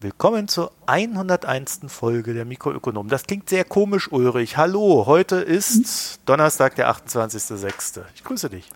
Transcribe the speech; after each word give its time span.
Willkommen 0.00 0.46
zur 0.46 0.70
101. 0.86 1.80
Folge 1.88 2.32
der 2.32 2.44
Mikroökonom. 2.44 3.08
Das 3.08 3.24
klingt 3.24 3.48
sehr 3.48 3.64
komisch, 3.64 4.12
Ulrich. 4.12 4.56
Hallo, 4.56 5.06
heute 5.06 5.38
ist 5.38 6.20
Donnerstag, 6.24 6.76
der 6.76 6.88
28.06. 6.88 8.02
Ich 8.14 8.22
grüße 8.22 8.48
dich. 8.48 8.70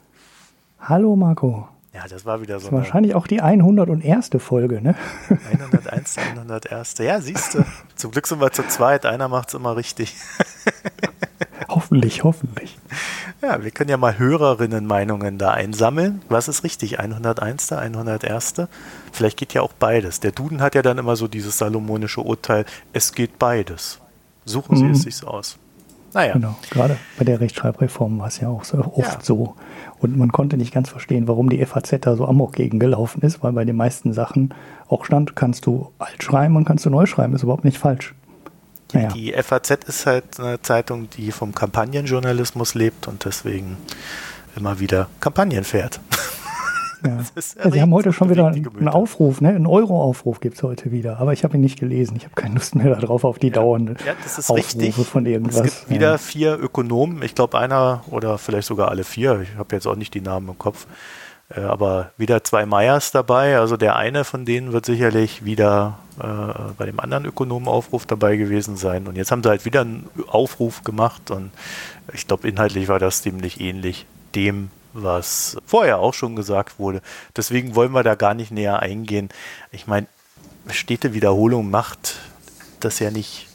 Hallo, 0.80 1.14
Marco. 1.14 1.68
Ja, 1.94 2.08
das 2.08 2.26
war 2.26 2.40
wieder 2.40 2.58
so. 2.58 2.70
Das 2.70 2.72
ist 2.72 2.72
wahrscheinlich 2.72 3.14
auch 3.14 3.28
die 3.28 3.40
101. 3.40 4.30
Folge, 4.38 4.82
ne? 4.82 4.96
101, 5.52 6.18
101. 6.18 6.98
Ja, 6.98 7.20
siehst 7.20 7.54
du. 7.54 7.64
Zum 7.94 8.10
Glück 8.10 8.26
sind 8.26 8.40
wir 8.40 8.50
zu 8.50 8.66
zweit. 8.66 9.06
Einer 9.06 9.28
macht 9.28 9.50
es 9.50 9.54
immer 9.54 9.76
richtig. 9.76 10.16
hoffentlich, 11.68 12.24
hoffentlich. 12.24 12.76
Ja, 13.42 13.60
wir 13.64 13.72
können 13.72 13.90
ja 13.90 13.96
mal 13.96 14.20
Hörerinnen-Meinungen 14.20 15.36
da 15.36 15.50
einsammeln. 15.50 16.22
Was 16.28 16.46
ist 16.46 16.62
richtig? 16.62 17.00
101., 17.00 17.72
101.? 17.72 18.68
Vielleicht 19.10 19.36
geht 19.36 19.52
ja 19.52 19.62
auch 19.62 19.72
beides. 19.72 20.20
Der 20.20 20.30
Duden 20.30 20.62
hat 20.62 20.76
ja 20.76 20.82
dann 20.82 20.96
immer 20.96 21.16
so 21.16 21.26
dieses 21.26 21.58
salomonische 21.58 22.20
Urteil, 22.20 22.64
es 22.92 23.12
geht 23.12 23.40
beides. 23.40 23.98
Suchen 24.44 24.76
Sie 24.76 24.84
mhm. 24.84 24.92
es 24.92 25.02
sich 25.02 25.26
aus. 25.26 25.58
Naja. 26.14 26.34
Genau, 26.34 26.54
gerade 26.70 26.96
bei 27.18 27.24
der 27.24 27.40
Rechtschreibreform 27.40 28.20
war 28.20 28.28
es 28.28 28.38
ja 28.38 28.48
auch 28.48 28.62
so 28.62 28.78
oft 28.78 28.96
ja. 28.98 29.18
so. 29.20 29.56
Und 29.98 30.16
man 30.16 30.30
konnte 30.30 30.56
nicht 30.56 30.72
ganz 30.72 30.88
verstehen, 30.88 31.26
warum 31.26 31.48
die 31.48 31.64
FAZ 31.66 31.96
da 32.00 32.14
so 32.14 32.28
amok 32.28 32.52
gegen 32.52 32.78
gelaufen 32.78 33.22
ist, 33.22 33.42
weil 33.42 33.52
bei 33.52 33.64
den 33.64 33.74
meisten 33.74 34.12
Sachen 34.12 34.54
auch 34.86 35.04
stand, 35.04 35.34
kannst 35.34 35.66
du 35.66 35.90
alt 35.98 36.22
schreiben 36.22 36.54
und 36.54 36.64
kannst 36.64 36.86
du 36.86 36.90
neu 36.90 37.06
schreiben, 37.06 37.34
ist 37.34 37.42
überhaupt 37.42 37.64
nicht 37.64 37.78
falsch. 37.78 38.14
Die, 38.92 38.96
naja. 38.96 39.08
die 39.08 39.32
FAZ 39.32 39.70
ist 39.86 40.06
halt 40.06 40.38
eine 40.38 40.60
Zeitung, 40.62 41.08
die 41.10 41.32
vom 41.32 41.54
Kampagnenjournalismus 41.54 42.74
lebt 42.74 43.08
und 43.08 43.24
deswegen 43.24 43.76
immer 44.56 44.80
wieder 44.80 45.08
Kampagnen 45.20 45.64
fährt. 45.64 46.00
Ja. 47.04 47.18
ja 47.64 47.70
Sie 47.70 47.80
haben 47.80 47.92
heute 47.92 48.12
schon 48.12 48.30
wieder 48.30 48.46
einen 48.46 48.88
Aufruf, 48.88 49.40
ne? 49.40 49.48
einen 49.48 49.66
Euro-Aufruf 49.66 50.40
gibt 50.40 50.56
es 50.56 50.62
heute 50.62 50.92
wieder, 50.92 51.18
aber 51.18 51.32
ich 51.32 51.42
habe 51.44 51.56
ihn 51.56 51.60
nicht 51.60 51.78
gelesen. 51.78 52.16
Ich 52.16 52.24
habe 52.24 52.34
keine 52.34 52.54
Lust 52.54 52.74
mehr 52.74 52.94
darauf, 52.94 53.24
auf 53.24 53.38
die 53.38 53.48
ja. 53.48 53.54
dauernde 53.54 53.96
ja, 54.06 54.12
das 54.22 54.38
ist 54.38 54.50
Aufrufe 54.50 54.78
richtig. 54.78 55.06
von 55.06 55.26
irgendwas. 55.26 55.66
Es 55.66 55.80
gibt 55.80 55.90
wieder 55.90 56.18
vier 56.18 56.58
Ökonomen, 56.60 57.22
ich 57.22 57.34
glaube 57.34 57.58
einer 57.58 58.04
oder 58.10 58.38
vielleicht 58.38 58.68
sogar 58.68 58.88
alle 58.88 59.04
vier, 59.04 59.40
ich 59.40 59.56
habe 59.56 59.74
jetzt 59.74 59.86
auch 59.86 59.96
nicht 59.96 60.14
die 60.14 60.20
Namen 60.20 60.50
im 60.50 60.58
Kopf, 60.58 60.86
aber 61.60 62.12
wieder 62.16 62.44
zwei 62.44 62.66
Meyers 62.66 63.10
dabei. 63.10 63.58
Also 63.58 63.76
der 63.76 63.96
eine 63.96 64.24
von 64.24 64.44
denen 64.44 64.72
wird 64.72 64.86
sicherlich 64.86 65.44
wieder 65.44 65.98
äh, 66.18 66.72
bei 66.76 66.86
dem 66.86 67.00
anderen 67.00 67.24
Ökonomenaufruf 67.24 68.06
dabei 68.06 68.36
gewesen 68.36 68.76
sein. 68.76 69.06
Und 69.06 69.16
jetzt 69.16 69.30
haben 69.30 69.42
sie 69.42 69.48
halt 69.48 69.64
wieder 69.64 69.82
einen 69.82 70.08
Aufruf 70.28 70.84
gemacht 70.84 71.30
und 71.30 71.50
ich 72.12 72.26
glaube, 72.26 72.48
inhaltlich 72.48 72.88
war 72.88 72.98
das 72.98 73.22
ziemlich 73.22 73.60
ähnlich 73.60 74.06
dem, 74.34 74.70
was 74.92 75.56
vorher 75.66 75.98
auch 75.98 76.14
schon 76.14 76.36
gesagt 76.36 76.78
wurde. 76.78 77.00
Deswegen 77.36 77.74
wollen 77.74 77.92
wir 77.92 78.02
da 78.02 78.14
gar 78.14 78.34
nicht 78.34 78.50
näher 78.50 78.80
eingehen. 78.80 79.28
Ich 79.70 79.86
meine, 79.86 80.06
Städtewiederholung 80.68 81.70
macht 81.70 82.16
das 82.80 82.98
ja 82.98 83.10
nicht 83.10 83.48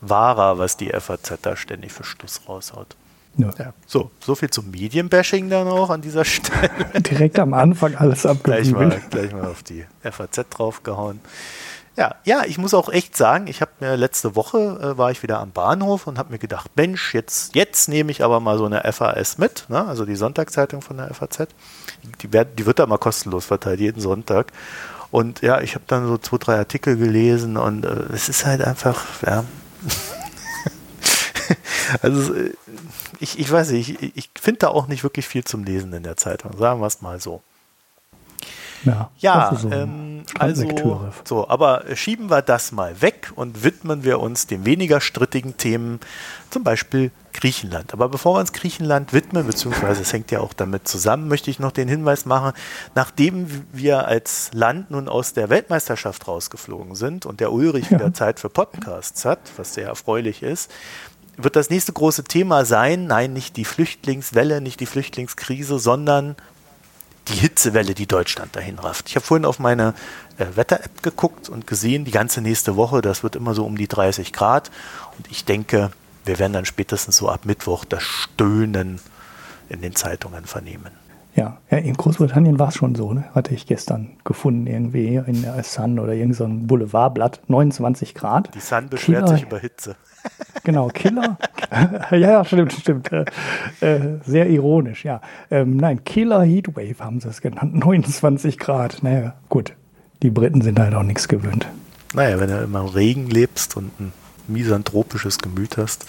wahrer, 0.00 0.58
was 0.58 0.76
die 0.76 0.90
FAZ 0.90 1.38
da 1.42 1.56
ständig 1.56 1.92
für 1.92 2.04
Schluss 2.04 2.42
raushaut. 2.48 2.96
Ja. 3.38 3.50
ja. 3.58 3.72
So, 3.86 4.10
so 4.20 4.34
viel 4.34 4.50
zum 4.50 4.70
Medienbashing 4.70 5.50
dann 5.50 5.68
auch 5.68 5.90
an 5.90 6.00
dieser 6.00 6.24
Stelle. 6.24 6.70
Direkt 7.00 7.38
am 7.38 7.54
Anfang 7.54 7.94
alles 7.94 8.24
abgegeben. 8.24 8.78
Gleich 8.78 8.90
mal, 8.90 9.02
gleich 9.10 9.32
mal 9.32 9.46
auf 9.46 9.62
die 9.62 9.84
FAZ 10.02 10.46
draufgehauen. 10.50 11.20
Ja, 11.96 12.14
ja, 12.24 12.44
ich 12.44 12.58
muss 12.58 12.74
auch 12.74 12.90
echt 12.90 13.16
sagen, 13.16 13.46
ich 13.46 13.62
habe 13.62 13.70
mir 13.80 13.96
letzte 13.96 14.36
Woche 14.36 14.58
äh, 14.58 14.98
war 14.98 15.10
ich 15.10 15.22
wieder 15.22 15.40
am 15.40 15.52
Bahnhof 15.52 16.06
und 16.06 16.18
habe 16.18 16.30
mir 16.30 16.38
gedacht, 16.38 16.70
Mensch, 16.76 17.14
jetzt, 17.14 17.54
jetzt 17.54 17.88
nehme 17.88 18.10
ich 18.10 18.22
aber 18.22 18.38
mal 18.38 18.58
so 18.58 18.66
eine 18.66 18.82
FAS 18.92 19.38
mit, 19.38 19.64
ne? 19.70 19.86
also 19.86 20.04
die 20.04 20.14
Sonntagszeitung 20.14 20.82
von 20.82 20.98
der 20.98 21.14
FAZ. 21.14 21.48
Die, 22.20 22.32
werd, 22.34 22.58
die 22.58 22.66
wird 22.66 22.80
da 22.80 22.86
mal 22.86 22.98
kostenlos 22.98 23.46
verteilt, 23.46 23.80
jeden 23.80 24.02
Sonntag. 24.02 24.52
Und 25.10 25.40
ja, 25.40 25.62
ich 25.62 25.74
habe 25.74 25.84
dann 25.86 26.06
so 26.06 26.18
zwei, 26.18 26.36
drei 26.36 26.58
Artikel 26.58 26.98
gelesen 26.98 27.56
und 27.56 27.86
äh, 27.86 28.12
es 28.12 28.28
ist 28.28 28.44
halt 28.44 28.60
einfach, 28.60 29.22
ja. 29.22 29.44
also 32.02 32.34
äh, 32.34 32.52
ich, 33.20 33.38
ich 33.38 33.50
weiß 33.50 33.70
nicht, 33.70 34.02
ich, 34.02 34.16
ich 34.16 34.30
finde 34.40 34.60
da 34.60 34.68
auch 34.68 34.86
nicht 34.88 35.02
wirklich 35.02 35.26
viel 35.26 35.44
zum 35.44 35.64
Lesen 35.64 35.92
in 35.92 36.02
der 36.02 36.16
Zeitung, 36.16 36.56
sagen 36.56 36.80
wir 36.80 36.86
es 36.86 37.00
mal 37.00 37.20
so. 37.20 37.42
Ja, 38.84 39.10
ja 39.18 39.56
so 39.56 39.70
ähm, 39.70 40.24
also 40.38 40.66
so, 41.24 41.48
aber 41.48 41.84
schieben 41.94 42.30
wir 42.30 42.42
das 42.42 42.72
mal 42.72 43.00
weg 43.00 43.32
und 43.34 43.64
widmen 43.64 44.04
wir 44.04 44.20
uns 44.20 44.46
den 44.46 44.64
weniger 44.64 45.00
strittigen 45.00 45.56
Themen, 45.56 46.00
zum 46.50 46.62
Beispiel 46.62 47.10
Griechenland. 47.32 47.92
Aber 47.92 48.08
bevor 48.08 48.36
wir 48.36 48.40
uns 48.40 48.52
Griechenland 48.52 49.12
widmen, 49.12 49.46
beziehungsweise 49.46 50.02
es 50.02 50.12
hängt 50.12 50.30
ja 50.30 50.40
auch 50.40 50.52
damit 50.52 50.88
zusammen, 50.88 51.28
möchte 51.28 51.50
ich 51.50 51.58
noch 51.58 51.72
den 51.72 51.88
Hinweis 51.88 52.24
machen, 52.24 52.52
nachdem 52.94 53.46
wir 53.72 54.06
als 54.06 54.50
Land 54.52 54.90
nun 54.90 55.08
aus 55.08 55.32
der 55.32 55.50
Weltmeisterschaft 55.50 56.26
rausgeflogen 56.26 56.94
sind 56.94 57.26
und 57.26 57.40
der 57.40 57.52
Ulrich 57.52 57.90
ja. 57.90 57.98
wieder 57.98 58.14
Zeit 58.14 58.40
für 58.40 58.48
Podcasts 58.48 59.24
hat, 59.24 59.40
was 59.56 59.74
sehr 59.74 59.86
erfreulich 59.86 60.42
ist, 60.42 60.70
wird 61.36 61.56
das 61.56 61.70
nächste 61.70 61.92
große 61.92 62.24
Thema 62.24 62.64
sein, 62.64 63.06
nein, 63.06 63.32
nicht 63.32 63.56
die 63.56 63.64
Flüchtlingswelle, 63.64 64.60
nicht 64.60 64.80
die 64.80 64.86
Flüchtlingskrise, 64.86 65.78
sondern 65.78 66.36
die 67.28 67.34
Hitzewelle, 67.34 67.94
die 67.94 68.06
Deutschland 68.06 68.54
dahin 68.54 68.78
rafft. 68.78 69.08
Ich 69.08 69.16
habe 69.16 69.26
vorhin 69.26 69.44
auf 69.44 69.58
meine 69.58 69.94
äh, 70.38 70.46
Wetter-App 70.54 71.02
geguckt 71.02 71.48
und 71.48 71.66
gesehen, 71.66 72.04
die 72.04 72.10
ganze 72.10 72.40
nächste 72.40 72.76
Woche, 72.76 73.02
das 73.02 73.22
wird 73.22 73.36
immer 73.36 73.54
so 73.54 73.64
um 73.64 73.76
die 73.76 73.88
30 73.88 74.32
Grad. 74.32 74.70
Und 75.18 75.30
ich 75.30 75.44
denke, 75.44 75.90
wir 76.24 76.38
werden 76.38 76.52
dann 76.52 76.64
spätestens 76.64 77.16
so 77.16 77.28
ab 77.28 77.44
Mittwoch 77.44 77.84
das 77.84 78.02
Stöhnen 78.02 79.00
in 79.68 79.80
den 79.80 79.94
Zeitungen 79.94 80.44
vernehmen. 80.44 80.92
Ja, 81.34 81.58
in 81.68 81.94
Großbritannien 81.94 82.58
war 82.58 82.68
es 82.68 82.76
schon 82.76 82.94
so, 82.94 83.12
ne? 83.12 83.24
hatte 83.34 83.52
ich 83.52 83.66
gestern 83.66 84.16
gefunden, 84.24 84.66
irgendwie 84.66 85.16
in 85.16 85.42
der 85.42 85.62
Sun 85.64 85.98
oder 85.98 86.14
irgendein 86.14 86.60
so 86.60 86.66
Boulevardblatt, 86.66 87.42
29 87.48 88.14
Grad. 88.14 88.54
Die 88.54 88.60
Sun 88.60 88.88
beschwert 88.88 89.26
Killer, 89.26 89.36
sich 89.36 89.46
über 89.46 89.58
Hitze. 89.58 89.96
Genau, 90.64 90.88
Killer. 90.88 91.38
ja, 92.10 92.16
ja, 92.16 92.44
stimmt, 92.44 92.72
stimmt. 92.72 93.12
Äh, 93.12 93.24
äh, 93.80 94.18
sehr 94.24 94.48
ironisch, 94.48 95.04
ja. 95.04 95.20
Ähm, 95.50 95.76
nein, 95.76 96.04
Killer 96.04 96.42
Heatwave 96.42 96.98
haben 96.98 97.20
sie 97.20 97.28
es 97.28 97.40
genannt. 97.40 97.74
29 97.84 98.58
Grad. 98.58 99.02
Naja, 99.02 99.34
gut. 99.48 99.74
Die 100.22 100.30
Briten 100.30 100.62
sind 100.62 100.78
halt 100.78 100.94
auch 100.94 101.02
nichts 101.02 101.28
gewöhnt. 101.28 101.68
Naja, 102.14 102.40
wenn 102.40 102.48
du 102.48 102.62
immer 102.62 102.80
im 102.80 102.86
Regen 102.86 103.28
lebst 103.28 103.76
und 103.76 104.00
ein 104.00 104.12
misanthropisches 104.48 105.38
Gemüt 105.38 105.76
hast. 105.76 106.06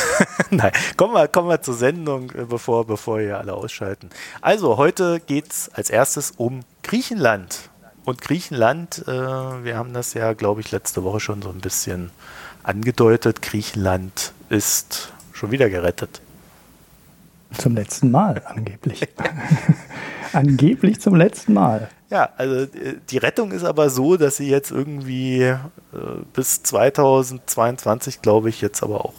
Nein, 0.50 0.72
kommen 0.96 1.14
wir, 1.14 1.28
kommen 1.28 1.48
wir 1.48 1.62
zur 1.62 1.74
Sendung, 1.74 2.30
äh, 2.30 2.44
bevor, 2.48 2.86
bevor 2.86 3.18
wir 3.18 3.38
alle 3.38 3.54
ausschalten. 3.54 4.10
Also, 4.40 4.76
heute 4.76 5.20
geht 5.20 5.50
es 5.50 5.70
als 5.74 5.90
erstes 5.90 6.32
um 6.32 6.60
Griechenland. 6.82 7.70
Und 8.04 8.22
Griechenland, 8.22 9.04
äh, 9.06 9.12
wir 9.12 9.76
haben 9.76 9.92
das 9.92 10.14
ja, 10.14 10.32
glaube 10.32 10.60
ich, 10.62 10.72
letzte 10.72 11.04
Woche 11.04 11.20
schon 11.20 11.42
so 11.42 11.50
ein 11.50 11.60
bisschen 11.60 12.10
angedeutet, 12.62 13.42
Griechenland 13.42 14.32
ist 14.48 15.12
schon 15.32 15.50
wieder 15.50 15.70
gerettet. 15.70 16.20
Zum 17.56 17.74
letzten 17.74 18.10
Mal, 18.10 18.42
angeblich. 18.46 19.06
angeblich 20.32 21.00
zum 21.00 21.16
letzten 21.16 21.54
Mal. 21.54 21.88
Ja, 22.10 22.30
also 22.36 22.62
äh, 22.62 22.96
die 23.08 23.18
Rettung 23.18 23.52
ist 23.52 23.64
aber 23.64 23.88
so, 23.88 24.16
dass 24.16 24.36
sie 24.36 24.48
jetzt 24.48 24.70
irgendwie 24.70 25.42
äh, 25.42 25.58
bis 26.34 26.62
2022, 26.62 28.20
glaube 28.20 28.48
ich, 28.48 28.60
jetzt 28.60 28.82
aber 28.82 29.04
auch. 29.04 29.14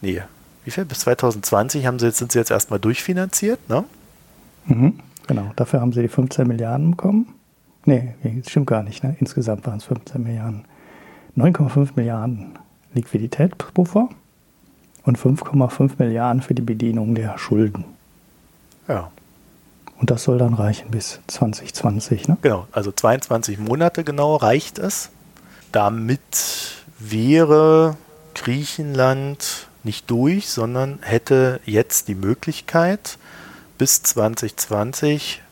Nee, 0.00 0.22
wie 0.64 0.70
viel? 0.70 0.84
Bis 0.84 1.00
2020 1.00 1.86
haben 1.86 1.98
sie 1.98 2.06
jetzt, 2.06 2.18
sind 2.18 2.32
sie 2.32 2.38
jetzt 2.38 2.50
erstmal 2.50 2.80
durchfinanziert, 2.80 3.68
ne? 3.68 3.84
Mhm, 4.66 4.98
genau, 5.26 5.52
dafür 5.56 5.80
haben 5.80 5.92
sie 5.92 6.02
die 6.02 6.08
15 6.08 6.46
Milliarden 6.46 6.92
bekommen. 6.92 7.34
Nee, 7.84 8.14
das 8.22 8.50
stimmt 8.50 8.66
gar 8.66 8.82
nicht, 8.82 9.02
ne? 9.02 9.16
Insgesamt 9.18 9.66
waren 9.66 9.78
es 9.78 9.84
15 9.84 10.22
Milliarden. 10.22 10.64
9,5 11.36 11.90
Milliarden 11.96 12.58
Liquiditätspuffer 12.94 14.08
und 15.04 15.18
5,5 15.18 15.92
Milliarden 15.98 16.42
für 16.42 16.54
die 16.54 16.62
Bedienung 16.62 17.14
der 17.14 17.38
Schulden. 17.38 17.84
Ja. 18.88 19.10
Und 19.98 20.10
das 20.10 20.24
soll 20.24 20.38
dann 20.38 20.54
reichen 20.54 20.90
bis 20.90 21.20
2020, 21.28 22.28
ne? 22.28 22.36
Genau, 22.42 22.66
also 22.72 22.90
22 22.90 23.58
Monate 23.58 24.04
genau 24.04 24.36
reicht 24.36 24.78
es. 24.78 25.10
Damit 25.70 26.82
wäre 26.98 27.96
Griechenland 28.34 29.68
nicht 29.84 30.10
durch, 30.10 30.48
sondern 30.48 30.98
hätte 31.02 31.60
jetzt 31.64 32.08
die 32.08 32.14
Möglichkeit, 32.14 33.18
bis 33.78 34.02
2020 34.02 35.42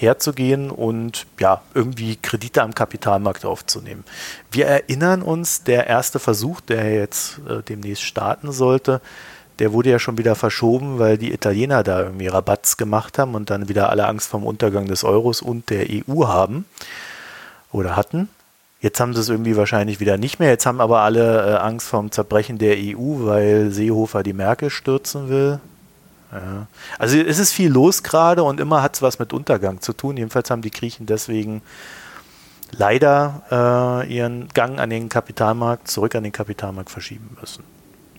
herzugehen 0.00 0.70
und 0.70 1.26
ja, 1.38 1.62
irgendwie 1.74 2.16
Kredite 2.16 2.62
am 2.62 2.74
Kapitalmarkt 2.74 3.44
aufzunehmen. 3.44 4.04
Wir 4.50 4.66
erinnern 4.66 5.22
uns, 5.22 5.64
der 5.64 5.86
erste 5.86 6.18
Versuch, 6.18 6.60
der 6.60 6.94
jetzt 6.94 7.40
äh, 7.48 7.62
demnächst 7.62 8.04
starten 8.04 8.52
sollte, 8.52 9.00
der 9.58 9.72
wurde 9.72 9.90
ja 9.90 9.98
schon 9.98 10.18
wieder 10.18 10.36
verschoben, 10.36 10.98
weil 10.98 11.18
die 11.18 11.32
Italiener 11.32 11.82
da 11.82 12.02
irgendwie 12.02 12.28
Rabatz 12.28 12.76
gemacht 12.76 13.18
haben 13.18 13.34
und 13.34 13.50
dann 13.50 13.68
wieder 13.68 13.90
alle 13.90 14.06
Angst 14.06 14.28
vom 14.28 14.46
Untergang 14.46 14.86
des 14.86 15.02
Euros 15.02 15.42
und 15.42 15.70
der 15.70 15.86
EU 15.90 16.26
haben 16.26 16.64
oder 17.72 17.96
hatten. 17.96 18.28
Jetzt 18.80 19.00
haben 19.00 19.12
sie 19.14 19.20
es 19.20 19.28
irgendwie 19.28 19.56
wahrscheinlich 19.56 19.98
wieder 19.98 20.16
nicht 20.18 20.38
mehr. 20.38 20.50
Jetzt 20.50 20.66
haben 20.66 20.80
aber 20.80 21.00
alle 21.00 21.54
äh, 21.54 21.56
Angst 21.56 21.88
vom 21.88 22.12
Zerbrechen 22.12 22.58
der 22.58 22.76
EU, 22.76 23.26
weil 23.26 23.70
Seehofer 23.72 24.22
die 24.22 24.32
Merkel 24.32 24.70
stürzen 24.70 25.28
will. 25.28 25.58
Ja. 26.32 26.66
Also 26.98 27.18
es 27.18 27.38
ist 27.38 27.52
viel 27.52 27.70
los 27.70 28.02
gerade 28.02 28.42
und 28.42 28.60
immer 28.60 28.82
hat 28.82 28.96
es 28.96 29.02
was 29.02 29.18
mit 29.18 29.32
Untergang 29.32 29.80
zu 29.80 29.92
tun. 29.92 30.16
Jedenfalls 30.16 30.50
haben 30.50 30.62
die 30.62 30.70
Griechen 30.70 31.06
deswegen 31.06 31.62
leider 32.72 34.02
äh, 34.04 34.14
ihren 34.14 34.48
Gang 34.48 34.78
an 34.78 34.90
den 34.90 35.08
Kapitalmarkt, 35.08 35.88
zurück 35.88 36.14
an 36.14 36.24
den 36.24 36.32
Kapitalmarkt 36.32 36.90
verschieben 36.90 37.36
müssen. 37.40 37.64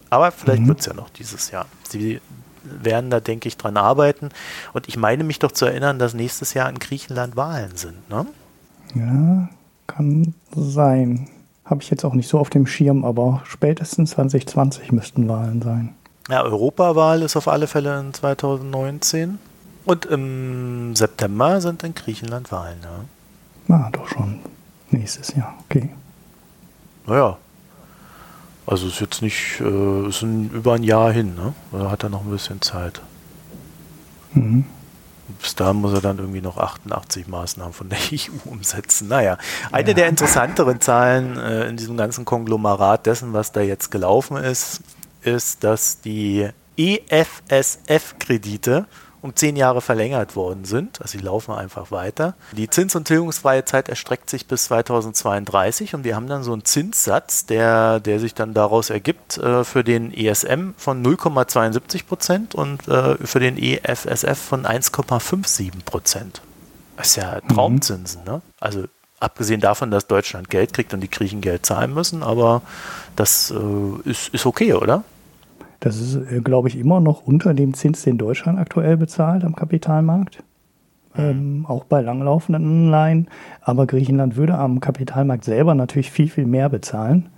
Aber 0.10 0.32
vielleicht 0.32 0.64
mhm. 0.64 0.68
wird 0.70 0.80
es 0.80 0.86
ja 0.88 0.94
noch 0.94 1.10
dieses 1.10 1.52
Jahr. 1.52 1.68
Sie 1.88 2.20
werden 2.64 3.10
da, 3.10 3.20
denke 3.20 3.48
ich, 3.48 3.58
dran 3.58 3.78
arbeiten. 3.78 4.30
Und 4.74 4.88
ich 4.88 4.98
meine 4.98 5.24
mich 5.24 5.40
doch 5.40 5.52
zu 5.52 5.66
erinnern, 5.66 6.00
dass 6.00 6.14
nächstes 6.14 6.54
Jahr 6.54 6.70
in 6.70 6.80
Griechenland 6.80 7.36
Wahlen 7.36 7.76
sind, 7.76 8.10
ne? 8.10 8.26
Ja, 8.96 9.50
kann 9.88 10.34
sein. 10.56 11.30
Habe 11.64 11.84
ich 11.84 11.92
jetzt 11.92 12.04
auch 12.04 12.16
nicht 12.16 12.28
so 12.28 12.40
auf 12.40 12.50
dem 12.50 12.66
Schirm, 12.66 13.06
aber 13.06 13.42
spätestens 13.46 14.12
2020 14.12 14.92
müssten 14.92 15.30
Wahlen 15.30 15.62
sein. 15.62 15.96
Ja, 16.30 16.44
Europawahl 16.44 17.24
ist 17.24 17.36
auf 17.36 17.48
alle 17.48 17.68
Fälle 17.68 18.00
in 18.00 18.14
2019. 18.14 19.40
Und 19.86 20.06
im 20.06 20.96
September 20.96 21.62
sind 21.62 21.84
in 21.84 21.96
Griechenland 21.96 22.52
Wahlen, 22.52 22.78
ja. 22.84 23.06
Na, 23.68 23.90
doch 23.92 24.08
schon. 24.08 24.40
Nächstes 24.92 25.36
Jahr, 25.36 25.56
okay. 25.66 25.90
Naja. 27.08 27.38
Also 28.68 28.88
ist 28.88 29.00
jetzt 29.00 29.24
nicht, 29.24 29.60
äh, 29.62 30.08
ist 30.08 30.22
ein, 30.22 30.52
über 30.52 30.74
ein 30.74 30.84
Jahr 30.84 31.12
hin, 31.12 31.34
ne? 31.34 31.54
Da 31.72 31.90
hat 31.90 32.04
er 32.04 32.10
noch 32.10 32.24
ein 32.24 32.30
bisschen 32.30 32.62
Zeit. 32.62 33.02
Mhm. 34.34 34.66
Bis 35.42 35.56
dahin 35.56 35.78
muss 35.78 35.94
er 35.94 36.02
dann 36.02 36.20
irgendwie 36.20 36.42
noch 36.42 36.58
88 36.58 37.28
Maßnahmen 37.28 37.74
von 37.74 37.90
der 37.90 37.98
EU 38.12 38.52
umsetzen. 38.52 39.08
Naja, 39.08 39.40
eine 39.72 39.90
ja. 39.90 39.94
der 39.96 40.10
interessanteren 40.10 40.81
Zahlen 40.81 41.38
äh, 41.38 41.68
in 41.68 41.78
diesem 41.78 41.98
ganzen 41.98 42.26
Konglomerat 42.26 43.08
dessen, 43.08 43.34
was 43.34 43.52
da 43.52 43.62
jetzt 43.62 43.90
gelaufen 43.90 44.38
ist, 44.38 44.81
ist, 45.24 45.63
dass 45.63 46.01
die 46.01 46.50
EFSF-Kredite 46.77 48.86
um 49.21 49.36
zehn 49.36 49.56
Jahre 49.56 49.81
verlängert 49.81 50.36
worden 50.36 50.66
sind. 50.66 51.01
Also 51.01 51.18
sie 51.18 51.24
laufen 51.24 51.54
einfach 51.54 51.92
weiter. 51.92 52.36
Die 52.54 52.69
Zins- 52.69 52.95
und 52.95 53.06
Tilgungsfreie 53.06 53.66
Zeit 53.66 53.89
erstreckt 53.89 54.30
sich 54.30 54.48
bis 54.48 54.66
2032 54.66 55.95
und 55.95 56.04
wir 56.04 56.16
haben 56.16 56.27
dann 56.27 56.44
so 56.44 56.54
einen 56.54 56.63
Zinssatz, 56.63 57.45
der, 57.45 58.00
der 58.00 58.19
sich 58.19 58.33
dann 58.33 58.54
daraus 58.54 58.89
ergibt 58.89 59.38
äh, 59.38 59.63
für 59.63 59.83
den 59.83 60.13
ESM 60.13 60.71
von 60.77 61.06
0,72 61.06 62.06
Prozent 62.06 62.56
und 62.56 62.88
äh, 62.88 63.18
für 63.18 63.39
den 63.39 63.57
EFSF 63.57 64.38
von 64.38 64.66
1,57 64.66 65.83
Prozent. 65.83 66.42
Das 66.95 67.07
ist 67.07 67.16
ja 67.18 67.39
mhm. 67.44 67.54
Traumzinsen, 67.54 68.24
ne? 68.24 68.42
Also 68.60 68.86
abgesehen 69.19 69.62
davon, 69.62 69.92
dass 69.92 70.07
Deutschland 70.07 70.50
Geld 70.50 70.74
kriegt 70.74 70.94
und 70.94 71.01
die 71.01 71.10
Griechen 71.10 71.42
Geld 71.42 71.66
zahlen 71.66 71.94
müssen, 71.94 72.24
aber 72.24 72.62
das 73.16 73.51
äh, 73.51 74.10
ist, 74.10 74.33
ist 74.33 74.45
okay, 74.45 74.74
oder? 74.74 75.04
Das 75.80 75.98
ist, 76.00 76.16
äh, 76.16 76.42
glaube 76.42 76.68
ich, 76.68 76.77
immer 76.77 77.00
noch 77.00 77.25
unter 77.25 77.54
dem 77.54 77.74
Zins, 77.74 78.04
den 78.04 78.18
Deutschland 78.18 78.60
aktuell 78.60 78.98
bezahlt 78.98 79.44
am 79.44 79.56
Kapitalmarkt. 79.56 80.44
Mhm. 81.16 81.21
Ähm, 81.21 81.66
auch 81.68 81.86
bei 81.86 82.01
langlaufenden 82.01 82.63
Anleihen. 82.63 83.27
Aber 83.62 83.88
Griechenland 83.88 84.36
würde 84.36 84.57
am 84.57 84.80
Kapitalmarkt 84.80 85.44
selber 85.44 85.75
natürlich 85.75 86.12
viel, 86.12 86.30
viel 86.30 86.45
mehr 86.45 86.69
bezahlen 86.69 87.30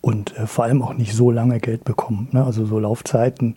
und 0.00 0.36
äh, 0.36 0.46
vor 0.46 0.64
allem 0.64 0.82
auch 0.82 0.94
nicht 0.94 1.14
so 1.14 1.30
lange 1.30 1.60
Geld 1.60 1.84
bekommen. 1.84 2.28
Ne? 2.32 2.44
Also 2.44 2.66
so 2.66 2.78
Laufzeiten, 2.78 3.56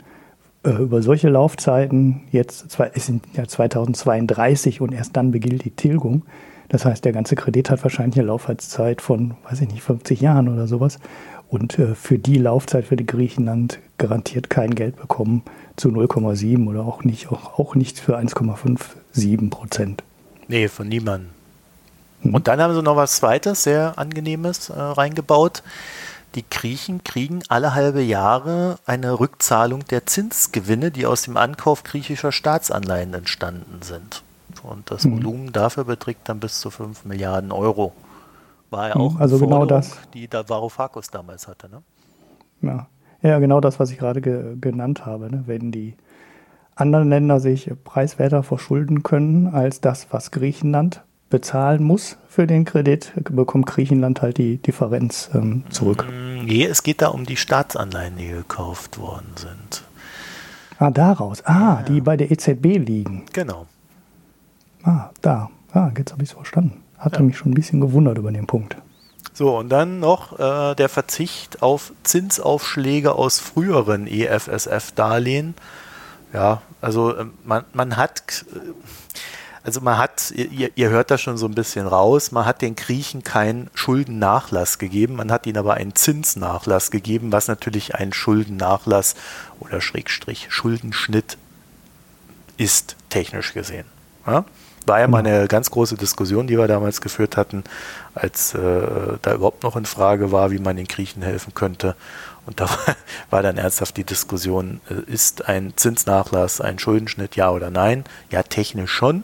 äh, 0.63 0.71
über 0.71 1.01
solche 1.01 1.29
Laufzeiten, 1.29 2.21
jetzt 2.31 2.71
zwei, 2.71 2.91
es 2.93 3.05
sind 3.05 3.23
ja 3.33 3.47
2032 3.47 4.81
und 4.81 4.93
erst 4.93 5.15
dann 5.15 5.31
beginnt 5.31 5.65
die 5.65 5.71
Tilgung. 5.71 6.23
Das 6.69 6.85
heißt, 6.85 7.03
der 7.03 7.13
ganze 7.13 7.35
Kredit 7.35 7.69
hat 7.69 7.83
wahrscheinlich 7.83 8.17
eine 8.19 8.27
Laufzeitszeit 8.27 9.01
von, 9.01 9.35
weiß 9.49 9.61
ich 9.61 9.69
nicht, 9.71 9.83
50 9.83 10.21
Jahren 10.21 10.47
oder 10.49 10.67
sowas 10.67 10.99
und 11.49 11.79
äh, 11.79 11.95
für 11.95 12.19
die 12.19 12.37
Laufzeit 12.37 12.89
würde 12.91 13.03
Griechenland 13.03 13.79
garantiert 13.97 14.49
kein 14.49 14.75
Geld 14.75 14.95
bekommen 14.95 15.43
zu 15.75 15.89
0,7 15.89 16.67
oder 16.67 16.81
auch 16.81 17.03
nicht, 17.03 17.31
auch, 17.31 17.57
auch 17.59 17.75
nicht 17.75 17.99
für 17.99 18.17
1,57 18.17 19.49
Prozent. 19.49 20.03
Nee, 20.47 20.67
von 20.67 20.87
niemandem. 20.87 21.29
Hm. 22.21 22.35
Und 22.35 22.47
dann 22.47 22.61
haben 22.61 22.75
sie 22.75 22.83
noch 22.83 22.95
was 22.95 23.15
Zweites, 23.15 23.63
sehr 23.63 23.97
Angenehmes 23.97 24.69
äh, 24.69 24.79
reingebaut. 24.79 25.63
Die 26.35 26.45
Griechen 26.47 27.03
kriegen 27.03 27.41
alle 27.47 27.73
halbe 27.73 28.01
Jahre 28.03 28.77
eine 28.85 29.19
Rückzahlung 29.19 29.83
der 29.85 30.05
Zinsgewinne, 30.05 30.91
die 30.91 31.07
aus 31.07 31.23
dem 31.23 31.37
Ankauf 31.37 31.81
griechischer 31.81 32.31
Staatsanleihen 32.31 33.15
entstanden 33.15 33.81
sind. 33.81 34.21
Und 34.63 34.91
das 34.91 35.03
hm. 35.03 35.17
Volumen 35.17 35.51
dafür 35.51 35.83
beträgt 35.83 36.29
dann 36.29 36.39
bis 36.39 36.59
zu 36.59 36.69
5 36.69 37.05
Milliarden 37.05 37.51
Euro. 37.51 37.93
War 38.69 38.89
ja 38.89 38.95
hm, 38.95 39.01
auch 39.01 39.19
also 39.19 39.37
eine 39.37 39.45
genau 39.45 39.65
das. 39.65 39.97
die 40.13 40.27
da 40.27 40.47
Varoufakis 40.47 41.09
damals 41.09 41.47
hatte. 41.47 41.69
Ne? 41.69 41.81
Ja. 42.61 42.87
ja, 43.21 43.39
genau 43.39 43.61
das, 43.61 43.79
was 43.79 43.91
ich 43.91 43.97
gerade 43.97 44.21
ge 44.21 44.55
genannt 44.59 45.05
habe. 45.05 45.31
Ne? 45.31 45.43
Wenn 45.45 45.71
die 45.71 45.95
anderen 46.75 47.09
Länder 47.09 47.39
sich 47.39 47.71
preiswerter 47.83 48.43
verschulden 48.43 49.03
können 49.03 49.47
als 49.47 49.81
das, 49.81 50.07
was 50.11 50.31
Griechenland 50.31 51.01
bezahlen 51.29 51.83
muss 51.83 52.17
für 52.27 52.47
den 52.47 52.65
Kredit, 52.65 53.11
bekommt 53.29 53.67
Griechenland 53.67 54.21
halt 54.21 54.37
die 54.37 54.57
Differenz 54.57 55.29
ähm, 55.33 55.63
zurück. 55.69 56.07
Nee, 56.43 56.65
es 56.65 56.81
geht 56.83 57.01
da 57.01 57.09
um 57.09 57.25
die 57.25 57.37
Staatsanleihen, 57.37 58.17
die 58.17 58.29
gekauft 58.29 58.99
worden 58.99 59.31
sind. 59.35 59.83
Ah, 60.79 60.91
daraus. 60.91 61.45
Ah, 61.45 61.79
ja. 61.79 61.83
die 61.83 62.01
bei 62.01 62.17
der 62.17 62.31
EZB 62.31 62.77
liegen. 62.77 63.25
Genau. 63.33 63.67
Ah, 64.83 65.09
da. 65.21 65.49
Ah, 65.73 65.91
jetzt 65.97 66.11
habe 66.11 66.23
ich 66.23 66.29
es 66.29 66.35
verstanden. 66.35 66.83
Hatte 66.97 67.17
ja. 67.17 67.23
mich 67.23 67.37
schon 67.37 67.51
ein 67.51 67.55
bisschen 67.55 67.81
gewundert 67.81 68.17
über 68.17 68.31
den 68.31 68.47
Punkt. 68.47 68.77
So, 69.33 69.57
und 69.57 69.69
dann 69.69 69.99
noch 69.99 70.37
äh, 70.37 70.75
der 70.75 70.89
Verzicht 70.89 71.61
auf 71.61 71.93
Zinsaufschläge 72.03 73.13
aus 73.13 73.39
früheren 73.39 74.07
EFSF-Darlehen. 74.07 75.55
Ja, 76.33 76.61
also 76.81 77.15
äh, 77.15 77.25
man, 77.45 77.63
man 77.73 77.95
hat, 77.95 78.45
äh, 78.53 78.59
also 79.63 79.81
man 79.81 79.97
hat, 79.97 80.31
ihr, 80.31 80.71
ihr 80.75 80.89
hört 80.89 81.09
das 81.09 81.21
schon 81.21 81.37
so 81.37 81.45
ein 81.45 81.55
bisschen 81.55 81.87
raus, 81.87 82.31
man 82.31 82.45
hat 82.45 82.61
den 82.61 82.75
Griechen 82.75 83.23
keinen 83.23 83.69
Schuldennachlass 83.73 84.77
gegeben, 84.77 85.15
man 85.15 85.31
hat 85.31 85.47
ihnen 85.47 85.57
aber 85.57 85.75
einen 85.75 85.95
Zinsnachlass 85.95 86.91
gegeben, 86.91 87.31
was 87.31 87.47
natürlich 87.47 87.95
ein 87.95 88.11
Schuldennachlass 88.11 89.15
oder 89.59 89.79
Schrägstrich 89.79 90.47
Schuldenschnitt 90.49 91.37
ist, 92.57 92.97
technisch 93.09 93.53
gesehen. 93.53 93.85
Ja? 94.27 94.43
War 94.89 94.99
ja 94.99 95.07
mal 95.07 95.19
eine 95.19 95.47
ganz 95.47 95.71
große 95.71 95.95
Diskussion, 95.95 96.47
die 96.47 96.57
wir 96.57 96.67
damals 96.67 96.99
geführt 96.99 97.37
hatten, 97.37 97.63
als 98.15 98.53
äh, 98.55 98.59
da 99.21 99.33
überhaupt 99.35 99.63
noch 99.63 99.77
in 99.77 99.85
Frage 99.85 100.33
war, 100.33 100.51
wie 100.51 100.59
man 100.59 100.75
den 100.75 100.87
Griechen 100.87 101.21
helfen 101.21 101.53
könnte. 101.53 101.95
Und 102.45 102.59
da 102.59 102.67
war 103.29 103.41
dann 103.41 103.57
ernsthaft 103.57 103.95
die 103.95 104.03
Diskussion, 104.03 104.81
äh, 104.89 105.09
ist 105.09 105.47
ein 105.47 105.73
Zinsnachlass 105.77 106.59
ein 106.59 106.79
Schuldenschnitt, 106.79 107.37
ja 107.37 107.51
oder 107.51 107.69
nein? 107.69 108.03
Ja, 108.31 108.43
technisch 108.43 108.91
schon. 108.91 109.23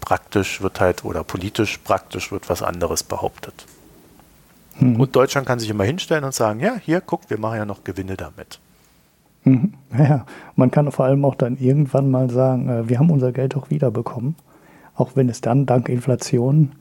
Praktisch 0.00 0.60
wird 0.60 0.80
halt, 0.80 1.04
oder 1.04 1.22
politisch 1.22 1.78
praktisch 1.78 2.32
wird 2.32 2.48
was 2.48 2.62
anderes 2.62 3.02
behauptet. 3.02 3.66
Mhm. 4.80 5.00
Und 5.00 5.14
Deutschland 5.14 5.46
kann 5.46 5.60
sich 5.60 5.70
immer 5.70 5.84
hinstellen 5.84 6.24
und 6.24 6.34
sagen, 6.34 6.60
ja, 6.60 6.76
hier, 6.82 7.00
guck, 7.00 7.28
wir 7.28 7.38
machen 7.38 7.58
ja 7.58 7.64
noch 7.64 7.84
Gewinne 7.84 8.16
damit. 8.16 8.58
Mhm. 9.44 9.74
Ja, 9.96 10.24
man 10.56 10.70
kann 10.70 10.90
vor 10.92 11.04
allem 11.04 11.24
auch 11.26 11.34
dann 11.34 11.58
irgendwann 11.58 12.10
mal 12.10 12.30
sagen, 12.30 12.68
äh, 12.70 12.88
wir 12.88 12.98
haben 12.98 13.10
unser 13.10 13.32
Geld 13.32 13.54
doch 13.54 13.70
wiederbekommen 13.70 14.34
auch 14.98 15.12
wenn 15.14 15.28
es 15.28 15.40
dann 15.40 15.64
dank 15.64 15.88
Inflation 15.88 16.72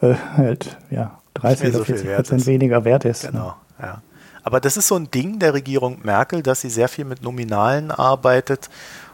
äh, 0.00 0.14
halt 0.36 0.76
ja, 0.90 1.20
30 1.34 1.74
oder 1.74 1.84
40 1.84 2.16
Prozent 2.16 2.46
weniger 2.46 2.84
wert 2.84 3.04
ist. 3.04 3.24
Ne? 3.24 3.30
Genau, 3.32 3.54
ne? 3.78 3.86
ja. 3.86 4.02
Aber 4.42 4.60
das 4.60 4.78
ist 4.78 4.88
so 4.88 4.94
ein 4.94 5.10
Ding 5.10 5.38
der 5.38 5.52
Regierung 5.52 5.98
Merkel, 6.02 6.42
dass 6.42 6.62
sie 6.62 6.70
sehr 6.70 6.88
viel 6.88 7.04
mit 7.04 7.22
Nominalen 7.22 7.90
arbeitet 7.90 8.70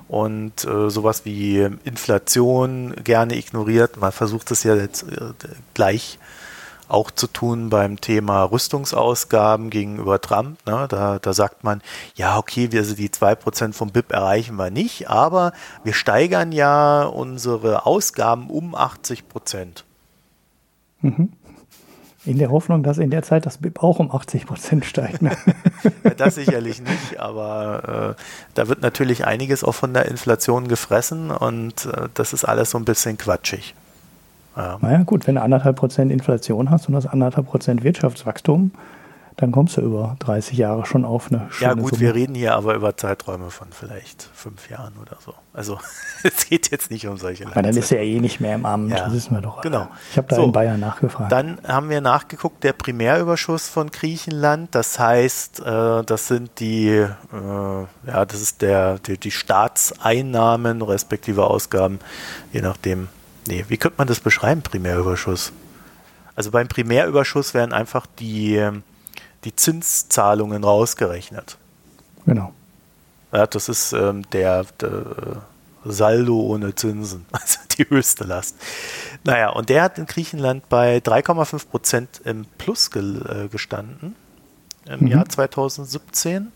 und 0.06 0.64
äh, 0.64 0.90
sowas 0.90 1.24
wie 1.24 1.68
Inflation 1.84 2.94
gerne 3.02 3.36
ignoriert. 3.36 3.96
Man 3.96 4.12
versucht 4.12 4.52
es 4.52 4.62
ja 4.62 4.76
jetzt 4.76 5.02
äh, 5.02 5.32
gleich 5.74 6.18
auch 6.88 7.10
zu 7.10 7.26
tun 7.26 7.70
beim 7.70 8.00
Thema 8.00 8.44
Rüstungsausgaben 8.44 9.70
gegenüber 9.70 10.20
Trump. 10.20 10.58
Ne? 10.66 10.86
Da, 10.88 11.18
da 11.18 11.32
sagt 11.32 11.64
man, 11.64 11.82
ja, 12.14 12.38
okay, 12.38 12.72
wir 12.72 12.82
die 12.82 13.08
2% 13.08 13.72
vom 13.72 13.90
BIP 13.90 14.12
erreichen 14.12 14.56
wir 14.56 14.70
nicht, 14.70 15.08
aber 15.08 15.52
wir 15.82 15.94
steigern 15.94 16.52
ja 16.52 17.04
unsere 17.04 17.86
Ausgaben 17.86 18.50
um 18.50 18.74
80% 18.74 19.84
Mhm. 21.04 21.32
In 22.24 22.38
der 22.38 22.50
Hoffnung, 22.50 22.82
dass 22.82 22.96
in 22.96 23.10
der 23.10 23.22
Zeit 23.22 23.44
das 23.44 23.58
BIP 23.58 23.82
auch 23.82 23.98
um 23.98 24.10
80% 24.10 24.84
steigt. 24.84 25.20
Ne? 25.20 25.36
ja, 26.04 26.10
das 26.10 26.36
sicherlich 26.36 26.80
nicht, 26.80 27.20
aber 27.20 28.16
äh, 28.16 28.22
da 28.54 28.68
wird 28.68 28.80
natürlich 28.80 29.26
einiges 29.26 29.62
auch 29.62 29.74
von 29.74 29.92
der 29.92 30.06
Inflation 30.06 30.66
gefressen 30.66 31.30
und 31.30 31.84
äh, 31.84 32.08
das 32.14 32.32
ist 32.32 32.44
alles 32.44 32.70
so 32.70 32.78
ein 32.78 32.86
bisschen 32.86 33.18
quatschig. 33.18 33.74
Ja. 34.56 34.78
Naja, 34.80 35.02
gut, 35.02 35.26
wenn 35.26 35.34
du 35.34 35.42
anderthalb 35.42 35.76
Prozent 35.76 36.12
Inflation 36.12 36.70
hast 36.70 36.88
und 36.88 36.94
das 36.94 37.06
anderthalb 37.06 37.46
Prozent 37.46 37.82
Wirtschaftswachstum, 37.82 38.70
dann 39.36 39.50
kommst 39.50 39.76
du 39.76 39.80
über 39.80 40.16
30 40.20 40.56
Jahre 40.58 40.86
schon 40.86 41.04
auf 41.04 41.30
eine 41.30 41.46
schöne 41.50 41.70
Ja 41.70 41.74
gut, 41.74 41.90
Summe. 41.90 42.00
wir 42.00 42.14
reden 42.14 42.34
hier 42.36 42.54
aber 42.54 42.74
über 42.74 42.96
Zeiträume 42.96 43.50
von 43.50 43.68
vielleicht 43.72 44.28
fünf 44.32 44.70
Jahren 44.70 44.92
oder 45.00 45.16
so. 45.24 45.34
Also 45.52 45.78
es 46.22 46.48
geht 46.48 46.70
jetzt 46.70 46.90
nicht 46.90 47.08
um 47.08 47.16
solche 47.16 47.46
Aber 47.46 47.62
dann 47.62 47.76
ist 47.76 47.90
er 47.90 48.00
eh 48.00 48.20
nicht 48.20 48.40
mehr 48.40 48.54
im 48.54 48.64
Amt, 48.64 48.90
ja. 48.90 49.04
das 49.04 49.12
wissen 49.12 49.34
wir 49.34 49.40
doch. 49.40 49.60
Genau. 49.62 49.88
Ich 50.12 50.16
habe 50.16 50.28
da 50.28 50.36
so, 50.36 50.44
in 50.44 50.52
Bayern 50.52 50.78
nachgefragt. 50.78 51.32
Dann 51.32 51.58
haben 51.66 51.90
wir 51.90 52.00
nachgeguckt, 52.00 52.62
der 52.62 52.74
Primärüberschuss 52.74 53.68
von 53.68 53.90
Griechenland, 53.90 54.72
das 54.74 55.00
heißt, 55.00 55.60
äh, 55.60 56.04
das 56.04 56.28
sind 56.28 56.60
die, 56.60 56.90
äh, 56.90 57.06
ja, 58.06 58.24
das 58.24 58.40
ist 58.40 58.62
der, 58.62 59.00
die, 59.00 59.18
die 59.18 59.32
Staatseinnahmen 59.32 60.80
respektive 60.80 61.44
Ausgaben, 61.44 61.98
je 62.52 62.60
nachdem, 62.60 63.08
Nee, 63.46 63.64
wie 63.68 63.76
könnte 63.76 63.98
man 63.98 64.06
das 64.06 64.20
beschreiben, 64.20 64.62
Primärüberschuss? 64.62 65.52
Also 66.36 66.50
beim 66.50 66.68
Primärüberschuss 66.68 67.54
werden 67.54 67.72
einfach 67.72 68.06
die, 68.18 68.68
die 69.44 69.56
Zinszahlungen 69.56 70.64
rausgerechnet. 70.64 71.58
Genau. 72.26 72.52
Ja, 73.32 73.46
das 73.46 73.68
ist 73.68 73.92
ähm, 73.92 74.28
der, 74.30 74.64
der, 74.80 75.42
Saldo 75.84 76.40
ohne 76.40 76.74
Zinsen, 76.74 77.26
also 77.32 77.58
die 77.76 77.88
höchste 77.88 78.24
Last. 78.24 78.56
Naja, 79.24 79.50
und 79.50 79.68
der 79.68 79.82
hat 79.82 79.98
in 79.98 80.06
Griechenland 80.06 80.68
bei 80.68 80.98
3,5 80.98 81.68
Prozent 81.68 82.20
im 82.24 82.46
Plus 82.58 82.90
ge 82.90 83.02
äh, 83.02 83.48
gestanden 83.48 84.16
im 84.86 85.00
mhm. 85.00 85.06
Jahr 85.08 85.28
2017. 85.28 86.52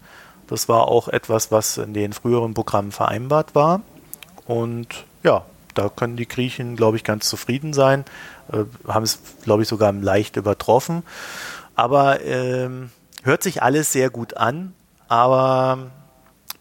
Das 0.46 0.68
war 0.68 0.88
auch 0.88 1.08
etwas, 1.08 1.52
was 1.52 1.76
in 1.76 1.92
den 1.92 2.12
früheren 2.12 2.54
Programmen 2.54 2.92
vereinbart 2.92 3.54
war. 3.54 3.82
Und 4.46 5.04
ja, 5.22 5.44
da 5.78 5.88
können 5.88 6.16
die 6.16 6.26
Griechen, 6.26 6.74
glaube 6.74 6.96
ich, 6.96 7.04
ganz 7.04 7.28
zufrieden 7.28 7.72
sein. 7.72 8.04
Äh, 8.52 8.64
haben 8.86 9.04
es, 9.04 9.20
glaube 9.44 9.62
ich, 9.62 9.68
sogar 9.68 9.92
leicht 9.92 10.36
übertroffen. 10.36 11.04
Aber 11.76 12.20
ähm, 12.22 12.90
hört 13.22 13.44
sich 13.44 13.62
alles 13.62 13.92
sehr 13.92 14.10
gut 14.10 14.36
an, 14.36 14.74
aber 15.06 15.90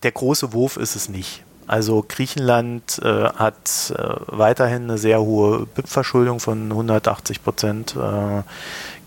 der 0.03 0.11
große 0.11 0.53
Wurf 0.53 0.77
ist 0.77 0.95
es 0.95 1.09
nicht. 1.09 1.43
Also 1.65 2.05
Griechenland 2.07 2.99
äh, 3.03 3.25
hat 3.25 3.91
äh, 3.97 4.15
weiterhin 4.27 4.83
eine 4.83 4.99
sehr 4.99 5.19
hohe 5.19 5.65
BIP-Verschuldung 5.65 6.39
von 6.39 6.71
180 6.71 7.43
Prozent. 7.43 7.95
Äh, 7.95 8.43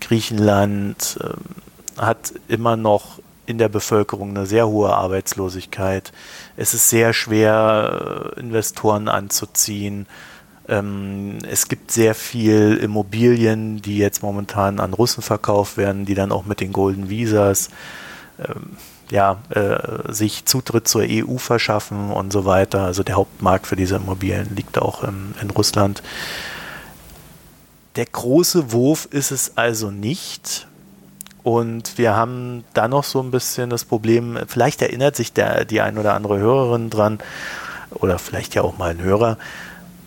Griechenland 0.01 1.17
äh, 1.21 2.01
hat 2.01 2.33
immer 2.49 2.75
noch 2.75 3.19
in 3.51 3.57
der 3.57 3.69
Bevölkerung 3.69 4.31
eine 4.31 4.45
sehr 4.45 4.67
hohe 4.67 4.93
Arbeitslosigkeit. 4.93 6.11
Es 6.57 6.73
ist 6.73 6.89
sehr 6.89 7.13
schwer, 7.13 8.33
äh, 8.35 8.39
Investoren 8.39 9.07
anzuziehen. 9.07 10.07
Ähm, 10.67 11.37
es 11.47 11.67
gibt 11.67 11.91
sehr 11.91 12.15
viel 12.15 12.77
Immobilien, 12.77 13.81
die 13.81 13.97
jetzt 13.97 14.23
momentan 14.23 14.79
an 14.79 14.93
Russen 14.93 15.21
verkauft 15.21 15.77
werden, 15.77 16.05
die 16.05 16.15
dann 16.15 16.31
auch 16.31 16.45
mit 16.45 16.59
den 16.59 16.73
Golden 16.73 17.09
Visas 17.09 17.69
ähm, 18.39 18.77
ja, 19.11 19.39
äh, 19.49 20.11
sich 20.11 20.45
Zutritt 20.45 20.87
zur 20.87 21.03
EU 21.05 21.37
verschaffen 21.37 22.11
und 22.11 22.31
so 22.31 22.45
weiter. 22.45 22.85
Also 22.85 23.03
der 23.03 23.15
Hauptmarkt 23.15 23.67
für 23.67 23.75
diese 23.75 23.97
Immobilien 23.97 24.55
liegt 24.55 24.77
auch 24.77 25.03
in, 25.03 25.35
in 25.41 25.49
Russland. 25.49 26.01
Der 27.97 28.05
große 28.05 28.71
Wurf 28.71 29.05
ist 29.11 29.31
es 29.31 29.57
also 29.57 29.91
nicht. 29.91 30.67
Und 31.43 31.97
wir 31.97 32.15
haben 32.15 32.63
da 32.73 32.87
noch 32.87 33.03
so 33.03 33.21
ein 33.21 33.31
bisschen 33.31 33.69
das 33.69 33.85
Problem, 33.85 34.37
vielleicht 34.47 34.81
erinnert 34.81 35.15
sich 35.15 35.33
der, 35.33 35.65
die 35.65 35.81
ein 35.81 35.97
oder 35.97 36.13
andere 36.13 36.37
Hörerin 36.37 36.89
dran, 36.89 37.19
oder 37.91 38.19
vielleicht 38.19 38.55
ja 38.55 38.61
auch 38.61 38.77
mal 38.77 38.91
ein 38.91 39.01
Hörer. 39.01 39.37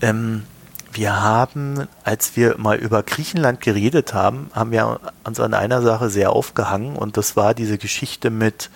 Ähm, 0.01 0.45
wir 0.93 1.23
haben, 1.23 1.89
als 2.05 2.37
wir 2.37 2.57
mal 2.57 2.77
über 2.77 3.03
Griechenland 3.03 3.61
geredet 3.61 4.15
haben, 4.15 4.51
haben 4.53 4.71
wir 4.71 5.01
uns 5.25 5.41
an 5.41 5.55
einer 5.55 5.83
Sache 5.83 6.09
sehr 6.09 6.31
aufgehangen 6.31 6.97
und 6.97 7.17
das 7.17 7.37
war 7.37 7.53
diese 7.53 7.79
Geschichte 7.79 8.31
mit, 8.31 8.71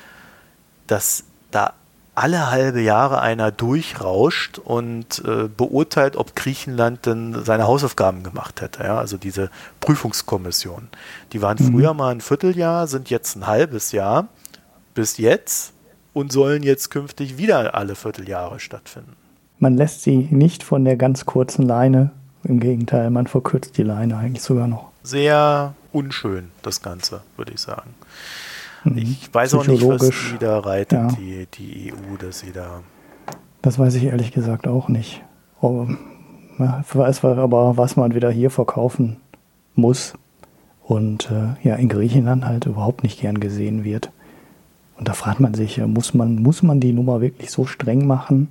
dass 0.89 1.25
da 1.51 1.75
alle 2.19 2.51
halbe 2.51 2.81
Jahre 2.81 3.21
einer 3.21 3.51
durchrauscht 3.51 4.59
und 4.59 5.23
äh, 5.25 5.49
beurteilt, 5.49 6.17
ob 6.17 6.35
Griechenland 6.35 7.07
denn 7.07 7.45
seine 7.45 7.67
Hausaufgaben 7.67 8.23
gemacht 8.23 8.61
hätte. 8.61 8.83
Ja? 8.83 8.99
Also 8.99 9.17
diese 9.17 9.51
Prüfungskommission. 9.81 10.89
Die 11.33 11.43
waren 11.43 11.57
mhm. 11.61 11.73
früher 11.73 11.95
mal 11.95 12.11
ein 12.11 12.21
Vierteljahr, 12.21 12.87
sind 12.87 13.11
jetzt 13.11 13.37
ein 13.37 13.47
halbes 13.47 13.93
Jahr 13.93 14.29
bis 14.95 15.19
jetzt 15.19 15.73
und 16.13 16.33
sollen 16.33 16.63
jetzt 16.63 16.91
künftig 16.91 17.39
wieder 17.39 17.75
alle 17.75 17.95
Vierteljahre 17.95 18.59
stattfinden. 18.59 19.15
Man 19.61 19.77
lässt 19.77 20.03
sie 20.03 20.17
nicht 20.31 20.63
von 20.63 20.85
der 20.85 20.97
ganz 20.97 21.25
kurzen 21.25 21.63
Leine. 21.63 22.11
Im 22.45 22.61
Gegenteil, 22.61 23.11
man 23.11 23.27
verkürzt 23.27 23.77
die 23.79 23.83
Leine 23.83 24.17
eigentlich 24.17 24.43
sogar 24.43 24.69
noch. 24.69 24.91
Sehr 25.03 25.75
unschön, 25.93 26.51
das 26.63 26.83
Ganze, 26.83 27.23
würde 27.37 27.53
ich 27.53 27.61
sagen. 27.61 27.95
Mhm. 28.85 28.99
Ich 28.99 29.33
weiß 29.33 29.55
auch 29.55 29.67
nicht, 29.67 29.87
was 29.87 30.09
die 30.09 30.39
da 30.39 30.59
reitet, 30.59 30.99
ja. 30.99 31.09
die, 31.09 31.47
die 31.55 31.93
EU, 31.93 32.17
dass 32.17 32.41
sie 32.41 32.53
da. 32.53 32.83
Das 33.63 33.79
weiß 33.79 33.95
ich 33.95 34.05
ehrlich 34.05 34.33
gesagt 34.33 34.67
auch 34.67 34.89
nicht. 34.89 35.23
Oh, 35.61 35.87
ja, 36.59 36.85
weiß 36.93 37.25
aber, 37.25 37.77
was 37.77 37.97
man 37.97 38.15
wieder 38.15 38.31
hier 38.31 38.51
verkaufen 38.51 39.17
muss 39.75 40.15
und 40.83 41.31
äh, 41.31 41.69
ja 41.69 41.77
in 41.77 41.89
Griechenland 41.89 42.45
halt 42.45 42.67
überhaupt 42.67 43.03
nicht 43.03 43.21
gern 43.21 43.41
gesehen 43.41 43.85
wird. 43.85 44.11
Und 44.97 45.09
da 45.09 45.13
fragt 45.13 45.39
man 45.39 45.55
sich, 45.55 45.79
muss 45.79 46.15
man, 46.15 46.43
muss 46.43 46.63
man 46.63 46.81
die 46.81 46.93
Nummer 46.93 47.21
wirklich 47.21 47.51
so 47.53 47.67
streng 47.67 48.07
machen, 48.07 48.49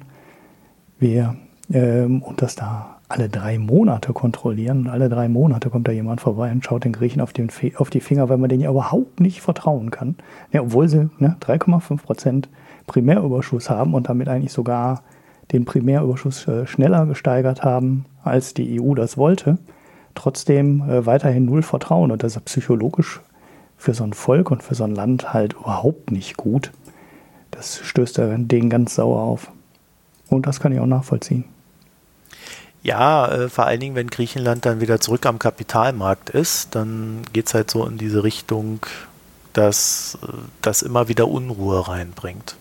wie, 1.00 1.26
ähm, 1.72 2.22
und 2.22 2.42
das 2.42 2.56
da 2.56 2.97
alle 3.10 3.30
drei 3.30 3.58
Monate 3.58 4.14
kontrollieren. 4.14 4.82
Und 4.82 4.90
alle 4.90 5.10
drei 5.10 5.30
Monate 5.30 5.70
kommt 5.70 5.88
da 5.88 5.92
jemand 5.92 6.22
vorbei 6.22 6.52
und 6.52 6.64
schaut 6.64 6.84
den 6.84 6.94
Griechen 6.94 7.22
auf, 7.22 7.34
den, 7.34 7.50
auf 7.78 7.90
die 7.90 8.02
Finger, 8.02 8.30
weil 8.30 8.38
man 8.38 8.50
denen 8.50 8.62
ja 8.62 8.70
überhaupt 8.70 9.20
nicht 9.20 9.42
vertrauen 9.42 9.92
kann. 9.92 10.16
Ja, 10.52 10.62
obwohl 10.62 10.88
sie 10.88 11.10
ne, 11.20 11.38
3,5 11.42 12.02
Prozent 12.02 12.50
Primärüberschuss 12.86 13.70
haben 13.70 13.94
und 13.94 14.10
damit 14.10 14.28
eigentlich 14.28 14.54
sogar 14.54 15.04
den 15.52 15.66
Primärüberschuss 15.66 16.48
äh, 16.48 16.68
schneller 16.68 17.06
gesteigert 17.06 17.64
haben, 17.64 18.06
als 18.24 18.54
die 18.54 18.82
EU 18.82 18.94
das 18.94 19.18
wollte. 19.18 19.58
Trotzdem 20.14 20.82
äh, 20.90 21.06
weiterhin 21.06 21.46
null 21.46 21.62
Vertrauen. 21.62 22.12
Und 22.12 22.24
das 22.24 22.36
ist 22.36 22.46
psychologisch 22.46 23.22
für 23.78 23.94
so 23.94 24.04
ein 24.04 24.14
Volk 24.14 24.52
und 24.52 24.64
für 24.64 24.76
so 24.76 24.84
ein 24.84 24.96
Land 24.96 25.34
halt 25.34 25.54
überhaupt 25.54 26.12
nicht 26.12 26.36
gut. 26.36 26.72
Das 27.52 27.80
stößt 27.80 28.18
denen 28.18 28.70
ganz 28.70 28.96
sauer 28.96 29.22
auf. 29.22 29.52
Und 30.30 30.46
das 30.46 30.60
kann 30.60 30.74
ich 30.74 30.80
auch 30.80 30.88
nachvollziehen. 30.88 31.46
Ja, 32.84 33.28
äh, 33.28 33.50
vor 33.50 33.66
allen 33.66 33.80
Dingen, 33.80 33.96
wenn 33.96 34.10
Griechenland 34.10 34.66
dann 34.66 34.82
wieder 34.82 35.00
zurück 35.00 35.26
am 35.26 35.40
Kapitalmarkt 35.40 36.30
ist, 36.30 36.76
dann 36.76 37.24
geht 37.34 37.48
es 37.48 37.54
halt 37.54 37.70
so 37.70 37.86
in 37.86 37.98
diese 37.98 38.24
Richtung, 38.24 38.80
dass 39.54 40.18
äh, 40.24 40.28
das 40.62 40.84
immer 40.84 41.08
wieder 41.08 41.28
Unruhe 41.28 41.88
reinbringt. 41.88 42.56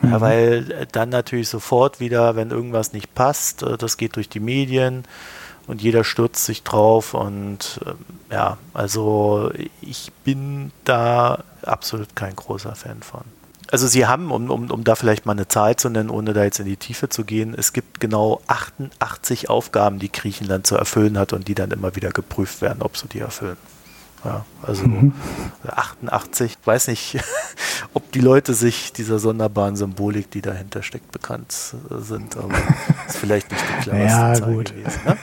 Mhm. 0.00 0.10
Ja, 0.10 0.20
weil 0.20 0.86
dann 0.92 1.08
natürlich 1.08 1.48
sofort 1.48 2.00
wieder, 2.00 2.36
wenn 2.36 2.50
irgendwas 2.50 2.92
nicht 2.92 3.14
passt, 3.14 3.62
äh, 3.62 3.78
das 3.78 3.96
geht 3.96 4.16
durch 4.16 4.28
die 4.28 4.40
Medien 4.40 5.04
und 5.66 5.82
jeder 5.82 6.04
stürzt 6.04 6.44
sich 6.44 6.62
drauf 6.62 7.14
und 7.14 7.80
ähm, 7.86 7.94
ja, 8.30 8.58
also 8.74 9.50
ich 9.80 10.12
bin 10.24 10.72
da 10.84 11.44
absolut 11.62 12.14
kein 12.16 12.36
großer 12.36 12.74
Fan 12.74 13.02
von 13.02 13.22
also 13.72 13.86
sie 13.86 14.06
haben, 14.06 14.30
um, 14.30 14.50
um, 14.50 14.70
um 14.70 14.84
da 14.84 14.94
vielleicht 14.94 15.24
mal 15.24 15.32
eine 15.32 15.48
Zahl 15.48 15.76
zu 15.76 15.88
nennen, 15.88 16.10
ohne 16.10 16.34
da 16.34 16.44
jetzt 16.44 16.60
in 16.60 16.66
die 16.66 16.76
Tiefe 16.76 17.08
zu 17.08 17.24
gehen, 17.24 17.54
es 17.56 17.72
gibt 17.72 18.00
genau 18.00 18.42
88 18.46 19.48
Aufgaben, 19.48 19.98
die 19.98 20.12
Griechenland 20.12 20.66
zu 20.66 20.76
erfüllen 20.76 21.16
hat 21.18 21.32
und 21.32 21.48
die 21.48 21.54
dann 21.54 21.70
immer 21.70 21.96
wieder 21.96 22.10
geprüft 22.10 22.60
werden, 22.60 22.82
ob 22.82 22.98
sie 22.98 23.08
die 23.08 23.20
erfüllen. 23.20 23.56
Ja, 24.24 24.44
also 24.62 24.86
mhm. 24.86 25.14
88, 25.66 26.58
ich 26.60 26.66
weiß 26.66 26.88
nicht, 26.88 27.18
ob 27.94 28.12
die 28.12 28.20
Leute 28.20 28.52
sich 28.52 28.92
dieser 28.92 29.18
sonderbaren 29.18 29.74
Symbolik, 29.74 30.30
die 30.30 30.42
dahinter 30.42 30.82
steckt, 30.82 31.10
bekannt 31.10 31.52
sind, 31.52 32.36
aber 32.36 32.54
ist 33.08 33.16
vielleicht 33.16 33.50
nicht 33.50 33.64
die 33.68 33.82
klarste 33.82 34.06
ja, 34.06 34.34
Zahl 34.34 34.54
gut. 34.54 34.68
gewesen. 34.70 35.00
Ne? 35.06 35.16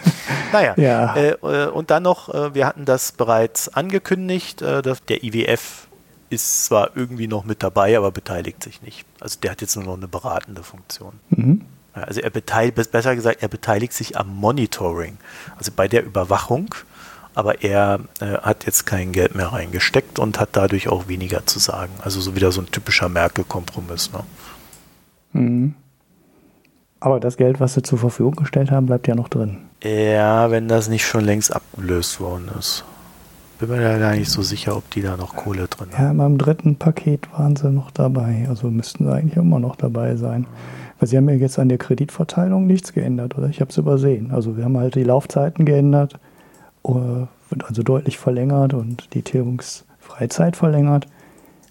Naja, 0.51 0.73
ja. 0.75 1.15
Äh, 1.15 1.29
äh, 1.29 1.67
und 1.67 1.91
dann 1.91 2.03
noch, 2.03 2.33
äh, 2.33 2.55
wir 2.55 2.65
hatten 2.65 2.85
das 2.85 3.11
bereits 3.11 3.69
angekündigt, 3.69 4.61
äh, 4.63 4.81
dass 4.81 5.03
der 5.05 5.23
IWF 5.23 5.87
ist 6.29 6.65
zwar 6.65 6.91
irgendwie 6.95 7.27
noch 7.27 7.43
mit 7.43 7.63
dabei, 7.63 7.97
aber 7.97 8.11
beteiligt 8.11 8.63
sich 8.63 8.81
nicht. 8.81 9.05
Also 9.19 9.39
der 9.41 9.51
hat 9.51 9.61
jetzt 9.61 9.75
nur 9.75 9.85
noch 9.85 9.97
eine 9.97 10.07
beratende 10.07 10.63
Funktion. 10.63 11.13
Mhm. 11.29 11.61
Also 11.93 12.21
er 12.21 12.29
beteiligt, 12.29 12.91
besser 12.91 13.15
gesagt, 13.15 13.41
er 13.41 13.47
beteiligt 13.47 13.93
sich 13.93 14.17
am 14.17 14.35
Monitoring, 14.35 15.17
also 15.57 15.71
bei 15.75 15.87
der 15.87 16.05
Überwachung, 16.05 16.73
aber 17.33 17.63
er 17.63 17.99
äh, 18.19 18.37
hat 18.37 18.65
jetzt 18.65 18.85
kein 18.85 19.11
Geld 19.11 19.35
mehr 19.35 19.47
reingesteckt 19.47 20.19
und 20.19 20.39
hat 20.39 20.49
dadurch 20.53 20.87
auch 20.87 21.07
weniger 21.07 21.45
zu 21.45 21.59
sagen. 21.59 21.91
Also 22.01 22.21
so 22.21 22.35
wieder 22.35 22.51
so 22.51 22.61
ein 22.61 22.71
typischer 22.71 23.09
Merkel-Kompromiss. 23.09 24.11
Ne? 24.13 24.23
Mhm. 25.33 25.73
Aber 27.01 27.19
das 27.19 27.37
Geld, 27.37 27.59
was 27.59 27.73
sie 27.73 27.81
zur 27.81 27.97
Verfügung 27.97 28.35
gestellt 28.35 28.71
haben, 28.71 28.85
bleibt 28.85 29.07
ja 29.07 29.15
noch 29.15 29.29
drin. 29.29 29.57
Ja, 29.83 30.51
wenn 30.51 30.67
das 30.67 30.89
nicht 30.89 31.05
schon 31.05 31.23
längst 31.23 31.53
abgelöst 31.53 32.19
worden 32.19 32.49
ist 32.59 32.83
bin 33.59 33.69
mir 33.69 33.81
da 33.81 33.97
gar 33.97 34.15
nicht 34.15 34.29
so 34.29 34.41
sicher, 34.41 34.75
ob 34.75 34.89
die 34.91 35.01
da 35.01 35.17
noch 35.17 35.35
Kohle 35.35 35.67
drin 35.67 35.89
haben. 35.91 36.17
Ja, 36.17 36.23
beim 36.23 36.37
dritten 36.37 36.77
Paket 36.77 37.31
waren 37.33 37.55
sie 37.55 37.69
noch 37.69 37.91
dabei. 37.91 38.45
Also 38.49 38.69
müssten 38.71 39.05
sie 39.05 39.11
eigentlich 39.11 39.35
immer 39.35 39.59
noch 39.59 39.75
dabei 39.75 40.15
sein. 40.15 40.47
Weil 40.99 41.09
sie 41.09 41.17
haben 41.17 41.29
ja 41.29 41.35
jetzt 41.35 41.59
an 41.59 41.69
der 41.69 41.77
Kreditverteilung 41.77 42.65
nichts 42.67 42.93
geändert, 42.93 43.37
oder? 43.37 43.47
Ich 43.47 43.61
habe 43.61 43.69
es 43.69 43.77
übersehen. 43.77 44.31
Also 44.31 44.57
wir 44.57 44.63
haben 44.63 44.77
halt 44.77 44.95
die 44.95 45.03
Laufzeiten 45.03 45.65
geändert, 45.65 46.15
äh, 46.83 46.89
wird 46.89 47.65
also 47.65 47.83
deutlich 47.83 48.17
verlängert 48.17 48.73
und 48.73 49.13
die 49.13 49.21
Tilgungsfreizeit 49.21 50.55
verlängert. 50.55 51.07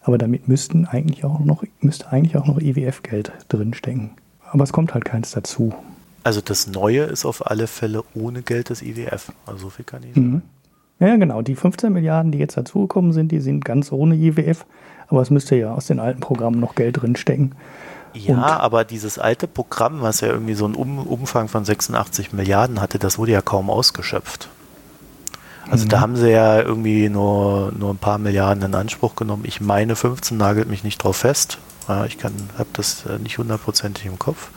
Aber 0.02 0.18
damit 0.18 0.48
müssten 0.48 0.86
eigentlich 0.86 1.24
auch 1.24 1.40
noch, 1.40 1.64
müsste 1.80 2.10
eigentlich 2.12 2.36
auch 2.36 2.46
noch 2.46 2.60
IWF-Geld 2.60 3.32
drinstecken. 3.48 4.10
Aber 4.50 4.64
es 4.64 4.72
kommt 4.72 4.94
halt 4.94 5.04
keins 5.04 5.32
dazu. 5.32 5.74
Also 6.24 6.40
das 6.40 6.66
Neue 6.66 7.02
ist 7.02 7.24
auf 7.24 7.50
alle 7.50 7.66
Fälle 7.66 8.02
ohne 8.14 8.42
Geld 8.42 8.70
des 8.70 8.82
IWF. 8.82 9.32
Also 9.46 9.64
so 9.64 9.70
viel 9.70 9.84
kann 9.84 10.02
ich 10.02 10.14
sagen. 10.14 10.30
Mhm. 10.30 10.42
Ja, 11.00 11.16
genau. 11.16 11.42
Die 11.42 11.54
15 11.54 11.92
Milliarden, 11.92 12.32
die 12.32 12.38
jetzt 12.38 12.56
dazugekommen 12.56 13.12
sind, 13.12 13.30
die 13.30 13.40
sind 13.40 13.64
ganz 13.64 13.92
ohne 13.92 14.16
IWF. 14.16 14.66
Aber 15.08 15.22
es 15.22 15.30
müsste 15.30 15.56
ja 15.56 15.72
aus 15.72 15.86
den 15.86 16.00
alten 16.00 16.20
Programmen 16.20 16.60
noch 16.60 16.74
Geld 16.74 17.00
drinstecken. 17.00 17.54
Ja, 18.12 18.34
Und 18.34 18.42
aber 18.42 18.84
dieses 18.84 19.18
alte 19.18 19.46
Programm, 19.46 20.02
was 20.02 20.20
ja 20.20 20.28
irgendwie 20.28 20.54
so 20.54 20.64
einen 20.64 20.74
um 20.74 20.98
Umfang 20.98 21.48
von 21.48 21.64
86 21.64 22.32
Milliarden 22.32 22.80
hatte, 22.80 22.98
das 22.98 23.18
wurde 23.18 23.32
ja 23.32 23.42
kaum 23.42 23.70
ausgeschöpft. 23.70 24.48
Also 25.70 25.84
mhm. 25.84 25.88
da 25.90 26.00
haben 26.00 26.16
sie 26.16 26.30
ja 26.30 26.60
irgendwie 26.60 27.08
nur, 27.08 27.72
nur 27.78 27.90
ein 27.92 27.98
paar 27.98 28.18
Milliarden 28.18 28.64
in 28.64 28.74
Anspruch 28.74 29.14
genommen. 29.16 29.44
Ich 29.46 29.60
meine 29.60 29.96
15 29.96 30.36
nagelt 30.36 30.68
mich 30.68 30.84
nicht 30.84 30.98
drauf 30.98 31.18
fest. 31.18 31.58
Ja, 31.86 32.04
ich 32.04 32.18
habe 32.22 32.68
das 32.72 33.06
äh, 33.06 33.18
nicht 33.18 33.38
hundertprozentig 33.38 34.06
im 34.06 34.18
Kopf. 34.18 34.50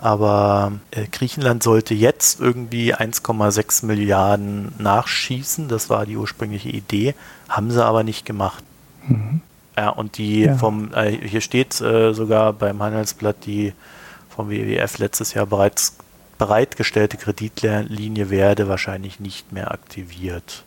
Aber 0.00 0.72
äh, 0.92 1.06
Griechenland 1.06 1.62
sollte 1.62 1.92
jetzt 1.92 2.40
irgendwie 2.40 2.94
1,6 2.94 3.84
Milliarden 3.84 4.72
nachschießen. 4.78 5.68
Das 5.68 5.90
war 5.90 6.06
die 6.06 6.16
ursprüngliche 6.16 6.70
Idee. 6.70 7.14
Haben 7.50 7.70
sie 7.70 7.84
aber 7.84 8.02
nicht 8.02 8.24
gemacht. 8.24 8.64
Mhm. 9.06 9.42
Ja, 9.76 9.90
und 9.90 10.16
die 10.16 10.42
ja. 10.42 10.56
vom, 10.56 10.94
äh, 10.94 11.10
hier 11.10 11.42
steht 11.42 11.80
äh, 11.82 12.14
sogar 12.14 12.54
beim 12.54 12.82
Handelsblatt, 12.82 13.44
die 13.44 13.74
vom 14.28 14.50
WWF 14.50 14.98
letztes 14.98 15.34
Jahr 15.34 15.46
bereits 15.46 15.96
bereitgestellte 16.38 17.18
Kreditlinie 17.18 18.30
werde 18.30 18.66
wahrscheinlich 18.68 19.20
nicht 19.20 19.52
mehr 19.52 19.70
aktiviert. 19.72 20.64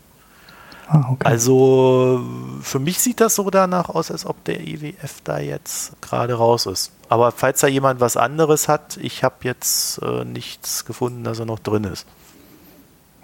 Ah, 0.87 1.09
okay. 1.11 1.25
Also 1.25 2.21
für 2.61 2.79
mich 2.79 2.99
sieht 2.99 3.21
das 3.21 3.35
so 3.35 3.49
danach 3.49 3.89
aus, 3.89 4.11
als 4.11 4.25
ob 4.25 4.43
der 4.43 4.61
IWF 4.61 5.21
da 5.23 5.39
jetzt 5.39 5.99
gerade 6.01 6.33
raus 6.33 6.65
ist. 6.65 6.91
Aber 7.09 7.31
falls 7.31 7.61
da 7.61 7.67
jemand 7.67 7.99
was 7.99 8.17
anderes 8.17 8.67
hat, 8.67 8.97
ich 8.97 9.23
habe 9.23 9.35
jetzt 9.43 10.01
äh, 10.01 10.25
nichts 10.25 10.85
gefunden, 10.85 11.23
dass 11.23 11.39
er 11.39 11.45
noch 11.45 11.59
drin 11.59 11.83
ist. 11.85 12.05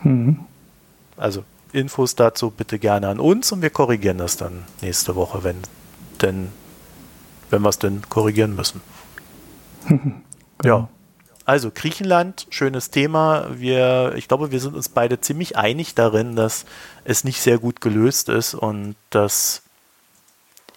Mhm. 0.04 0.40
Also 1.18 1.44
Infos 1.72 2.16
dazu 2.16 2.50
bitte 2.50 2.80
gerne 2.80 3.10
an 3.10 3.20
uns 3.20 3.52
und 3.52 3.62
wir 3.62 3.70
korrigieren 3.70 4.18
das 4.18 4.38
dann 4.38 4.64
nächste 4.82 5.16
Woche, 5.16 5.44
wenn 5.44 5.58
denn 6.22 6.50
wenn 7.50 7.62
wir 7.62 7.70
es 7.70 7.80
denn 7.80 8.02
korrigieren 8.10 8.56
müssen. 8.56 8.82
genau. 9.88 10.22
Ja. 10.64 10.88
Also 11.50 11.72
Griechenland, 11.74 12.46
schönes 12.52 12.92
Thema. 12.92 13.48
Wir, 13.52 14.14
ich 14.16 14.28
glaube, 14.28 14.52
wir 14.52 14.60
sind 14.60 14.76
uns 14.76 14.88
beide 14.88 15.20
ziemlich 15.20 15.58
einig 15.58 15.96
darin, 15.96 16.36
dass 16.36 16.64
es 17.06 17.24
nicht 17.24 17.42
sehr 17.42 17.58
gut 17.58 17.82
gelöst 17.82 18.30
ist 18.30 18.54
und 18.54 18.94
dass, 19.10 19.64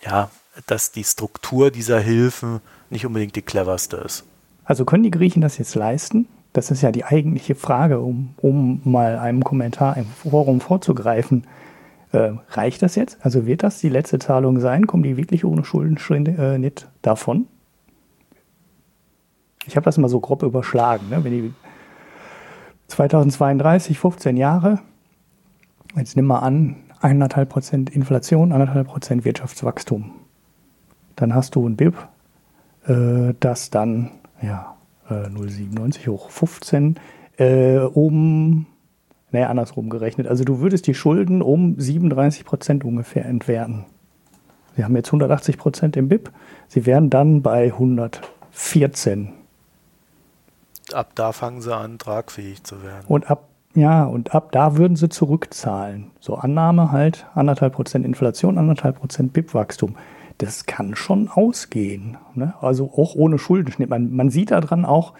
ja, 0.02 0.30
dass 0.66 0.90
die 0.90 1.04
Struktur 1.04 1.70
dieser 1.70 2.00
Hilfen 2.00 2.62
nicht 2.88 3.04
unbedingt 3.04 3.36
die 3.36 3.42
cleverste 3.42 3.98
ist. 3.98 4.24
Also 4.64 4.86
können 4.86 5.02
die 5.02 5.10
Griechen 5.10 5.42
das 5.42 5.58
jetzt 5.58 5.74
leisten? 5.74 6.26
Das 6.54 6.70
ist 6.70 6.80
ja 6.80 6.90
die 6.90 7.04
eigentliche 7.04 7.54
Frage, 7.54 8.00
um, 8.00 8.34
um 8.38 8.80
mal 8.84 9.18
einem 9.18 9.44
Kommentar 9.44 9.98
im 9.98 10.06
Forum 10.06 10.62
vorzugreifen. 10.62 11.46
Äh, 12.12 12.32
reicht 12.48 12.80
das 12.80 12.94
jetzt? 12.94 13.18
Also 13.20 13.44
wird 13.44 13.62
das 13.62 13.78
die 13.78 13.90
letzte 13.90 14.18
Zahlung 14.18 14.58
sein? 14.58 14.86
Kommen 14.86 15.02
die 15.02 15.18
wirklich 15.18 15.44
ohne 15.44 15.66
Schulden 15.66 15.98
äh, 16.38 16.56
nicht 16.56 16.88
davon? 17.02 17.46
Ich 19.66 19.76
habe 19.76 19.84
das 19.84 19.98
mal 19.98 20.08
so 20.08 20.20
grob 20.20 20.42
überschlagen. 20.42 21.08
Ne? 21.08 21.22
Wenn 21.24 21.32
die 21.32 21.54
2032, 22.88 23.98
15 23.98 24.36
Jahre, 24.36 24.80
jetzt 25.96 26.16
nimm 26.16 26.26
mal 26.26 26.40
an, 26.40 26.76
1,5 27.00 27.44
Prozent 27.46 27.90
Inflation, 27.90 28.52
1,5 28.52 28.84
Prozent 28.84 29.24
Wirtschaftswachstum. 29.24 30.12
Dann 31.16 31.34
hast 31.34 31.54
du 31.54 31.66
ein 31.66 31.76
BIP, 31.76 31.94
äh, 32.86 33.34
das 33.40 33.70
dann 33.70 34.10
ja, 34.40 34.76
äh, 35.08 35.28
0,97 35.28 36.08
hoch 36.08 36.30
15 36.30 36.98
äh, 37.38 37.78
um, 37.78 38.66
naja, 39.30 39.48
andersrum 39.48 39.88
gerechnet. 39.88 40.26
Also 40.26 40.44
du 40.44 40.60
würdest 40.60 40.86
die 40.86 40.94
Schulden 40.94 41.42
um 41.42 41.78
37 41.78 42.44
Prozent 42.44 42.84
ungefähr 42.84 43.24
entwerten. 43.24 43.84
Sie 44.76 44.84
haben 44.84 44.96
jetzt 44.96 45.08
180 45.08 45.58
Prozent 45.58 45.96
im 45.96 46.08
BIP, 46.08 46.30
sie 46.68 46.86
wären 46.86 47.10
dann 47.10 47.42
bei 47.42 47.66
114 47.66 49.32
ab 50.94 51.12
da 51.14 51.32
fangen 51.32 51.60
sie 51.60 51.74
an, 51.74 51.98
tragfähig 51.98 52.64
zu 52.64 52.82
werden. 52.82 53.04
Und 53.08 53.30
ab, 53.30 53.48
ja, 53.74 54.04
und 54.04 54.34
ab 54.34 54.52
da 54.52 54.76
würden 54.76 54.96
sie 54.96 55.08
zurückzahlen. 55.08 56.10
So 56.20 56.34
Annahme 56.36 56.92
halt, 56.92 57.26
anderthalb 57.34 57.74
Prozent 57.74 58.04
Inflation, 58.04 58.58
anderthalb 58.58 58.98
Prozent 58.98 59.32
BIP-Wachstum. 59.32 59.96
Das 60.38 60.66
kann 60.66 60.96
schon 60.96 61.28
ausgehen. 61.28 62.16
Ne? 62.34 62.54
Also 62.60 62.90
auch 62.96 63.14
ohne 63.14 63.38
Schuldenschnitt. 63.38 63.90
Man, 63.90 64.14
man 64.14 64.30
sieht 64.30 64.50
daran 64.50 64.84
auch, 64.84 65.12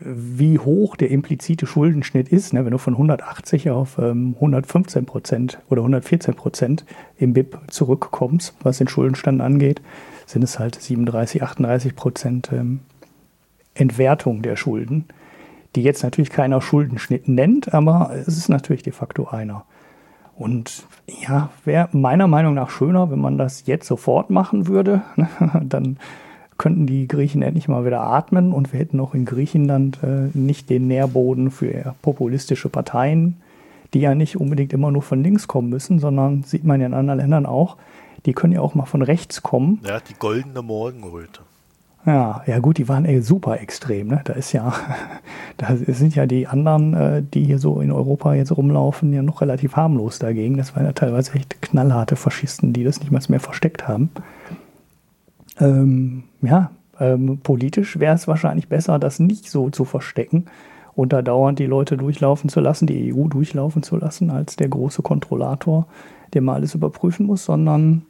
wie 0.00 0.58
hoch 0.58 0.96
der 0.96 1.10
implizite 1.10 1.66
Schuldenschnitt 1.66 2.28
ist. 2.28 2.52
Ne? 2.52 2.64
Wenn 2.64 2.72
du 2.72 2.78
von 2.78 2.94
180 2.94 3.70
auf 3.70 3.98
ähm, 3.98 4.34
115 4.36 5.06
Prozent 5.06 5.58
oder 5.70 5.82
114 5.82 6.34
Prozent 6.34 6.84
im 7.16 7.32
BIP 7.32 7.58
zurückkommst, 7.68 8.54
was 8.62 8.78
den 8.78 8.88
Schuldenstand 8.88 9.40
angeht, 9.40 9.80
sind 10.26 10.42
es 10.42 10.58
halt 10.58 10.80
37, 10.80 11.42
38 11.42 11.96
Prozent 11.96 12.50
ähm, 12.52 12.80
Entwertung 13.74 14.42
der 14.42 14.56
Schulden, 14.56 15.06
die 15.74 15.82
jetzt 15.82 16.02
natürlich 16.02 16.30
keiner 16.30 16.60
Schuldenschnitt 16.60 17.28
nennt, 17.28 17.74
aber 17.74 18.12
es 18.14 18.28
ist 18.28 18.48
natürlich 18.48 18.82
de 18.82 18.92
facto 18.92 19.26
einer. 19.26 19.64
Und 20.36 20.86
ja, 21.06 21.50
wäre 21.64 21.88
meiner 21.92 22.26
Meinung 22.26 22.54
nach 22.54 22.70
schöner, 22.70 23.10
wenn 23.10 23.20
man 23.20 23.38
das 23.38 23.66
jetzt 23.66 23.86
sofort 23.86 24.30
machen 24.30 24.66
würde. 24.66 25.02
Dann 25.62 25.98
könnten 26.58 26.86
die 26.86 27.08
Griechen 27.08 27.42
endlich 27.42 27.68
mal 27.68 27.84
wieder 27.84 28.00
atmen 28.02 28.52
und 28.52 28.72
wir 28.72 28.80
hätten 28.80 29.00
auch 29.00 29.14
in 29.14 29.24
Griechenland 29.24 29.98
äh, 30.02 30.36
nicht 30.36 30.70
den 30.70 30.86
Nährboden 30.86 31.50
für 31.50 31.94
populistische 32.02 32.68
Parteien, 32.68 33.36
die 33.92 34.00
ja 34.00 34.14
nicht 34.14 34.36
unbedingt 34.36 34.72
immer 34.72 34.90
nur 34.90 35.02
von 35.02 35.22
links 35.22 35.48
kommen 35.48 35.68
müssen, 35.68 35.98
sondern 35.98 36.42
sieht 36.44 36.64
man 36.64 36.80
ja 36.80 36.86
in 36.86 36.94
anderen 36.94 37.20
Ländern 37.20 37.46
auch, 37.46 37.76
die 38.26 38.32
können 38.32 38.52
ja 38.52 38.60
auch 38.60 38.74
mal 38.74 38.86
von 38.86 39.02
rechts 39.02 39.42
kommen. 39.42 39.80
Ja, 39.86 40.00
die 40.00 40.14
goldene 40.14 40.62
Morgenröte. 40.62 41.40
Ja, 42.06 42.42
ja 42.46 42.58
gut, 42.58 42.76
die 42.76 42.88
waren 42.88 43.06
ey, 43.06 43.22
super 43.22 43.60
extrem. 43.60 44.08
Ne? 44.08 44.20
Da 44.24 44.34
ist 44.34 44.52
ja, 44.52 44.74
da 45.56 45.76
sind 45.76 46.14
ja 46.14 46.26
die 46.26 46.46
anderen, 46.46 46.94
äh, 46.94 47.22
die 47.22 47.44
hier 47.44 47.58
so 47.58 47.80
in 47.80 47.90
Europa 47.90 48.34
jetzt 48.34 48.54
rumlaufen, 48.56 49.12
ja 49.12 49.22
noch 49.22 49.40
relativ 49.40 49.76
harmlos 49.76 50.18
dagegen. 50.18 50.56
Das 50.56 50.76
waren 50.76 50.84
ja 50.84 50.92
teilweise 50.92 51.34
echt 51.34 51.62
knallharte 51.62 52.16
Faschisten, 52.16 52.72
die 52.72 52.84
das 52.84 53.00
nicht 53.00 53.10
mal 53.10 53.22
mehr 53.28 53.40
versteckt 53.40 53.88
haben. 53.88 54.10
Ähm, 55.58 56.24
ja, 56.42 56.70
ähm, 57.00 57.38
politisch 57.42 57.98
wäre 57.98 58.14
es 58.14 58.28
wahrscheinlich 58.28 58.68
besser, 58.68 58.98
das 58.98 59.18
nicht 59.18 59.48
so 59.48 59.70
zu 59.70 59.84
verstecken 59.84 60.46
und 60.94 61.12
da 61.12 61.22
dauernd 61.22 61.58
die 61.58 61.66
Leute 61.66 61.96
durchlaufen 61.96 62.50
zu 62.50 62.60
lassen, 62.60 62.86
die 62.86 63.14
EU 63.14 63.28
durchlaufen 63.28 63.82
zu 63.82 63.96
lassen, 63.96 64.30
als 64.30 64.56
der 64.56 64.68
große 64.68 65.02
Kontrollator, 65.02 65.86
der 66.32 66.42
mal 66.42 66.54
alles 66.54 66.74
überprüfen 66.74 67.26
muss, 67.26 67.44
sondern 67.44 68.02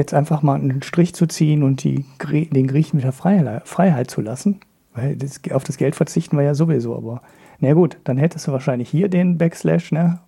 jetzt 0.00 0.14
einfach 0.14 0.42
mal 0.42 0.54
einen 0.54 0.82
Strich 0.82 1.14
zu 1.14 1.26
ziehen 1.26 1.62
und 1.62 1.84
die, 1.84 2.04
den 2.22 2.66
Griechen 2.66 2.98
wieder 2.98 3.12
Freiheit 3.12 4.10
zu 4.10 4.20
lassen. 4.20 4.60
Weil 4.94 5.16
das, 5.16 5.40
auf 5.52 5.62
das 5.62 5.76
Geld 5.76 5.94
verzichten 5.94 6.36
wir 6.36 6.44
ja 6.44 6.54
sowieso, 6.54 6.96
aber 6.96 7.22
na 7.60 7.74
gut, 7.74 7.98
dann 8.04 8.16
hättest 8.16 8.48
du 8.48 8.52
wahrscheinlich 8.52 8.88
hier 8.88 9.08
den 9.08 9.38
Backslash, 9.38 9.92
ne? 9.92 10.18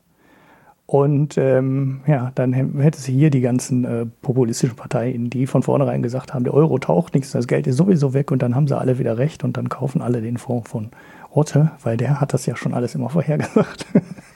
Und 0.85 1.39
ähm, 1.39 2.03
ja, 2.07 2.33
dann 2.35 2.53
hättest 2.53 3.09
du 3.09 3.13
hier 3.13 3.31
die 3.31 3.41
ganzen 3.41 3.85
äh, 3.85 4.05
populistischen 4.21 4.77
Parteien, 4.77 5.31
die 5.31 5.47
von 5.47 5.63
vornherein 5.63 6.03
gesagt 6.03 6.35
haben, 6.35 6.45
der 6.45 6.53
Euro 6.53 6.79
taucht 6.79 7.15
nichts, 7.15 7.33
das 7.33 7.47
Geld 7.47 7.67
ist 7.67 7.77
sowieso 7.77 8.13
weg 8.13 8.31
und 8.31 8.43
dann 8.43 8.55
haben 8.55 8.69
sie 8.69 8.77
alle 8.77 8.99
wieder 8.99 9.17
recht 9.17 9.43
und 9.43 9.57
dann 9.57 9.71
kaufen 9.71 10.03
alle 10.03 10.21
den 10.21 10.37
Fonds 10.37 10.71
von 10.71 10.91
Otte, 11.31 11.71
weil 11.83 11.97
der 11.97 12.21
hat 12.21 12.35
das 12.35 12.45
ja 12.45 12.57
schon 12.57 12.75
alles 12.75 12.95
immer 12.95 13.09
vorhergesagt. 13.09 13.87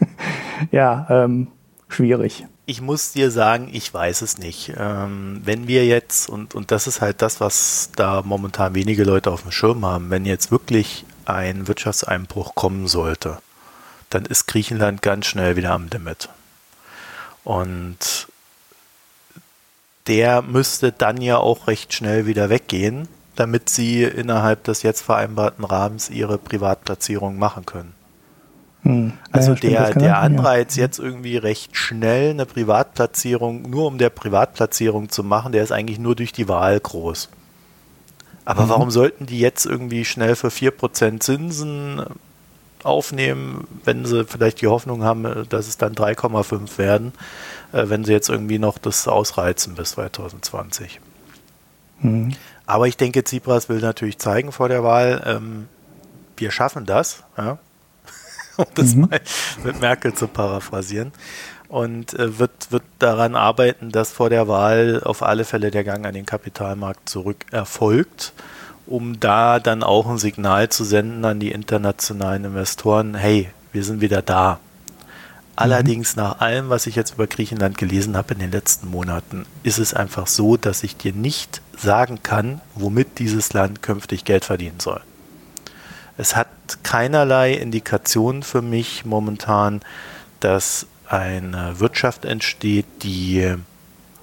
ja, 0.70 1.07
ähm, 1.11 1.49
schwierig 1.88 2.46
ich 2.66 2.81
muss 2.81 3.12
dir 3.12 3.31
sagen, 3.31 3.70
ich 3.72 3.94
weiß 3.94 4.22
es 4.22 4.38
nicht. 4.38 4.72
Ähm, 4.76 5.40
wenn 5.44 5.68
wir 5.68 5.87
jetzt, 5.87 6.29
und, 6.29 6.55
und 6.57 6.72
das 6.72 6.88
ist 6.88 7.00
halt 7.00 7.22
das, 7.22 7.40
was 7.40 7.90
da 7.94 8.22
momentan 8.22 8.74
wenige 8.74 9.05
Leute 9.05 9.31
auf 9.31 9.42
dem 9.42 9.52
Schirm 9.52 9.87
haben, 9.87 10.11
wenn 10.11 10.26
jetzt 10.26 10.50
wirklich 10.50 11.05
ein 11.24 11.68
Wirtschaftseinbruch 11.68 12.57
kommen 12.57 12.88
sollte, 12.88 13.38
dann 14.11 14.26
ist 14.26 14.46
Griechenland 14.46 15.00
ganz 15.00 15.26
schnell 15.26 15.55
wieder 15.55 15.70
am 15.72 15.87
Limit. 15.87 16.29
Und 17.44 18.26
der 20.09 20.42
müsste 20.42 20.90
dann 20.90 21.20
ja 21.20 21.38
auch 21.38 21.68
recht 21.68 21.92
schnell 21.94 22.26
wieder 22.26 22.50
weggehen, 22.50 23.09
damit 23.37 23.70
sie 23.70 24.02
innerhalb 24.02 24.64
des 24.64 24.83
jetzt 24.83 25.02
vereinbarten 25.02 25.64
Rahmens 25.64 26.11
ihre 26.11 26.38
Privatplatzierung 26.38 27.38
machen 27.38 27.64
können. 27.64 27.94
Hm. 28.87 29.14
Also 29.33 29.55
ja, 29.55 29.90
der, 29.90 29.94
der 29.94 30.18
Anreiz, 30.20 30.77
ja. 30.77 30.85
jetzt 30.85 31.01
irgendwie 31.01 31.37
recht 31.37 31.77
schnell 31.77 32.31
eine 32.31 32.46
Privatplatzierung, 32.46 33.62
nur 33.62 33.87
um 33.87 33.99
der 33.99 34.11
Privatplatzierung 34.11 35.09
zu 35.09 35.25
machen, 35.25 35.51
der 35.51 35.64
ist 35.64 35.72
eigentlich 35.72 35.99
nur 35.99 36.14
durch 36.14 36.33
die 36.33 36.49
Wahl 36.49 36.79
groß. 36.79 37.29
Aber 38.44 38.66
mhm. 38.66 38.68
warum 38.68 38.90
sollten 38.92 39.27
die 39.27 39.40
jetzt 39.40 39.66
irgendwie 39.66 40.05
schnell 40.05 40.37
für 40.37 40.49
4% 40.49 41.18
Zinsen 41.18 42.01
aufnehmen, 42.85 43.66
wenn 43.83 44.05
sie 44.05 44.25
vielleicht 44.25 44.61
die 44.61 44.68
Hoffnung 44.68 45.03
haben, 45.03 45.46
dass 45.49 45.66
es 45.66 45.79
dann 45.79 45.96
3,5 45.96 46.79
werden, 46.79 47.12
äh, 47.72 47.88
wenn 47.88 48.05
sie 48.05 48.12
jetzt 48.12 48.29
irgendwie 48.29 48.61
noch 48.61 48.79
das 48.79 49.09
ausreizen 49.09 49.75
bis 49.75 49.90
2020? 49.90 51.01
Mhm. 52.03 52.35
Aber 52.66 52.87
ich 52.87 52.96
denke, 52.96 53.25
Tsipras 53.25 53.68
will 53.68 53.81
natürlich 53.81 54.18
zeigen 54.18 54.53
vor 54.53 54.68
der 54.68 54.85
Wahl, 54.85 55.25
ähm, 55.27 55.66
wir 56.37 56.53
schaffen 56.53 56.87
das. 56.87 57.25
Ja? 57.37 57.59
um 58.66 58.66
das 58.74 58.94
mhm. 58.94 59.02
mal 59.02 59.20
mit 59.64 59.80
Merkel 59.80 60.14
zu 60.14 60.28
paraphrasieren. 60.28 61.12
Und 61.68 62.14
äh, 62.14 62.38
wird, 62.38 62.70
wird 62.70 62.84
daran 62.98 63.34
arbeiten, 63.34 63.90
dass 63.90 64.12
vor 64.12 64.30
der 64.30 64.46
Wahl 64.46 65.02
auf 65.04 65.22
alle 65.22 65.44
Fälle 65.44 65.70
der 65.70 65.82
Gang 65.82 66.06
an 66.06 66.14
den 66.14 66.26
Kapitalmarkt 66.26 67.08
zurück 67.08 67.44
erfolgt, 67.50 68.32
um 68.86 69.18
da 69.18 69.58
dann 69.58 69.82
auch 69.82 70.08
ein 70.08 70.18
Signal 70.18 70.68
zu 70.68 70.84
senden 70.84 71.24
an 71.24 71.40
die 71.40 71.50
internationalen 71.50 72.44
Investoren, 72.44 73.14
hey, 73.14 73.50
wir 73.72 73.82
sind 73.82 74.00
wieder 74.00 74.22
da. 74.22 74.60
Allerdings 75.56 76.16
nach 76.16 76.40
allem, 76.40 76.68
was 76.68 76.86
ich 76.86 76.96
jetzt 76.96 77.14
über 77.14 77.26
Griechenland 77.26 77.78
gelesen 77.78 78.16
habe 78.16 78.34
in 78.34 78.40
den 78.40 78.52
letzten 78.52 78.88
Monaten, 78.88 79.46
ist 79.62 79.78
es 79.78 79.94
einfach 79.94 80.26
so, 80.26 80.58
dass 80.58 80.82
ich 80.82 80.98
dir 80.98 81.14
nicht 81.14 81.62
sagen 81.76 82.22
kann, 82.22 82.60
womit 82.74 83.18
dieses 83.18 83.54
Land 83.54 83.82
künftig 83.82 84.26
Geld 84.26 84.44
verdienen 84.44 84.80
soll. 84.80 85.00
Es 86.18 86.35
hat 86.35 86.48
keinerlei 86.83 87.52
Indikation 87.52 88.42
für 88.42 88.62
mich 88.62 89.05
momentan, 89.05 89.81
dass 90.40 90.87
eine 91.09 91.79
Wirtschaft 91.79 92.24
entsteht, 92.24 92.87
die 93.02 93.55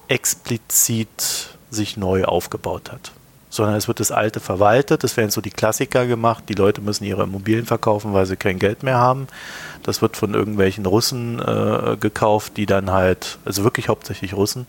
explizit 0.08 1.50
sich 1.70 1.98
neu 1.98 2.26
aufgebaut 2.26 2.92
hat. 2.92 3.12
Sondern 3.50 3.76
es 3.76 3.88
wird 3.88 4.00
das 4.00 4.12
Alte 4.12 4.40
verwaltet. 4.40 5.04
Das 5.04 5.16
werden 5.16 5.30
so 5.30 5.40
die 5.40 5.52
Klassiker 5.52 6.08
gemacht. 6.08 6.46
Die 6.50 6.56
Leute 6.56 6.82
müssen 6.82 7.04
ihre 7.04 7.24
Immobilien 7.24 7.68
verkaufen, 7.68 8.12
weil 8.14 8.26
sie 8.26 8.36
kein 8.36 8.58
Geld 8.58 8.82
mehr 8.82 8.98
haben. 8.98 9.28
Das 9.84 10.02
wird 10.02 10.18
von 10.18 10.34
irgendwelchen 10.34 10.88
Russen 10.88 11.40
äh, 11.40 11.96
gekauft, 12.00 12.58
die 12.58 12.66
dann 12.66 12.90
halt, 12.90 13.38
also 13.46 13.64
wirklich 13.64 13.90
hauptsächlich 13.90 14.34
Russen, 14.34 14.66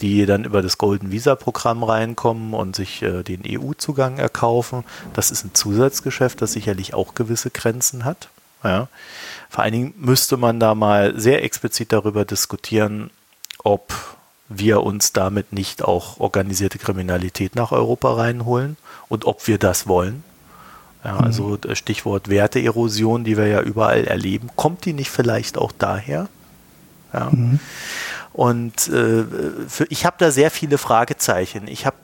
die 0.00 0.26
dann 0.26 0.44
über 0.44 0.62
das 0.62 0.78
Golden 0.78 1.10
Visa 1.10 1.34
Programm 1.34 1.82
reinkommen 1.82 2.54
und 2.54 2.74
sich 2.76 3.02
äh, 3.02 3.22
den 3.22 3.42
EU-Zugang 3.46 4.18
erkaufen. 4.18 4.84
Das 5.14 5.30
ist 5.30 5.44
ein 5.44 5.54
Zusatzgeschäft, 5.54 6.40
das 6.42 6.52
sicherlich 6.52 6.94
auch 6.94 7.14
gewisse 7.14 7.50
Grenzen 7.50 8.04
hat. 8.04 8.28
Ja. 8.64 8.88
Vor 9.48 9.64
allen 9.64 9.72
Dingen 9.72 9.94
müsste 9.98 10.36
man 10.36 10.60
da 10.60 10.74
mal 10.74 11.18
sehr 11.18 11.44
explizit 11.44 11.92
darüber 11.92 12.24
diskutieren, 12.24 13.10
ob 13.62 13.92
wir 14.48 14.82
uns 14.82 15.12
damit 15.12 15.52
nicht 15.52 15.82
auch 15.82 16.18
organisierte 16.18 16.78
Kriminalität 16.78 17.54
nach 17.54 17.72
Europa 17.72 18.14
reinholen 18.14 18.76
und 19.08 19.24
ob 19.24 19.46
wir 19.46 19.58
das 19.58 19.86
wollen. 19.86 20.24
Ja, 21.04 21.14
mhm. 21.14 21.20
Also 21.20 21.58
Stichwort 21.72 22.28
Werteerosion, 22.28 23.24
die 23.24 23.36
wir 23.36 23.46
ja 23.46 23.60
überall 23.62 24.04
erleben, 24.04 24.50
kommt 24.56 24.84
die 24.84 24.92
nicht 24.92 25.10
vielleicht 25.10 25.56
auch 25.56 25.72
daher? 25.72 26.28
Ja. 27.12 27.30
Mhm. 27.30 27.60
Und 28.32 28.88
äh, 28.88 29.24
für, 29.68 29.86
ich 29.88 30.06
habe 30.06 30.16
da 30.18 30.30
sehr 30.30 30.50
viele 30.50 30.78
Fragezeichen. 30.78 31.66
Ich 31.66 31.84
habe 31.84 31.96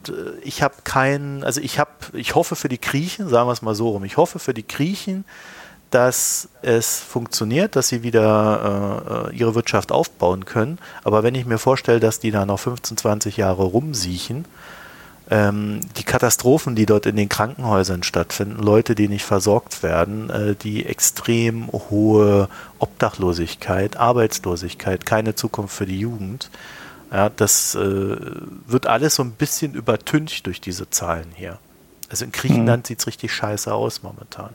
ich 0.42 0.62
hab 0.62 0.84
keinen, 0.84 1.44
also 1.44 1.60
ich 1.60 1.78
habe, 1.78 1.90
ich 2.14 2.34
hoffe 2.34 2.56
für 2.56 2.68
die 2.68 2.80
Griechen, 2.80 3.28
sagen 3.28 3.48
wir 3.48 3.52
es 3.52 3.62
mal 3.62 3.74
so 3.74 3.90
rum, 3.90 4.04
ich 4.04 4.16
hoffe 4.16 4.38
für 4.38 4.52
die 4.52 4.66
Griechen, 4.66 5.24
dass 5.90 6.48
es 6.62 6.98
funktioniert, 6.98 7.76
dass 7.76 7.88
sie 7.88 8.02
wieder 8.02 9.30
äh, 9.30 9.36
ihre 9.36 9.54
Wirtschaft 9.54 9.92
aufbauen 9.92 10.44
können. 10.44 10.78
Aber 11.04 11.22
wenn 11.22 11.36
ich 11.36 11.46
mir 11.46 11.58
vorstelle, 11.58 12.00
dass 12.00 12.18
die 12.18 12.32
da 12.32 12.44
noch 12.44 12.58
15, 12.58 12.96
20 12.96 13.36
Jahre 13.36 13.62
rumsiechen, 13.62 14.46
ähm, 15.30 15.80
die 15.96 16.04
Katastrophen, 16.04 16.76
die 16.76 16.86
dort 16.86 17.06
in 17.06 17.16
den 17.16 17.28
Krankenhäusern 17.28 18.02
stattfinden, 18.02 18.62
Leute, 18.62 18.94
die 18.94 19.08
nicht 19.08 19.24
versorgt 19.24 19.82
werden, 19.82 20.30
äh, 20.30 20.54
die 20.54 20.86
extrem 20.86 21.68
hohe 21.72 22.48
Obdachlosigkeit, 22.78 23.96
Arbeitslosigkeit, 23.96 25.04
keine 25.04 25.34
Zukunft 25.34 25.74
für 25.74 25.86
die 25.86 25.98
Jugend, 25.98 26.50
ja, 27.12 27.28
das 27.28 27.74
äh, 27.74 28.16
wird 28.66 28.86
alles 28.86 29.14
so 29.16 29.22
ein 29.22 29.32
bisschen 29.32 29.74
übertüncht 29.74 30.46
durch 30.46 30.60
diese 30.60 30.90
Zahlen 30.90 31.28
hier. 31.34 31.58
Also 32.10 32.24
in 32.24 32.32
Griechenland 32.32 32.84
mhm. 32.84 32.86
sieht 32.86 33.00
es 33.00 33.06
richtig 33.06 33.32
scheiße 33.32 33.72
aus 33.72 34.02
momentan. 34.02 34.50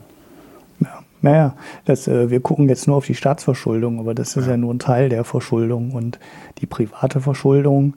Ja, 0.80 1.00
naja, 1.20 1.56
das, 1.84 2.08
äh, 2.08 2.30
wir 2.30 2.40
gucken 2.40 2.68
jetzt 2.68 2.86
nur 2.86 2.96
auf 2.96 3.06
die 3.06 3.14
Staatsverschuldung, 3.14 3.98
aber 3.98 4.14
das 4.14 4.36
ist 4.36 4.46
ja. 4.46 4.52
ja 4.52 4.56
nur 4.56 4.72
ein 4.72 4.78
Teil 4.78 5.08
der 5.08 5.24
Verschuldung 5.24 5.92
und 5.92 6.18
die 6.58 6.66
private 6.66 7.20
Verschuldung 7.20 7.94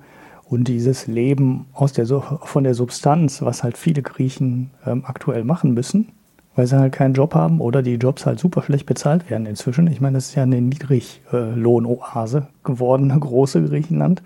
und 0.47 0.67
dieses 0.67 1.07
Leben 1.07 1.65
aus 1.73 1.93
der, 1.93 2.05
von 2.05 2.63
der 2.63 2.75
Substanz, 2.75 3.41
was 3.41 3.63
halt 3.63 3.77
viele 3.77 4.01
Griechen 4.01 4.69
ähm, 4.85 5.03
aktuell 5.05 5.43
machen 5.43 5.73
müssen, 5.73 6.09
weil 6.55 6.67
sie 6.67 6.77
halt 6.77 6.93
keinen 6.93 7.15
Job 7.15 7.33
haben 7.33 7.59
oder 7.61 7.81
die 7.81 7.95
Jobs 7.95 8.25
halt 8.25 8.39
super 8.39 8.61
schlecht 8.61 8.85
bezahlt 8.85 9.29
werden 9.29 9.47
inzwischen. 9.47 9.87
Ich 9.87 10.01
meine, 10.01 10.17
das 10.17 10.29
ist 10.29 10.35
ja 10.35 10.43
eine 10.43 10.61
Niedriglohnoase 10.61 12.47
geworden, 12.63 13.11
eine 13.11 13.19
große 13.21 13.63
Griechenland. 13.63 14.21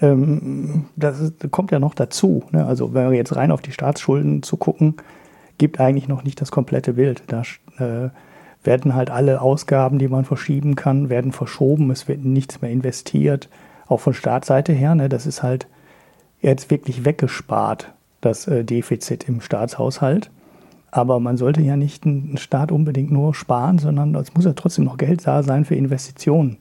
Ähm, 0.00 0.86
das 0.96 1.32
kommt 1.52 1.70
ja 1.70 1.78
noch 1.78 1.94
dazu. 1.94 2.42
Ne? 2.50 2.66
Also 2.66 2.92
wenn 2.92 3.10
wir 3.10 3.16
jetzt 3.16 3.36
rein 3.36 3.52
auf 3.52 3.62
die 3.62 3.72
Staatsschulden 3.72 4.42
zu 4.42 4.56
gucken, 4.56 4.96
gibt 5.56 5.78
eigentlich 5.78 6.08
noch 6.08 6.24
nicht 6.24 6.40
das 6.40 6.50
komplette 6.50 6.94
Bild. 6.94 7.22
Da 7.28 7.42
äh, 7.78 8.10
werden 8.64 8.94
halt 8.96 9.10
alle 9.10 9.40
Ausgaben, 9.40 10.00
die 10.00 10.08
man 10.08 10.24
verschieben 10.24 10.74
kann, 10.74 11.10
werden 11.10 11.30
verschoben. 11.30 11.92
Es 11.92 12.08
wird 12.08 12.24
nichts 12.24 12.60
mehr 12.60 12.72
investiert 12.72 13.48
auch 13.86 14.00
von 14.00 14.14
Staatsseite 14.14 14.72
her, 14.72 14.94
ne, 14.94 15.08
das 15.08 15.26
ist 15.26 15.42
halt 15.42 15.66
jetzt 16.40 16.70
wirklich 16.70 17.04
weggespart, 17.04 17.92
das 18.20 18.46
äh, 18.46 18.64
Defizit 18.64 19.28
im 19.28 19.40
Staatshaushalt. 19.40 20.30
Aber 20.90 21.18
man 21.18 21.36
sollte 21.36 21.60
ja 21.60 21.76
nicht 21.76 22.06
einen 22.06 22.36
Staat 22.36 22.70
unbedingt 22.70 23.10
nur 23.10 23.34
sparen, 23.34 23.78
sondern 23.78 24.14
es 24.14 24.32
muss 24.34 24.44
ja 24.44 24.52
trotzdem 24.52 24.84
noch 24.84 24.96
Geld 24.96 25.26
da 25.26 25.42
sein 25.42 25.64
für 25.64 25.74
Investitionen. 25.74 26.58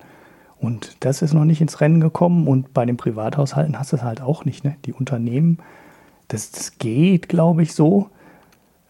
Und 0.59 0.95
das 1.01 1.21
ist 1.21 1.33
noch 1.33 1.45
nicht 1.45 1.61
ins 1.61 1.81
Rennen 1.81 2.01
gekommen. 2.01 2.47
Und 2.47 2.73
bei 2.73 2.85
den 2.85 2.97
Privathaushalten 2.97 3.77
hast 3.77 3.91
du 3.91 3.97
es 3.97 4.03
halt 4.03 4.21
auch 4.21 4.43
nicht. 4.45 4.63
Ne? 4.63 4.75
Die 4.85 4.93
Unternehmen, 4.93 5.59
das, 6.29 6.51
das 6.51 6.79
geht, 6.79 7.29
glaube 7.29 7.61
ich, 7.61 7.75
so. 7.75 8.09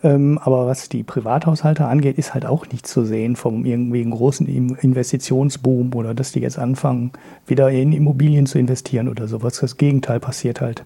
Ähm, 0.03 0.37
aber 0.43 0.67
was 0.67 0.89
die 0.89 1.03
Privathaushalte 1.03 1.85
angeht, 1.85 2.17
ist 2.17 2.33
halt 2.33 2.45
auch 2.45 2.67
nicht 2.67 2.85
zu 2.85 3.05
sehen 3.05 3.37
vom 3.37 3.63
irgendwie 3.63 4.03
großen 4.03 4.45
Investitionsboom 4.47 5.95
oder 5.95 6.13
dass 6.13 6.33
die 6.33 6.41
jetzt 6.41 6.59
anfangen, 6.59 7.11
wieder 7.47 7.71
in 7.71 7.93
Immobilien 7.93 8.45
zu 8.45 8.59
investieren 8.59 9.07
oder 9.07 9.29
sowas. 9.29 9.59
Das 9.59 9.77
Gegenteil 9.77 10.19
passiert 10.19 10.59
halt. 10.59 10.83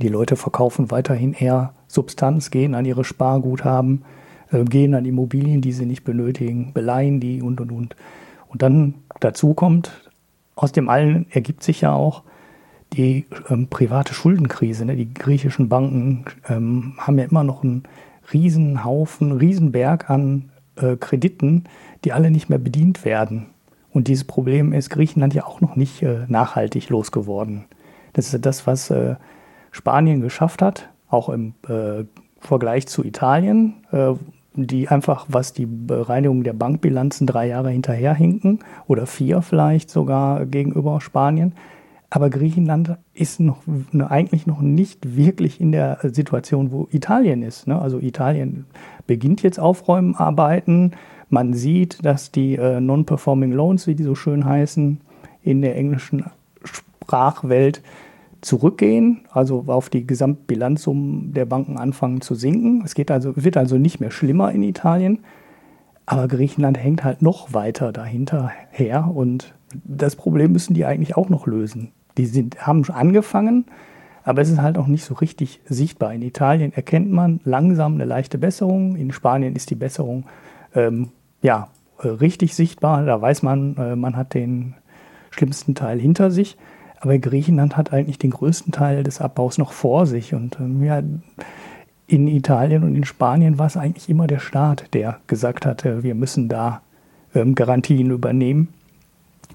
Die 0.00 0.08
Leute 0.08 0.36
verkaufen 0.36 0.90
weiterhin 0.90 1.34
eher 1.34 1.74
Substanz, 1.88 2.50
gehen 2.50 2.74
an 2.74 2.84
ihre 2.84 3.04
Sparguthaben, 3.04 4.04
äh, 4.52 4.64
gehen 4.64 4.94
an 4.94 5.04
Immobilien, 5.04 5.60
die 5.60 5.72
sie 5.72 5.84
nicht 5.84 6.04
benötigen, 6.04 6.72
beleihen 6.72 7.18
die 7.18 7.42
und 7.42 7.60
und 7.60 7.72
und. 7.72 7.96
Und 8.48 8.62
dann 8.62 8.94
dazu 9.20 9.52
kommt, 9.52 10.10
aus 10.54 10.70
dem 10.70 10.88
allen 10.88 11.26
ergibt 11.30 11.62
sich 11.62 11.80
ja 11.80 11.92
auch, 11.92 12.22
die 12.92 13.26
ähm, 13.48 13.68
private 13.68 14.14
Schuldenkrise. 14.14 14.84
Ne? 14.84 14.96
Die 14.96 15.12
griechischen 15.12 15.68
Banken 15.68 16.24
ähm, 16.48 16.94
haben 16.98 17.18
ja 17.18 17.24
immer 17.24 17.42
noch 17.42 17.64
ein 17.64 17.84
Riesenhaufen, 18.32 19.32
Riesenberg 19.32 20.10
an 20.10 20.50
äh, 20.76 20.96
Krediten, 20.96 21.64
die 22.04 22.12
alle 22.12 22.30
nicht 22.30 22.48
mehr 22.48 22.58
bedient 22.58 23.04
werden. 23.04 23.46
Und 23.92 24.08
dieses 24.08 24.24
Problem 24.24 24.72
ist 24.72 24.90
Griechenland 24.90 25.34
ja 25.34 25.44
auch 25.44 25.60
noch 25.60 25.76
nicht 25.76 26.02
äh, 26.02 26.20
nachhaltig 26.28 26.88
losgeworden. 26.88 27.64
Das 28.14 28.32
ist 28.32 28.44
das, 28.44 28.66
was 28.66 28.90
äh, 28.90 29.16
Spanien 29.70 30.20
geschafft 30.20 30.62
hat, 30.62 30.88
auch 31.08 31.28
im 31.28 31.54
äh, 31.68 32.04
Vergleich 32.40 32.88
zu 32.88 33.04
Italien, 33.04 33.84
äh, 33.92 34.12
die 34.54 34.88
einfach, 34.88 35.26
was 35.28 35.52
die 35.52 35.66
Bereinigung 35.66 36.42
der 36.42 36.52
Bankbilanzen 36.52 37.26
drei 37.26 37.48
Jahre 37.48 37.70
hinterherhinken 37.70 38.60
oder 38.86 39.06
vier 39.06 39.40
vielleicht 39.40 39.90
sogar 39.90 40.44
gegenüber 40.46 41.00
Spanien. 41.00 41.54
Aber 42.14 42.28
Griechenland 42.28 42.98
ist 43.14 43.40
noch, 43.40 43.62
ne, 43.90 44.10
eigentlich 44.10 44.46
noch 44.46 44.60
nicht 44.60 45.16
wirklich 45.16 45.62
in 45.62 45.72
der 45.72 45.98
Situation, 46.02 46.70
wo 46.70 46.86
Italien 46.90 47.42
ist. 47.42 47.66
Ne? 47.66 47.80
Also 47.80 47.98
Italien 48.00 48.66
beginnt 49.06 49.42
jetzt 49.42 49.58
Aufräumarbeiten. 49.58 50.92
Man 51.30 51.54
sieht, 51.54 52.04
dass 52.04 52.30
die 52.30 52.56
äh, 52.56 52.82
Non-Performing 52.82 53.52
Loans, 53.52 53.86
wie 53.86 53.94
die 53.94 54.02
so 54.02 54.14
schön 54.14 54.44
heißen, 54.44 55.00
in 55.42 55.62
der 55.62 55.74
englischen 55.74 56.26
Sprachwelt 56.62 57.80
zurückgehen, 58.42 59.22
also 59.30 59.64
auf 59.68 59.88
die 59.88 60.06
Gesamtbilanzsummen 60.06 61.32
der 61.32 61.46
Banken 61.46 61.78
anfangen 61.78 62.20
zu 62.20 62.34
sinken. 62.34 62.82
Es 62.84 62.92
geht 62.94 63.10
also, 63.10 63.32
wird 63.36 63.56
also 63.56 63.78
nicht 63.78 64.00
mehr 64.00 64.10
schlimmer 64.10 64.52
in 64.52 64.62
Italien. 64.62 65.20
Aber 66.04 66.28
Griechenland 66.28 66.76
hängt 66.76 67.04
halt 67.04 67.22
noch 67.22 67.54
weiter 67.54 67.90
dahinter 67.90 68.50
her 68.70 69.10
und 69.14 69.54
das 69.72 70.14
Problem 70.14 70.52
müssen 70.52 70.74
die 70.74 70.84
eigentlich 70.84 71.16
auch 71.16 71.30
noch 71.30 71.46
lösen. 71.46 71.92
Die 72.16 72.26
sind, 72.26 72.66
haben 72.66 72.84
schon 72.84 72.94
angefangen, 72.94 73.66
aber 74.24 74.42
es 74.42 74.50
ist 74.50 74.60
halt 74.60 74.78
auch 74.78 74.86
nicht 74.86 75.04
so 75.04 75.14
richtig 75.14 75.60
sichtbar. 75.66 76.12
In 76.14 76.22
Italien 76.22 76.72
erkennt 76.72 77.10
man 77.10 77.40
langsam 77.44 77.94
eine 77.94 78.04
leichte 78.04 78.38
Besserung. 78.38 78.96
In 78.96 79.12
Spanien 79.12 79.56
ist 79.56 79.70
die 79.70 79.74
Besserung 79.74 80.24
ähm, 80.74 81.08
ja 81.42 81.68
äh, 82.00 82.08
richtig 82.08 82.54
sichtbar. 82.54 83.04
Da 83.04 83.20
weiß 83.20 83.42
man, 83.42 83.76
äh, 83.76 83.96
man 83.96 84.16
hat 84.16 84.34
den 84.34 84.74
schlimmsten 85.30 85.74
Teil 85.74 85.98
hinter 85.98 86.30
sich. 86.30 86.56
Aber 87.00 87.18
Griechenland 87.18 87.76
hat 87.76 87.92
eigentlich 87.92 88.18
den 88.18 88.30
größten 88.30 88.72
Teil 88.72 89.02
des 89.02 89.20
Abbaus 89.20 89.58
noch 89.58 89.72
vor 89.72 90.06
sich. 90.06 90.34
Und 90.34 90.60
ähm, 90.60 90.84
ja, 90.84 91.02
in 92.06 92.28
Italien 92.28 92.84
und 92.84 92.94
in 92.94 93.04
Spanien 93.04 93.58
war 93.58 93.66
es 93.66 93.76
eigentlich 93.76 94.08
immer 94.08 94.26
der 94.26 94.38
Staat, 94.38 94.94
der 94.94 95.18
gesagt 95.26 95.66
hatte, 95.66 96.02
wir 96.02 96.14
müssen 96.14 96.48
da 96.48 96.82
ähm, 97.34 97.54
Garantien 97.54 98.10
übernehmen. 98.10 98.68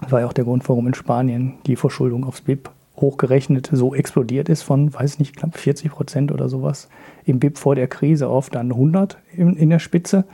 Das 0.00 0.12
war 0.12 0.20
ja 0.20 0.26
auch 0.26 0.32
der 0.32 0.44
Grund, 0.44 0.68
warum 0.68 0.86
in 0.86 0.94
Spanien 0.94 1.54
die 1.66 1.76
Verschuldung 1.76 2.24
aufs 2.24 2.42
BIP 2.42 2.70
hochgerechnet 2.96 3.68
so 3.72 3.94
explodiert 3.94 4.48
ist 4.48 4.62
von, 4.62 4.92
weiß 4.92 5.18
nicht, 5.18 5.36
knapp 5.36 5.56
40 5.56 5.90
Prozent 5.90 6.32
oder 6.32 6.48
sowas 6.48 6.88
im 7.24 7.38
BIP 7.38 7.58
vor 7.58 7.74
der 7.74 7.86
Krise 7.86 8.28
auf 8.28 8.50
dann 8.50 8.72
100 8.72 9.18
in, 9.36 9.54
in 9.54 9.70
der 9.70 9.78
Spitze. 9.78 10.24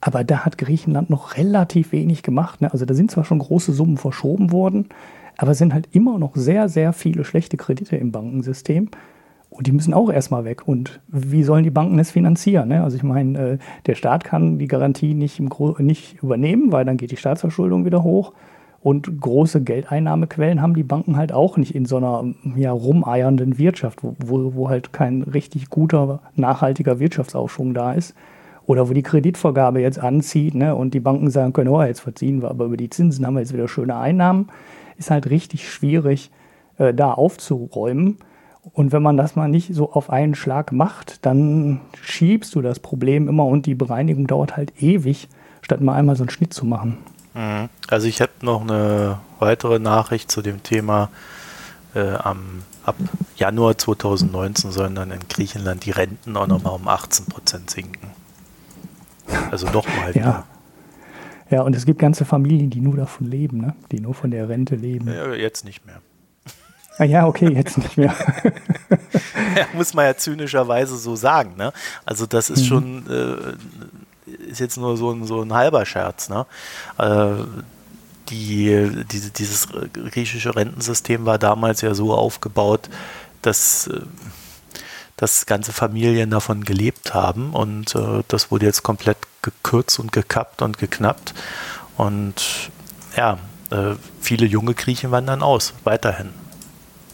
Aber 0.00 0.24
da 0.24 0.44
hat 0.44 0.58
Griechenland 0.58 1.10
noch 1.10 1.36
relativ 1.36 1.92
wenig 1.92 2.22
gemacht. 2.22 2.60
Ne? 2.60 2.72
Also 2.72 2.84
da 2.84 2.94
sind 2.94 3.10
zwar 3.10 3.24
schon 3.24 3.38
große 3.38 3.72
Summen 3.72 3.98
verschoben 3.98 4.50
worden, 4.50 4.88
aber 5.36 5.52
es 5.52 5.58
sind 5.58 5.72
halt 5.72 5.88
immer 5.92 6.18
noch 6.18 6.34
sehr, 6.34 6.68
sehr 6.68 6.92
viele 6.92 7.24
schlechte 7.24 7.56
Kredite 7.56 7.96
im 7.96 8.10
Bankensystem. 8.10 8.88
Und 9.48 9.66
die 9.66 9.72
müssen 9.72 9.92
auch 9.92 10.10
erstmal 10.10 10.44
weg. 10.44 10.66
Und 10.66 11.00
wie 11.08 11.42
sollen 11.44 11.62
die 11.62 11.70
Banken 11.70 11.98
das 11.98 12.10
finanzieren? 12.10 12.68
Ne? 12.68 12.82
Also 12.82 12.96
ich 12.96 13.02
meine, 13.02 13.38
äh, 13.38 13.58
der 13.86 13.94
Staat 13.94 14.24
kann 14.24 14.58
die 14.58 14.66
Garantie 14.66 15.14
nicht, 15.14 15.40
nicht 15.78 16.22
übernehmen, 16.22 16.72
weil 16.72 16.84
dann 16.84 16.96
geht 16.96 17.10
die 17.10 17.16
Staatsverschuldung 17.16 17.84
wieder 17.84 18.02
hoch. 18.02 18.32
Und 18.82 19.20
große 19.20 19.62
Geldeinnahmequellen 19.62 20.60
haben 20.60 20.74
die 20.74 20.82
Banken 20.82 21.16
halt 21.16 21.32
auch 21.32 21.56
nicht 21.56 21.74
in 21.74 21.84
so 21.84 21.98
einer 21.98 22.24
ja, 22.56 22.72
rumeiernden 22.72 23.56
Wirtschaft, 23.56 24.00
wo, 24.02 24.54
wo, 24.54 24.68
halt 24.68 24.92
kein 24.92 25.22
richtig 25.22 25.70
guter, 25.70 26.20
nachhaltiger 26.34 26.98
Wirtschaftsaufschwung 26.98 27.74
da 27.74 27.92
ist. 27.92 28.14
Oder 28.66 28.88
wo 28.88 28.92
die 28.92 29.02
Kreditvergabe 29.02 29.80
jetzt 29.80 30.00
anzieht 30.00 30.54
ne, 30.54 30.74
und 30.74 30.94
die 30.94 31.00
Banken 31.00 31.30
sagen 31.30 31.52
können, 31.52 31.68
oh, 31.68 31.82
jetzt 31.82 32.00
verziehen 32.00 32.42
wir, 32.42 32.50
aber 32.50 32.64
über 32.64 32.76
die 32.76 32.90
Zinsen 32.90 33.24
haben 33.24 33.34
wir 33.34 33.40
jetzt 33.40 33.52
wieder 33.52 33.68
schöne 33.68 33.96
Einnahmen. 33.96 34.48
Ist 34.98 35.10
halt 35.10 35.30
richtig 35.30 35.70
schwierig, 35.70 36.30
äh, 36.78 36.92
da 36.92 37.12
aufzuräumen. 37.12 38.18
Und 38.72 38.92
wenn 38.92 39.02
man 39.02 39.16
das 39.16 39.36
mal 39.36 39.48
nicht 39.48 39.74
so 39.74 39.92
auf 39.92 40.10
einen 40.10 40.34
Schlag 40.34 40.72
macht, 40.72 41.24
dann 41.26 41.80
schiebst 42.00 42.54
du 42.54 42.62
das 42.62 42.78
Problem 42.80 43.28
immer 43.28 43.46
und 43.46 43.66
die 43.66 43.74
Bereinigung 43.74 44.26
dauert 44.26 44.56
halt 44.56 44.80
ewig, 44.80 45.28
statt 45.60 45.80
mal 45.80 45.94
einmal 45.94 46.16
so 46.16 46.22
einen 46.22 46.30
Schnitt 46.30 46.52
zu 46.52 46.64
machen. 46.64 46.98
Also 47.88 48.06
ich 48.06 48.20
habe 48.20 48.32
noch 48.42 48.62
eine 48.62 49.20
weitere 49.38 49.78
Nachricht 49.78 50.30
zu 50.30 50.42
dem 50.42 50.62
Thema. 50.62 51.10
Äh, 51.94 52.14
am, 52.14 52.62
ab 52.84 52.96
Januar 53.36 53.76
2019 53.76 54.72
sollen 54.72 54.94
dann 54.94 55.10
in 55.10 55.20
Griechenland 55.28 55.84
die 55.84 55.90
Renten 55.90 56.36
auch 56.36 56.46
nochmal 56.46 56.74
um 56.74 56.88
18 56.88 57.26
Prozent 57.26 57.70
sinken. 57.70 58.10
Also 59.50 59.68
nochmal 59.70 60.16
ja. 60.16 60.44
Ja, 61.50 61.60
und 61.62 61.76
es 61.76 61.84
gibt 61.84 61.98
ganze 61.98 62.24
Familien, 62.24 62.70
die 62.70 62.80
nur 62.80 62.96
davon 62.96 63.26
leben, 63.30 63.58
ne? 63.58 63.74
die 63.90 64.00
nur 64.00 64.14
von 64.14 64.30
der 64.30 64.48
Rente 64.48 64.74
leben. 64.74 65.08
Ja, 65.08 65.34
jetzt 65.34 65.66
nicht 65.66 65.84
mehr. 65.84 66.00
Ah 66.96 67.04
ja, 67.04 67.26
okay, 67.26 67.52
jetzt 67.52 67.76
nicht 67.76 67.98
mehr. 67.98 68.14
ja, 69.56 69.66
muss 69.74 69.92
man 69.92 70.06
ja 70.06 70.16
zynischerweise 70.16 70.96
so 70.96 71.14
sagen. 71.14 71.56
Ne? 71.56 71.72
Also 72.06 72.24
das 72.24 72.48
ist 72.48 72.62
mhm. 72.62 72.66
schon, 72.66 73.06
äh, 73.06 73.52
ist 74.48 74.60
jetzt 74.60 74.76
nur 74.76 74.96
so 74.96 75.12
ein, 75.12 75.26
so 75.26 75.42
ein 75.42 75.52
halber 75.52 75.86
Scherz. 75.86 76.28
Ne? 76.28 76.46
Äh, 76.98 77.44
die, 78.28 79.04
diese, 79.10 79.30
dieses 79.30 79.68
griechische 79.92 80.54
Rentensystem 80.54 81.26
war 81.26 81.38
damals 81.38 81.80
ja 81.80 81.94
so 81.94 82.14
aufgebaut, 82.14 82.88
dass, 83.42 83.88
äh, 83.88 84.00
dass 85.16 85.46
ganze 85.46 85.72
Familien 85.72 86.30
davon 86.30 86.64
gelebt 86.64 87.14
haben 87.14 87.50
und 87.50 87.94
äh, 87.94 88.22
das 88.28 88.50
wurde 88.50 88.66
jetzt 88.66 88.82
komplett 88.82 89.18
gekürzt 89.42 89.98
und 89.98 90.12
gekappt 90.12 90.62
und 90.62 90.78
geknappt. 90.78 91.34
Und 91.96 92.70
ja, 93.16 93.38
äh, 93.70 93.94
viele 94.20 94.46
junge 94.46 94.74
Griechen 94.74 95.10
wandern 95.10 95.42
aus, 95.42 95.74
weiterhin. 95.84 96.30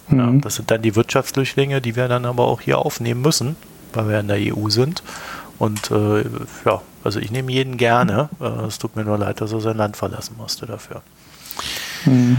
Mhm. 0.09 0.19
Ja, 0.19 0.33
das 0.41 0.57
sind 0.57 0.71
dann 0.71 0.83
die 0.83 0.95
Wirtschaftsflüchtlinge, 0.95 1.81
die 1.81 1.97
wir 1.97 2.09
dann 2.09 2.25
aber 2.25 2.47
auch 2.47 2.61
hier 2.61 2.79
aufnehmen 2.79 3.23
müssen, 3.23 3.57
weil 3.93 4.09
wir 4.09 4.21
in 4.21 4.29
der 4.29 4.39
EU 4.39 4.69
sind. 4.69 5.03
Und 5.59 5.91
äh, 5.91 6.25
ja, 6.65 6.83
also 7.05 7.21
ich 7.21 7.31
nehme 7.31 7.53
jeden 7.53 7.77
gerne. 7.77 8.29
Äh, 8.41 8.67
es 8.67 8.79
tut 8.79 8.97
mir 8.97 9.05
nur 9.05 9.19
leid, 9.19 9.41
dass 9.41 9.53
er 9.53 9.61
sein 9.61 9.77
Land 9.77 9.97
verlassen 9.97 10.37
musste 10.37 10.67
dafür. 10.67 11.03
Mhm. 12.05 12.39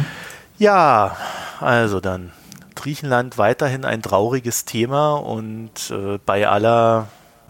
Ja, 0.57 1.15
also 1.59 1.99
dann 1.99 2.31
Griechenland 2.75 3.37
weiterhin 3.37 3.85
ein 3.85 4.01
trauriges 4.01 4.65
Thema 4.65 5.15
und 5.15 5.91
äh, 5.91 6.17
bei 6.25 6.47
aller 6.47 7.07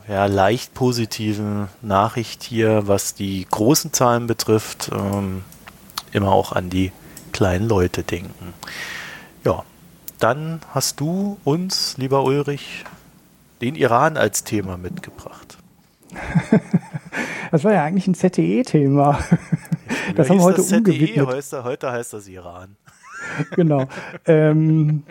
ja, 0.08 0.26
leicht 0.26 0.74
positiven 0.74 1.68
Nachricht 1.82 2.44
hier, 2.44 2.88
was 2.88 3.14
die 3.14 3.46
großen 3.50 3.94
Zahlen 3.94 4.26
betrifft, 4.26 4.90
ähm, 4.92 5.44
immer 6.12 6.32
auch 6.32 6.52
an 6.52 6.72
die 6.72 6.92
kleinen 7.32 7.68
Leute 7.68 8.02
denken. 8.04 8.54
Ja, 9.46 9.64
dann 10.18 10.62
hast 10.74 11.00
du 11.00 11.38
uns, 11.44 11.96
lieber 11.98 12.24
Ulrich, 12.24 12.86
den 13.62 13.76
Iran 13.76 14.18
als 14.18 14.44
Thema 14.44 14.78
mitgebracht. 14.78 15.58
das 17.52 17.64
war 17.64 17.74
ja 17.74 17.84
eigentlich 17.84 18.08
ein 18.08 18.16
ZTE-Thema. 18.16 19.20
Das 20.16 20.30
haben 20.30 20.38
wir 20.38 20.44
heute 20.44 20.58
das 20.58 20.68
ZTE, 20.68 21.26
heute, 21.26 21.64
heute 21.64 21.92
heißt 21.92 22.14
das 22.14 22.28
Iran. 22.28 22.76
genau. 23.56 23.86
Ähm, 24.26 25.04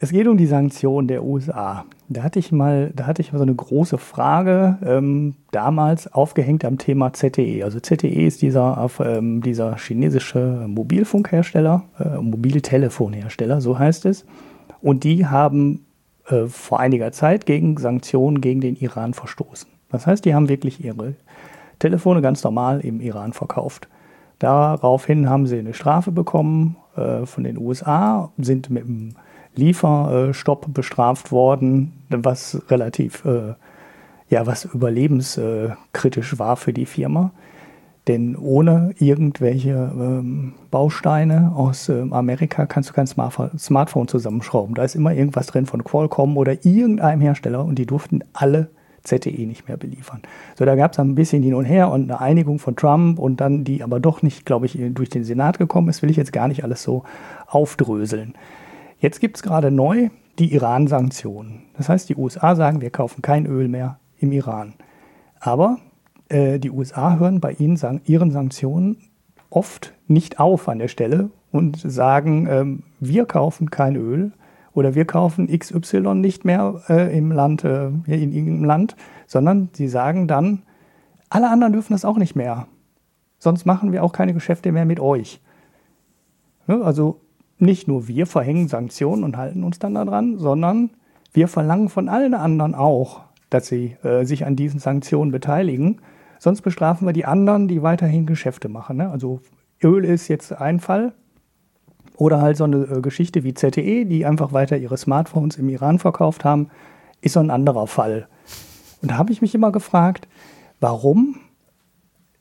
es 0.00 0.10
geht 0.10 0.28
um 0.28 0.36
die 0.36 0.46
Sanktionen 0.46 1.08
der 1.08 1.24
USA. 1.24 1.84
Da 2.08 2.22
hatte 2.22 2.38
ich 2.38 2.52
mal, 2.52 2.92
da 2.94 3.06
hatte 3.06 3.20
ich 3.20 3.32
mal 3.32 3.38
so 3.38 3.44
eine 3.44 3.54
große 3.54 3.98
Frage 3.98 4.78
ähm, 4.84 5.34
damals 5.50 6.12
aufgehängt 6.12 6.64
am 6.64 6.78
Thema 6.78 7.12
ZTE. 7.12 7.64
Also 7.64 7.80
ZTE 7.80 8.26
ist 8.26 8.42
dieser, 8.42 8.88
ähm, 9.00 9.42
dieser 9.42 9.76
chinesische 9.76 10.66
Mobilfunkhersteller, 10.68 11.84
äh, 11.98 12.18
Mobiltelefonhersteller, 12.18 13.60
so 13.60 13.78
heißt 13.78 14.06
es. 14.06 14.24
Und 14.80 15.02
die 15.02 15.26
haben 15.26 15.84
äh, 16.28 16.46
vor 16.46 16.78
einiger 16.78 17.10
Zeit 17.10 17.44
gegen 17.44 17.76
Sanktionen 17.76 18.40
gegen 18.40 18.60
den 18.60 18.76
Iran 18.76 19.14
verstoßen. 19.14 19.68
Das 19.90 20.06
heißt, 20.06 20.24
die 20.24 20.34
haben 20.34 20.48
wirklich 20.48 20.84
ihre 20.84 21.14
Telefone 21.78 22.22
ganz 22.22 22.42
normal 22.44 22.80
im 22.80 23.00
Iran 23.00 23.32
verkauft. 23.32 23.88
Daraufhin 24.38 25.28
haben 25.28 25.46
sie 25.46 25.58
eine 25.58 25.74
Strafe 25.74 26.12
bekommen 26.12 26.76
äh, 26.96 27.26
von 27.26 27.44
den 27.44 27.58
USA, 27.58 28.30
sind 28.38 28.70
mit 28.70 28.84
einem 28.84 29.14
Lieferstopp 29.54 30.72
bestraft 30.72 31.32
worden, 31.32 31.92
was 32.08 32.62
relativ, 32.68 33.24
äh, 33.24 33.54
ja, 34.28 34.46
was 34.46 34.64
überlebenskritisch 34.64 36.38
war 36.38 36.56
für 36.56 36.72
die 36.72 36.86
Firma. 36.86 37.32
Denn 38.06 38.36
ohne 38.36 38.94
irgendwelche 38.98 39.70
ähm, 39.70 40.54
Bausteine 40.70 41.52
aus 41.54 41.88
ähm, 41.88 42.12
Amerika 42.12 42.64
kannst 42.64 42.90
du 42.90 42.94
kein 42.94 43.06
Smartphone 43.06 44.08
zusammenschrauben. 44.08 44.74
Da 44.74 44.84
ist 44.84 44.94
immer 44.94 45.12
irgendwas 45.12 45.48
drin 45.48 45.66
von 45.66 45.84
Qualcomm 45.84 46.38
oder 46.38 46.64
irgendeinem 46.64 47.20
Hersteller 47.20 47.64
und 47.64 47.78
die 47.78 47.84
durften 47.84 48.24
alle 48.32 48.70
ZTE 49.04 49.46
nicht 49.46 49.68
mehr 49.68 49.76
beliefern. 49.76 50.22
So, 50.56 50.64
da 50.64 50.74
gab 50.74 50.92
es 50.92 50.98
ein 50.98 51.14
bisschen 51.14 51.42
hin 51.42 51.54
und 51.54 51.64
her 51.64 51.90
und 51.90 52.10
eine 52.10 52.20
Einigung 52.20 52.58
von 52.58 52.76
Trump 52.76 53.18
und 53.18 53.40
dann 53.40 53.64
die 53.64 53.82
aber 53.82 54.00
doch 54.00 54.22
nicht, 54.22 54.44
glaube 54.44 54.66
ich, 54.66 54.78
durch 54.94 55.08
den 55.08 55.24
Senat 55.24 55.58
gekommen 55.58 55.88
ist, 55.88 56.02
will 56.02 56.10
ich 56.10 56.16
jetzt 56.16 56.32
gar 56.32 56.48
nicht 56.48 56.64
alles 56.64 56.82
so 56.82 57.04
aufdröseln. 57.46 58.34
Jetzt 59.00 59.20
gibt 59.20 59.36
es 59.36 59.42
gerade 59.42 59.70
neu 59.70 60.10
die 60.38 60.52
Iran-Sanktionen. 60.52 61.62
Das 61.76 61.88
heißt, 61.88 62.08
die 62.08 62.16
USA 62.16 62.54
sagen, 62.54 62.80
wir 62.80 62.90
kaufen 62.90 63.22
kein 63.22 63.46
Öl 63.46 63.68
mehr 63.68 63.98
im 64.18 64.32
Iran. 64.32 64.74
Aber 65.40 65.78
äh, 66.28 66.58
die 66.58 66.70
USA 66.70 67.18
hören 67.18 67.40
bei 67.40 67.52
ihnen, 67.52 67.78
ihren 68.04 68.30
Sanktionen 68.30 68.98
oft 69.50 69.94
nicht 70.06 70.38
auf 70.38 70.68
an 70.68 70.78
der 70.78 70.88
Stelle 70.88 71.30
und 71.50 71.78
sagen, 71.78 72.46
ähm, 72.50 72.82
wir 73.00 73.24
kaufen 73.24 73.70
kein 73.70 73.96
Öl 73.96 74.32
oder 74.78 74.94
wir 74.94 75.04
kaufen 75.04 75.48
XY 75.48 76.14
nicht 76.14 76.44
mehr 76.44 76.82
äh, 76.88 77.16
im 77.18 77.32
Land, 77.32 77.64
äh, 77.64 77.88
in 78.06 78.32
irgendeinem 78.32 78.64
Land, 78.64 78.96
sondern 79.26 79.70
sie 79.72 79.88
sagen 79.88 80.28
dann, 80.28 80.62
alle 81.30 81.50
anderen 81.50 81.72
dürfen 81.72 81.92
das 81.92 82.04
auch 82.04 82.16
nicht 82.16 82.36
mehr. 82.36 82.68
Sonst 83.40 83.66
machen 83.66 83.90
wir 83.90 84.04
auch 84.04 84.12
keine 84.12 84.34
Geschäfte 84.34 84.70
mehr 84.70 84.84
mit 84.84 85.00
euch. 85.00 85.40
Ja, 86.68 86.80
also 86.80 87.20
nicht 87.58 87.88
nur 87.88 88.06
wir 88.06 88.26
verhängen 88.26 88.68
Sanktionen 88.68 89.24
und 89.24 89.36
halten 89.36 89.64
uns 89.64 89.80
dann 89.80 89.94
daran, 89.94 90.38
sondern 90.38 90.90
wir 91.32 91.48
verlangen 91.48 91.88
von 91.88 92.08
allen 92.08 92.34
anderen 92.34 92.76
auch, 92.76 93.22
dass 93.50 93.66
sie 93.66 93.96
äh, 94.04 94.24
sich 94.24 94.46
an 94.46 94.54
diesen 94.54 94.78
Sanktionen 94.78 95.32
beteiligen. 95.32 96.00
Sonst 96.38 96.62
bestrafen 96.62 97.06
wir 97.06 97.12
die 97.12 97.24
anderen, 97.24 97.66
die 97.66 97.82
weiterhin 97.82 98.26
Geschäfte 98.26 98.68
machen. 98.68 98.98
Ne? 98.98 99.10
Also 99.10 99.40
Öl 99.82 100.04
ist 100.04 100.28
jetzt 100.28 100.52
ein 100.52 100.78
Fall. 100.78 101.14
Oder 102.18 102.42
halt 102.42 102.56
so 102.56 102.64
eine 102.64 102.78
äh, 102.78 103.00
Geschichte 103.00 103.44
wie 103.44 103.54
ZTE, 103.54 104.04
die 104.04 104.26
einfach 104.26 104.52
weiter 104.52 104.76
ihre 104.76 104.98
Smartphones 104.98 105.56
im 105.56 105.68
Iran 105.68 106.00
verkauft 106.00 106.44
haben, 106.44 106.68
ist 107.20 107.34
so 107.34 107.40
ein 107.40 107.50
anderer 107.50 107.86
Fall. 107.86 108.26
Und 109.00 109.12
da 109.12 109.18
habe 109.18 109.32
ich 109.32 109.40
mich 109.40 109.54
immer 109.54 109.70
gefragt, 109.70 110.26
warum 110.80 111.36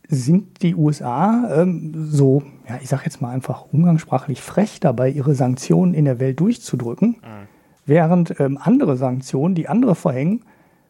sind 0.07 0.63
die 0.63 0.73
USA 0.73 1.61
ähm, 1.61 1.93
so, 2.09 2.41
ja, 2.67 2.79
ich 2.81 2.89
sage 2.89 3.03
jetzt 3.05 3.21
mal 3.21 3.29
einfach 3.29 3.65
umgangssprachlich 3.71 4.41
frech 4.41 4.79
dabei, 4.79 5.11
ihre 5.11 5.35
Sanktionen 5.35 5.93
in 5.93 6.05
der 6.05 6.19
Welt 6.19 6.39
durchzudrücken, 6.39 7.09
mhm. 7.09 7.47
während 7.85 8.39
ähm, 8.39 8.57
andere 8.59 8.97
Sanktionen, 8.97 9.53
die 9.53 9.67
andere 9.67 9.93
verhängen, 9.93 10.43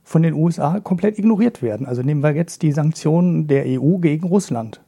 von 0.03 0.21
den 0.21 0.33
USA 0.33 0.79
komplett 0.79 1.19
ignoriert 1.19 1.61
werden. 1.61 1.85
Also 1.85 2.03
nehmen 2.03 2.23
wir 2.23 2.33
jetzt 2.33 2.61
die 2.61 2.71
Sanktionen 2.71 3.47
der 3.47 3.65
EU 3.65 3.97
gegen 3.97 4.27
Russland. 4.27 4.81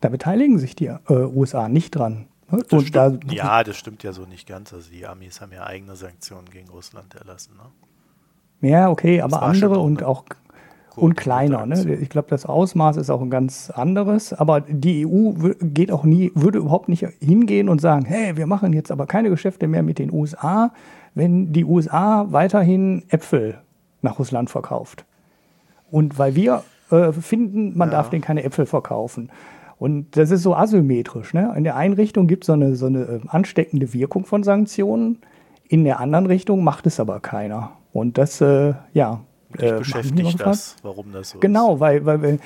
Da 0.00 0.08
beteiligen 0.08 0.58
sich 0.58 0.76
die 0.76 0.86
äh, 0.86 1.00
USA 1.08 1.68
nicht 1.68 1.90
dran. 1.90 2.26
Ne? 2.50 2.62
Das 2.68 2.90
da, 2.90 3.12
ja, 3.30 3.62
das 3.64 3.76
stimmt 3.76 4.02
ja 4.02 4.12
so 4.12 4.24
nicht 4.26 4.46
ganz. 4.46 4.72
Also 4.72 4.90
die 4.90 5.06
Amis 5.06 5.40
haben 5.40 5.52
ja 5.52 5.64
eigene 5.64 5.96
Sanktionen 5.96 6.48
gegen 6.50 6.68
Russland 6.68 7.14
erlassen. 7.14 7.54
Ne? 7.56 8.70
Ja, 8.70 8.90
okay, 8.90 9.22
aber 9.22 9.42
andere 9.42 9.78
und 9.78 10.02
auch 10.02 10.24
und 10.96 11.16
kleiner. 11.16 11.66
Ne? 11.66 11.94
Ich 11.94 12.08
glaube, 12.08 12.28
das 12.28 12.46
Ausmaß 12.46 12.96
ist 12.96 13.10
auch 13.10 13.20
ein 13.20 13.30
ganz 13.30 13.70
anderes. 13.70 14.32
Aber 14.32 14.60
die 14.60 15.06
EU 15.06 15.32
geht 15.60 15.92
auch 15.92 16.04
nie, 16.04 16.32
würde 16.34 16.58
überhaupt 16.58 16.88
nicht 16.88 17.06
hingehen 17.20 17.68
und 17.68 17.80
sagen, 17.80 18.04
hey, 18.04 18.36
wir 18.36 18.46
machen 18.46 18.72
jetzt 18.72 18.90
aber 18.90 19.06
keine 19.06 19.30
Geschäfte 19.30 19.66
mehr 19.66 19.82
mit 19.82 19.98
den 19.98 20.12
USA, 20.12 20.72
wenn 21.14 21.52
die 21.52 21.64
USA 21.64 22.26
weiterhin 22.30 23.04
Äpfel 23.08 23.58
nach 24.02 24.18
Russland 24.18 24.50
verkauft. 24.50 25.04
Und 25.90 26.18
weil 26.18 26.34
wir 26.34 26.64
äh, 26.90 27.12
finden, 27.12 27.76
man 27.76 27.88
ja. 27.88 27.96
darf 27.96 28.10
denen 28.10 28.22
keine 28.22 28.44
Äpfel 28.44 28.66
verkaufen. 28.66 29.30
Und 29.80 30.18
das 30.18 30.30
ist 30.30 30.42
so 30.42 30.54
asymmetrisch. 30.54 31.32
Ne? 31.32 31.54
In 31.56 31.64
der 31.64 31.74
Einrichtung 31.74 32.26
gibt 32.26 32.44
so 32.44 32.52
es 32.52 32.54
eine, 32.54 32.76
so 32.76 32.84
eine 32.84 33.00
äh, 33.00 33.20
ansteckende 33.28 33.94
Wirkung 33.94 34.26
von 34.26 34.42
Sanktionen 34.42 35.18
In 35.68 35.84
der 35.84 36.00
anderen 36.00 36.26
Richtung 36.26 36.62
macht 36.62 36.86
es 36.86 37.00
aber 37.00 37.18
keiner. 37.20 37.72
Und 37.94 38.18
das, 38.18 38.42
äh, 38.42 38.74
ja, 38.92 39.20
äh, 39.56 39.78
beschäftigt 39.78 40.38
das, 40.38 40.76
warum 40.82 41.12
das 41.12 41.30
so 41.30 41.38
genau, 41.38 41.72
ist. 41.72 41.80
Genau, 41.80 41.80
weil, 41.80 42.04
weil, 42.04 42.38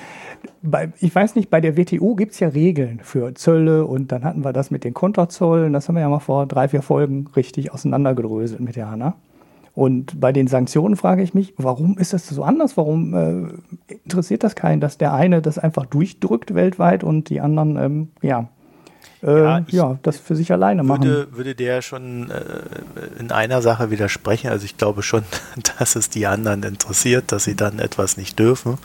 weil, 0.61 0.93
ich 1.01 1.13
weiß 1.13 1.35
nicht, 1.35 1.49
bei 1.49 1.59
der 1.59 1.75
WTO 1.75 2.15
gibt 2.15 2.31
es 2.31 2.39
ja 2.39 2.47
Regeln 2.47 3.01
für 3.03 3.33
Zölle 3.35 3.85
und 3.85 4.13
dann 4.13 4.23
hatten 4.23 4.45
wir 4.45 4.53
das 4.53 4.71
mit 4.71 4.85
den 4.85 4.93
Konterzollen, 4.93 5.73
das 5.73 5.89
haben 5.89 5.95
wir 5.95 6.01
ja 6.01 6.09
mal 6.09 6.19
vor 6.19 6.45
drei, 6.45 6.69
vier 6.69 6.81
Folgen 6.81 7.27
richtig 7.35 7.73
auseinandergedröselt 7.73 8.61
mit 8.61 8.77
der 8.77 8.89
Hanna. 8.89 9.15
Und 9.75 10.21
bei 10.21 10.31
den 10.31 10.47
Sanktionen 10.47 10.95
frage 10.95 11.21
ich 11.21 11.33
mich, 11.33 11.53
warum 11.57 11.97
ist 11.97 12.13
das 12.13 12.27
so 12.29 12.43
anders? 12.43 12.77
Warum 12.77 13.13
äh, 13.13 13.93
interessiert 14.03 14.43
das 14.43 14.55
keinen, 14.55 14.79
dass 14.79 14.97
der 14.97 15.13
eine 15.13 15.41
das 15.41 15.59
einfach 15.59 15.85
durchdrückt 15.85 16.55
weltweit 16.55 17.03
und 17.03 17.29
die 17.29 17.41
anderen, 17.41 17.75
ähm, 17.75 18.07
ja, 18.21 18.47
äh, 19.21 19.43
ja, 19.43 19.65
ja, 19.67 19.99
das 20.01 20.17
für 20.17 20.35
sich 20.35 20.51
alleine 20.53 20.87
würde, 20.87 20.87
machen. 20.87 21.37
Würde 21.37 21.55
der 21.55 21.81
schon 21.81 22.31
äh, 22.31 23.19
in 23.19 23.31
einer 23.31 23.61
Sache 23.61 23.91
widersprechen? 23.91 24.49
Also 24.49 24.63
ich 24.63 24.77
glaube 24.77 25.03
schon, 25.03 25.23
dass 25.77 25.97
es 25.97 26.09
die 26.09 26.25
anderen 26.25 26.63
interessiert, 26.63 27.33
dass 27.33 27.43
sie 27.43 27.55
dann 27.55 27.79
etwas 27.79 28.15
nicht 28.15 28.39
dürfen, 28.39 28.77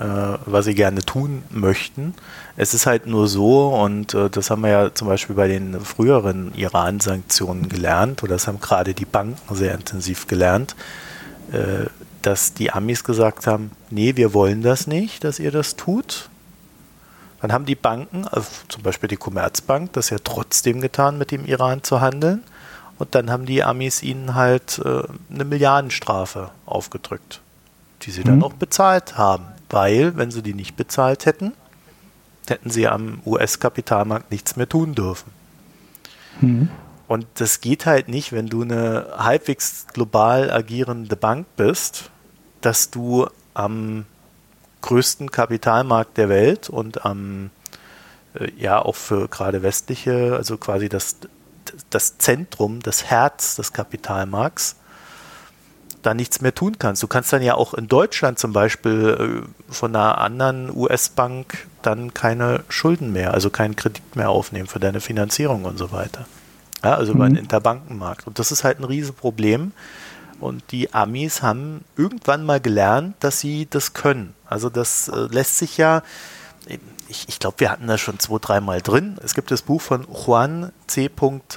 äh, 0.00 0.04
was 0.46 0.64
sie 0.64 0.74
gerne 0.74 1.00
tun 1.00 1.42
möchten. 1.50 2.14
Es 2.56 2.72
ist 2.72 2.86
halt 2.86 3.06
nur 3.06 3.28
so, 3.28 3.68
und 3.68 4.14
äh, 4.14 4.30
das 4.30 4.50
haben 4.50 4.62
wir 4.62 4.70
ja 4.70 4.94
zum 4.94 5.08
Beispiel 5.08 5.36
bei 5.36 5.48
den 5.48 5.80
früheren 5.80 6.54
Iran-Sanktionen 6.54 7.68
gelernt, 7.68 8.22
oder 8.22 8.34
das 8.34 8.46
haben 8.46 8.60
gerade 8.60 8.94
die 8.94 9.04
Banken 9.04 9.54
sehr 9.54 9.74
intensiv 9.74 10.26
gelernt, 10.26 10.74
äh, 11.52 11.86
dass 12.22 12.54
die 12.54 12.72
Amis 12.72 13.04
gesagt 13.04 13.46
haben, 13.46 13.70
nee, 13.90 14.16
wir 14.16 14.34
wollen 14.34 14.62
das 14.62 14.86
nicht, 14.86 15.22
dass 15.22 15.38
ihr 15.38 15.50
das 15.50 15.76
tut 15.76 16.28
dann 17.40 17.52
haben 17.52 17.66
die 17.66 17.74
Banken, 17.74 18.26
also 18.26 18.48
zum 18.68 18.82
Beispiel 18.82 19.08
die 19.08 19.16
Commerzbank, 19.16 19.92
das 19.92 20.10
ja 20.10 20.16
trotzdem 20.22 20.80
getan, 20.80 21.18
mit 21.18 21.30
dem 21.30 21.44
Iran 21.44 21.82
zu 21.82 22.00
handeln. 22.00 22.42
Und 22.98 23.14
dann 23.14 23.30
haben 23.30 23.44
die 23.44 23.62
Amis 23.62 24.02
ihnen 24.02 24.34
halt 24.34 24.80
äh, 24.84 25.02
eine 25.32 25.44
Milliardenstrafe 25.44 26.50
aufgedrückt, 26.64 27.40
die 28.02 28.10
sie 28.10 28.22
mhm. 28.22 28.24
dann 28.24 28.42
auch 28.42 28.54
bezahlt 28.54 29.18
haben. 29.18 29.44
Weil, 29.68 30.16
wenn 30.16 30.30
sie 30.30 30.42
die 30.42 30.54
nicht 30.54 30.76
bezahlt 30.76 31.26
hätten, 31.26 31.52
hätten 32.50 32.70
sie 32.70 32.88
am 32.88 33.20
US-Kapitalmarkt 33.24 34.30
nichts 34.30 34.56
mehr 34.56 34.68
tun 34.68 34.94
dürfen. 34.94 35.30
Mhm. 36.40 36.68
Und 37.08 37.26
das 37.34 37.60
geht 37.60 37.86
halt 37.86 38.08
nicht, 38.08 38.32
wenn 38.32 38.48
du 38.48 38.62
eine 38.62 39.06
halbwegs 39.16 39.86
global 39.92 40.50
agierende 40.50 41.16
Bank 41.16 41.46
bist, 41.56 42.10
dass 42.60 42.90
du 42.90 43.28
am 43.54 44.06
größten 44.82 45.30
Kapitalmarkt 45.30 46.16
der 46.16 46.28
Welt 46.28 46.68
und 46.68 47.04
am, 47.04 47.50
äh, 48.34 48.50
ja, 48.56 48.80
auch 48.80 48.96
für 48.96 49.28
gerade 49.28 49.62
westliche, 49.62 50.34
also 50.36 50.56
quasi 50.56 50.88
das, 50.88 51.16
das 51.90 52.18
Zentrum, 52.18 52.80
das 52.82 53.04
Herz 53.04 53.56
des 53.56 53.72
Kapitalmarkts, 53.72 54.76
da 56.02 56.14
nichts 56.14 56.40
mehr 56.40 56.54
tun 56.54 56.78
kannst. 56.78 57.02
Du 57.02 57.06
kannst 57.06 57.32
dann 57.32 57.42
ja 57.42 57.54
auch 57.54 57.74
in 57.74 57.88
Deutschland 57.88 58.38
zum 58.38 58.52
Beispiel 58.52 59.44
äh, 59.44 59.72
von 59.72 59.94
einer 59.94 60.18
anderen 60.18 60.74
US-Bank 60.74 61.66
dann 61.82 62.14
keine 62.14 62.64
Schulden 62.68 63.12
mehr, 63.12 63.34
also 63.34 63.50
keinen 63.50 63.76
Kredit 63.76 64.16
mehr 64.16 64.30
aufnehmen 64.30 64.66
für 64.66 64.80
deine 64.80 65.00
Finanzierung 65.00 65.64
und 65.64 65.78
so 65.78 65.92
weiter. 65.92 66.26
Ja, 66.84 66.94
also 66.94 67.12
mhm. 67.12 67.18
über 67.18 67.28
den 67.28 67.36
Interbankenmarkt. 67.36 68.26
Und 68.26 68.38
das 68.38 68.52
ist 68.52 68.64
halt 68.64 68.80
ein 68.80 68.84
Riesenproblem. 68.84 69.72
Und 70.38 70.62
die 70.70 70.92
Amis 70.92 71.42
haben 71.42 71.84
irgendwann 71.96 72.44
mal 72.44 72.60
gelernt, 72.60 73.16
dass 73.20 73.40
sie 73.40 73.66
das 73.68 73.94
können. 73.94 74.34
Also 74.44 74.68
das 74.68 75.08
äh, 75.08 75.28
lässt 75.30 75.56
sich 75.56 75.78
ja, 75.78 76.02
ich, 77.08 77.28
ich 77.28 77.38
glaube, 77.38 77.60
wir 77.60 77.70
hatten 77.70 77.86
das 77.86 78.00
schon 78.00 78.18
zwei, 78.18 78.38
dreimal 78.38 78.80
drin. 78.80 79.18
Es 79.22 79.34
gibt 79.34 79.50
das 79.50 79.62
Buch 79.62 79.80
von 79.80 80.06
Juan 80.08 80.72
C. 80.86 81.10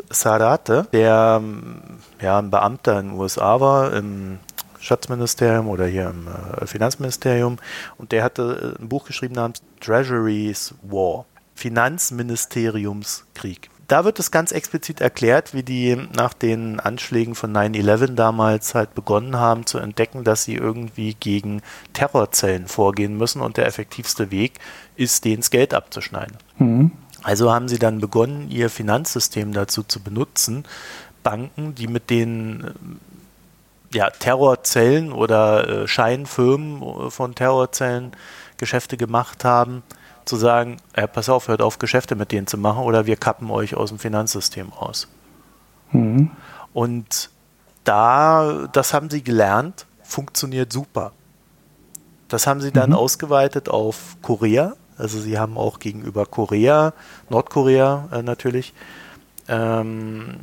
Sarate, 0.10 0.88
der 0.92 1.40
ähm, 1.42 1.82
ja, 2.22 2.40
ein 2.40 2.52
Beamter 2.52 3.00
in 3.00 3.10
den 3.10 3.18
USA 3.18 3.60
war, 3.60 3.94
im 3.94 4.40
Schatzministerium 4.80 5.68
oder 5.68 5.86
hier 5.86 6.10
im 6.10 6.28
äh, 6.28 6.66
Finanzministerium. 6.66 7.58
Und 7.98 8.12
der 8.12 8.24
hatte 8.24 8.76
äh, 8.78 8.82
ein 8.82 8.90
Buch 8.90 9.06
geschrieben 9.06 9.36
namens 9.36 9.62
Treasury's 9.82 10.74
War, 10.84 11.26
Finanzministeriumskrieg 11.56 13.70
da 13.90 14.06
wird 14.06 14.20
es 14.20 14.32
ganz 14.32 14.52
explizit 14.52 15.02
erklärt, 15.02 15.54
wie 15.54 15.64
die 15.64 15.98
nach 16.16 16.34
den 16.34 16.80
Anschlägen 16.80 17.34
von 17.36 17.52
9-11 17.52 18.14
damals 18.14 18.76
halt 18.76 18.94
begonnen 18.94 19.36
haben 19.36 19.66
zu 19.66 19.80
entdecken, 19.80 20.24
dass 20.24 20.44
sie 20.44 20.56
irgendwie 20.56 21.16
gegen 21.16 21.62
Terrorzellen 21.94 22.68
vorgehen 22.68 23.18
müssen 23.18 23.42
und 23.42 23.58
der 23.58 23.66
effektivste 23.66 24.30
Weg 24.32 24.60
ist, 24.96 25.26
denen 25.26 25.38
das 25.38 25.50
Geld 25.50 25.74
abzuschneiden. 25.74 26.38
Mhm. 26.60 26.92
Also 27.24 27.52
haben 27.52 27.68
sie 27.68 27.80
dann 27.80 28.00
begonnen, 28.00 28.50
ihr 28.52 28.70
Finanzsystem 28.70 29.54
dazu 29.54 29.84
zu 29.84 30.02
benutzen, 30.02 30.66
Banken, 31.24 31.74
die 31.76 31.88
mit 31.88 32.12
den 32.12 33.00
ja, 33.92 34.12
Terrorzellen 34.12 35.12
oder 35.12 35.68
äh, 35.68 35.88
Scheinfirmen 35.88 37.10
von 37.10 37.34
Terrorzellen 37.34 38.12
Geschäfte 38.58 38.98
gemacht 38.98 39.44
haben, 39.44 39.84
zu 40.30 40.38
sagen, 40.38 40.78
ja, 40.96 41.08
pass 41.08 41.28
auf, 41.28 41.48
hört 41.48 41.62
auf, 41.62 41.80
Geschäfte 41.80 42.16
mit 42.16 42.32
denen 42.32 42.48
zu 42.48 42.58
machen 42.58 42.84
oder 42.84 43.06
wir 43.06 43.18
kappen 43.18 43.50
euch 43.52 43.76
aus 43.76 43.90
dem 43.90 44.00
Finanzsystem 44.00 44.72
aus. 44.72 45.08
Mhm. 45.92 46.32
Und 46.74 47.30
da, 47.84 48.68
das 48.72 48.94
haben 48.94 49.10
sie 49.10 49.24
gelernt, 49.24 49.86
funktioniert 50.04 50.72
super. 50.72 51.12
Das 52.28 52.46
haben 52.46 52.62
sie 52.62 52.72
dann 52.72 52.92
mhm. 52.92 52.96
ausgeweitet 52.96 53.70
auf 53.70 54.18
Korea. 54.22 54.76
Also 54.98 55.20
sie 55.20 55.40
haben 55.40 55.58
auch 55.58 55.80
gegenüber 55.80 56.26
Korea, 56.26 56.94
Nordkorea 57.30 58.10
äh, 58.12 58.22
natürlich, 58.22 58.74
ähm, 59.48 60.36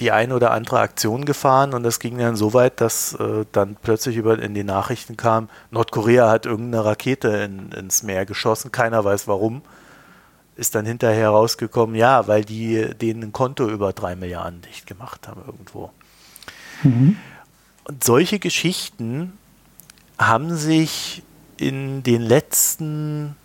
die 0.00 0.10
eine 0.10 0.34
oder 0.34 0.50
andere 0.50 0.80
Aktion 0.80 1.24
gefahren 1.24 1.72
und 1.72 1.82
das 1.84 2.00
ging 2.00 2.18
dann 2.18 2.36
so 2.36 2.52
weit, 2.52 2.80
dass 2.80 3.14
äh, 3.14 3.44
dann 3.52 3.76
plötzlich 3.80 4.16
über 4.16 4.38
in 4.38 4.54
die 4.54 4.64
Nachrichten 4.64 5.16
kam, 5.16 5.48
Nordkorea 5.70 6.30
hat 6.30 6.46
irgendeine 6.46 6.84
Rakete 6.84 7.28
in, 7.28 7.70
ins 7.72 8.02
Meer 8.02 8.26
geschossen, 8.26 8.72
keiner 8.72 9.04
weiß 9.04 9.28
warum. 9.28 9.62
Ist 10.56 10.74
dann 10.76 10.86
hinterher 10.86 11.30
rausgekommen, 11.30 11.96
ja, 11.96 12.28
weil 12.28 12.44
die 12.44 12.94
denen 12.94 13.24
ein 13.24 13.32
Konto 13.32 13.68
über 13.68 13.92
drei 13.92 14.14
Milliarden 14.14 14.62
dicht 14.62 14.86
gemacht 14.86 15.26
haben 15.26 15.42
irgendwo. 15.46 15.90
Mhm. 16.84 17.16
Und 17.84 18.04
solche 18.04 18.38
Geschichten 18.38 19.36
haben 20.18 20.54
sich 20.56 21.22
in 21.56 22.02
den 22.02 22.22
letzten 22.22 23.36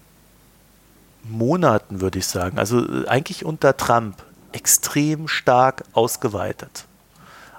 Monaten, 1.24 2.02
würde 2.02 2.20
ich 2.20 2.28
sagen, 2.28 2.58
also 2.58 2.86
äh, 2.86 3.08
eigentlich 3.08 3.46
unter 3.46 3.76
Trump, 3.78 4.24
extrem 4.52 5.28
stark 5.28 5.84
ausgeweitet. 5.94 6.86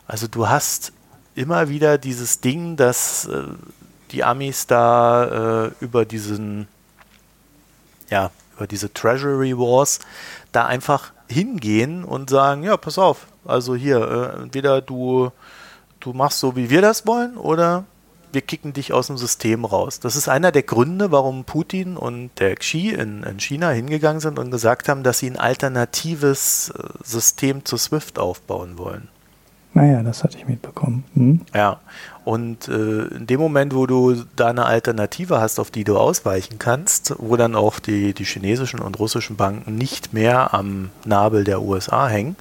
Also 0.06 0.26
du 0.26 0.48
hast 0.48 0.92
immer 1.34 1.68
wieder 1.68 1.98
dieses 1.98 2.40
Ding, 2.40 2.76
dass 2.76 3.26
äh, 3.26 3.44
die 4.10 4.24
Amis 4.24 4.66
da 4.66 5.66
äh, 5.66 5.70
über 5.80 6.04
diesen, 6.04 6.68
ja, 8.08 8.30
über 8.56 8.66
diese 8.66 8.92
Treasury 8.92 9.56
Wars 9.56 10.00
da 10.52 10.66
einfach 10.66 11.12
hingehen 11.28 12.04
und 12.04 12.28
sagen, 12.28 12.64
ja, 12.64 12.76
pass 12.76 12.98
auf, 12.98 13.26
also 13.44 13.74
hier, 13.74 14.34
äh, 14.36 14.42
entweder 14.42 14.80
du, 14.80 15.30
du 16.00 16.12
machst 16.12 16.40
so, 16.40 16.56
wie 16.56 16.70
wir 16.70 16.82
das 16.82 17.06
wollen, 17.06 17.36
oder 17.36 17.84
wir 18.32 18.40
kicken 18.40 18.72
dich 18.72 18.92
aus 18.92 19.08
dem 19.08 19.16
System 19.16 19.64
raus. 19.64 20.00
Das 20.00 20.16
ist 20.16 20.28
einer 20.28 20.52
der 20.52 20.62
Gründe, 20.62 21.10
warum 21.10 21.44
Putin 21.44 21.96
und 21.96 22.30
der 22.38 22.56
Xi 22.56 22.90
in, 22.90 23.22
in 23.22 23.40
China 23.40 23.70
hingegangen 23.70 24.20
sind 24.20 24.38
und 24.38 24.50
gesagt 24.50 24.88
haben, 24.88 25.02
dass 25.02 25.18
sie 25.18 25.30
ein 25.30 25.38
alternatives 25.38 26.72
äh, 26.76 26.82
System 27.04 27.64
zu 27.64 27.76
SWIFT 27.76 28.18
aufbauen 28.18 28.78
wollen. 28.78 29.08
Naja, 29.72 30.02
das 30.02 30.24
hatte 30.24 30.36
ich 30.36 30.48
mitbekommen. 30.48 31.04
Hm? 31.14 31.40
Ja, 31.54 31.78
und 32.24 32.66
äh, 32.68 33.04
in 33.04 33.26
dem 33.26 33.40
Moment, 33.40 33.74
wo 33.74 33.86
du 33.86 34.24
da 34.34 34.48
eine 34.48 34.66
Alternative 34.66 35.40
hast, 35.40 35.60
auf 35.60 35.70
die 35.70 35.84
du 35.84 35.96
ausweichen 35.96 36.58
kannst, 36.58 37.14
wo 37.18 37.36
dann 37.36 37.54
auch 37.54 37.78
die, 37.78 38.12
die 38.12 38.24
chinesischen 38.24 38.80
und 38.80 38.98
russischen 38.98 39.36
Banken 39.36 39.76
nicht 39.76 40.12
mehr 40.12 40.54
am 40.54 40.90
Nabel 41.04 41.44
der 41.44 41.62
USA 41.62 42.08
hängen 42.08 42.36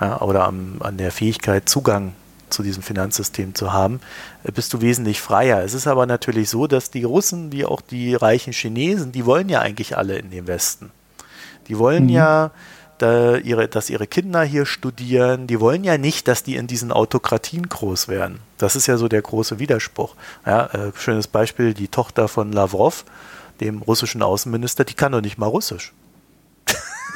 ja, 0.00 0.20
oder 0.20 0.44
am, 0.44 0.76
an 0.80 0.96
der 0.96 1.12
Fähigkeit, 1.12 1.68
Zugang 1.68 2.12
zu 2.50 2.62
diesem 2.62 2.82
Finanzsystem 2.82 3.54
zu 3.54 3.72
haben, 3.72 4.00
äh, 4.44 4.52
bist 4.52 4.72
du 4.72 4.80
wesentlich 4.80 5.20
freier. 5.20 5.62
Es 5.62 5.74
ist 5.74 5.86
aber 5.86 6.06
natürlich 6.06 6.50
so, 6.50 6.66
dass 6.66 6.90
die 6.90 7.04
Russen 7.04 7.52
wie 7.52 7.64
auch 7.64 7.80
die 7.80 8.14
reichen 8.14 8.52
Chinesen, 8.52 9.12
die 9.12 9.26
wollen 9.26 9.48
ja 9.48 9.60
eigentlich 9.60 9.96
alle 9.96 10.18
in 10.18 10.30
den 10.30 10.46
Westen. 10.46 10.90
Die 11.68 11.78
wollen 11.78 12.04
mhm. 12.04 12.10
ja, 12.10 12.50
da 12.98 13.36
ihre, 13.36 13.68
dass 13.68 13.90
ihre 13.90 14.06
Kinder 14.06 14.42
hier 14.42 14.66
studieren. 14.66 15.46
Die 15.46 15.60
wollen 15.60 15.84
ja 15.84 15.98
nicht, 15.98 16.28
dass 16.28 16.42
die 16.42 16.56
in 16.56 16.66
diesen 16.66 16.90
Autokratien 16.92 17.68
groß 17.68 18.08
werden. 18.08 18.40
Das 18.56 18.74
ist 18.74 18.86
ja 18.86 18.96
so 18.96 19.08
der 19.08 19.22
große 19.22 19.58
Widerspruch. 19.58 20.14
Ja, 20.44 20.66
äh, 20.66 20.92
schönes 20.96 21.28
Beispiel, 21.28 21.74
die 21.74 21.88
Tochter 21.88 22.28
von 22.28 22.52
Lavrov, 22.52 23.04
dem 23.60 23.82
russischen 23.82 24.22
Außenminister, 24.22 24.84
die 24.84 24.94
kann 24.94 25.12
doch 25.12 25.20
nicht 25.20 25.38
mal 25.38 25.46
Russisch 25.46 25.92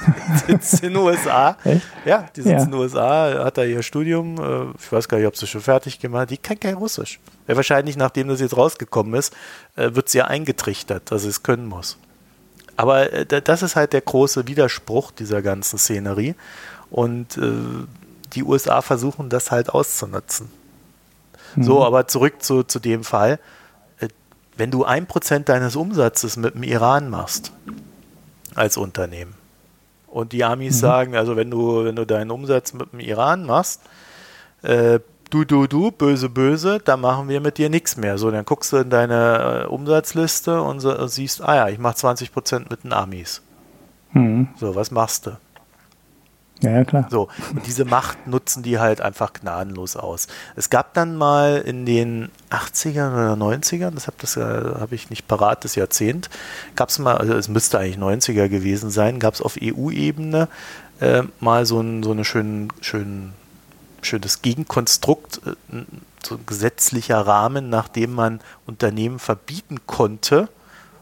die 0.07 0.53
sitzt 0.53 0.83
in 0.83 0.95
den 0.95 0.97
USA. 0.97 1.57
Echt? 1.65 1.83
Ja, 2.05 2.27
die 2.35 2.43
sitzt 2.43 2.53
ja. 2.53 2.63
in 2.65 2.71
den 2.71 2.81
USA, 2.81 3.45
hat 3.45 3.59
da 3.59 3.65
ihr 3.65 3.83
Studium. 3.83 4.37
Äh, 4.39 4.75
ich 4.79 4.93
weiß 4.93 5.09
gar 5.09 5.19
nicht, 5.19 5.27
ob 5.27 5.37
sie 5.37 5.47
schon 5.47 5.61
fertig 5.61 5.99
gemacht 5.99 6.23
hat. 6.23 6.31
Die 6.31 6.39
kann 6.39 6.59
kein 6.59 6.75
Russisch. 6.75 7.21
Ja, 7.49 7.57
wahrscheinlich, 7.57 7.97
nachdem 7.97 8.29
das 8.29 8.41
jetzt 8.41 8.57
rausgekommen 8.57 9.15
ist, 9.15 9.35
äh, 9.77 9.95
wird 9.95 10.09
sie 10.09 10.19
ja 10.19 10.27
eingetrichtert, 10.27 11.11
dass 11.11 11.23
sie 11.23 11.29
es 11.29 11.43
können 11.43 11.67
muss. 11.67 11.99
Aber 12.77 13.13
äh, 13.13 13.43
das 13.43 13.63
ist 13.63 13.77
halt 13.77 13.93
der 13.93 14.01
große 14.01 14.47
Widerspruch 14.47 15.11
dieser 15.11 15.43
ganzen 15.43 15.79
Szenerie. 15.79 16.35
Und 16.91 17.39
die 17.39 18.45
USA 18.45 18.83
versuchen 18.83 19.31
das 19.31 19.51
halt 19.51 19.71
auszunutzen. 19.71 20.51
Mhm. 21.57 21.63
So, 21.63 21.85
aber 21.85 22.07
zurück 22.07 22.43
zu, 22.43 22.63
zu 22.65 22.79
dem 22.79 23.05
Fall. 23.05 23.39
Wenn 24.57 24.71
du 24.71 24.85
ein 24.85 25.07
Prozent 25.07 25.49
deines 25.49 25.77
Umsatzes 25.77 26.37
mit 26.37 26.55
dem 26.55 26.63
Iran 26.63 27.09
machst, 27.09 27.53
als 28.55 28.77
Unternehmen, 28.77 29.35
und 30.13 30.33
die 30.33 30.45
Amis 30.45 30.77
mhm. 30.77 30.81
sagen, 30.81 31.17
also 31.17 31.37
wenn 31.37 31.51
du, 31.51 31.85
wenn 31.85 31.97
du 31.97 32.05
deinen 32.05 32.31
Umsatz 32.31 32.73
mit 32.75 32.93
dem 32.93 33.01
Iran 33.01 33.47
machst, 33.47 33.81
äh, 34.63 35.01
du, 35.31 35.45
du, 35.45 35.67
du, 35.67 35.91
böse, 35.91 36.29
böse, 36.29 36.79
dann 36.85 37.01
machen 37.01 37.29
wir 37.29 37.41
mit 37.41 37.59
dir 37.59 37.71
nichts 37.71 37.97
mehr. 37.97 38.19
So, 38.19 38.31
dann 38.31 38.45
guckst 38.45 38.73
du 38.73 38.77
in 38.79 38.91
deine 38.91 39.65
äh, 39.65 39.67
Umsatzliste 39.67 40.61
und 40.61 40.81
so, 40.81 41.07
siehst, 41.07 41.43
ah 41.43 41.57
ja, 41.57 41.69
ich 41.69 41.79
mache 41.79 41.97
20% 41.97 42.67
mit 42.71 42.85
den 42.85 42.93
Amis. 42.93 43.43
Mhm. 44.13 44.49
So, 44.57 44.75
was 44.75 44.91
machst 44.91 45.27
du? 45.27 45.31
Ja, 46.63 46.71
ja, 46.71 46.85
klar. 46.85 47.07
So, 47.11 47.29
und 47.55 47.67
diese 47.67 47.85
Macht 47.85 48.27
nutzen 48.27 48.63
die 48.63 48.79
halt 48.79 49.01
einfach 49.01 49.33
gnadenlos 49.33 49.97
aus. 49.97 50.29
Es 50.57 50.71
gab 50.71 50.95
dann 50.95 51.17
mal 51.17 51.59
in 51.59 51.85
den 51.85 52.31
80ern 52.51 53.13
oder 53.13 53.35
90ern, 53.35 53.91
das 53.91 54.07
habe 54.07 54.17
das 54.21 54.37
habe 54.37 54.95
ich 54.95 55.11
nicht 55.11 55.27
parat, 55.27 55.65
das 55.65 55.75
Jahrzehnt, 55.75 56.31
gab 56.77 56.89
es 56.89 56.99
mal, 56.99 57.19
also 57.19 57.35
es 57.35 57.49
müsste 57.49 57.79
eigentlich 57.79 57.99
90er 57.99 58.49
gewesen 58.49 58.91
sein, 58.91 59.19
gab 59.19 59.35
es 59.35 59.43
auf 59.43 59.59
EU-Ebene 59.61 60.49
äh, 61.01 61.23
mal 61.41 61.67
so 61.67 61.81
ein 61.81 62.03
so 62.03 62.13
eine 62.13 62.25
schön, 62.25 62.69
schön, 62.81 63.33
schönes 64.01 64.43
Gegenkonstrukt, 64.43 65.41
äh, 65.47 65.83
so 66.25 66.37
ein 66.37 66.47
gesetzlicher 66.47 67.21
Rahmen, 67.27 67.69
nach 67.71 67.89
dem 67.89 68.15
man 68.15 68.41
Unternehmen 68.67 69.19
verbieten 69.19 69.79
konnte, 69.87 70.49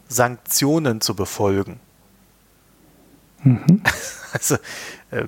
Sanktionen 0.08 1.00
zu 1.00 1.14
befolgen. 1.14 1.80
Mhm. 3.42 3.82
Also 4.32 4.54
äh, 5.10 5.24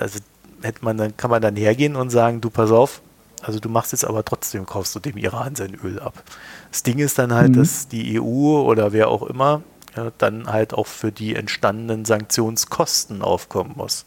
also 0.00 0.18
hätte 0.62 0.84
man 0.84 0.96
dann, 0.96 1.16
kann 1.16 1.30
man 1.30 1.42
dann 1.42 1.56
hergehen 1.56 1.96
und 1.96 2.10
sagen, 2.10 2.40
du 2.40 2.50
pass 2.50 2.70
auf, 2.70 3.00
also 3.42 3.60
du 3.60 3.68
machst 3.68 3.92
jetzt 3.92 4.04
aber 4.04 4.24
trotzdem, 4.24 4.66
kaufst 4.66 4.94
du 4.94 5.00
dem 5.00 5.16
Iran 5.16 5.54
sein 5.54 5.76
Öl 5.82 6.00
ab. 6.00 6.22
Das 6.70 6.82
Ding 6.82 6.98
ist 6.98 7.18
dann 7.18 7.32
halt, 7.32 7.50
mhm. 7.50 7.60
dass 7.60 7.88
die 7.88 8.20
EU 8.20 8.60
oder 8.60 8.92
wer 8.92 9.08
auch 9.08 9.22
immer 9.22 9.62
ja, 9.96 10.10
dann 10.18 10.48
halt 10.48 10.74
auch 10.74 10.86
für 10.86 11.12
die 11.12 11.34
entstandenen 11.34 12.04
Sanktionskosten 12.04 13.22
aufkommen 13.22 13.74
muss. 13.76 14.04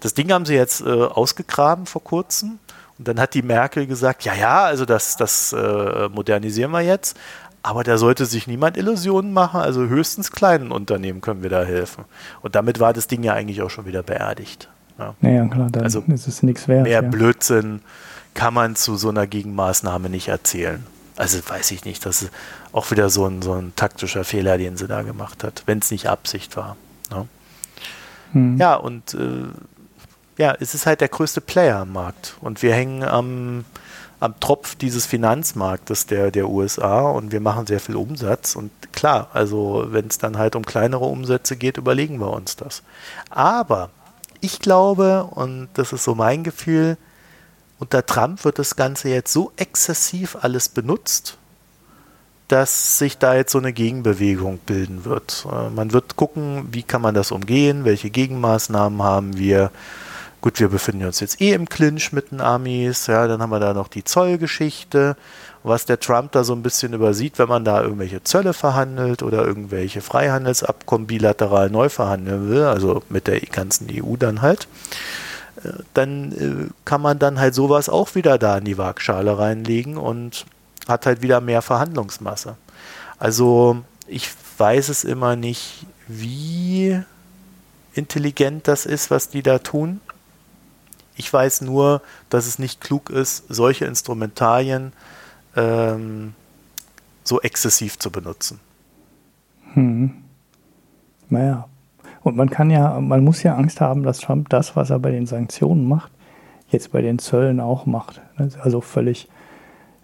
Das 0.00 0.14
Ding 0.14 0.32
haben 0.32 0.44
sie 0.44 0.54
jetzt 0.54 0.80
äh, 0.80 0.90
ausgegraben 0.90 1.86
vor 1.86 2.02
kurzem. 2.02 2.58
Und 2.98 3.08
dann 3.08 3.18
hat 3.18 3.34
die 3.34 3.42
Merkel 3.42 3.86
gesagt, 3.86 4.24
ja, 4.24 4.34
ja, 4.34 4.64
also 4.64 4.84
das, 4.84 5.16
das 5.16 5.52
äh, 5.52 6.08
modernisieren 6.08 6.70
wir 6.72 6.82
jetzt. 6.82 7.16
Aber 7.62 7.84
da 7.84 7.96
sollte 7.96 8.26
sich 8.26 8.46
niemand 8.46 8.76
Illusionen 8.76 9.32
machen. 9.32 9.60
Also 9.60 9.82
höchstens 9.82 10.32
kleinen 10.32 10.72
Unternehmen 10.72 11.20
können 11.20 11.42
wir 11.42 11.50
da 11.50 11.62
helfen. 11.62 12.04
Und 12.42 12.54
damit 12.54 12.80
war 12.80 12.92
das 12.92 13.06
Ding 13.06 13.22
ja 13.22 13.34
eigentlich 13.34 13.62
auch 13.62 13.70
schon 13.70 13.86
wieder 13.86 14.02
beerdigt. 14.02 14.68
Ja, 14.98 15.14
ja 15.22 15.46
klar, 15.46 15.68
dann 15.70 15.84
also 15.84 16.02
ist 16.08 16.28
es 16.28 16.42
nichts 16.42 16.68
wert. 16.68 16.84
Mehr 16.84 17.02
ja. 17.02 17.08
Blödsinn 17.08 17.80
kann 18.34 18.54
man 18.54 18.76
zu 18.76 18.96
so 18.96 19.08
einer 19.08 19.26
Gegenmaßnahme 19.26 20.08
nicht 20.08 20.28
erzählen. 20.28 20.84
Also 21.16 21.38
weiß 21.46 21.70
ich 21.72 21.84
nicht, 21.84 22.06
das 22.06 22.22
ist 22.22 22.32
auch 22.72 22.90
wieder 22.90 23.10
so 23.10 23.26
ein, 23.26 23.42
so 23.42 23.52
ein 23.52 23.72
taktischer 23.76 24.24
Fehler, 24.24 24.56
den 24.56 24.76
sie 24.76 24.88
da 24.88 25.02
gemacht 25.02 25.44
hat, 25.44 25.62
wenn 25.66 25.78
es 25.78 25.90
nicht 25.90 26.08
Absicht 26.08 26.56
war. 26.56 26.76
Ne? 27.10 27.28
Hm. 28.32 28.56
Ja, 28.58 28.74
und 28.76 29.14
äh, 29.14 29.44
ja, 30.38 30.56
es 30.58 30.74
ist 30.74 30.86
halt 30.86 31.00
der 31.00 31.08
größte 31.08 31.40
Player 31.40 31.78
am 31.80 31.92
Markt. 31.92 32.36
Und 32.40 32.62
wir 32.62 32.74
hängen 32.74 33.02
am, 33.02 33.64
am 34.20 34.40
Tropf 34.40 34.74
dieses 34.74 35.04
Finanzmarktes 35.04 36.06
der, 36.06 36.30
der 36.30 36.48
USA 36.48 37.02
und 37.02 37.32
wir 37.32 37.40
machen 37.40 37.66
sehr 37.66 37.80
viel 37.80 37.96
Umsatz. 37.96 38.56
Und 38.56 38.70
klar, 38.92 39.28
also 39.34 39.86
wenn 39.90 40.06
es 40.06 40.16
dann 40.16 40.38
halt 40.38 40.56
um 40.56 40.64
kleinere 40.64 41.04
Umsätze 41.04 41.56
geht, 41.56 41.76
überlegen 41.76 42.18
wir 42.18 42.32
uns 42.32 42.56
das. 42.56 42.82
Aber 43.28 43.90
ich 44.42 44.58
glaube, 44.58 45.24
und 45.30 45.68
das 45.74 45.92
ist 45.92 46.04
so 46.04 46.14
mein 46.14 46.42
Gefühl, 46.44 46.98
unter 47.78 48.04
Trump 48.04 48.44
wird 48.44 48.58
das 48.58 48.76
Ganze 48.76 49.08
jetzt 49.08 49.32
so 49.32 49.52
exzessiv 49.56 50.36
alles 50.40 50.68
benutzt, 50.68 51.38
dass 52.48 52.98
sich 52.98 53.18
da 53.18 53.34
jetzt 53.34 53.52
so 53.52 53.58
eine 53.58 53.72
Gegenbewegung 53.72 54.58
bilden 54.58 55.04
wird. 55.04 55.46
Äh, 55.50 55.70
man 55.70 55.92
wird 55.92 56.16
gucken, 56.16 56.68
wie 56.70 56.82
kann 56.82 57.00
man 57.00 57.14
das 57.14 57.30
umgehen, 57.30 57.84
welche 57.84 58.10
Gegenmaßnahmen 58.10 59.02
haben 59.02 59.38
wir. 59.38 59.70
Gut, 60.40 60.58
wir 60.58 60.68
befinden 60.68 61.06
uns 61.06 61.20
jetzt 61.20 61.40
eh 61.40 61.52
im 61.52 61.68
Clinch 61.68 62.12
mit 62.12 62.32
den 62.32 62.40
Amis, 62.40 63.06
ja, 63.06 63.28
dann 63.28 63.40
haben 63.40 63.50
wir 63.50 63.60
da 63.60 63.72
noch 63.74 63.86
die 63.86 64.02
Zollgeschichte 64.02 65.16
was 65.64 65.84
der 65.84 66.00
Trump 66.00 66.32
da 66.32 66.44
so 66.44 66.52
ein 66.54 66.62
bisschen 66.62 66.92
übersieht, 66.92 67.38
wenn 67.38 67.48
man 67.48 67.64
da 67.64 67.82
irgendwelche 67.82 68.22
Zölle 68.24 68.52
verhandelt 68.52 69.22
oder 69.22 69.44
irgendwelche 69.44 70.00
Freihandelsabkommen 70.00 71.06
bilateral 71.06 71.70
neu 71.70 71.88
verhandeln 71.88 72.48
will, 72.48 72.64
also 72.64 73.02
mit 73.08 73.26
der 73.26 73.40
ganzen 73.40 73.88
EU 73.90 74.16
dann 74.16 74.42
halt, 74.42 74.66
äh, 75.62 75.70
dann 75.94 76.32
äh, 76.32 76.70
kann 76.84 77.00
man 77.00 77.18
dann 77.18 77.38
halt 77.38 77.54
sowas 77.54 77.88
auch 77.88 78.14
wieder 78.14 78.38
da 78.38 78.58
in 78.58 78.64
die 78.64 78.78
Waagschale 78.78 79.38
reinlegen 79.38 79.96
und 79.96 80.46
hat 80.88 81.06
halt 81.06 81.22
wieder 81.22 81.40
mehr 81.40 81.62
Verhandlungsmasse. 81.62 82.56
Also 83.18 83.82
ich 84.08 84.30
weiß 84.58 84.88
es 84.88 85.04
immer 85.04 85.36
nicht, 85.36 85.86
wie 86.08 87.00
intelligent 87.94 88.66
das 88.66 88.84
ist, 88.84 89.10
was 89.10 89.28
die 89.28 89.42
da 89.42 89.58
tun. 89.58 90.00
Ich 91.14 91.32
weiß 91.32 91.60
nur, 91.60 92.02
dass 92.30 92.46
es 92.46 92.58
nicht 92.58 92.80
klug 92.80 93.10
ist, 93.10 93.44
solche 93.48 93.84
Instrumentarien 93.84 94.92
ähm, 95.56 96.34
so 97.24 97.40
exzessiv 97.40 97.98
zu 97.98 98.10
benutzen. 98.10 98.60
Hm. 99.74 100.12
Naja. 101.28 101.66
Und 102.22 102.36
man 102.36 102.50
kann 102.50 102.70
ja, 102.70 103.00
man 103.00 103.24
muss 103.24 103.42
ja 103.42 103.56
Angst 103.56 103.80
haben, 103.80 104.04
dass 104.04 104.18
Trump 104.20 104.48
das, 104.48 104.76
was 104.76 104.90
er 104.90 104.98
bei 104.98 105.10
den 105.10 105.26
Sanktionen 105.26 105.88
macht, 105.88 106.12
jetzt 106.68 106.92
bei 106.92 107.02
den 107.02 107.18
Zöllen 107.18 107.58
auch 107.58 107.86
macht. 107.86 108.20
Also 108.36 108.80
völlig 108.80 109.28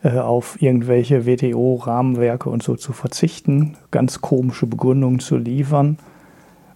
äh, 0.02 0.18
auf 0.18 0.60
irgendwelche 0.60 1.26
WTO-Rahmenwerke 1.26 2.50
und 2.50 2.62
so 2.62 2.76
zu 2.76 2.92
verzichten, 2.92 3.76
ganz 3.90 4.20
komische 4.20 4.66
Begründungen 4.66 5.20
zu 5.20 5.36
liefern. 5.36 5.98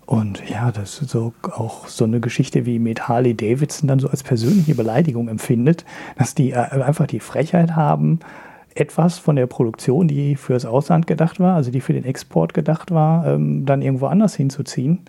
Und 0.07 0.49
ja, 0.49 0.73
das 0.73 1.01
ist 1.01 1.11
so 1.11 1.33
auch 1.53 1.87
so 1.89 2.05
eine 2.05 2.21
Geschichte, 2.21 2.67
wie 2.67 2.79
mit 2.79 3.09
Harley 3.09 3.35
Davidson 3.35 3.89
dann 3.89 4.01
so 4.01 4.09
als 4.09 4.23
persönliche 4.23 4.75
Beleidigung 4.75 5.29
empfindet, 5.29 5.85
dass 6.19 6.35
die 6.35 6.51
äh, 6.51 6.57
einfach 6.57 7.07
die 7.07 7.21
Frechheit 7.21 7.77
haben, 7.77 8.21
etwas 8.75 9.19
von 9.19 9.37
der 9.37 9.47
Produktion, 9.47 10.09
die 10.09 10.37
fürs 10.37 10.65
Ausland 10.65 11.07
gedacht 11.07 11.41
war, 11.41 11.57
also 11.57 11.71
die 11.71 11.81
für 11.81 11.93
den 11.93 12.05
Export 12.05 12.55
gedacht 12.55 12.91
war, 12.91 13.27
ähm, 13.27 13.67
dann 13.67 13.83
irgendwo 13.83 14.07
anders 14.07 14.35
hinzuziehen. 14.35 15.01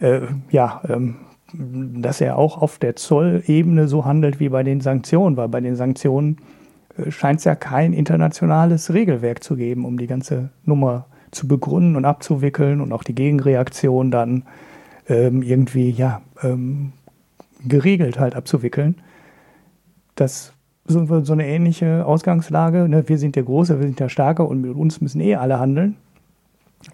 Äh, 0.00 0.20
ja, 0.50 0.82
ähm, 0.88 1.16
dass 1.52 2.20
er 2.20 2.38
auch 2.38 2.62
auf 2.62 2.78
der 2.78 2.96
Zollebene 2.96 3.88
so 3.88 4.04
handelt 4.04 4.40
wie 4.40 4.48
bei 4.48 4.62
den 4.62 4.80
Sanktionen, 4.80 5.36
weil 5.36 5.48
bei 5.48 5.60
den 5.60 5.76
Sanktionen 5.76 6.38
äh, 6.96 7.10
scheint 7.10 7.40
es 7.40 7.44
ja 7.44 7.54
kein 7.54 7.92
internationales 7.92 8.92
Regelwerk 8.92 9.42
zu 9.42 9.56
geben, 9.56 9.84
um 9.84 9.98
die 9.98 10.06
ganze 10.06 10.50
Nummer 10.64 11.06
zu 11.30 11.48
begründen 11.48 11.96
und 11.96 12.04
abzuwickeln 12.04 12.80
und 12.80 12.92
auch 12.92 13.04
die 13.04 13.14
Gegenreaktion 13.14 14.10
dann 14.10 14.44
ähm, 15.08 15.42
irgendwie 15.42 15.90
ja 15.90 16.22
ähm, 16.42 16.92
geregelt 17.64 18.18
halt 18.18 18.34
abzuwickeln. 18.34 18.96
Das 20.14 20.52
so, 20.86 21.24
so 21.24 21.32
eine 21.32 21.46
ähnliche 21.46 22.04
Ausgangslage. 22.06 22.88
Ne? 22.88 23.08
Wir 23.08 23.18
sind 23.18 23.36
der 23.36 23.42
Große, 23.42 23.78
wir 23.78 23.86
sind 23.86 24.00
der 24.00 24.08
Starke 24.08 24.42
und 24.42 24.60
mit 24.60 24.74
uns 24.74 25.00
müssen 25.00 25.20
eh 25.20 25.36
alle 25.36 25.58
handeln. 25.58 25.96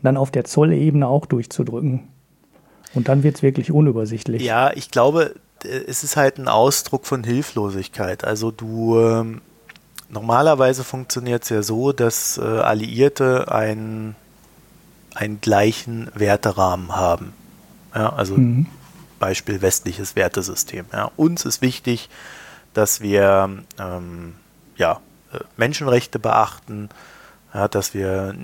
Dann 0.02 0.16
auf 0.16 0.30
der 0.30 0.44
Zollebene 0.44 1.06
auch 1.06 1.26
durchzudrücken. 1.26 2.00
Und 2.94 3.08
dann 3.08 3.22
wird 3.22 3.36
es 3.36 3.42
wirklich 3.42 3.70
unübersichtlich. 3.70 4.42
Ja, 4.42 4.72
ich 4.72 4.90
glaube, 4.90 5.34
es 5.64 6.02
ist 6.04 6.16
halt 6.16 6.38
ein 6.38 6.48
Ausdruck 6.48 7.06
von 7.06 7.24
Hilflosigkeit. 7.24 8.24
Also 8.24 8.50
du 8.50 8.98
ähm, 8.98 9.40
normalerweise 10.08 10.84
funktioniert 10.84 11.44
es 11.44 11.50
ja 11.50 11.62
so, 11.62 11.92
dass 11.92 12.38
äh, 12.38 12.42
Alliierte 12.42 13.52
einen, 13.52 14.16
einen 15.14 15.40
gleichen 15.40 16.10
Werterahmen 16.14 16.94
haben. 16.94 17.32
Ja, 17.94 18.12
also 18.12 18.36
mhm. 18.36 18.66
Beispiel 19.18 19.62
westliches 19.62 20.16
Wertesystem. 20.16 20.86
Ja. 20.92 21.10
Uns 21.16 21.44
ist 21.44 21.62
wichtig, 21.62 22.08
dass 22.76 23.00
wir 23.00 23.48
ähm, 23.78 24.34
ja, 24.76 25.00
äh, 25.32 25.38
Menschenrechte 25.56 26.18
beachten, 26.18 26.90
ja, 27.54 27.68
dass 27.68 27.94
wir 27.94 28.34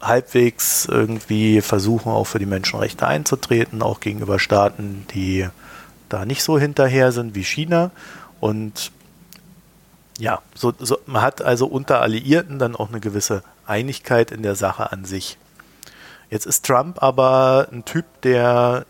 halbwegs 0.00 0.84
irgendwie 0.86 1.60
versuchen, 1.62 2.12
auch 2.12 2.24
für 2.26 2.38
die 2.38 2.46
Menschenrechte 2.46 3.06
einzutreten, 3.06 3.82
auch 3.82 4.00
gegenüber 4.00 4.38
Staaten, 4.38 5.06
die 5.14 5.48
da 6.08 6.24
nicht 6.24 6.42
so 6.42 6.58
hinterher 6.58 7.12
sind 7.12 7.34
wie 7.34 7.44
China. 7.44 7.90
Und 8.40 8.92
ja, 10.18 10.40
so, 10.54 10.72
so, 10.78 10.98
man 11.06 11.22
hat 11.22 11.40
also 11.40 11.66
unter 11.66 12.02
Alliierten 12.02 12.58
dann 12.58 12.76
auch 12.76 12.88
eine 12.90 13.00
gewisse 13.00 13.42
Einigkeit 13.66 14.32
in 14.32 14.42
der 14.42 14.54
Sache 14.54 14.92
an 14.92 15.04
sich. 15.04 15.38
Jetzt 16.28 16.46
ist 16.46 16.66
Trump 16.66 17.02
aber 17.02 17.68
ein 17.72 17.84
Typ, 17.84 18.04
der 18.22 18.84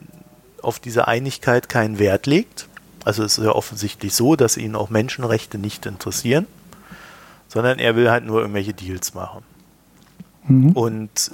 auf 0.63 0.79
diese 0.79 1.09
Einigkeit 1.09 1.69
keinen 1.69 1.99
Wert 1.99 2.27
legt 2.27 2.69
also 3.05 3.23
es 3.23 3.39
ist 3.39 3.45
ja 3.45 3.53
offensichtlich 3.53 4.15
so, 4.15 4.37
dass 4.37 4.57
ihn 4.57 4.75
auch 4.75 4.91
Menschenrechte 4.91 5.59
nicht 5.59 5.87
interessieren, 5.87 6.47
sondern 7.49 7.79
er 7.79 7.97
will 7.97 8.11
halt 8.11 8.25
nur 8.25 8.41
irgendwelche 8.41 8.75
Deals 8.75 9.15
machen. 9.15 9.43
Mhm. 10.47 10.73
Und 10.73 11.31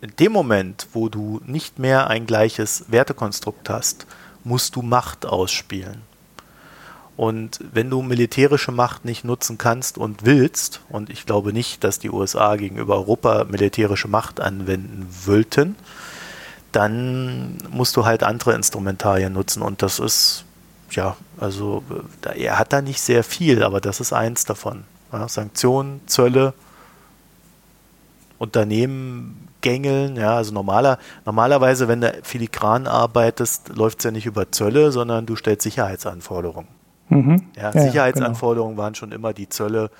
in 0.00 0.12
dem 0.18 0.32
Moment, 0.32 0.86
wo 0.92 1.08
du 1.08 1.40
nicht 1.46 1.78
mehr 1.78 2.08
ein 2.08 2.26
gleiches 2.26 2.84
Wertekonstrukt 2.88 3.68
hast, 3.68 4.06
musst 4.44 4.76
du 4.76 4.82
Macht 4.82 5.26
ausspielen. 5.26 6.02
Und 7.16 7.60
wenn 7.72 7.90
du 7.90 8.00
militärische 8.00 8.72
Macht 8.72 9.04
nicht 9.04 9.24
nutzen 9.24 9.58
kannst 9.58 9.98
und 9.98 10.24
willst, 10.24 10.80
und 10.88 11.10
ich 11.10 11.26
glaube 11.26 11.52
nicht, 11.52 11.84
dass 11.84 11.98
die 11.98 12.08
USA 12.08 12.56
gegenüber 12.56 12.94
Europa 12.94 13.44
militärische 13.44 14.08
Macht 14.08 14.40
anwenden 14.40 15.06
wollten, 15.26 15.76
dann 16.72 17.58
musst 17.70 17.96
du 17.96 18.06
halt 18.06 18.22
andere 18.22 18.54
Instrumentarien 18.54 19.34
nutzen. 19.34 19.60
Und 19.60 19.82
das 19.82 19.98
ist, 19.98 20.44
ja, 20.92 21.16
also 21.38 21.82
er 22.34 22.58
hat 22.58 22.72
da 22.72 22.82
nicht 22.82 23.00
sehr 23.00 23.24
viel, 23.24 23.62
aber 23.62 23.80
das 23.80 24.00
ist 24.00 24.12
eins 24.12 24.44
davon. 24.44 24.84
Ja, 25.12 25.28
Sanktionen, 25.28 26.00
Zölle, 26.06 26.54
Unternehmen 28.38 29.48
gängeln. 29.60 30.16
Ja, 30.16 30.36
also 30.36 30.52
normaler, 30.52 30.98
normalerweise, 31.24 31.88
wenn 31.88 32.00
du 32.00 32.12
filigran 32.22 32.86
arbeitest, 32.86 33.76
läuft 33.76 33.98
es 33.98 34.04
ja 34.04 34.10
nicht 34.10 34.26
über 34.26 34.50
Zölle, 34.50 34.92
sondern 34.92 35.26
du 35.26 35.36
stellst 35.36 35.62
Sicherheitsanforderungen. 35.62 36.68
Mhm. 37.08 37.48
Ja, 37.56 37.72
ja, 37.72 37.82
Sicherheitsanforderungen 37.82 38.76
genau. 38.76 38.84
waren 38.84 38.94
schon 38.94 39.12
immer 39.12 39.32
die 39.32 39.48
Zölle, 39.48 39.90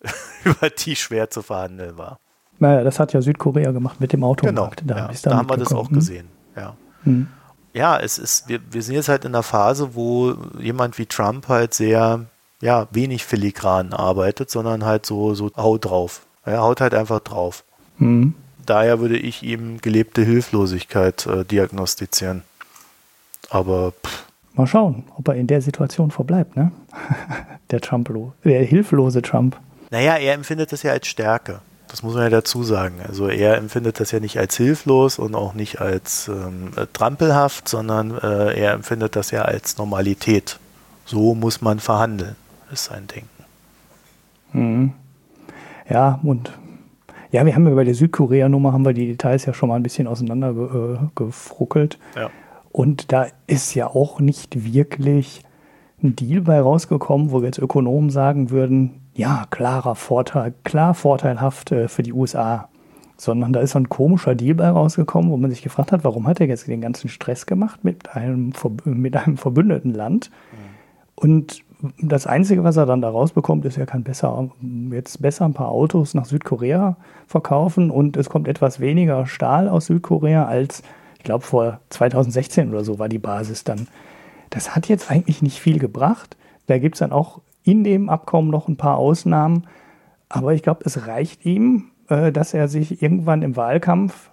über 0.44 0.70
die 0.70 0.96
schwer 0.96 1.30
zu 1.30 1.42
verhandeln 1.42 1.96
war. 1.98 2.18
Naja, 2.58 2.84
das 2.84 3.00
hat 3.00 3.12
ja 3.12 3.20
Südkorea 3.20 3.72
gemacht 3.72 4.00
mit 4.00 4.12
dem 4.12 4.22
Automarkt. 4.22 4.80
Genau, 4.80 4.94
da, 4.94 5.08
ja, 5.08 5.18
da 5.22 5.36
haben 5.36 5.48
wir 5.48 5.56
das 5.56 5.72
auch 5.72 5.90
gesehen. 5.90 6.28
Ja. 6.56 6.76
Mhm. 7.04 7.28
Ja, 7.72 7.98
es 7.98 8.18
ist, 8.18 8.48
wir, 8.48 8.60
wir 8.70 8.82
sind 8.82 8.94
jetzt 8.94 9.08
halt 9.08 9.24
in 9.24 9.34
einer 9.34 9.42
Phase, 9.42 9.94
wo 9.94 10.34
jemand 10.58 10.98
wie 10.98 11.06
Trump 11.06 11.48
halt 11.48 11.74
sehr, 11.74 12.26
ja, 12.60 12.86
wenig 12.90 13.24
filigran 13.24 13.92
arbeitet, 13.92 14.50
sondern 14.50 14.84
halt 14.84 15.06
so, 15.06 15.34
so 15.34 15.50
haut 15.56 15.84
drauf. 15.84 16.22
Er 16.44 16.62
haut 16.62 16.80
halt 16.80 16.94
einfach 16.94 17.20
drauf. 17.20 17.64
Mhm. 17.98 18.34
Daher 18.64 19.00
würde 19.00 19.18
ich 19.18 19.42
ihm 19.42 19.80
gelebte 19.80 20.22
Hilflosigkeit 20.22 21.26
äh, 21.26 21.44
diagnostizieren. 21.44 22.42
Aber 23.50 23.92
pff, 23.92 24.26
Mal 24.54 24.66
schauen, 24.66 25.04
ob 25.16 25.28
er 25.28 25.34
in 25.34 25.46
der 25.46 25.62
Situation 25.62 26.10
verbleibt, 26.10 26.56
ne? 26.56 26.72
der 27.70 27.80
Trump, 27.80 28.10
der 28.44 28.62
hilflose 28.64 29.22
Trump. 29.22 29.58
Naja, 29.90 30.16
er 30.16 30.34
empfindet 30.34 30.72
das 30.72 30.82
ja 30.82 30.92
als 30.92 31.06
Stärke. 31.06 31.60
Das 31.92 32.02
muss 32.02 32.14
man 32.14 32.22
ja 32.22 32.30
dazu 32.30 32.62
sagen. 32.62 32.94
Also 33.06 33.28
er 33.28 33.58
empfindet 33.58 34.00
das 34.00 34.12
ja 34.12 34.18
nicht 34.18 34.38
als 34.38 34.56
hilflos 34.56 35.18
und 35.18 35.34
auch 35.34 35.52
nicht 35.52 35.82
als 35.82 36.26
ähm, 36.26 36.70
trampelhaft, 36.94 37.68
sondern 37.68 38.12
äh, 38.12 38.58
er 38.58 38.72
empfindet 38.72 39.14
das 39.14 39.30
ja 39.30 39.42
als 39.42 39.76
Normalität. 39.76 40.58
So 41.04 41.34
muss 41.34 41.60
man 41.60 41.80
verhandeln, 41.80 42.34
ist 42.72 42.86
sein 42.86 43.06
Denken. 43.08 43.28
Mhm. 44.54 44.92
Ja, 45.86 46.18
und 46.22 46.50
ja, 47.30 47.44
wir 47.44 47.54
haben 47.54 47.68
ja 47.68 47.74
bei 47.74 47.84
der 47.84 47.94
Südkorea-Nummer 47.94 48.72
haben 48.72 48.86
wir 48.86 48.94
die 48.94 49.08
Details 49.08 49.44
ja 49.44 49.52
schon 49.52 49.68
mal 49.68 49.76
ein 49.76 49.82
bisschen 49.82 50.06
auseinandergefruckelt. 50.06 51.98
Äh, 52.14 52.20
ja. 52.20 52.30
Und 52.70 53.12
da 53.12 53.26
ist 53.46 53.74
ja 53.74 53.88
auch 53.88 54.18
nicht 54.18 54.64
wirklich 54.64 55.42
ein 56.02 56.16
Deal 56.16 56.40
bei 56.40 56.58
rausgekommen, 56.58 57.32
wo 57.32 57.42
wir 57.42 57.48
jetzt 57.48 57.58
Ökonomen 57.58 58.08
sagen 58.08 58.48
würden, 58.48 59.01
ja, 59.14 59.46
klarer 59.50 59.94
Vorteil, 59.94 60.54
klar 60.64 60.94
vorteilhaft 60.94 61.72
äh, 61.72 61.88
für 61.88 62.02
die 62.02 62.12
USA. 62.12 62.68
Sondern 63.16 63.52
da 63.52 63.60
ist 63.60 63.72
so 63.72 63.78
ein 63.78 63.88
komischer 63.88 64.34
Deal 64.34 64.54
bei 64.54 64.68
rausgekommen, 64.68 65.30
wo 65.30 65.36
man 65.36 65.50
sich 65.50 65.62
gefragt 65.62 65.92
hat, 65.92 66.02
warum 66.02 66.26
hat 66.26 66.40
er 66.40 66.46
jetzt 66.46 66.66
den 66.66 66.80
ganzen 66.80 67.08
Stress 67.08 67.46
gemacht 67.46 67.84
mit 67.84 68.16
einem, 68.16 68.52
mit 68.84 69.16
einem 69.16 69.36
verbündeten 69.36 69.94
Land? 69.94 70.30
Mhm. 70.50 70.72
Und 71.14 71.64
das 72.00 72.26
Einzige, 72.26 72.64
was 72.64 72.76
er 72.76 72.86
dann 72.86 73.00
da 73.00 73.10
rausbekommt, 73.10 73.64
ist, 73.64 73.76
er 73.76 73.86
kann 73.86 74.02
besser, 74.02 74.48
jetzt 74.90 75.20
besser 75.22 75.44
ein 75.44 75.54
paar 75.54 75.68
Autos 75.68 76.14
nach 76.14 76.24
Südkorea 76.24 76.96
verkaufen 77.26 77.90
und 77.90 78.16
es 78.16 78.28
kommt 78.28 78.48
etwas 78.48 78.80
weniger 78.80 79.26
Stahl 79.26 79.68
aus 79.68 79.86
Südkorea 79.86 80.46
als 80.46 80.82
ich 81.22 81.24
glaube 81.24 81.44
vor 81.44 81.78
2016 81.90 82.70
oder 82.70 82.82
so 82.82 82.98
war 82.98 83.08
die 83.08 83.20
Basis 83.20 83.62
dann. 83.62 83.86
Das 84.50 84.74
hat 84.74 84.88
jetzt 84.88 85.08
eigentlich 85.08 85.40
nicht 85.40 85.60
viel 85.60 85.78
gebracht. 85.78 86.36
Da 86.66 86.78
gibt 86.78 86.96
es 86.96 86.98
dann 86.98 87.12
auch 87.12 87.42
in 87.64 87.84
dem 87.84 88.08
Abkommen 88.08 88.50
noch 88.50 88.68
ein 88.68 88.76
paar 88.76 88.96
Ausnahmen. 88.96 89.66
Aber 90.28 90.54
ich 90.54 90.62
glaube, 90.62 90.82
es 90.84 91.06
reicht 91.06 91.44
ihm, 91.44 91.90
äh, 92.08 92.32
dass 92.32 92.54
er 92.54 92.68
sich 92.68 93.02
irgendwann 93.02 93.42
im 93.42 93.56
Wahlkampf 93.56 94.30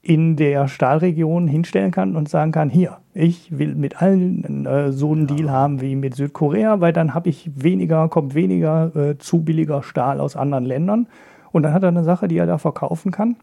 in 0.00 0.34
der 0.34 0.66
Stahlregion 0.66 1.46
hinstellen 1.46 1.92
kann 1.92 2.16
und 2.16 2.28
sagen 2.28 2.50
kann, 2.50 2.68
hier, 2.68 2.98
ich 3.14 3.56
will 3.56 3.76
mit 3.76 4.02
allen 4.02 4.66
äh, 4.66 4.90
so 4.90 5.12
einen 5.12 5.28
ja. 5.28 5.36
Deal 5.36 5.50
haben 5.50 5.80
wie 5.80 5.94
mit 5.94 6.16
Südkorea, 6.16 6.80
weil 6.80 6.92
dann 6.92 7.14
habe 7.14 7.28
ich 7.28 7.50
weniger, 7.54 8.08
kommt 8.08 8.34
weniger 8.34 8.94
äh, 8.96 9.18
zu 9.18 9.44
billiger 9.44 9.82
Stahl 9.82 10.20
aus 10.20 10.34
anderen 10.34 10.64
Ländern. 10.64 11.06
Und 11.52 11.62
dann 11.62 11.72
hat 11.72 11.82
er 11.82 11.90
eine 11.90 12.02
Sache, 12.02 12.26
die 12.26 12.38
er 12.38 12.46
da 12.46 12.58
verkaufen 12.58 13.12
kann 13.12 13.36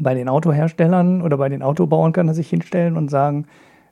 bei 0.00 0.14
den 0.14 0.28
Autoherstellern 0.28 1.22
oder 1.22 1.36
bei 1.36 1.48
den 1.48 1.62
Autobauern 1.62 2.12
kann 2.12 2.28
er 2.28 2.34
sich 2.34 2.48
hinstellen 2.48 2.96
und 2.96 3.10
sagen, 3.10 3.46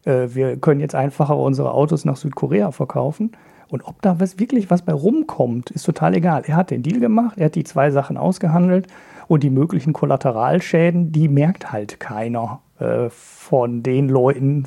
äh, 0.05 0.29
wir 0.31 0.57
können 0.57 0.81
jetzt 0.81 0.95
einfacher 0.95 1.37
unsere 1.37 1.73
Autos 1.73 2.05
nach 2.05 2.17
Südkorea 2.17 2.71
verkaufen. 2.71 3.33
Und 3.71 3.87
ob 3.87 4.03
da 4.03 4.19
was, 4.19 4.39
wirklich 4.39 4.71
was 4.71 4.83
bei 4.83 4.93
rumkommt, 4.93 5.71
ist 5.71 5.85
total 5.85 6.17
egal. 6.17 6.43
Er 6.47 6.57
hat 6.57 6.71
den 6.71 6.83
Deal 6.83 7.01
gemacht, 7.01 7.39
er 7.39 7.47
hat 7.47 7.55
die 7.55 7.65
zwei 7.65 7.91
Sachen 7.91 8.17
ausgehandelt 8.17 8.89
und 9.29 9.43
die 9.43 9.51
möglichen 9.51 9.93
Kollateralschäden, 9.93 11.13
die 11.13 11.29
merkt 11.29 11.73
halt 11.73 12.01
keiner 12.01 12.61
äh, 12.81 13.09
von 13.11 13.83
den 13.83 14.09
Leuten, 14.09 14.67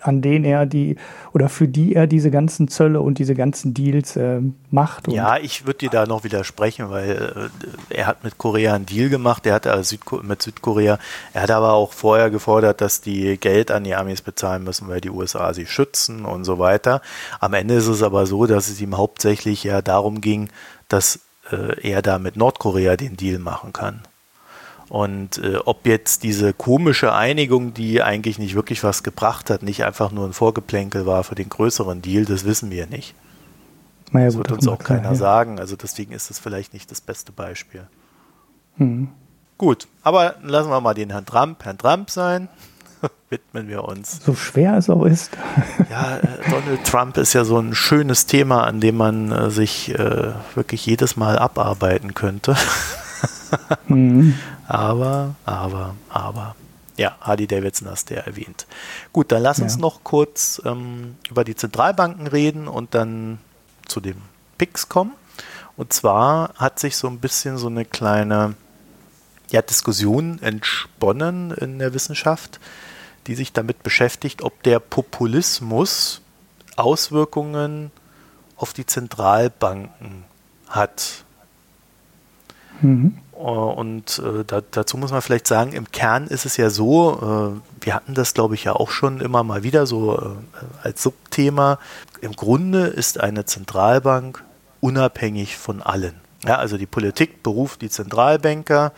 an 0.00 0.22
denen 0.22 0.44
er 0.44 0.66
die 0.66 0.96
oder 1.32 1.48
für 1.48 1.68
die 1.68 1.94
er 1.94 2.06
diese 2.06 2.30
ganzen 2.30 2.68
Zölle 2.68 3.00
und 3.00 3.18
diese 3.18 3.34
ganzen 3.34 3.74
Deals 3.74 4.16
äh, 4.16 4.40
macht. 4.70 5.08
ja, 5.08 5.36
ich 5.36 5.66
würde 5.66 5.78
dir 5.78 5.90
da 5.90 6.06
noch 6.06 6.24
widersprechen, 6.24 6.90
weil 6.90 7.50
äh, 7.90 7.96
er 7.96 8.06
hat 8.06 8.24
mit 8.24 8.38
Korea 8.38 8.74
einen 8.74 8.86
Deal 8.86 9.08
gemacht, 9.08 9.46
er 9.46 9.54
hat 9.54 9.66
also 9.66 9.82
Südko 9.82 10.20
mit 10.22 10.42
Südkorea, 10.42 10.98
er 11.32 11.42
hat 11.42 11.50
aber 11.50 11.72
auch 11.72 11.92
vorher 11.92 12.30
gefordert, 12.30 12.80
dass 12.80 13.00
die 13.00 13.38
Geld 13.38 13.70
an 13.70 13.84
die 13.84 13.94
Amis 13.94 14.22
bezahlen 14.22 14.64
müssen, 14.64 14.88
weil 14.88 15.00
die 15.00 15.10
USA 15.10 15.54
sie 15.54 15.66
schützen 15.66 16.24
und 16.24 16.44
so 16.44 16.58
weiter. 16.58 17.02
Am 17.40 17.54
Ende 17.54 17.74
ist 17.74 17.88
es 17.88 18.02
aber 18.02 18.26
so, 18.26 18.46
dass 18.46 18.68
es 18.68 18.80
ihm 18.80 18.96
hauptsächlich 18.96 19.64
ja 19.64 19.82
darum 19.82 20.20
ging, 20.20 20.48
dass 20.88 21.20
äh, 21.50 21.90
er 21.90 22.02
da 22.02 22.18
mit 22.18 22.36
Nordkorea 22.36 22.96
den 22.96 23.16
Deal 23.16 23.38
machen 23.38 23.72
kann. 23.72 24.02
Und 24.92 25.38
äh, 25.38 25.56
ob 25.64 25.86
jetzt 25.86 26.22
diese 26.22 26.52
komische 26.52 27.14
Einigung, 27.14 27.72
die 27.72 28.02
eigentlich 28.02 28.38
nicht 28.38 28.54
wirklich 28.54 28.84
was 28.84 29.02
gebracht 29.02 29.48
hat, 29.48 29.62
nicht 29.62 29.86
einfach 29.86 30.12
nur 30.12 30.26
ein 30.26 30.34
Vorgeplänkel 30.34 31.06
war 31.06 31.24
für 31.24 31.34
den 31.34 31.48
größeren 31.48 32.02
Deal, 32.02 32.26
das 32.26 32.44
wissen 32.44 32.70
wir 32.70 32.86
nicht. 32.86 33.14
Naja, 34.10 34.26
das 34.26 34.36
wird 34.36 34.52
uns 34.52 34.68
auch 34.68 34.78
keiner 34.78 35.12
ja. 35.12 35.14
sagen. 35.14 35.58
Also 35.58 35.76
deswegen 35.76 36.12
ist 36.12 36.28
das 36.28 36.38
vielleicht 36.38 36.74
nicht 36.74 36.90
das 36.90 37.00
beste 37.00 37.32
Beispiel. 37.32 37.86
Mhm. 38.76 39.08
Gut, 39.56 39.88
aber 40.02 40.34
lassen 40.42 40.68
wir 40.68 40.82
mal 40.82 40.92
den 40.92 41.08
Herrn 41.08 41.24
Trump 41.24 41.64
Herrn 41.64 41.78
Trump 41.78 42.10
sein. 42.10 42.50
Widmen 43.30 43.68
wir 43.68 43.84
uns. 43.84 44.22
So 44.22 44.34
schwer 44.34 44.76
es 44.76 44.90
auch 44.90 45.06
ist. 45.06 45.30
ja, 45.90 46.18
äh, 46.18 46.50
Donald 46.50 46.84
Trump 46.84 47.16
ist 47.16 47.32
ja 47.32 47.46
so 47.46 47.58
ein 47.58 47.74
schönes 47.74 48.26
Thema, 48.26 48.64
an 48.64 48.82
dem 48.82 48.98
man 48.98 49.32
äh, 49.32 49.50
sich 49.50 49.98
äh, 49.98 50.34
wirklich 50.54 50.84
jedes 50.84 51.16
Mal 51.16 51.38
abarbeiten 51.38 52.12
könnte. 52.12 52.56
mhm. 53.88 54.34
Aber, 54.66 55.34
aber, 55.44 55.94
aber. 56.08 56.56
Ja, 56.96 57.16
Harley 57.20 57.46
Davidson 57.46 57.88
hast 57.88 58.10
du 58.10 58.14
ja 58.14 58.20
erwähnt. 58.20 58.66
Gut, 59.12 59.32
dann 59.32 59.42
lass 59.42 59.60
uns 59.60 59.76
noch 59.76 60.04
kurz 60.04 60.62
ähm, 60.64 61.16
über 61.28 61.44
die 61.44 61.56
Zentralbanken 61.56 62.26
reden 62.26 62.68
und 62.68 62.94
dann 62.94 63.38
zu 63.86 64.00
dem 64.00 64.16
PIX 64.58 64.88
kommen. 64.88 65.12
Und 65.76 65.92
zwar 65.92 66.54
hat 66.54 66.78
sich 66.78 66.96
so 66.96 67.08
ein 67.08 67.18
bisschen 67.18 67.58
so 67.58 67.66
eine 67.66 67.84
kleine 67.84 68.54
ja, 69.50 69.62
Diskussion 69.62 70.40
entsponnen 70.42 71.50
in 71.50 71.78
der 71.78 71.94
Wissenschaft, 71.94 72.60
die 73.26 73.34
sich 73.34 73.52
damit 73.52 73.82
beschäftigt, 73.82 74.42
ob 74.42 74.62
der 74.62 74.78
Populismus 74.78 76.20
Auswirkungen 76.76 77.90
auf 78.56 78.72
die 78.72 78.86
Zentralbanken 78.86 80.24
hat. 80.68 81.24
Mhm. 82.80 83.18
Äh, 83.42 83.44
und 83.44 84.18
äh, 84.18 84.44
da, 84.46 84.62
dazu 84.70 84.96
muss 84.96 85.10
man 85.10 85.22
vielleicht 85.22 85.46
sagen, 85.46 85.72
im 85.72 85.90
Kern 85.90 86.26
ist 86.26 86.46
es 86.46 86.56
ja 86.56 86.70
so, 86.70 87.60
äh, 87.60 87.84
wir 87.84 87.94
hatten 87.94 88.14
das, 88.14 88.34
glaube 88.34 88.54
ich, 88.54 88.64
ja 88.64 88.74
auch 88.74 88.90
schon 88.90 89.20
immer 89.20 89.42
mal 89.42 89.62
wieder 89.62 89.86
so 89.86 90.36
als 90.82 91.02
Subthema. 91.02 91.78
Im 92.20 92.32
Grunde 92.32 92.86
ist 92.86 93.20
eine 93.20 93.44
Zentralbank 93.44 94.44
unabhängig 94.80 95.56
von 95.56 95.82
allen. 95.82 96.14
Ja, 96.44 96.56
also 96.56 96.76
die 96.76 96.86
Politik 96.86 97.42
beruft 97.42 97.82
die 97.82 97.90
Zentralbanker 97.90 98.92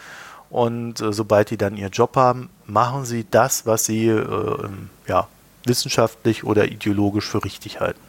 und 0.50 1.00
äh, 1.00 1.12
sobald 1.12 1.50
die 1.50 1.56
dann 1.56 1.76
ihren 1.76 1.90
Job 1.90 2.16
haben, 2.16 2.48
machen 2.66 3.04
sie 3.04 3.26
das, 3.30 3.66
was 3.66 3.86
sie 3.86 4.08
äh, 4.08 4.68
ja, 5.06 5.28
wissenschaftlich 5.64 6.44
oder 6.44 6.66
ideologisch 6.70 7.28
für 7.28 7.44
richtig 7.44 7.80
halten. 7.80 8.00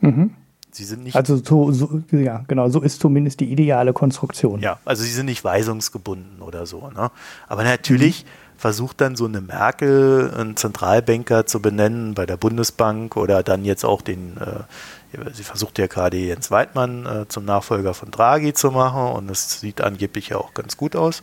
Mhm. 0.00 0.34
Sie 0.76 0.84
sind 0.84 1.04
nicht. 1.04 1.16
Also 1.16 1.38
so, 1.38 1.72
so, 1.72 2.02
ja, 2.12 2.44
genau, 2.48 2.68
so 2.68 2.82
ist 2.82 3.00
zumindest 3.00 3.40
die 3.40 3.50
ideale 3.50 3.94
Konstruktion. 3.94 4.60
Ja, 4.60 4.78
also 4.84 5.02
sie 5.04 5.10
sind 5.10 5.24
nicht 5.24 5.42
weisungsgebunden 5.42 6.42
oder 6.42 6.66
so. 6.66 6.90
Ne? 6.90 7.10
Aber 7.48 7.64
natürlich 7.64 8.24
mhm. 8.24 8.58
versucht 8.58 9.00
dann 9.00 9.16
so 9.16 9.24
eine 9.24 9.40
Merkel 9.40 10.30
einen 10.36 10.54
Zentralbanker 10.54 11.46
zu 11.46 11.62
benennen 11.62 12.12
bei 12.12 12.26
der 12.26 12.36
Bundesbank 12.36 13.16
oder 13.16 13.42
dann 13.42 13.64
jetzt 13.64 13.86
auch 13.86 14.02
den, 14.02 14.36
äh, 14.36 15.16
sie 15.32 15.44
versucht 15.44 15.78
ja 15.78 15.86
gerade 15.86 16.18
Jens 16.18 16.50
Weidmann 16.50 17.06
äh, 17.06 17.26
zum 17.26 17.46
Nachfolger 17.46 17.94
von 17.94 18.10
Draghi 18.10 18.52
zu 18.52 18.70
machen 18.70 19.12
und 19.12 19.28
das 19.28 19.58
sieht 19.58 19.80
angeblich 19.80 20.28
ja 20.28 20.36
auch 20.36 20.52
ganz 20.52 20.76
gut 20.76 20.94
aus. 20.94 21.22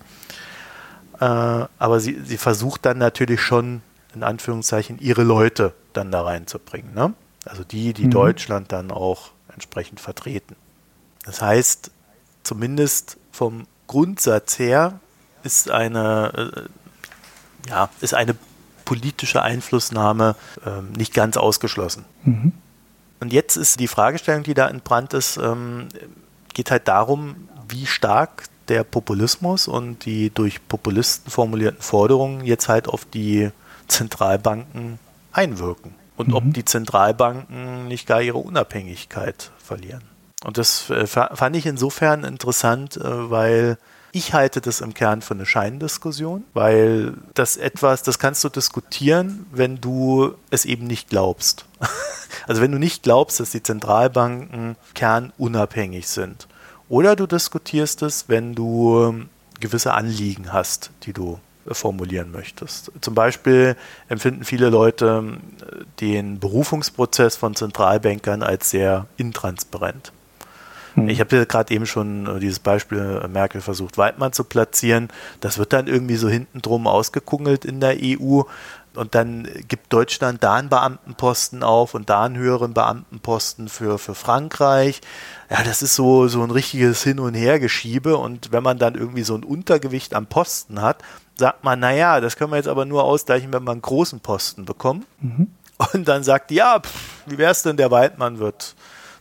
Äh, 1.20 1.26
aber 1.26 2.00
sie, 2.00 2.20
sie 2.26 2.38
versucht 2.38 2.88
dann 2.88 2.98
natürlich 2.98 3.42
schon 3.42 3.84
in 4.16 4.24
Anführungszeichen 4.24 4.98
ihre 4.98 5.22
Leute 5.22 5.74
dann 5.94 6.10
da 6.10 6.24
reinzubringen. 6.24 6.96
Ne? 6.96 7.14
Also 7.46 7.64
die, 7.64 7.94
die 7.94 8.06
mhm. 8.06 8.12
Deutschland 8.12 8.72
dann 8.72 8.90
auch 8.90 9.33
entsprechend 9.54 10.00
vertreten. 10.00 10.56
Das 11.26 11.42
heißt, 11.42 11.92
zumindest 12.44 13.18
vom 13.32 13.68
Grundsatz 13.88 14.60
her 14.60 15.00
ist 15.44 15.70
eine, 15.70 16.68
äh, 17.68 17.70
ja, 17.70 17.90
ist 18.02 18.14
eine 18.14 18.36
politische 18.86 19.42
Einflussnahme 19.42 20.36
äh, 20.66 20.82
nicht 20.98 21.14
ganz 21.14 21.38
ausgeschlossen. 21.38 22.06
Mhm. 22.24 22.54
Und 23.20 23.32
jetzt 23.32 23.56
ist 23.56 23.80
die 23.80 23.88
Fragestellung, 23.88 24.44
die 24.44 24.54
da 24.54 24.68
entbrannt 24.68 25.14
ist, 25.14 25.38
ähm, 25.38 25.88
geht 26.54 26.72
halt 26.72 26.88
darum, 26.88 27.48
wie 27.68 27.86
stark 27.86 28.44
der 28.68 28.84
Populismus 28.84 29.68
und 29.68 30.06
die 30.06 30.30
durch 30.30 30.68
Populisten 30.68 31.32
formulierten 31.32 31.82
Forderungen 31.82 32.46
jetzt 32.46 32.68
halt 32.70 32.88
auf 32.88 33.06
die 33.06 33.52
Zentralbanken 33.88 35.00
einwirken 35.32 35.96
und 36.18 36.30
mhm. 36.30 36.34
ob 36.34 36.54
die 36.54 36.66
Zentralbanken 36.66 37.88
nicht 37.88 38.08
gar 38.08 38.22
ihre 38.22 38.38
Unabhängigkeit 38.38 39.52
verlieren. 39.58 40.04
Und 40.44 40.58
das 40.58 40.90
äh, 40.90 41.08
fand 41.08 41.56
ich 41.56 41.66
insofern 41.66 42.24
interessant, 42.24 42.98
äh, 42.98 43.30
weil 43.30 43.78
ich 44.12 44.34
halte 44.34 44.62
das 44.62 44.82
im 44.82 44.94
Kern 44.94 45.22
für 45.22 45.34
eine 45.34 45.46
Scheindiskussion, 45.46 46.44
weil 46.54 47.16
das 47.34 47.58
etwas, 47.58 48.04
das 48.04 48.20
kannst 48.20 48.44
du 48.44 48.50
diskutieren, 48.50 49.48
wenn 49.52 49.82
du 49.82 50.36
es 50.52 50.66
eben 50.66 50.86
nicht 50.88 51.10
glaubst. 51.10 51.66
Also 52.48 52.62
wenn 52.62 52.72
du 52.72 52.80
nicht 52.80 53.04
glaubst, 53.04 53.40
dass 53.40 53.52
die 53.52 53.62
Zentralbanken 53.64 54.76
kernunabhängig 54.96 56.10
sind. 56.10 56.48
Oder 56.90 57.16
du 57.16 57.28
diskutierst 57.28 58.02
es, 58.02 58.28
wenn 58.28 58.56
du 58.56 59.02
ähm, 59.02 59.30
gewisse 59.60 59.94
Anliegen 59.94 60.52
hast, 60.52 60.90
die 61.04 61.14
du 61.14 61.40
formulieren 61.68 62.32
möchtest. 62.32 62.92
Zum 63.02 63.16
Beispiel 63.16 63.76
empfinden 64.10 64.44
viele 64.44 64.70
Leute 64.70 65.38
äh, 65.62 65.84
den 66.02 66.40
Berufungsprozess 66.40 67.36
von 67.36 67.56
Zentralbankern 67.56 68.44
als 68.44 68.70
sehr 68.70 69.08
intransparent. 69.18 70.12
Hm. 70.96 71.10
Ich 71.10 71.20
habe 71.20 71.36
ja 71.36 71.46
gerade 71.46 71.74
eben 71.74 71.86
schon 71.86 72.28
äh, 72.28 72.40
dieses 72.40 72.60
Beispiel 72.60 73.28
Merkel 73.32 73.62
versucht, 73.62 73.98
Weidmann 73.98 74.34
zu 74.34 74.44
platzieren. 74.44 75.10
Das 75.40 75.58
wird 75.58 75.74
dann 75.74 75.88
irgendwie 75.88 76.18
so 76.18 76.30
hinten 76.30 76.62
drum 76.62 76.88
ausgekungelt 76.88 77.66
in 77.66 77.80
der 77.80 77.98
EU 78.02 78.44
und 78.96 79.16
dann 79.16 79.48
gibt 79.68 79.92
Deutschland 79.92 80.44
da 80.44 80.56
einen 80.56 80.70
Beamtenposten 80.70 81.64
auf 81.64 81.96
und 81.96 82.10
da 82.10 82.24
einen 82.26 82.38
höheren 82.38 82.74
Beamtenposten 82.74 83.68
für, 83.68 83.98
für 83.98 84.14
Frankreich. 84.14 85.02
Ja, 85.50 85.64
das 85.64 85.82
ist 85.82 85.96
so, 85.96 86.28
so 86.28 86.44
ein 86.44 86.52
richtiges 86.52 87.04
Hin- 87.04 87.20
und 87.20 87.34
Hergeschiebe. 87.34 88.18
Und 88.18 88.52
wenn 88.52 88.62
man 88.62 88.78
dann 88.78 88.96
irgendwie 88.96 89.24
so 89.24 89.36
ein 89.36 89.44
Untergewicht 89.44 90.14
am 90.14 90.28
Posten 90.28 90.82
hat, 90.82 90.98
sagt 91.36 91.64
man, 91.64 91.80
naja, 91.80 92.20
das 92.20 92.36
können 92.36 92.52
wir 92.52 92.58
jetzt 92.58 92.68
aber 92.68 92.86
nur 92.86 93.04
ausgleichen, 93.04 93.52
wenn 93.54 93.64
wir 93.64 93.72
einen 93.72 93.82
großen 93.82 94.20
Posten 94.20 94.66
bekommen. 94.66 95.06
Mhm. 95.20 95.48
Und 95.94 96.08
dann 96.08 96.24
sagt 96.24 96.50
die, 96.50 96.56
ja, 96.56 96.80
pff, 96.80 97.24
wie 97.26 97.38
wäre 97.38 97.52
es 97.52 97.64
denn, 97.64 97.78
der 97.78 97.92
Waldmann 97.92 98.40
wird 98.40 98.76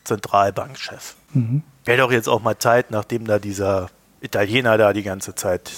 Zentralbankchef. 0.04 1.14
Mhm. 1.32 1.62
Wäre 1.84 1.98
doch 1.98 2.12
jetzt 2.12 2.28
auch 2.28 2.42
mal 2.42 2.58
Zeit, 2.58 2.90
nachdem 2.90 3.26
da 3.26 3.38
dieser 3.38 3.88
Italiener 4.20 4.78
da 4.78 4.92
die 4.92 5.02
ganze 5.02 5.34
Zeit 5.34 5.72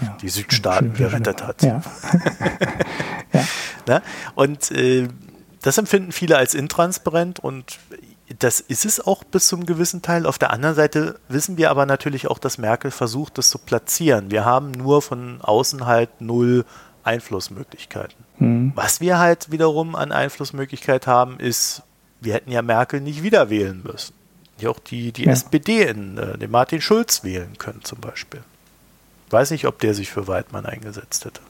ja. 0.00 0.16
die 0.20 0.28
Südstaaten 0.28 0.94
gerettet 0.94 1.42
hat. 1.42 1.62
Ja. 1.62 1.80
ja. 3.32 3.44
Ne? 3.86 4.02
Und 4.34 4.70
äh, 4.70 5.08
das 5.62 5.78
empfinden 5.78 6.12
viele 6.12 6.36
als 6.36 6.54
intransparent 6.54 7.38
und 7.38 7.78
das 8.38 8.60
ist 8.60 8.84
es 8.84 9.04
auch 9.04 9.24
bis 9.24 9.48
zum 9.48 9.66
gewissen 9.66 10.02
Teil. 10.02 10.26
Auf 10.26 10.38
der 10.38 10.50
anderen 10.50 10.74
Seite 10.74 11.18
wissen 11.28 11.56
wir 11.56 11.70
aber 11.70 11.86
natürlich 11.86 12.28
auch, 12.28 12.38
dass 12.38 12.58
Merkel 12.58 12.90
versucht, 12.90 13.38
das 13.38 13.50
zu 13.50 13.58
platzieren. 13.58 14.30
Wir 14.30 14.44
haben 14.44 14.70
nur 14.70 15.02
von 15.02 15.40
außen 15.40 15.86
halt 15.86 16.20
null 16.20 16.64
Einflussmöglichkeiten. 17.02 18.16
Mhm. 18.38 18.72
Was 18.74 19.00
wir 19.00 19.18
halt 19.18 19.50
wiederum 19.50 19.96
an 19.96 20.12
Einflussmöglichkeit 20.12 21.06
haben, 21.06 21.40
ist, 21.40 21.82
wir 22.20 22.34
hätten 22.34 22.52
ja 22.52 22.62
Merkel 22.62 23.00
nicht 23.00 23.22
wieder 23.22 23.50
wählen 23.50 23.82
müssen. 23.84 24.14
Ja 24.58 24.70
auch 24.70 24.78
die, 24.78 25.10
die 25.10 25.24
ja. 25.24 25.32
SPD 25.32 25.82
in 25.82 26.18
äh, 26.18 26.38
den 26.38 26.50
Martin 26.50 26.80
Schulz 26.80 27.24
wählen 27.24 27.58
können 27.58 27.82
zum 27.82 28.00
Beispiel. 28.00 28.42
Weiß 29.30 29.50
nicht, 29.50 29.66
ob 29.66 29.78
der 29.78 29.94
sich 29.94 30.10
für 30.10 30.28
Weidmann 30.28 30.66
eingesetzt 30.66 31.24
hätte. 31.24 31.40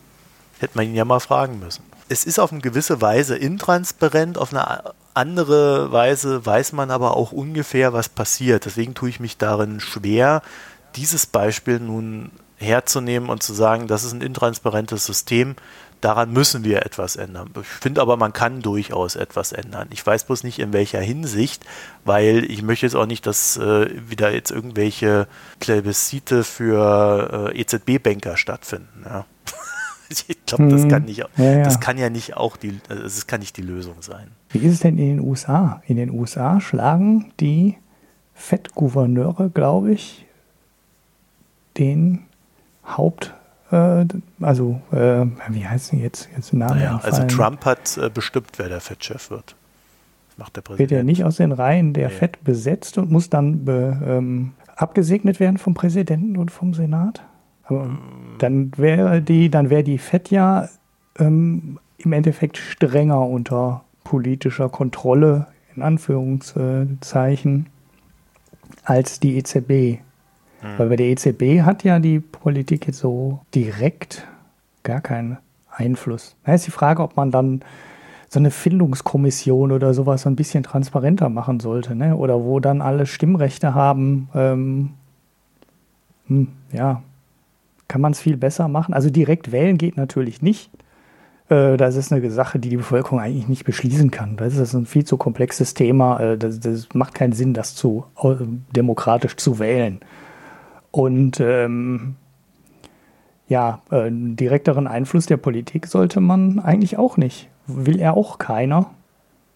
Hätte 0.59 0.77
man 0.77 0.87
ihn 0.87 0.95
ja 0.95 1.05
mal 1.05 1.21
fragen 1.21 1.59
müssen. 1.59 1.83
Es 2.09 2.25
ist 2.25 2.39
auf 2.39 2.53
eine 2.53 2.61
gewisse 2.61 3.01
Weise 3.01 3.37
intransparent, 3.37 4.39
auf 4.39 4.53
eine 4.53 4.93
andere 5.15 5.93
Weise 5.93 6.45
weiß 6.45 6.73
man 6.73 6.91
aber 6.91 7.17
auch 7.17 7.33
ungefähr, 7.33 7.93
was 7.93 8.09
passiert. 8.09 8.65
Deswegen 8.65 8.95
tue 8.95 9.09
ich 9.09 9.21
mich 9.21 9.37
darin 9.37 9.81
schwer, 9.81 10.43
dieses 10.97 11.27
Beispiel 11.27 11.81
nun 11.81 12.31
herzunehmen 12.57 13.31
und 13.31 13.43
zu 13.43 13.55
sagen, 13.55 13.87
das 13.87 14.05
ist 14.05 14.13
ein 14.13 14.21
intransparentes 14.21 15.07
System, 15.07 15.57
daran 16.01 16.33
müssen 16.33 16.65
wir 16.65 16.85
etwas 16.85 17.17
ändern. 17.17 17.51
Ich 17.61 17.67
finde 17.67 18.01
aber, 18.01 18.17
man 18.17 18.33
kann 18.33 18.63
durchaus 18.63 19.17
etwas 19.17 19.53
ändern. 19.53 19.89
Ich 19.93 20.05
weiß 20.05 20.25
bloß 20.25 20.45
nicht, 20.45 20.59
in 20.59 20.73
welcher 20.73 21.01
Hinsicht, 21.01 21.65
weil 22.05 22.45
ich 22.51 22.63
möchte 22.63 22.87
jetzt 22.87 22.97
auch 22.97 23.07
nicht, 23.07 23.27
dass 23.27 23.57
äh, 23.57 23.91
wieder 24.09 24.33
jetzt 24.33 24.51
irgendwelche 24.51 25.27
Plebiszite 25.59 26.45
für 26.45 27.51
äh, 27.53 27.61
EZB-Banker 27.61 28.37
stattfinden. 28.37 29.05
Ja. 29.05 29.27
ich 30.29 30.45
glaube, 30.47 30.69
das 30.69 30.89
kann 30.89 31.05
nicht, 31.05 31.19
ja, 31.19 31.27
ja. 31.37 31.63
das 31.63 31.81
kann 31.81 31.97
ja 31.99 32.11
nicht 32.11 32.37
auch 32.37 32.57
die, 32.57 32.79
das 32.89 33.27
kann 33.27 33.41
nicht 33.41 33.57
die 33.57 33.63
Lösung 33.63 33.97
sein. 34.01 34.29
Wie 34.51 34.59
ist 34.59 34.75
es 34.75 34.81
denn 34.81 34.99
in 34.99 35.17
den 35.17 35.21
USA? 35.21 35.83
In 35.87 35.97
den 35.97 36.11
USA 36.11 36.61
schlagen 36.61 37.33
die 37.39 37.77
Fed-Gouverneure, 38.35 39.51
glaube 39.51 39.93
ich, 39.93 40.27
den 41.77 42.25
Haupt 42.85 43.33
äh, 43.71 44.05
also 44.41 44.81
äh, 44.93 45.27
wie 45.49 45.67
heißt 45.67 45.93
denn 45.93 46.01
jetzt? 46.01 46.29
jetzt 46.35 46.53
Namen 46.53 46.79
naja, 46.79 47.01
also 47.03 47.25
Trump 47.25 47.65
hat 47.65 47.97
äh, 47.97 48.11
bestimmt, 48.11 48.51
wer 48.57 48.69
der 48.69 48.81
Fed-Chef 48.81 49.31
wird. 49.31 49.55
Das 50.29 50.39
macht 50.39 50.57
der 50.57 50.63
Präsident. 50.63 50.91
Wird 50.91 50.99
er 50.99 51.05
nicht 51.05 51.25
aus 51.25 51.37
den 51.37 51.53
Reihen 51.53 51.93
der 51.93 52.09
nee. 52.09 52.15
Fed 52.15 52.43
besetzt 52.43 52.99
und 52.99 53.11
muss 53.11 53.31
dann 53.31 53.65
be, 53.65 54.01
ähm, 54.05 54.53
abgesegnet 54.77 55.41
werden 55.41 55.59
vom 55.59 55.75
Präsidenten 55.75 56.37
und 56.37 56.51
vom 56.51 56.75
Senat? 56.75 57.23
Aber 57.71 57.85
mm. 57.85 57.99
dann 58.39 58.73
wäre 58.77 59.23
die, 59.23 59.51
dann 59.51 59.71
wäre 59.71 59.85
die 59.85 59.99
Fed 59.99 60.31
ja 60.31 60.69
ähm, 61.19 61.79
im 61.99 62.13
Endeffekt 62.13 62.57
strenger 62.59 63.21
unter 63.27 63.85
politischer 64.05 64.69
Kontrolle, 64.69 65.47
in 65.77 65.83
Anführungszeichen, 65.83 67.67
als 68.85 69.21
die 69.21 69.37
EZB. 69.37 70.01
Mhm. 70.63 70.79
Weil 70.79 70.89
bei 70.89 70.97
der 70.97 71.07
EZB 71.07 71.63
hat 71.63 71.85
ja 71.85 71.99
die 71.99 72.21
Politik 72.21 72.87
jetzt 72.87 72.99
so 72.99 73.41
direkt 73.55 74.27
gar 74.83 75.01
keinen 75.01 75.39
Einfluss. 75.71 76.37
Da 76.45 76.55
ist 76.55 76.67
die 76.67 76.71
Frage, 76.73 77.03
ob 77.03 77.17
man 77.17 77.31
dann 77.31 77.63
so 78.29 78.39
eine 78.39 78.51
Findungskommission 78.51 79.73
oder 79.73 79.93
sowas 79.93 80.23
so 80.23 80.31
ein 80.31 80.37
bisschen 80.37 80.63
transparenter 80.63 81.29
machen 81.29 81.61
sollte, 81.61 81.97
ne? 81.97 82.17
Oder 82.17 82.43
wo 82.45 82.61
dann 82.61 82.81
alle 82.81 83.07
Stimmrechte 83.07 83.75
haben. 83.75 84.29
Ähm, 84.35 84.91
hm, 86.29 86.49
ja, 86.73 87.03
kann 87.91 88.01
man 88.01 88.13
es 88.13 88.21
viel 88.21 88.37
besser 88.37 88.69
machen. 88.69 88.95
Also 88.95 89.11
direkt 89.11 89.51
wählen 89.51 89.77
geht 89.77 89.97
natürlich 89.97 90.41
nicht. 90.41 90.71
Äh, 91.49 91.77
das 91.77 91.97
ist 91.97 92.13
eine 92.13 92.31
Sache, 92.31 92.59
die 92.59 92.71
die 92.71 92.77
Bevölkerung 92.77 93.21
eigentlich 93.21 93.49
nicht 93.49 93.65
beschließen 93.65 94.11
kann. 94.11 94.37
Das 94.37 94.57
ist 94.57 94.73
ein 94.75 94.87
viel 94.87 95.05
zu 95.05 95.17
komplexes 95.17 95.75
Thema. 95.75 96.21
Äh, 96.21 96.39
das, 96.39 96.61
das 96.61 96.89
macht 96.95 97.15
keinen 97.15 97.33
Sinn, 97.33 97.53
das 97.53 97.75
zu 97.75 98.05
demokratisch 98.75 99.37
zu 99.37 99.59
wählen. 99.59 100.01
Und 100.93 101.41
ähm, 101.41 102.15
ja, 103.49 103.83
äh, 103.91 104.09
direkteren 104.11 104.87
Einfluss 104.87 105.27
der 105.27 105.37
Politik 105.37 105.89
sollte 105.89 106.21
man 106.21 106.61
eigentlich 106.61 106.97
auch 106.97 107.17
nicht. 107.17 107.49
Will 107.67 107.99
er 107.99 108.17
auch 108.17 108.39
keiner. 108.39 108.87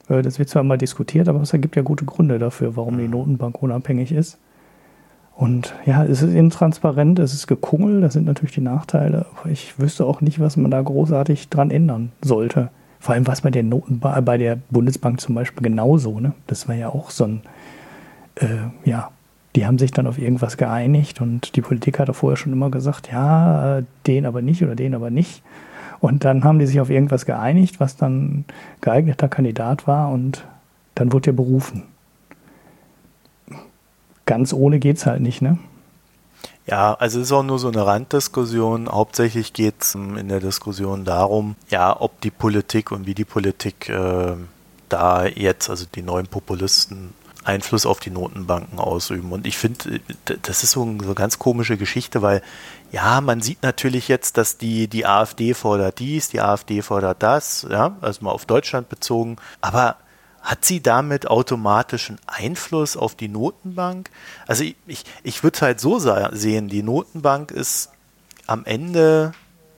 Äh, 0.09 0.23
das 0.23 0.41
wird 0.41 0.49
zwar 0.49 0.63
immer 0.63 0.77
diskutiert, 0.77 1.29
aber 1.29 1.41
es 1.41 1.53
ergibt 1.53 1.77
ja 1.77 1.83
gute 1.83 2.05
Gründe 2.05 2.41
dafür, 2.41 2.77
warum 2.77 2.99
die 2.99 3.09
Notenbank 3.09 3.63
unabhängig 3.63 4.11
ist. 4.11 4.39
Und 5.37 5.75
ja, 5.85 6.05
es 6.05 6.23
ist 6.23 6.33
intransparent, 6.33 7.19
es 7.19 7.35
ist 7.35 7.47
gekungel, 7.47 8.01
das 8.01 8.13
sind 8.13 8.25
natürlich 8.25 8.55
die 8.55 8.61
Nachteile, 8.61 9.27
aber 9.37 9.51
ich 9.51 9.79
wüsste 9.79 10.05
auch 10.05 10.21
nicht, 10.21 10.39
was 10.39 10.57
man 10.57 10.71
da 10.71 10.81
großartig 10.81 11.49
dran 11.49 11.71
ändern 11.71 12.13
sollte. 12.23 12.71
Vor 13.01 13.15
allem 13.15 13.27
was 13.27 13.41
bei 13.41 13.51
der 13.51 13.65
Notenbank, 13.65 14.25
bei 14.25 14.39
der 14.39 14.59
Bundesbank 14.71 15.21
zum 15.21 15.35
Beispiel 15.35 15.63
genauso, 15.63 16.21
ne? 16.21 16.33
Das 16.47 16.69
war 16.69 16.75
ja 16.77 16.89
auch 16.89 17.11
so 17.11 17.25
ein, 17.25 17.43
äh, 18.37 18.47
ja, 18.85 19.11
die 19.57 19.67
haben 19.67 19.79
sich 19.79 19.91
dann 19.91 20.07
auf 20.07 20.19
irgendwas 20.19 20.57
geeinigt 20.57 21.21
und 21.21 21.57
die 21.57 21.61
Politik 21.61 21.99
hatte 21.99 22.15
vorher 22.15 22.37
schon 22.37 22.53
immer 22.53 22.71
gesagt, 22.71 23.11
ja, 23.13 23.83
den 24.07 24.27
aber 24.27 24.41
nicht 24.41 24.63
oder 24.63 24.75
den 24.75 24.95
aber 24.95 25.11
nicht. 25.11 25.43
Und 26.01 26.25
dann 26.25 26.45
haben 26.45 26.59
die 26.59 26.67
sich 26.67 26.81
auf 26.81 26.91
irgendwas 26.91 27.27
geeinigt, 27.27 27.81
was 27.81 27.97
dann 27.97 28.45
geeigneter 28.81 29.29
Kandidat 29.29 29.87
war 29.87 30.11
und 30.11 30.45
dann 30.95 31.13
wurde 31.13 31.31
er 31.31 31.35
berufen. 31.35 31.83
Ganz 34.27 34.53
ohne 34.53 34.79
geht 34.79 34.97
es 34.97 35.07
halt 35.07 35.21
nicht, 35.21 35.43
ne? 35.43 35.59
Ja, 36.67 36.95
also 36.95 37.21
es 37.21 37.27
ist 37.27 37.33
auch 37.33 37.43
nur 37.43 37.59
so 37.59 37.69
eine 37.69 37.85
Randdiskussion. 37.85 38.89
Hauptsächlich 38.89 39.53
geht 39.53 39.83
es 39.83 39.95
in 39.95 40.29
der 40.29 40.41
Diskussion 40.41 41.05
darum, 41.05 41.57
ja, 41.69 41.95
ob 42.01 42.21
die 42.23 42.31
Politik 42.31 42.91
und 42.91 43.07
wie 43.07 43.15
die 43.15 43.27
Politik 43.27 43.91
äh, 43.91 44.33
da 44.89 45.27
jetzt, 45.27 45.69
also 45.69 45.85
die 45.95 46.03
neuen 46.03 46.27
Populisten, 46.27 47.13
Einfluss 47.45 47.85
auf 47.87 48.01
die 48.01 48.11
Notenbanken 48.11 48.79
ausüben. 48.79 49.31
Und 49.33 49.47
ich 49.47 49.59
finde, 49.59 50.01
das 50.43 50.63
ist 50.63 50.73
so 50.73 50.83
eine 50.83 51.15
ganz 51.15 51.39
komische 51.39 51.77
Geschichte, 51.77 52.23
weil 52.23 52.43
ja, 52.91 53.21
man 53.21 53.41
sieht 53.41 53.63
natürlich 53.63 54.09
jetzt, 54.09 54.39
dass 54.39 54.57
die, 54.57 54.89
die 54.89 55.05
AfD 55.07 55.55
fordert 55.55 55.99
dies, 55.99 56.29
die 56.29 56.41
AfD 56.41 56.81
fordert 56.81 57.23
das, 57.23 57.67
ja, 57.69 57.97
also 58.01 58.25
mal 58.25 58.31
auf 58.31 58.47
Deutschland 58.47 58.89
bezogen. 58.89 59.37
Aber 59.61 59.97
hat 60.45 60.65
sie 60.65 60.83
damit 60.83 61.27
automatischen 61.27 62.19
Einfluss 62.27 62.97
auf 62.97 63.15
die 63.15 63.29
Notenbank? 63.29 64.11
Also 64.47 64.63
ich, 64.63 64.77
ich, 64.87 65.05
ich 65.23 65.43
würde 65.43 65.57
es 65.57 65.63
halt 65.63 65.81
so 65.81 65.99
sehen, 65.99 66.69
die 66.69 66.83
Notenbank 66.83 67.51
ist 67.51 67.91
am 68.47 68.65
Ende 68.65 69.33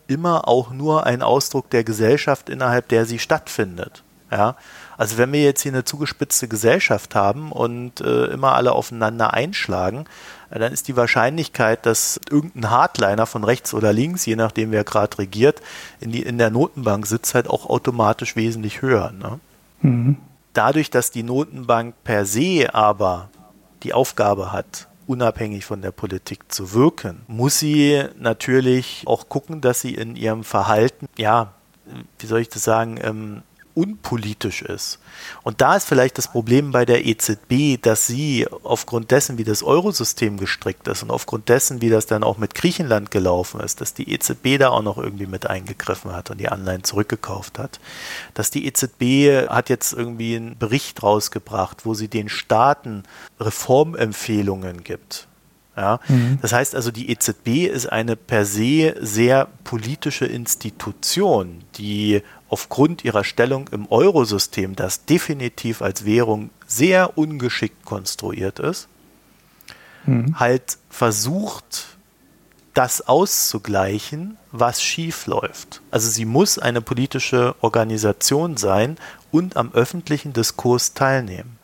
immer 0.09 0.49
auch 0.49 0.71
nur 0.71 1.07
ein 1.07 1.23
Ausdruck 1.23 1.71
der 1.71 1.85
Gesellschaft, 1.85 2.49
innerhalb 2.49 2.89
der 2.89 3.07
sie 3.07 3.19
stattfindet. 3.19 4.03
Ja, 4.31 4.57
also 4.99 5.19
wenn 5.19 5.33
wir 5.33 5.45
jetzt 5.45 5.63
hier 5.63 5.71
eine 5.71 5.85
zugespitzte 5.85 6.49
Gesellschaft 6.49 7.15
haben 7.15 7.53
und 7.53 8.01
äh, 8.01 8.25
immer 8.27 8.55
alle 8.55 8.73
aufeinander 8.73 9.33
einschlagen, 9.35 10.07
äh, 10.51 10.59
dann 10.59 10.73
ist 10.73 10.89
die 10.89 10.97
Wahrscheinlichkeit, 10.97 11.87
dass 11.87 12.19
irgendein 12.29 12.71
Hardliner 12.71 13.27
von 13.27 13.45
rechts 13.45 13.73
oder 13.73 13.93
links, 13.93 14.27
je 14.27 14.35
nachdem 14.35 14.73
wer 14.73 14.83
gerade 14.83 15.17
regiert, 15.19 15.63
in, 16.01 16.11
die, 16.11 16.23
in 16.23 16.39
der 16.39 16.51
Notenbank 16.51 17.07
sitzt, 17.07 17.37
halt 17.37 17.49
auch 17.49 17.67
automatisch 17.71 18.35
wesentlich 18.35 18.83
höher. 18.83 19.13
Ne? 19.13 19.39
Mhm. 19.83 20.17
Dadurch, 20.57 20.89
dass 20.89 21.11
die 21.11 21.23
Notenbank 21.23 22.03
per 22.03 22.25
se 22.25 22.75
aber 22.75 23.29
die 23.83 23.93
Aufgabe 23.93 24.53
hat, 24.53 24.89
unabhängig 25.07 25.67
von 25.67 25.83
der 25.83 25.91
Politik 25.91 26.51
zu 26.51 26.73
wirken, 26.73 27.21
muss 27.27 27.59
sie 27.59 28.05
natürlich 28.19 29.03
auch 29.05 29.29
gucken, 29.29 29.61
dass 29.61 29.83
sie 29.83 29.95
in 29.95 30.17
ihrem 30.17 30.45
Verhalten, 30.45 31.09
ja, 31.19 31.53
wie 32.19 32.27
soll 32.27 32.41
ich 32.41 32.49
das 32.49 32.65
sagen, 32.65 32.99
ähm, 33.03 33.43
unpolitisch 33.77 34.63
ist. 34.63 34.99
Und 35.43 35.61
da 35.61 35.77
ist 35.77 35.87
vielleicht 35.87 36.17
das 36.17 36.29
Problem 36.29 36.73
bei 36.73 36.87
der 36.87 37.05
EZB, 37.05 37.81
dass 37.81 38.07
sie 38.07 38.47
aufgrund 38.63 39.11
dessen, 39.11 39.37
wie 39.37 39.45
das 39.45 39.63
Eurosystem 39.63 40.39
gestrickt 40.39 40.89
ist 40.89 41.03
und 41.03 41.11
aufgrund 41.11 41.51
dessen, 41.51 41.83
wie 41.83 41.91
das 41.91 42.07
dann 42.07 42.25
auch 42.25 42.39
mit 42.39 42.55
Griechenland 42.55 43.11
gelaufen 43.11 43.61
ist, 43.61 43.83
dass 43.83 43.93
die 43.93 44.11
EZB 44.11 44.59
da 44.59 44.71
auch 44.71 44.83
noch 44.83 44.97
irgendwie 44.97 45.27
mit 45.27 45.47
eingegriffen 45.47 46.13
hat 46.13 46.31
und 46.31 46.39
die 46.39 46.49
Anleihen 46.49 46.85
zurückgekauft 46.85 47.59
hat. 47.59 47.79
Dass 48.33 48.51
die 48.51 48.67
EZB 48.67 49.49
hat 49.51 49.69
jetzt 49.69 49.93
irgendwie 49.93 50.37
einen 50.37 50.57
Bericht 50.57 51.03
rausgebracht, 51.03 51.85
wo 51.85 51.93
sie 51.93 52.09
den 52.09 52.31
Staaten 52.31 53.03
Reformempfehlungen 53.39 54.85
gibt. 54.85 55.29
Ja? 55.77 56.01
Mhm. 56.09 56.39
Das 56.41 56.53
heißt 56.53 56.75
also, 56.75 56.91
die 56.91 57.11
EZB 57.11 57.67
ist 57.67 57.87
eine 57.87 58.17
per 58.17 58.47
se 58.47 58.95
sehr 59.01 59.49
politische 59.65 60.25
Institution, 60.25 61.63
die 61.77 62.23
aufgrund 62.49 63.05
ihrer 63.05 63.25
Stellung 63.25 63.69
im 63.69 63.91
Eurosystem, 63.91 64.77
das 64.77 65.05
definitiv 65.05 65.83
als 65.83 66.05
Währung 66.05 66.51
sehr 66.67 67.19
ungeschickt 67.19 67.85
konstruiert 67.85 68.59
ist, 68.59 68.89
mhm. 70.05 70.39
halt 70.39 70.79
versucht, 70.91 71.97
das 72.75 73.09
auszugleichen, 73.09 74.37
was 74.53 74.83
schief 74.83 75.27
läuft. 75.27 75.81
Also 75.91 76.11
sie 76.11 76.27
muss 76.27 76.59
eine 76.59 76.83
politische 76.83 77.55
Organisation 77.63 78.59
sein 78.59 78.99
und 79.33 79.57
am 79.57 79.73
öffentlichen 79.73 80.35
Diskurs 80.35 80.93
teilnehmen. 80.93 81.59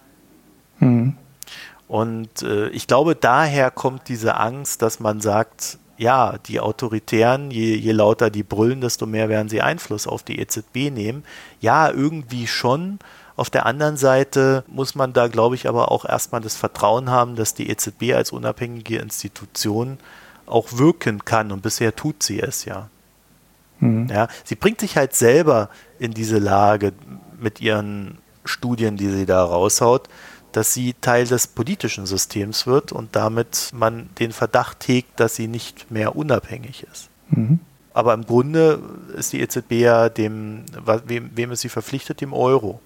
Mhm. 0.79 1.17
Und 1.87 2.41
äh, 2.41 2.71
ich 2.71 2.87
glaube, 2.87 3.15
daher 3.15 3.71
kommt 3.71 4.09
diese 4.09 4.37
Angst, 4.37 4.81
dass 4.81 5.01
man 5.01 5.21
sagt, 5.21 5.77
ja, 6.03 6.39
die 6.47 6.59
Autoritären, 6.61 7.53
je, 7.53 7.77
je 7.77 7.93
lauter 7.93 8.29
die 8.29 8.43
brüllen, 8.43 8.81
desto 8.81 9.07
mehr 9.07 9.29
werden 9.29 9.49
sie 9.49 9.63
Einfluss 9.63 10.09
auf 10.09 10.25
die 10.25 10.41
EZB 10.41 10.91
nehmen. 10.91 11.23
Ja, 11.61 11.91
irgendwie 11.91 12.49
schon. 12.49 12.99
Auf 13.37 13.51
der 13.51 13.67
anderen 13.67 13.97
Seite 13.97 14.65
muss 14.67 14.97
man 14.97 15.13
da, 15.13 15.29
glaube 15.29 15.55
ich, 15.55 15.69
aber 15.69 15.93
auch 15.93 16.05
erstmal 16.05 16.41
das 16.41 16.57
Vertrauen 16.57 17.09
haben, 17.09 17.37
dass 17.37 17.55
die 17.55 17.71
EZB 17.71 18.15
als 18.15 18.33
unabhängige 18.33 18.99
Institution 18.99 19.99
auch 20.47 20.73
wirken 20.73 21.25
kann. 21.25 21.53
Und 21.53 21.63
bisher 21.63 21.95
tut 21.95 22.23
sie 22.23 22.41
es 22.41 22.65
ja. 22.65 22.89
Mhm. 23.79 24.09
ja. 24.09 24.27
Sie 24.45 24.57
bringt 24.57 24.81
sich 24.81 24.97
halt 24.97 25.15
selber 25.15 25.71
in 26.01 26.13
diese 26.13 26.39
Lage 26.39 26.93
mit 27.41 27.61
ihren 27.61 28.19
Studien, 28.45 28.97
die 28.97 29.09
sie 29.09 29.25
da 29.25 29.45
raushaut, 29.45 30.09
dass 30.53 30.75
sie 30.75 30.95
Teil 31.01 31.27
des 31.27 31.47
politischen 31.47 32.07
Systems 32.07 32.67
wird 32.67 32.93
und 32.93 33.17
damit 33.17 33.71
man 33.75 34.11
den 34.19 34.33
Verdacht 34.33 34.87
hegt, 34.87 35.19
dass 35.19 35.35
sie 35.35 35.49
nicht 35.49 35.91
mehr 35.91 36.15
unabhängig 36.17 36.87
ist. 36.93 37.09
Mhm. 37.31 37.61
Aber 37.95 38.15
im 38.15 38.25
Grunde 38.25 38.79
ist 39.17 39.33
die 39.33 39.41
EZB 39.41 39.73
ja 39.73 40.09
dem, 40.09 40.65
wem, 41.07 41.31
wem 41.35 41.53
ist 41.53 41.61
sie 41.61 41.69
verpflichtet? 41.69 42.21
Dem 42.21 42.33
Euro. 42.33 42.81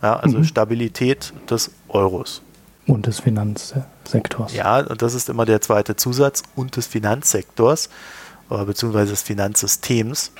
Ja, 0.00 0.16
also 0.16 0.38
mhm. 0.38 0.44
Stabilität 0.44 1.32
des 1.48 1.70
Euros. 1.88 2.42
Und 2.86 3.06
des 3.06 3.20
Finanzsektors. 3.20 4.52
Ja, 4.52 4.80
und 4.80 5.02
das 5.02 5.14
ist 5.14 5.28
immer 5.28 5.44
der 5.44 5.60
zweite 5.60 5.94
Zusatz 5.94 6.42
und 6.56 6.76
des 6.76 6.88
Finanzsektors, 6.88 7.88
beziehungsweise 8.48 9.10
des 9.10 9.22
Finanzsystems. 9.22 10.32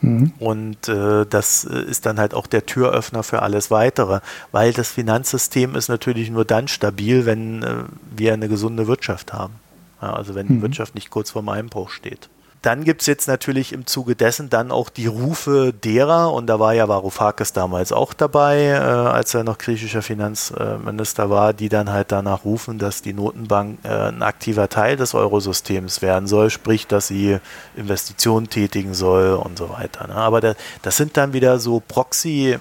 Mhm. 0.00 0.32
Und 0.38 0.88
äh, 0.88 1.24
das 1.26 1.64
äh, 1.64 1.80
ist 1.80 2.06
dann 2.06 2.18
halt 2.18 2.34
auch 2.34 2.46
der 2.46 2.66
Türöffner 2.66 3.22
für 3.22 3.42
alles 3.42 3.70
Weitere, 3.70 4.20
weil 4.52 4.72
das 4.72 4.90
Finanzsystem 4.90 5.74
ist 5.74 5.88
natürlich 5.88 6.30
nur 6.30 6.44
dann 6.44 6.68
stabil, 6.68 7.26
wenn 7.26 7.62
äh, 7.62 7.74
wir 8.14 8.34
eine 8.34 8.48
gesunde 8.48 8.86
Wirtschaft 8.86 9.32
haben. 9.32 9.54
Ja, 10.02 10.12
also 10.12 10.34
wenn 10.34 10.46
mhm. 10.46 10.56
die 10.56 10.62
Wirtschaft 10.62 10.94
nicht 10.94 11.10
kurz 11.10 11.30
vorm 11.30 11.48
Einbruch 11.48 11.90
steht. 11.90 12.28
Dann 12.62 12.84
gibt 12.84 13.02
es 13.02 13.06
jetzt 13.06 13.28
natürlich 13.28 13.72
im 13.72 13.86
Zuge 13.86 14.16
dessen 14.16 14.50
dann 14.50 14.72
auch 14.72 14.88
die 14.88 15.06
Rufe 15.06 15.72
derer, 15.72 16.32
und 16.32 16.46
da 16.46 16.58
war 16.58 16.74
ja 16.74 16.88
Varoufakis 16.88 17.52
damals 17.52 17.92
auch 17.92 18.12
dabei, 18.12 18.64
äh, 18.64 18.78
als 18.78 19.34
er 19.34 19.44
noch 19.44 19.58
griechischer 19.58 20.02
Finanzminister 20.02 21.30
war, 21.30 21.52
die 21.52 21.68
dann 21.68 21.92
halt 21.92 22.10
danach 22.10 22.44
rufen, 22.44 22.78
dass 22.78 23.02
die 23.02 23.12
Notenbank 23.12 23.78
äh, 23.84 24.08
ein 24.08 24.22
aktiver 24.22 24.68
Teil 24.68 24.96
des 24.96 25.14
Eurosystems 25.14 26.02
werden 26.02 26.26
soll, 26.26 26.50
sprich, 26.50 26.86
dass 26.86 27.06
sie 27.08 27.38
Investitionen 27.76 28.48
tätigen 28.48 28.94
soll 28.94 29.34
und 29.34 29.58
so 29.58 29.70
weiter. 29.70 30.08
Ne? 30.08 30.14
Aber 30.14 30.40
da, 30.40 30.54
das 30.82 30.96
sind 30.96 31.16
dann 31.16 31.32
wieder 31.32 31.58
so 31.58 31.80
Proxy- 31.88 32.58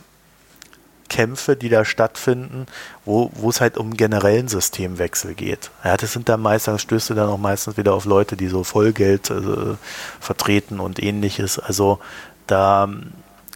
Kämpfe, 1.09 1.55
die 1.55 1.69
da 1.69 1.85
stattfinden, 1.85 2.65
wo, 3.05 3.31
wo 3.35 3.49
es 3.49 3.61
halt 3.61 3.77
um 3.77 3.95
generellen 3.95 4.47
Systemwechsel 4.47 5.33
geht. 5.35 5.71
Ja, 5.83 5.97
das 5.97 6.13
sind 6.13 6.29
dann 6.29 6.41
meistens, 6.41 6.81
stößt 6.81 7.11
du 7.11 7.13
dann 7.13 7.29
auch 7.29 7.37
meistens 7.37 7.77
wieder 7.77 7.93
auf 7.93 8.05
Leute, 8.05 8.35
die 8.35 8.47
so 8.47 8.63
Vollgeld 8.63 9.29
äh, 9.29 9.75
vertreten 10.19 10.79
und 10.79 11.01
ähnliches. 11.01 11.59
Also 11.59 11.99
da, 12.47 12.89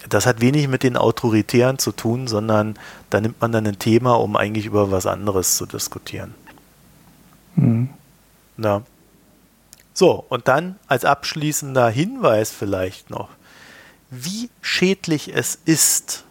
das 0.07 0.25
hat 0.25 0.41
wenig 0.41 0.67
mit 0.67 0.83
den 0.83 0.97
Autoritären 0.97 1.79
zu 1.79 1.91
tun, 1.91 2.27
sondern 2.27 2.77
da 3.09 3.21
nimmt 3.21 3.41
man 3.41 3.51
dann 3.51 3.67
ein 3.67 3.79
Thema, 3.79 4.13
um 4.13 4.35
eigentlich 4.35 4.65
über 4.65 4.91
was 4.91 5.05
anderes 5.05 5.57
zu 5.57 5.65
diskutieren. 5.65 6.35
Mhm. 7.55 7.89
Ja. 8.57 8.83
So, 9.93 10.23
und 10.29 10.47
dann 10.47 10.77
als 10.87 11.03
abschließender 11.03 11.89
Hinweis 11.89 12.51
vielleicht 12.51 13.09
noch, 13.09 13.29
wie 14.11 14.49
schädlich 14.61 15.35
es 15.35 15.59
ist, 15.65 16.23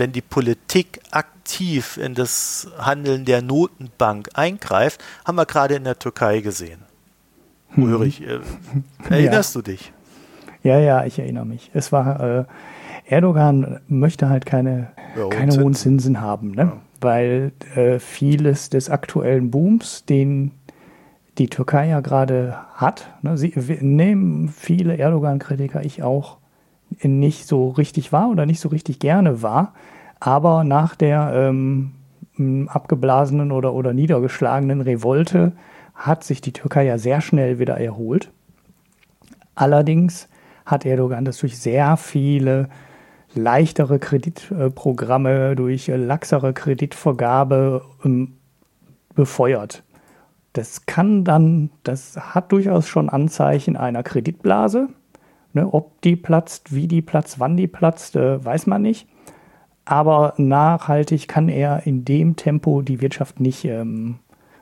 wenn 0.00 0.12
die 0.12 0.22
Politik 0.22 1.00
aktiv 1.12 1.96
in 1.96 2.14
das 2.14 2.68
Handeln 2.78 3.24
der 3.24 3.42
Notenbank 3.42 4.30
eingreift, 4.34 5.04
haben 5.24 5.36
wir 5.36 5.46
gerade 5.46 5.74
in 5.74 5.84
der 5.84 5.98
Türkei 5.98 6.40
gesehen. 6.40 6.80
Hm. 7.74 7.84
Ulrich, 7.84 8.22
äh, 8.22 8.40
erinnerst 9.08 9.54
ja. 9.54 9.60
du 9.60 9.70
dich? 9.70 9.92
Ja, 10.62 10.78
ja, 10.78 11.04
ich 11.04 11.18
erinnere 11.18 11.46
mich. 11.46 11.70
Es 11.72 11.92
war 11.92 12.20
äh, 12.20 12.44
Erdogan 13.06 13.80
möchte 13.88 14.28
halt 14.28 14.46
keine, 14.46 14.88
ja, 15.16 15.28
keine 15.28 15.52
hohen 15.60 15.74
Zinsen 15.74 16.20
haben, 16.20 16.52
ne? 16.52 16.62
Ja. 16.62 16.76
weil 17.00 17.52
äh, 17.74 17.98
vieles 17.98 18.70
des 18.70 18.88
aktuellen 18.88 19.50
Booms, 19.50 20.04
den 20.04 20.52
die 21.38 21.48
Türkei 21.48 21.88
ja 21.88 22.00
gerade 22.00 22.56
hat, 22.74 23.08
ne? 23.22 23.36
sie 23.36 23.54
nehmen 23.80 24.48
viele 24.48 24.96
Erdogan-Kritiker, 24.96 25.84
ich 25.84 26.02
auch, 26.02 26.39
nicht 27.02 27.46
so 27.46 27.68
richtig 27.70 28.12
war 28.12 28.30
oder 28.30 28.46
nicht 28.46 28.60
so 28.60 28.68
richtig 28.68 28.98
gerne 28.98 29.42
war. 29.42 29.74
Aber 30.18 30.64
nach 30.64 30.96
der 30.96 31.32
ähm, 31.34 31.92
abgeblasenen 32.68 33.52
oder, 33.52 33.72
oder 33.72 33.92
niedergeschlagenen 33.92 34.80
Revolte 34.80 35.52
hat 35.94 36.24
sich 36.24 36.40
die 36.40 36.52
Türkei 36.52 36.84
ja 36.84 36.98
sehr 36.98 37.20
schnell 37.20 37.58
wieder 37.58 37.78
erholt. 37.78 38.30
Allerdings 39.54 40.28
hat 40.64 40.86
Erdogan 40.86 41.24
das 41.24 41.38
durch 41.38 41.58
sehr 41.58 41.96
viele 41.96 42.68
leichtere 43.34 43.98
Kreditprogramme, 43.98 45.54
durch 45.56 45.88
laxere 45.88 46.52
Kreditvergabe 46.52 47.82
ähm, 48.04 48.34
befeuert. 49.14 49.82
Das 50.52 50.86
kann 50.86 51.24
dann, 51.24 51.70
das 51.84 52.16
hat 52.16 52.52
durchaus 52.52 52.88
schon 52.88 53.08
Anzeichen 53.08 53.76
einer 53.76 54.02
Kreditblase. 54.02 54.88
Ne, 55.52 55.72
ob 55.72 56.00
die 56.02 56.14
platzt, 56.14 56.74
wie 56.74 56.86
die 56.86 57.02
platzt, 57.02 57.40
wann 57.40 57.56
die 57.56 57.66
platzt, 57.66 58.14
äh, 58.14 58.44
weiß 58.44 58.66
man 58.66 58.82
nicht. 58.82 59.08
Aber 59.84 60.34
nachhaltig 60.36 61.26
kann 61.26 61.48
er 61.48 61.86
in 61.86 62.04
dem 62.04 62.36
Tempo 62.36 62.82
die 62.82 63.00
Wirtschaft 63.00 63.40
nicht 63.40 63.64
ähm, 63.64 64.20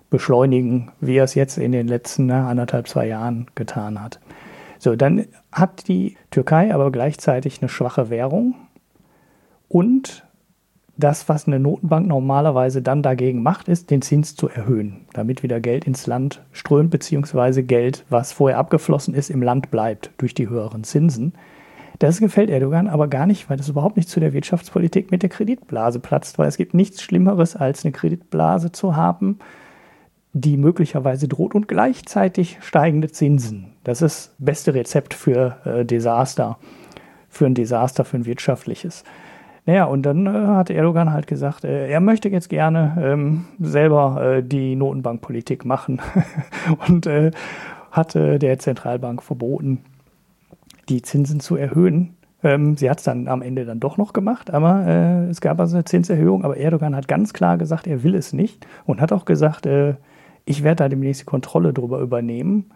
beschleunigen, 0.08 0.90
wie 1.00 1.16
er 1.16 1.24
es 1.24 1.34
jetzt 1.34 1.58
in 1.58 1.72
den 1.72 1.88
letzten 1.88 2.26
ne, 2.26 2.46
anderthalb, 2.46 2.88
zwei 2.88 3.06
Jahren 3.06 3.46
getan 3.54 4.00
hat. 4.00 4.20
So, 4.78 4.96
dann 4.96 5.26
hat 5.52 5.88
die 5.88 6.16
Türkei 6.30 6.72
aber 6.72 6.90
gleichzeitig 6.90 7.60
eine 7.60 7.68
schwache 7.68 8.08
Währung 8.08 8.54
und 9.68 10.24
das, 10.98 11.28
was 11.28 11.46
eine 11.46 11.60
Notenbank 11.60 12.06
normalerweise 12.06 12.82
dann 12.82 13.02
dagegen 13.02 13.42
macht, 13.42 13.68
ist, 13.68 13.90
den 13.90 14.02
Zins 14.02 14.34
zu 14.34 14.48
erhöhen, 14.48 15.06
damit 15.12 15.44
wieder 15.44 15.60
Geld 15.60 15.86
ins 15.86 16.06
Land 16.08 16.42
strömt, 16.52 16.90
beziehungsweise 16.90 17.62
Geld, 17.62 18.04
was 18.10 18.32
vorher 18.32 18.58
abgeflossen 18.58 19.14
ist, 19.14 19.30
im 19.30 19.40
Land 19.40 19.70
bleibt 19.70 20.10
durch 20.18 20.34
die 20.34 20.48
höheren 20.48 20.82
Zinsen. 20.82 21.34
Das 22.00 22.18
gefällt 22.18 22.50
Erdogan 22.50 22.88
aber 22.88 23.06
gar 23.06 23.26
nicht, 23.26 23.48
weil 23.48 23.56
das 23.56 23.68
überhaupt 23.68 23.96
nicht 23.96 24.08
zu 24.08 24.18
der 24.18 24.32
Wirtschaftspolitik 24.32 25.10
mit 25.10 25.22
der 25.22 25.30
Kreditblase 25.30 26.00
platzt, 26.00 26.38
weil 26.38 26.48
es 26.48 26.56
gibt 26.56 26.74
nichts 26.74 27.00
Schlimmeres, 27.00 27.54
als 27.54 27.84
eine 27.84 27.92
Kreditblase 27.92 28.72
zu 28.72 28.96
haben, 28.96 29.38
die 30.32 30.56
möglicherweise 30.56 31.28
droht 31.28 31.54
und 31.54 31.68
gleichzeitig 31.68 32.58
steigende 32.60 33.10
Zinsen. 33.10 33.72
Das 33.84 34.02
ist 34.02 34.28
das 34.28 34.34
beste 34.38 34.74
Rezept 34.74 35.14
für 35.14 35.58
äh, 35.64 35.84
Desaster, 35.84 36.58
für 37.28 37.46
ein 37.46 37.54
Desaster, 37.54 38.04
für 38.04 38.16
ein 38.16 38.26
wirtschaftliches. 38.26 39.04
Naja, 39.68 39.84
und 39.84 40.00
dann 40.04 40.24
äh, 40.24 40.30
hat 40.30 40.70
Erdogan 40.70 41.12
halt 41.12 41.26
gesagt, 41.26 41.62
äh, 41.62 41.90
er 41.90 42.00
möchte 42.00 42.30
jetzt 42.30 42.48
gerne 42.48 42.96
ähm, 43.02 43.44
selber 43.60 44.36
äh, 44.38 44.42
die 44.42 44.74
Notenbankpolitik 44.76 45.66
machen 45.66 46.00
und 46.88 47.06
äh, 47.06 47.32
hatte 47.90 48.38
der 48.38 48.58
Zentralbank 48.58 49.22
verboten, 49.22 49.84
die 50.88 51.02
Zinsen 51.02 51.38
zu 51.40 51.54
erhöhen. 51.54 52.16
Ähm, 52.42 52.78
sie 52.78 52.88
hat 52.88 52.96
es 52.96 53.04
dann 53.04 53.28
am 53.28 53.42
Ende 53.42 53.66
dann 53.66 53.78
doch 53.78 53.98
noch 53.98 54.14
gemacht, 54.14 54.50
aber 54.50 54.86
äh, 54.86 55.24
es 55.28 55.42
gab 55.42 55.60
also 55.60 55.76
eine 55.76 55.84
Zinserhöhung. 55.84 56.46
Aber 56.46 56.56
Erdogan 56.56 56.96
hat 56.96 57.06
ganz 57.06 57.34
klar 57.34 57.58
gesagt, 57.58 57.86
er 57.86 58.02
will 58.02 58.14
es 58.14 58.32
nicht 58.32 58.66
und 58.86 59.02
hat 59.02 59.12
auch 59.12 59.26
gesagt, 59.26 59.66
äh, 59.66 59.96
ich 60.46 60.64
werde 60.64 60.76
da 60.76 60.88
demnächst 60.88 61.20
die 61.20 61.26
Kontrolle 61.26 61.74
darüber 61.74 62.00
übernehmen, 62.00 62.70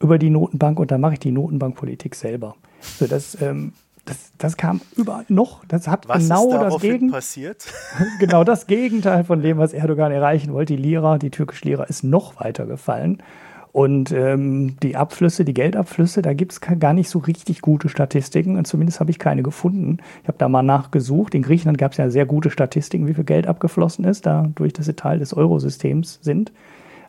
über 0.00 0.16
die 0.20 0.30
Notenbank 0.30 0.78
und 0.78 0.92
dann 0.92 1.00
mache 1.00 1.14
ich 1.14 1.18
die 1.18 1.32
Notenbankpolitik 1.32 2.14
selber. 2.14 2.54
So, 2.78 3.08
das, 3.08 3.36
ähm, 3.42 3.72
das, 4.08 4.32
das 4.38 4.56
kam 4.56 4.80
überall 4.96 5.24
noch. 5.28 5.64
Das 5.66 5.86
hat 5.86 6.08
was 6.08 6.22
genau 6.22 6.52
ist 6.52 6.62
das 6.62 6.80
Gegenteil. 6.80 7.10
passiert? 7.10 7.66
genau 8.20 8.44
das 8.44 8.66
Gegenteil 8.66 9.24
von 9.24 9.42
dem, 9.42 9.58
was 9.58 9.72
Erdogan 9.72 10.12
erreichen 10.12 10.52
wollte. 10.52 10.76
Die 10.76 10.82
Lira, 10.82 11.18
die 11.18 11.30
türkische 11.30 11.66
Lira, 11.66 11.84
ist 11.84 12.04
noch 12.04 12.40
weiter 12.40 12.66
gefallen. 12.66 13.22
Und 13.70 14.12
ähm, 14.12 14.76
die 14.82 14.96
Abflüsse, 14.96 15.44
die 15.44 15.52
Geldabflüsse, 15.52 16.22
da 16.22 16.32
gibt 16.32 16.52
es 16.52 16.60
gar 16.60 16.94
nicht 16.94 17.10
so 17.10 17.18
richtig 17.18 17.60
gute 17.60 17.88
Statistiken. 17.88 18.56
Und 18.56 18.66
zumindest 18.66 18.98
habe 18.98 19.10
ich 19.10 19.18
keine 19.18 19.42
gefunden. 19.42 19.98
Ich 20.22 20.28
habe 20.28 20.38
da 20.38 20.48
mal 20.48 20.62
nachgesucht. 20.62 21.34
In 21.34 21.42
Griechenland 21.42 21.78
gab 21.78 21.92
es 21.92 21.98
ja 21.98 22.08
sehr 22.08 22.24
gute 22.24 22.50
Statistiken, 22.50 23.06
wie 23.06 23.14
viel 23.14 23.24
Geld 23.24 23.46
abgeflossen 23.46 24.04
ist, 24.04 24.24
dadurch, 24.24 24.72
dass 24.72 24.86
sie 24.86 24.94
Teil 24.94 25.18
des 25.18 25.34
Eurosystems 25.34 26.18
sind. 26.22 26.50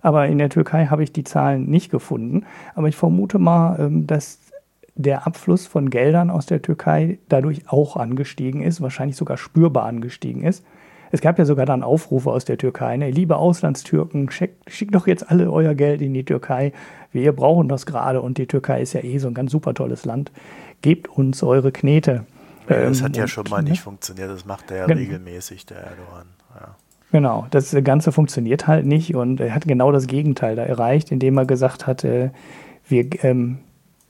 Aber 0.02 0.28
in 0.28 0.38
der 0.38 0.50
Türkei 0.50 0.88
habe 0.88 1.04
ich 1.04 1.12
die 1.12 1.24
Zahlen 1.24 1.70
nicht 1.70 1.91
gefunden. 1.91 2.45
Aber 2.76 2.88
ich 2.88 2.95
vermute 2.95 3.39
mal, 3.39 3.80
ähm, 3.80 4.06
dass 4.06 4.39
der 5.00 5.26
Abfluss 5.26 5.66
von 5.66 5.89
Geldern 5.89 6.30
aus 6.30 6.45
der 6.45 6.62
Türkei 6.62 7.20
dadurch 7.30 7.70
auch 7.70 7.95
angestiegen 7.95 8.62
ist, 8.62 8.82
wahrscheinlich 8.82 9.16
sogar 9.16 9.38
spürbar 9.38 9.86
angestiegen 9.86 10.43
ist. 10.43 10.66
Es 11.12 11.22
gab 11.22 11.39
ja 11.39 11.45
sogar 11.45 11.66
dann 11.66 11.84
Aufrufe 11.84 12.30
aus 12.30 12.43
der 12.43 12.58
Türkei, 12.58 12.97
ne? 12.97 13.10
liebe 13.10 13.38
Auslandstürken, 13.38 14.30
schickt, 14.30 14.70
schickt 14.70 14.93
doch 14.93 15.08
jetzt 15.08 15.32
alle 15.32 15.50
euer 15.52 15.74
Geld 15.74 16.02
in 16.02 16.14
die 16.14 16.26
Türkei. 16.26 16.74
Wir 17.14 17.32
brauchen 17.32 17.70
das 17.70 17.86
gerade 17.86 18.22
und 18.22 18.38
die 18.38 18.45
Türkei 18.45 18.82
ist 18.82 18.91
ja 18.91 19.02
eh 19.02 19.18
so 19.20 19.30
ein 19.30 19.34
ganz 19.34 19.54
super 19.54 19.74
tolles 19.74 20.04
Land. 20.04 20.34
Gebt 20.82 21.08
uns 21.08 21.41
eure 21.43 21.72
Knete. 21.72 22.26
Ja, 22.68 22.82
das 22.82 23.00
ähm, 23.00 23.06
hat 23.06 23.18
ja 23.18 23.28
schon 23.30 23.45
mal 23.50 23.64
nicht 23.64 23.80
ne? 23.80 23.84
funktioniert, 23.84 24.30
das 24.30 24.45
macht 24.45 24.70
er 24.70 24.78
ja 24.78 24.86
regelmäßig, 24.86 25.66
der 25.66 25.78
Erdogan. 25.78 26.28
Ja. 26.56 26.76
Genau, 27.14 27.47
das 27.52 27.74
Ganze 27.86 28.12
funktioniert 28.12 28.68
halt 28.68 28.86
nicht 28.86 29.16
und 29.16 29.39
er 29.39 29.56
hat 29.56 29.66
genau 29.66 29.93
das 29.93 30.08
Gegenteil 30.08 30.58
da 30.58 30.64
erreicht, 30.64 31.10
indem 31.10 31.38
er 31.38 31.45
gesagt 31.45 31.88
hat, 31.88 32.04
äh, 32.04 32.32
wir, 32.88 33.08
ähm, 33.24 33.60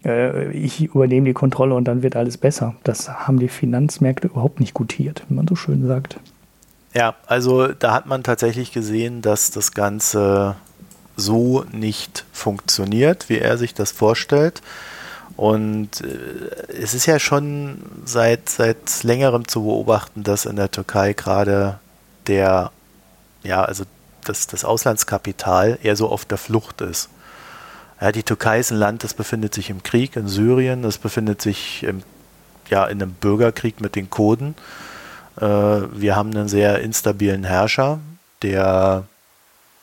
äh, 0.06 0.52
ich 0.52 0.82
übernehme 0.82 1.26
die 1.26 1.34
Kontrolle 1.34 1.76
und 1.76 1.86
dann 1.86 2.04
wird 2.04 2.16
alles 2.16 2.38
besser. 2.38 2.76
Das 2.84 3.10
haben 3.10 3.40
die 3.40 3.50
Finanzmärkte 3.50 4.28
überhaupt 4.28 4.60
nicht 4.60 4.74
gutiert, 4.74 5.24
wie 5.28 5.36
man 5.36 5.48
so 5.48 5.56
schön 5.56 5.88
sagt. 5.88 6.20
Ja, 6.94 7.16
also 7.28 7.68
da 7.68 7.94
hat 7.94 8.08
man 8.08 8.24
tatsächlich 8.24 8.72
gesehen, 8.72 9.22
dass 9.22 9.52
das 9.52 9.74
Ganze 9.74 10.56
so 11.16 11.66
nicht 11.72 12.26
funktioniert, 12.32 13.30
wie 13.30 13.38
er 13.38 13.58
sich 13.58 13.74
das 13.74 13.92
vorstellt. 13.92 14.62
Und 15.36 16.02
äh, 16.02 16.82
es 16.82 16.94
ist 16.94 17.06
ja 17.06 17.20
schon 17.20 17.84
seit, 18.06 18.50
seit 18.50 19.04
längerem 19.04 19.48
zu 19.48 19.64
beobachten, 19.64 20.24
dass 20.24 20.46
in 20.46 20.56
der 20.56 20.72
Türkei 20.72 21.14
gerade 21.14 21.80
der, 22.28 22.72
ja, 23.44 23.64
also 23.64 23.84
das, 24.26 24.48
das 24.48 24.66
Auslandskapital 24.66 25.80
eher 25.82 25.96
so 25.96 26.10
auf 26.10 26.26
der 26.26 26.38
Flucht 26.38 26.82
ist. 26.82 27.10
Ja, 28.02 28.12
die 28.12 28.24
Türkei 28.24 28.60
ist 28.60 28.72
ein 28.72 28.78
Land, 28.78 29.04
das 29.04 29.14
befindet 29.14 29.54
sich 29.54 29.70
im 29.70 29.84
Krieg 29.84 30.16
in 30.16 30.28
Syrien, 30.28 30.84
das 30.84 30.98
befindet 30.98 31.42
sich 31.42 31.84
im, 31.84 32.04
ja, 32.70 32.86
in 32.86 33.02
einem 33.02 33.14
Bürgerkrieg 33.14 33.82
mit 33.82 33.96
den 33.96 34.10
Kurden. 34.10 34.56
Äh, 35.40 35.46
wir 35.46 36.16
haben 36.16 36.32
einen 36.32 36.48
sehr 36.48 36.80
instabilen 36.80 37.44
Herrscher, 37.44 38.00
der 38.42 39.04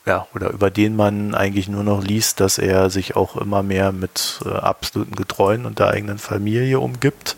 ja, 0.07 0.27
oder 0.35 0.51
über 0.51 0.71
den 0.71 0.95
man 0.95 1.35
eigentlich 1.35 1.69
nur 1.69 1.83
noch 1.83 2.03
liest, 2.03 2.39
dass 2.39 2.59
er 2.59 2.91
sich 2.91 3.17
auch 3.17 3.37
immer 3.37 3.65
mehr 3.65 3.91
mit 3.91 4.41
äh, 4.45 4.51
absoluten 4.51 5.17
Getreuen 5.17 5.67
und 5.67 5.81
der 5.81 5.89
eigenen 5.89 6.19
Familie 6.19 6.79
umgibt. 6.79 7.37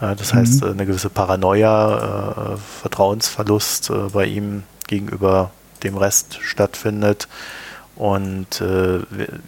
Äh, 0.00 0.16
das 0.16 0.32
mhm. 0.32 0.38
heißt, 0.38 0.64
eine 0.64 0.86
gewisse 0.86 1.10
Paranoia, 1.10 2.54
äh, 2.54 2.56
Vertrauensverlust 2.80 3.90
äh, 3.90 3.94
bei 4.12 4.24
ihm 4.24 4.62
gegenüber 4.86 5.50
dem 5.82 5.96
Rest 5.98 6.38
stattfindet. 6.40 7.28
Und 8.02 8.60
äh, 8.60 8.98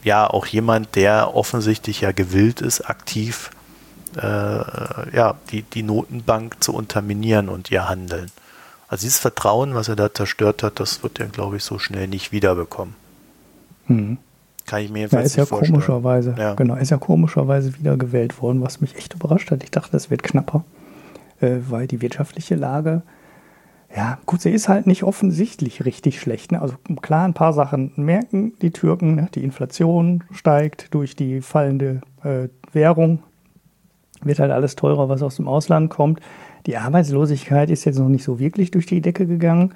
ja, 0.04 0.30
auch 0.30 0.46
jemand, 0.46 0.94
der 0.94 1.34
offensichtlich 1.34 2.02
ja 2.02 2.12
gewillt 2.12 2.60
ist, 2.60 2.88
aktiv 2.88 3.50
äh, 4.16 4.20
ja, 4.20 5.34
die, 5.50 5.62
die 5.62 5.82
Notenbank 5.82 6.62
zu 6.62 6.72
unterminieren 6.72 7.48
und 7.48 7.72
ihr 7.72 7.88
Handeln. 7.88 8.30
Also 8.86 9.02
dieses 9.02 9.18
Vertrauen, 9.18 9.74
was 9.74 9.88
er 9.88 9.96
da 9.96 10.14
zerstört 10.14 10.62
hat, 10.62 10.78
das 10.78 11.02
wird 11.02 11.18
er, 11.18 11.26
glaube 11.26 11.56
ich, 11.56 11.64
so 11.64 11.80
schnell 11.80 12.06
nicht 12.06 12.30
wiederbekommen. 12.30 12.94
Mhm. 13.88 14.18
Kann 14.66 14.82
ich 14.82 14.90
mir 14.92 15.00
jedenfalls 15.00 15.34
ja, 15.34 15.42
ist 15.42 15.50
ja 15.50 15.58
komischerweise, 15.58 16.36
ja. 16.38 16.54
genau, 16.54 16.76
ist 16.76 16.90
ja 16.92 16.98
komischerweise 16.98 17.76
wiedergewählt 17.76 18.40
worden, 18.40 18.62
was 18.62 18.80
mich 18.80 18.94
echt 18.94 19.14
überrascht 19.14 19.50
hat. 19.50 19.64
Ich 19.64 19.72
dachte, 19.72 19.90
das 19.90 20.10
wird 20.10 20.22
knapper, 20.22 20.64
äh, 21.40 21.56
weil 21.68 21.88
die 21.88 22.00
wirtschaftliche 22.00 22.54
Lage, 22.54 23.02
ja, 23.96 24.18
gut, 24.26 24.40
sie 24.40 24.50
ist 24.50 24.68
halt 24.68 24.86
nicht 24.86 25.04
offensichtlich 25.04 25.84
richtig 25.84 26.20
schlecht. 26.20 26.50
Ne? 26.52 26.60
Also 26.60 26.74
klar, 27.00 27.24
ein 27.24 27.34
paar 27.34 27.52
Sachen 27.52 27.92
merken 27.96 28.54
die 28.60 28.72
Türken, 28.72 29.14
ne? 29.14 29.28
die 29.34 29.44
Inflation 29.44 30.24
steigt 30.32 30.92
durch 30.94 31.14
die 31.14 31.40
fallende 31.40 32.00
äh, 32.24 32.48
Währung, 32.72 33.22
wird 34.22 34.40
halt 34.40 34.50
alles 34.50 34.74
teurer, 34.74 35.08
was 35.08 35.22
aus 35.22 35.36
dem 35.36 35.46
Ausland 35.46 35.90
kommt. 35.90 36.20
Die 36.66 36.76
Arbeitslosigkeit 36.76 37.70
ist 37.70 37.84
jetzt 37.84 37.98
noch 37.98 38.08
nicht 38.08 38.24
so 38.24 38.40
wirklich 38.40 38.72
durch 38.72 38.86
die 38.86 39.00
Decke 39.00 39.26
gegangen, 39.26 39.74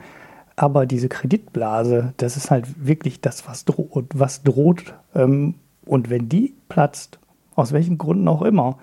aber 0.57 0.87
diese 0.87 1.09
Kreditblase, 1.09 2.15
das 2.17 2.37
ist 2.37 2.51
halt 2.51 2.67
wirklich 2.85 3.21
das, 3.21 3.47
was 3.47 3.65
droht. 3.65 4.07
Was 4.15 4.43
droht 4.43 4.95
ähm, 5.15 5.55
und 5.87 6.11
wenn 6.11 6.29
die 6.29 6.55
platzt, 6.69 7.21
aus 7.55 7.73
welchen 7.73 7.99
Gründen 7.99 8.27
auch 8.27 8.43
immer, 8.43 8.79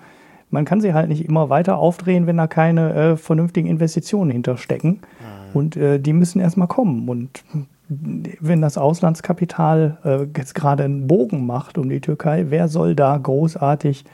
man 0.50 0.66
kann 0.66 0.82
sie 0.82 0.94
halt 0.94 1.10
nicht 1.10 1.26
immer 1.26 1.50
weiter 1.50 1.78
aufdrehen, 1.78 2.28
wenn 2.28 2.38
da 2.38 2.48
keine 2.48 2.94
äh, 2.94 3.18
vernünftigen 3.18 3.68
Investitionen 3.68 4.32
hinterstecken. 4.32 4.90
Mhm. 4.90 5.56
Und 5.56 5.78
äh, 5.78 6.00
die 6.00 6.14
müssen 6.14 6.40
erstmal 6.40 6.68
kommen. 6.68 7.08
Und 7.10 7.44
wenn 7.88 8.62
das 8.62 8.78
Auslandskapital 8.78 9.98
äh, 10.04 10.38
jetzt 10.38 10.56
gerade 10.56 10.84
einen 10.84 11.08
Bogen 11.08 11.46
macht 11.46 11.78
um 11.78 11.90
die 11.90 12.02
Türkei, 12.02 12.46
wer 12.50 12.68
soll 12.68 12.96
da 12.96 13.18
großartig 13.18 14.06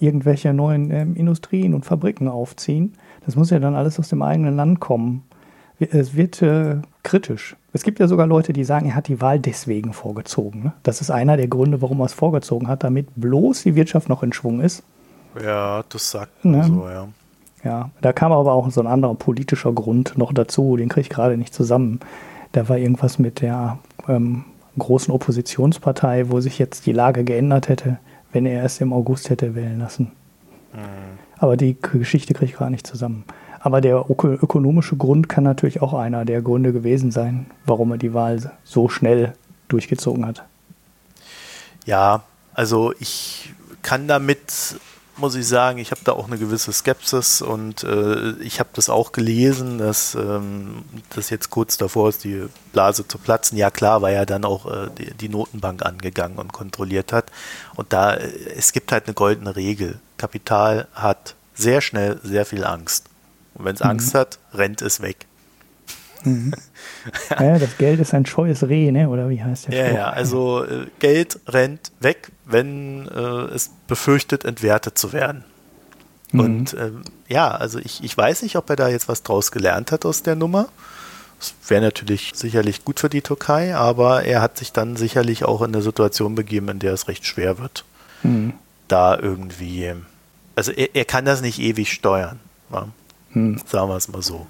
irgendwelche 0.00 0.52
neuen 0.54 0.90
ähm, 0.90 1.14
Industrien 1.14 1.74
und 1.74 1.84
Fabriken 1.84 2.28
aufziehen. 2.28 2.94
Das 3.26 3.36
muss 3.36 3.50
ja 3.50 3.58
dann 3.58 3.74
alles 3.74 3.98
aus 3.98 4.08
dem 4.08 4.22
eigenen 4.22 4.56
Land 4.56 4.80
kommen. 4.80 5.22
Es 5.78 6.14
wird 6.14 6.42
äh, 6.42 6.76
kritisch. 7.02 7.56
Es 7.72 7.84
gibt 7.84 8.00
ja 8.00 8.08
sogar 8.08 8.26
Leute, 8.26 8.52
die 8.52 8.64
sagen, 8.64 8.86
er 8.86 8.94
hat 8.94 9.08
die 9.08 9.20
Wahl 9.20 9.38
deswegen 9.38 9.92
vorgezogen. 9.92 10.64
Ne? 10.64 10.72
Das 10.82 11.00
ist 11.00 11.10
einer 11.10 11.36
der 11.36 11.48
Gründe, 11.48 11.80
warum 11.80 12.00
er 12.00 12.06
es 12.06 12.12
vorgezogen 12.12 12.68
hat, 12.68 12.82
damit 12.82 13.08
bloß 13.16 13.62
die 13.62 13.76
Wirtschaft 13.76 14.08
noch 14.08 14.22
in 14.22 14.32
Schwung 14.32 14.60
ist. 14.60 14.82
Ja, 15.42 15.84
das 15.88 16.10
sagt 16.10 16.44
man 16.44 16.58
ne? 16.58 16.64
so, 16.64 16.88
ja. 16.88 17.08
Ja, 17.62 17.90
da 18.00 18.14
kam 18.14 18.32
aber 18.32 18.52
auch 18.52 18.70
so 18.70 18.80
ein 18.80 18.86
anderer 18.86 19.14
politischer 19.14 19.72
Grund 19.72 20.16
noch 20.16 20.32
dazu, 20.32 20.78
den 20.78 20.88
kriege 20.88 21.02
ich 21.02 21.10
gerade 21.10 21.36
nicht 21.36 21.52
zusammen. 21.52 22.00
Da 22.52 22.68
war 22.70 22.78
irgendwas 22.78 23.18
mit 23.18 23.42
der 23.42 23.78
ähm, 24.08 24.46
großen 24.78 25.12
Oppositionspartei, 25.12 26.30
wo 26.30 26.40
sich 26.40 26.58
jetzt 26.58 26.86
die 26.86 26.92
Lage 26.92 27.22
geändert 27.22 27.68
hätte 27.68 27.98
wenn 28.32 28.46
er 28.46 28.62
erst 28.62 28.80
im 28.80 28.92
August 28.92 29.30
hätte 29.30 29.54
wählen 29.54 29.78
lassen. 29.78 30.12
Mhm. 30.72 31.18
Aber 31.38 31.56
die 31.56 31.76
Geschichte 31.80 32.34
kriege 32.34 32.52
ich 32.52 32.58
gar 32.58 32.70
nicht 32.70 32.86
zusammen. 32.86 33.24
Aber 33.60 33.80
der 33.80 34.06
ökonomische 34.08 34.96
Grund 34.96 35.28
kann 35.28 35.44
natürlich 35.44 35.82
auch 35.82 35.92
einer 35.92 36.24
der 36.24 36.40
Gründe 36.42 36.72
gewesen 36.72 37.10
sein, 37.10 37.46
warum 37.66 37.92
er 37.92 37.98
die 37.98 38.14
Wahl 38.14 38.52
so 38.64 38.88
schnell 38.88 39.34
durchgezogen 39.68 40.26
hat. 40.26 40.44
Ja, 41.84 42.22
also 42.54 42.94
ich 42.98 43.52
kann 43.82 44.06
damit 44.06 44.76
muss 45.20 45.34
ich 45.34 45.46
sagen, 45.46 45.78
ich 45.78 45.90
habe 45.90 46.00
da 46.04 46.12
auch 46.12 46.26
eine 46.26 46.38
gewisse 46.38 46.72
Skepsis 46.72 47.42
und 47.42 47.84
äh, 47.84 48.32
ich 48.40 48.58
habe 48.58 48.70
das 48.72 48.88
auch 48.88 49.12
gelesen, 49.12 49.78
dass 49.78 50.14
ähm, 50.14 50.84
das 51.14 51.30
jetzt 51.30 51.50
kurz 51.50 51.76
davor 51.76 52.08
ist, 52.08 52.24
die 52.24 52.46
Blase 52.72 53.06
zu 53.06 53.18
platzen. 53.18 53.56
Ja 53.56 53.70
klar, 53.70 54.02
weil 54.02 54.14
er 54.14 54.26
dann 54.26 54.44
auch 54.44 54.66
äh, 54.66 54.88
die, 54.98 55.14
die, 55.14 55.28
Notenbank 55.28 55.84
angegangen 55.84 56.38
und 56.38 56.52
kontrolliert 56.52 57.12
hat. 57.12 57.26
Und 57.76 57.92
da, 57.92 58.14
äh, 58.14 58.30
es 58.56 58.72
gibt 58.72 58.90
halt 58.92 59.06
eine 59.06 59.14
goldene 59.14 59.54
Regel. 59.54 60.00
Kapital 60.16 60.88
hat 60.94 61.34
sehr 61.54 61.80
schnell 61.80 62.18
sehr 62.22 62.46
viel 62.46 62.64
Angst. 62.64 63.06
Und 63.54 63.64
wenn 63.66 63.74
es 63.74 63.80
mhm. 63.80 63.90
Angst 63.90 64.14
hat, 64.14 64.38
rennt 64.54 64.82
es 64.82 65.00
weg. 65.00 65.26
Mhm. 66.24 66.52
ja, 67.30 67.58
das 67.58 67.76
Geld 67.78 68.00
ist 68.00 68.14
ein 68.14 68.26
scheues 68.26 68.62
Reh, 68.68 68.90
ne? 68.90 69.08
oder 69.08 69.28
wie 69.28 69.42
heißt 69.42 69.68
der 69.68 69.74
Ja, 69.74 69.84
Spruch? 69.86 69.96
ja, 69.96 70.10
also 70.10 70.64
äh, 70.64 70.86
Geld 70.98 71.40
rennt 71.46 71.92
weg, 72.00 72.30
wenn 72.44 73.08
äh, 73.08 73.54
es 73.54 73.70
befürchtet, 73.86 74.44
entwertet 74.44 74.98
zu 74.98 75.12
werden. 75.12 75.44
Mhm. 76.32 76.40
Und 76.40 76.74
ähm, 76.74 77.02
ja, 77.28 77.50
also 77.50 77.78
ich, 77.78 78.02
ich 78.02 78.16
weiß 78.16 78.42
nicht, 78.42 78.56
ob 78.56 78.70
er 78.70 78.76
da 78.76 78.88
jetzt 78.88 79.08
was 79.08 79.22
draus 79.22 79.52
gelernt 79.52 79.92
hat 79.92 80.04
aus 80.04 80.22
der 80.22 80.36
Nummer. 80.36 80.68
Das 81.38 81.54
wäre 81.68 81.80
natürlich 81.80 82.32
sicherlich 82.34 82.84
gut 82.84 83.00
für 83.00 83.08
die 83.08 83.22
Türkei, 83.22 83.74
aber 83.74 84.24
er 84.24 84.42
hat 84.42 84.58
sich 84.58 84.72
dann 84.72 84.96
sicherlich 84.96 85.44
auch 85.44 85.62
in 85.62 85.74
eine 85.74 85.82
Situation 85.82 86.34
begeben, 86.34 86.68
in 86.68 86.78
der 86.80 86.92
es 86.92 87.08
recht 87.08 87.24
schwer 87.24 87.58
wird, 87.58 87.84
mhm. 88.22 88.52
da 88.88 89.18
irgendwie. 89.18 89.94
Also 90.54 90.72
er, 90.72 90.94
er, 90.94 91.06
kann 91.06 91.24
das 91.24 91.40
nicht 91.40 91.58
ewig 91.58 91.90
steuern. 91.90 92.40
Ja? 92.70 92.88
Mhm. 93.30 93.58
Sagen 93.66 93.88
wir 93.88 93.96
es 93.96 94.08
mal 94.08 94.20
so. 94.20 94.46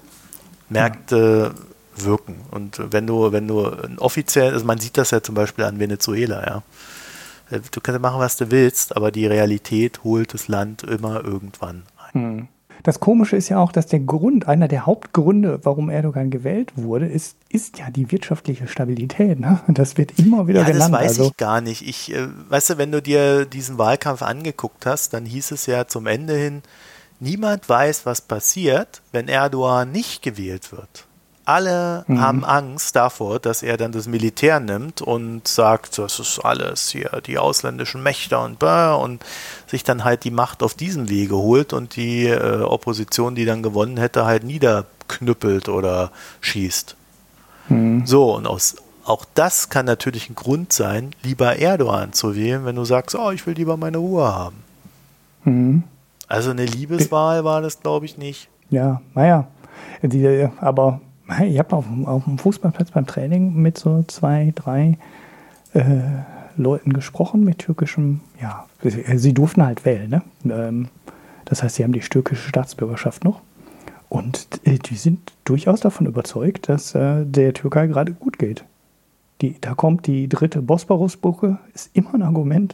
Märkte 0.71 1.53
ja. 1.53 2.05
wirken. 2.05 2.35
Und 2.51 2.81
wenn 2.91 3.07
du, 3.07 3.31
wenn 3.31 3.47
du 3.47 3.65
ein 3.65 3.99
offiziell, 3.99 4.53
also 4.53 4.65
man 4.65 4.79
sieht 4.79 4.97
das 4.97 5.11
ja 5.11 5.21
zum 5.21 5.35
Beispiel 5.35 5.65
an 5.65 5.79
Venezuela, 5.79 6.45
ja. 6.45 6.63
Du 7.73 7.81
kannst 7.81 7.99
machen, 7.99 8.19
was 8.19 8.37
du 8.37 8.49
willst, 8.49 8.95
aber 8.95 9.11
die 9.11 9.25
Realität 9.25 10.05
holt 10.05 10.33
das 10.33 10.47
Land 10.47 10.83
immer 10.83 11.21
irgendwann 11.23 11.83
ein. 12.13 12.21
Mhm. 12.37 12.47
Das 12.83 12.99
Komische 12.99 13.35
ist 13.35 13.49
ja 13.49 13.59
auch, 13.59 13.71
dass 13.71 13.85
der 13.87 13.99
Grund, 13.99 14.47
einer 14.47 14.67
der 14.67 14.85
Hauptgründe, 14.85 15.59
warum 15.63 15.89
Erdogan 15.89 16.31
gewählt 16.31 16.71
wurde, 16.75 17.05
ist, 17.05 17.37
ist 17.49 17.77
ja 17.77 17.91
die 17.91 18.11
wirtschaftliche 18.11 18.67
Stabilität. 18.67 19.39
Ne? 19.39 19.59
Das 19.67 19.97
wird 19.97 20.17
immer 20.17 20.47
wieder 20.47 20.61
ja, 20.61 20.67
genannt. 20.67 20.93
Das 20.93 21.01
weiß 21.01 21.09
also, 21.09 21.25
ich 21.25 21.37
gar 21.37 21.61
nicht. 21.61 21.87
Ich, 21.87 22.13
äh, 22.13 22.27
weißt 22.49 22.71
du, 22.71 22.77
wenn 22.77 22.91
du 22.91 23.01
dir 23.01 23.45
diesen 23.45 23.77
Wahlkampf 23.77 24.23
angeguckt 24.23 24.85
hast, 24.85 25.13
dann 25.13 25.25
hieß 25.25 25.51
es 25.51 25.65
ja 25.67 25.87
zum 25.87 26.07
Ende 26.07 26.35
hin, 26.35 26.63
niemand 27.21 27.69
weiß, 27.69 28.05
was 28.05 28.21
passiert, 28.21 29.01
wenn 29.11 29.29
Erdogan 29.29 29.91
nicht 29.91 30.21
gewählt 30.21 30.71
wird 30.71 31.05
alle 31.45 32.05
mhm. 32.07 32.21
haben 32.21 32.45
Angst 32.45 32.95
davor, 32.95 33.39
dass 33.39 33.63
er 33.63 33.77
dann 33.77 33.91
das 33.91 34.07
Militär 34.07 34.59
nimmt 34.59 35.01
und 35.01 35.47
sagt, 35.47 35.97
das 35.97 36.19
ist 36.19 36.39
alles 36.39 36.89
hier 36.89 37.21
die 37.25 37.37
ausländischen 37.37 38.03
Mächte 38.03 38.37
und 38.37 38.59
bäh, 38.59 38.95
und 38.95 39.23
sich 39.67 39.83
dann 39.83 40.03
halt 40.03 40.23
die 40.23 40.31
Macht 40.31 40.63
auf 40.63 40.73
diesem 40.73 41.09
Wege 41.09 41.35
holt 41.35 41.73
und 41.73 41.95
die 41.95 42.27
äh, 42.27 42.61
Opposition, 42.61 43.35
die 43.35 43.45
dann 43.45 43.63
gewonnen 43.63 43.97
hätte, 43.97 44.25
halt 44.25 44.43
niederknüppelt 44.43 45.67
oder 45.67 46.11
schießt. 46.41 46.95
Mhm. 47.69 48.05
So, 48.05 48.35
und 48.35 48.47
aus, 48.47 48.75
auch 49.03 49.25
das 49.33 49.69
kann 49.69 49.85
natürlich 49.85 50.29
ein 50.29 50.35
Grund 50.35 50.71
sein, 50.71 51.15
lieber 51.23 51.57
Erdogan 51.57 52.13
zu 52.13 52.35
wählen, 52.35 52.65
wenn 52.65 52.75
du 52.75 52.85
sagst, 52.85 53.15
oh, 53.15 53.31
ich 53.31 53.45
will 53.47 53.55
lieber 53.55 53.77
meine 53.77 53.97
Ruhe 53.97 54.25
haben. 54.25 54.63
Mhm. 55.43 55.83
Also 56.31 56.51
eine 56.51 56.65
Liebeswahl 56.65 57.43
war 57.43 57.61
das, 57.61 57.81
glaube 57.81 58.05
ich, 58.05 58.17
nicht. 58.17 58.47
Ja, 58.69 59.01
naja. 59.15 59.47
Die, 60.01 60.47
aber 60.61 61.01
ich 61.43 61.59
habe 61.59 61.75
auf, 61.75 61.85
auf 62.05 62.23
dem 62.23 62.37
Fußballplatz 62.37 62.91
beim 62.91 63.05
Training 63.05 63.53
mit 63.55 63.77
so 63.77 64.03
zwei, 64.03 64.53
drei 64.55 64.97
äh, 65.73 65.83
Leuten 66.55 66.93
gesprochen 66.93 67.43
mit 67.43 67.59
türkischem, 67.59 68.21
ja, 68.41 68.65
sie 68.81 69.33
durften 69.33 69.65
halt 69.65 69.83
wählen, 69.83 70.09
ne? 70.09 70.21
Ähm, 70.45 70.87
das 71.43 71.63
heißt, 71.63 71.75
sie 71.75 71.83
haben 71.83 71.91
die 71.91 71.99
türkische 71.99 72.47
Staatsbürgerschaft 72.47 73.25
noch. 73.25 73.41
Und 74.07 74.47
äh, 74.63 74.77
die 74.77 74.95
sind 74.95 75.33
durchaus 75.43 75.81
davon 75.81 76.07
überzeugt, 76.07 76.69
dass 76.69 76.95
äh, 76.95 77.25
der 77.25 77.53
Türkei 77.53 77.87
gerade 77.87 78.13
gut 78.13 78.39
geht. 78.39 78.63
Die, 79.41 79.59
da 79.59 79.73
kommt 79.73 80.07
die 80.07 80.29
dritte 80.29 80.61
Bosporusbrücke, 80.61 81.57
ist 81.73 81.89
immer 81.91 82.13
ein 82.13 82.21
Argument. 82.21 82.73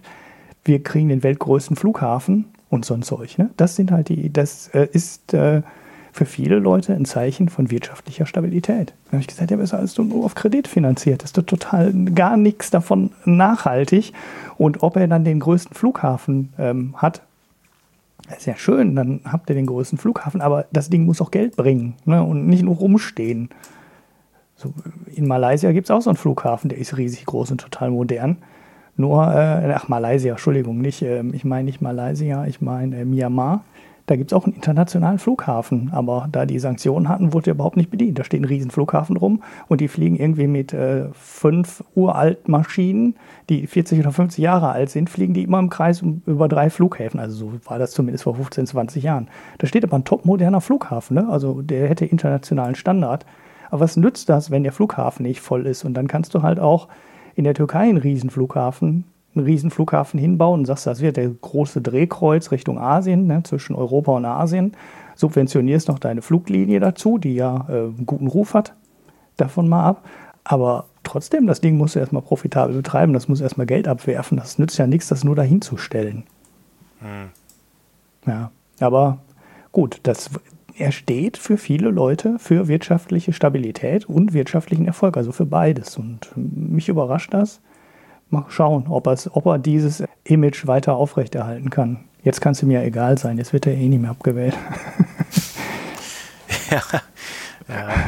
Wir 0.63 0.83
kriegen 0.83 1.09
den 1.09 1.23
weltgrößten 1.23 1.75
Flughafen 1.75 2.45
und 2.69 2.85
so 2.85 2.93
ein 2.93 3.01
Zeug. 3.01 3.37
Ne? 3.37 3.49
Das 3.57 3.75
sind 3.75 3.91
halt 3.91 4.09
die, 4.09 4.31
das 4.31 4.67
äh, 4.69 4.87
ist 4.91 5.33
äh, 5.33 5.61
für 6.11 6.25
viele 6.25 6.57
Leute 6.57 6.93
ein 6.93 7.05
Zeichen 7.05 7.47
von 7.47 7.69
wirtschaftlicher 7.69 8.25
Stabilität. 8.25 8.93
Da 9.05 9.13
habe 9.13 9.21
ich 9.21 9.27
gesagt, 9.27 9.51
ja, 9.51 9.57
besser 9.57 9.77
als 9.77 9.93
du 9.93 10.03
nur 10.03 10.25
auf 10.25 10.35
Kredit 10.35 10.67
finanziert. 10.67 11.21
Das 11.21 11.29
ist 11.29 11.37
doch 11.37 11.43
total 11.43 11.93
gar 11.93 12.37
nichts 12.37 12.71
davon 12.71 13.11
nachhaltig. 13.25 14.13
Und 14.57 14.83
ob 14.83 14.95
er 14.95 15.07
dann 15.07 15.23
den 15.23 15.39
größten 15.39 15.75
Flughafen 15.75 16.53
ähm, 16.57 16.95
hat, 16.97 17.21
ist 18.35 18.45
ja 18.45 18.57
schön, 18.57 18.95
dann 18.95 19.21
habt 19.23 19.49
ihr 19.49 19.55
den 19.55 19.67
größten 19.67 19.97
Flughafen, 19.97 20.41
aber 20.41 20.65
das 20.73 20.89
Ding 20.89 21.05
muss 21.05 21.21
auch 21.21 21.31
Geld 21.31 21.55
bringen 21.55 21.93
ne? 22.05 22.21
und 22.23 22.47
nicht 22.47 22.63
nur 22.63 22.75
rumstehen. 22.75 23.49
So, 24.55 24.73
in 25.13 25.27
Malaysia 25.27 25.71
gibt 25.71 25.87
es 25.87 25.91
auch 25.91 26.01
so 26.01 26.09
einen 26.09 26.17
Flughafen, 26.17 26.69
der 26.69 26.79
ist 26.79 26.97
riesig 26.97 27.25
groß 27.25 27.51
und 27.51 27.61
total 27.61 27.91
modern. 27.91 28.37
Nur, 28.97 29.23
äh, 29.31 29.71
ach, 29.73 29.87
Malaysia, 29.87 30.31
Entschuldigung, 30.31 30.79
nicht, 30.79 31.03
äh, 31.03 31.23
ich 31.31 31.45
meine 31.45 31.65
nicht 31.65 31.81
Malaysia, 31.81 32.45
ich 32.45 32.61
meine 32.61 32.97
äh, 32.97 33.05
Myanmar. 33.05 33.63
Da 34.07 34.15
gibt 34.15 34.31
es 34.31 34.35
auch 34.35 34.45
einen 34.45 34.55
internationalen 34.55 35.19
Flughafen, 35.19 35.89
aber 35.91 36.29
da 36.31 36.45
die 36.45 36.59
Sanktionen 36.59 37.09
hatten, 37.09 37.33
wurde 37.33 37.45
der 37.45 37.55
überhaupt 37.55 37.75
nicht 37.75 37.91
bedient. 37.91 38.17
Da 38.17 38.23
steht 38.23 38.39
ein 38.41 38.45
Riesenflughafen 38.45 39.17
rum 39.17 39.43
und 39.67 39.81
die 39.81 39.89
fliegen 39.89 40.15
irgendwie 40.15 40.47
mit 40.47 40.73
äh, 40.73 41.09
fünf 41.11 41.83
uralt 41.93 42.47
Maschinen, 42.47 43.15
die 43.49 43.67
40 43.67 43.99
oder 43.99 44.13
50 44.13 44.41
Jahre 44.41 44.69
alt 44.69 44.89
sind, 44.89 45.09
fliegen 45.09 45.33
die 45.33 45.43
immer 45.43 45.59
im 45.59 45.69
Kreis 45.69 46.01
um, 46.01 46.21
über 46.25 46.47
drei 46.47 46.69
Flughäfen. 46.69 47.19
Also 47.19 47.35
so 47.35 47.51
war 47.65 47.79
das 47.79 47.91
zumindest 47.91 48.23
vor 48.23 48.35
15, 48.35 48.67
20 48.67 49.03
Jahren. 49.03 49.27
Da 49.57 49.67
steht 49.67 49.83
aber 49.83 49.97
ein 49.97 50.05
topmoderner 50.05 50.61
Flughafen, 50.61 51.15
ne? 51.15 51.27
also 51.29 51.61
der 51.61 51.89
hätte 51.89 52.05
internationalen 52.05 52.75
Standard. 52.75 53.25
Aber 53.69 53.81
was 53.81 53.97
nützt 53.97 54.29
das, 54.29 54.51
wenn 54.51 54.63
der 54.63 54.71
Flughafen 54.71 55.23
nicht 55.23 55.41
voll 55.41 55.67
ist? 55.67 55.83
Und 55.83 55.95
dann 55.95 56.07
kannst 56.07 56.33
du 56.33 56.43
halt 56.43 56.61
auch 56.61 56.87
in 57.37 57.45
der 57.45 57.53
Türkei 57.53 57.83
einen 57.83 57.97
Riesenflughafen 57.97 59.05
einen 59.37 59.45
Riesenflughafen 59.45 60.19
hinbauen 60.19 60.61
und 60.61 60.65
sagst, 60.65 60.87
das 60.87 61.01
wird 61.01 61.17
der 61.17 61.29
große 61.29 61.81
Drehkreuz 61.81 62.51
Richtung 62.51 62.79
Asien, 62.79 63.27
ne, 63.27 63.43
zwischen 63.43 63.75
Europa 63.75 64.11
und 64.13 64.25
Asien, 64.25 64.73
subventionierst 65.15 65.87
noch 65.87 65.99
deine 65.99 66.21
Fluglinie 66.21 66.79
dazu, 66.79 67.17
die 67.17 67.35
ja 67.35 67.65
äh, 67.69 67.71
einen 67.71 68.05
guten 68.05 68.27
Ruf 68.27 68.53
hat, 68.53 68.73
davon 69.37 69.69
mal 69.69 69.85
ab. 69.85 70.05
Aber 70.43 70.85
trotzdem, 71.03 71.47
das 71.47 71.61
Ding 71.61 71.77
musst 71.77 71.95
du 71.95 71.99
erstmal 71.99 72.21
profitabel 72.21 72.75
betreiben, 72.75 73.13
das 73.13 73.27
muss 73.27 73.41
erstmal 73.41 73.67
Geld 73.67 73.87
abwerfen. 73.87 74.37
Das 74.37 74.57
nützt 74.57 74.77
ja 74.77 74.87
nichts, 74.87 75.07
das 75.07 75.23
nur 75.23 75.35
dahin 75.35 75.61
zu 75.61 75.77
stellen. 75.77 76.23
Hm. 76.99 77.29
Ja, 78.25 78.51
aber 78.79 79.19
gut, 79.71 79.99
das, 80.03 80.29
er 80.77 80.91
steht 80.91 81.37
für 81.37 81.57
viele 81.57 81.89
Leute 81.89 82.37
für 82.39 82.67
wirtschaftliche 82.67 83.33
Stabilität 83.33 84.05
und 84.05 84.33
wirtschaftlichen 84.33 84.85
Erfolg, 84.85 85.17
also 85.17 85.31
für 85.31 85.45
beides. 85.45 85.97
Und 85.97 86.31
mich 86.35 86.89
überrascht 86.89 87.33
das 87.33 87.61
mal 88.29 88.45
schauen, 88.49 88.85
ob, 88.89 89.07
ob 89.07 89.45
er 89.45 89.57
dieses 89.57 90.03
Image 90.23 90.67
weiter 90.67 90.95
aufrechterhalten 90.95 91.69
kann. 91.69 92.03
Jetzt 92.23 92.41
kann 92.41 92.51
es 92.51 92.63
ihm 92.63 92.71
ja 92.71 92.81
egal 92.81 93.17
sein, 93.17 93.37
jetzt 93.37 93.53
wird 93.53 93.67
er 93.67 93.73
eh 93.73 93.87
nicht 93.87 94.01
mehr 94.01 94.11
abgewählt. 94.11 94.53
ja. 96.71 96.81
Ja, 97.69 97.89
ja, 97.89 98.03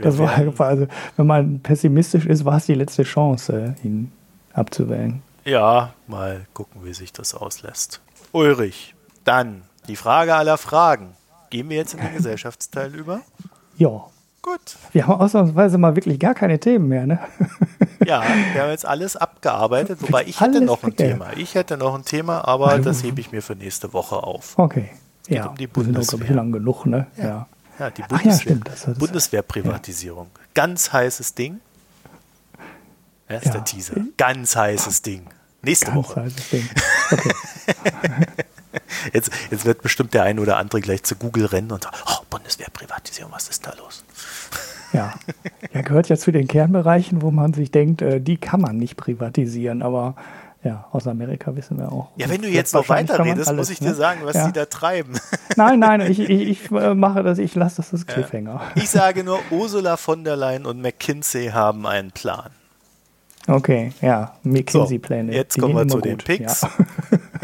das 0.00 0.16
war 0.16 0.38
also, 0.38 0.86
wenn 1.16 1.26
man 1.26 1.60
pessimistisch 1.60 2.24
ist, 2.24 2.46
war 2.46 2.56
es 2.56 2.64
die 2.64 2.74
letzte 2.74 3.02
Chance, 3.02 3.74
ihn 3.84 4.10
abzuwählen. 4.54 5.20
Ja, 5.44 5.92
mal 6.06 6.46
gucken, 6.54 6.82
wie 6.82 6.94
sich 6.94 7.12
das 7.12 7.34
auslässt. 7.34 8.00
Ulrich, 8.32 8.94
dann 9.24 9.64
die 9.86 9.96
Frage 9.96 10.34
aller 10.34 10.56
Fragen. 10.56 11.10
Gehen 11.52 11.68
wir 11.68 11.76
jetzt 11.76 11.92
in 11.92 12.00
den 12.00 12.12
Gesellschaftsteil 12.16 12.94
über? 12.94 13.20
Ja. 13.76 14.06
Gut. 14.40 14.76
Wir 14.92 15.06
haben 15.06 15.20
ausnahmsweise 15.20 15.76
mal 15.76 15.94
wirklich 15.94 16.18
gar 16.18 16.34
keine 16.34 16.58
Themen 16.58 16.88
mehr, 16.88 17.06
ne? 17.06 17.20
Ja, 18.04 18.24
wir 18.52 18.62
haben 18.62 18.70
jetzt 18.70 18.84
alles 18.84 19.14
abgearbeitet, 19.14 20.02
wobei 20.02 20.24
ich 20.24 20.40
hätte 20.40 20.60
noch 20.60 20.82
ein 20.82 20.96
Thema. 20.96 21.36
Ich 21.36 21.54
hätte 21.54 21.76
noch 21.76 21.94
ein 21.94 22.04
Thema, 22.04 22.48
aber 22.48 22.80
das 22.80 23.04
hebe 23.04 23.20
ich 23.20 23.30
mir 23.30 23.42
für 23.42 23.54
nächste 23.54 23.92
Woche 23.92 24.16
auf. 24.16 24.58
Okay. 24.58 24.90
Es 25.20 25.28
geht 25.28 25.38
ja, 25.38 25.46
um 25.46 25.56
die 25.56 25.68
Bundeswehr. 25.68 26.26
Sind 26.26 26.34
lang 26.34 26.50
genug, 26.50 26.84
ne? 26.84 27.06
Ja. 27.16 27.24
ja. 27.24 27.46
ja 27.78 27.90
die 27.90 28.02
Bundeswehr, 28.02 28.32
ja, 28.32 28.38
stimmt, 28.38 28.68
das 28.68 28.88
ist, 28.88 28.98
Bundeswehrprivatisierung. 28.98 30.30
Ganz 30.52 30.92
heißes 30.92 31.34
Ding. 31.34 31.60
Ja, 33.28 33.36
ist 33.36 33.54
der 33.54 33.62
Teaser. 33.62 33.94
Ganz 34.16 34.56
heißes 34.56 35.02
Ding. 35.02 35.26
Nächste 35.62 35.86
Ganz 35.86 35.96
Woche. 35.96 36.22
Heißes 36.22 36.50
Ding. 36.50 36.68
Okay. 37.12 37.32
Jetzt, 39.12 39.30
jetzt, 39.50 39.64
wird 39.64 39.82
bestimmt 39.82 40.14
der 40.14 40.22
ein 40.22 40.38
oder 40.38 40.56
andere 40.56 40.80
gleich 40.80 41.02
zu 41.02 41.16
Google 41.16 41.46
rennen 41.46 41.72
und 41.72 41.84
sagen, 41.84 41.96
oh, 42.06 42.24
Bundeswehrprivatisierung, 42.30 43.32
was 43.32 43.48
ist 43.48 43.66
da 43.66 43.74
los? 43.78 44.04
Ja. 44.92 45.14
ja, 45.72 45.80
gehört 45.82 46.08
ja 46.08 46.16
zu 46.16 46.32
den 46.32 46.48
Kernbereichen, 46.48 47.22
wo 47.22 47.30
man 47.30 47.52
sich 47.52 47.70
denkt, 47.70 48.02
äh, 48.02 48.20
die 48.20 48.36
kann 48.36 48.60
man 48.60 48.76
nicht 48.76 48.96
privatisieren, 48.96 49.82
aber 49.82 50.14
ja, 50.64 50.86
aus 50.92 51.08
Amerika 51.08 51.54
wissen 51.56 51.78
wir 51.78 51.90
auch. 51.90 52.10
Ja, 52.16 52.28
wenn 52.28 52.40
du 52.40 52.48
jetzt 52.48 52.72
noch 52.72 52.88
weiterredest, 52.88 53.48
alles, 53.48 53.58
muss 53.58 53.70
ich 53.70 53.80
dir 53.80 53.88
ne? 53.88 53.94
sagen, 53.94 54.20
was 54.22 54.36
ja. 54.36 54.46
die 54.46 54.52
da 54.52 54.66
treiben. 54.66 55.14
Nein, 55.56 55.80
nein, 55.80 56.00
ich, 56.00 56.18
ich, 56.18 56.30
ich 56.30 56.70
äh, 56.70 56.94
mache 56.94 57.22
das, 57.22 57.38
ich 57.38 57.54
lasse 57.54 57.76
das 57.76 57.90
das 57.90 58.06
Cliffhanger. 58.06 58.60
Ich 58.76 58.88
sage 58.88 59.22
nur, 59.22 59.38
Ursula 59.50 59.98
von 59.98 60.24
der 60.24 60.36
Leyen 60.36 60.64
und 60.64 60.80
McKinsey 60.80 61.48
haben 61.48 61.86
einen 61.86 62.10
Plan. 62.10 62.50
Okay, 63.48 63.92
ja, 64.00 64.34
McKinsey-Pläne. 64.44 65.32
So, 65.32 65.36
jetzt 65.36 65.58
kommen 65.58 65.74
wir 65.74 65.88
zu 65.88 66.00
den 66.00 66.18
Picks. 66.18 66.62
Ja. 66.62 66.70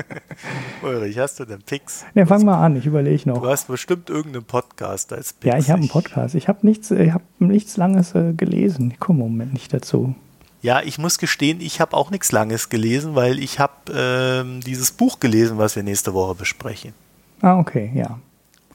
Ulrich, 0.82 1.18
hast 1.18 1.40
du 1.40 1.44
denn 1.44 1.62
Picks? 1.62 2.04
Ja, 2.14 2.26
fang 2.26 2.44
mal 2.44 2.62
an, 2.64 2.76
ich 2.76 2.86
überlege 2.86 3.28
noch. 3.28 3.40
Du 3.40 3.48
hast 3.48 3.68
bestimmt 3.68 4.10
irgendeinen 4.10 4.44
Podcast 4.44 5.12
als 5.12 5.32
Picks. 5.32 5.52
Ja, 5.52 5.58
ich 5.58 5.70
habe 5.70 5.80
einen 5.80 5.88
Podcast. 5.88 6.34
Ich 6.34 6.48
habe 6.48 6.66
nichts, 6.66 6.90
hab 6.90 7.22
nichts 7.38 7.76
Langes 7.76 8.14
äh, 8.14 8.32
gelesen. 8.32 8.90
Ich 8.92 9.00
komme 9.00 9.24
im 9.24 9.32
Moment 9.32 9.52
nicht 9.52 9.72
dazu. 9.72 10.14
Ja, 10.60 10.82
ich 10.82 10.98
muss 10.98 11.18
gestehen, 11.18 11.60
ich 11.60 11.80
habe 11.80 11.96
auch 11.96 12.10
nichts 12.10 12.32
Langes 12.32 12.68
gelesen, 12.68 13.14
weil 13.14 13.38
ich 13.38 13.60
habe 13.60 13.92
ähm, 13.94 14.60
dieses 14.60 14.90
Buch 14.90 15.20
gelesen, 15.20 15.58
was 15.58 15.76
wir 15.76 15.84
nächste 15.84 16.14
Woche 16.14 16.34
besprechen. 16.34 16.94
Ah, 17.40 17.58
okay, 17.58 17.92
ja. 17.94 18.18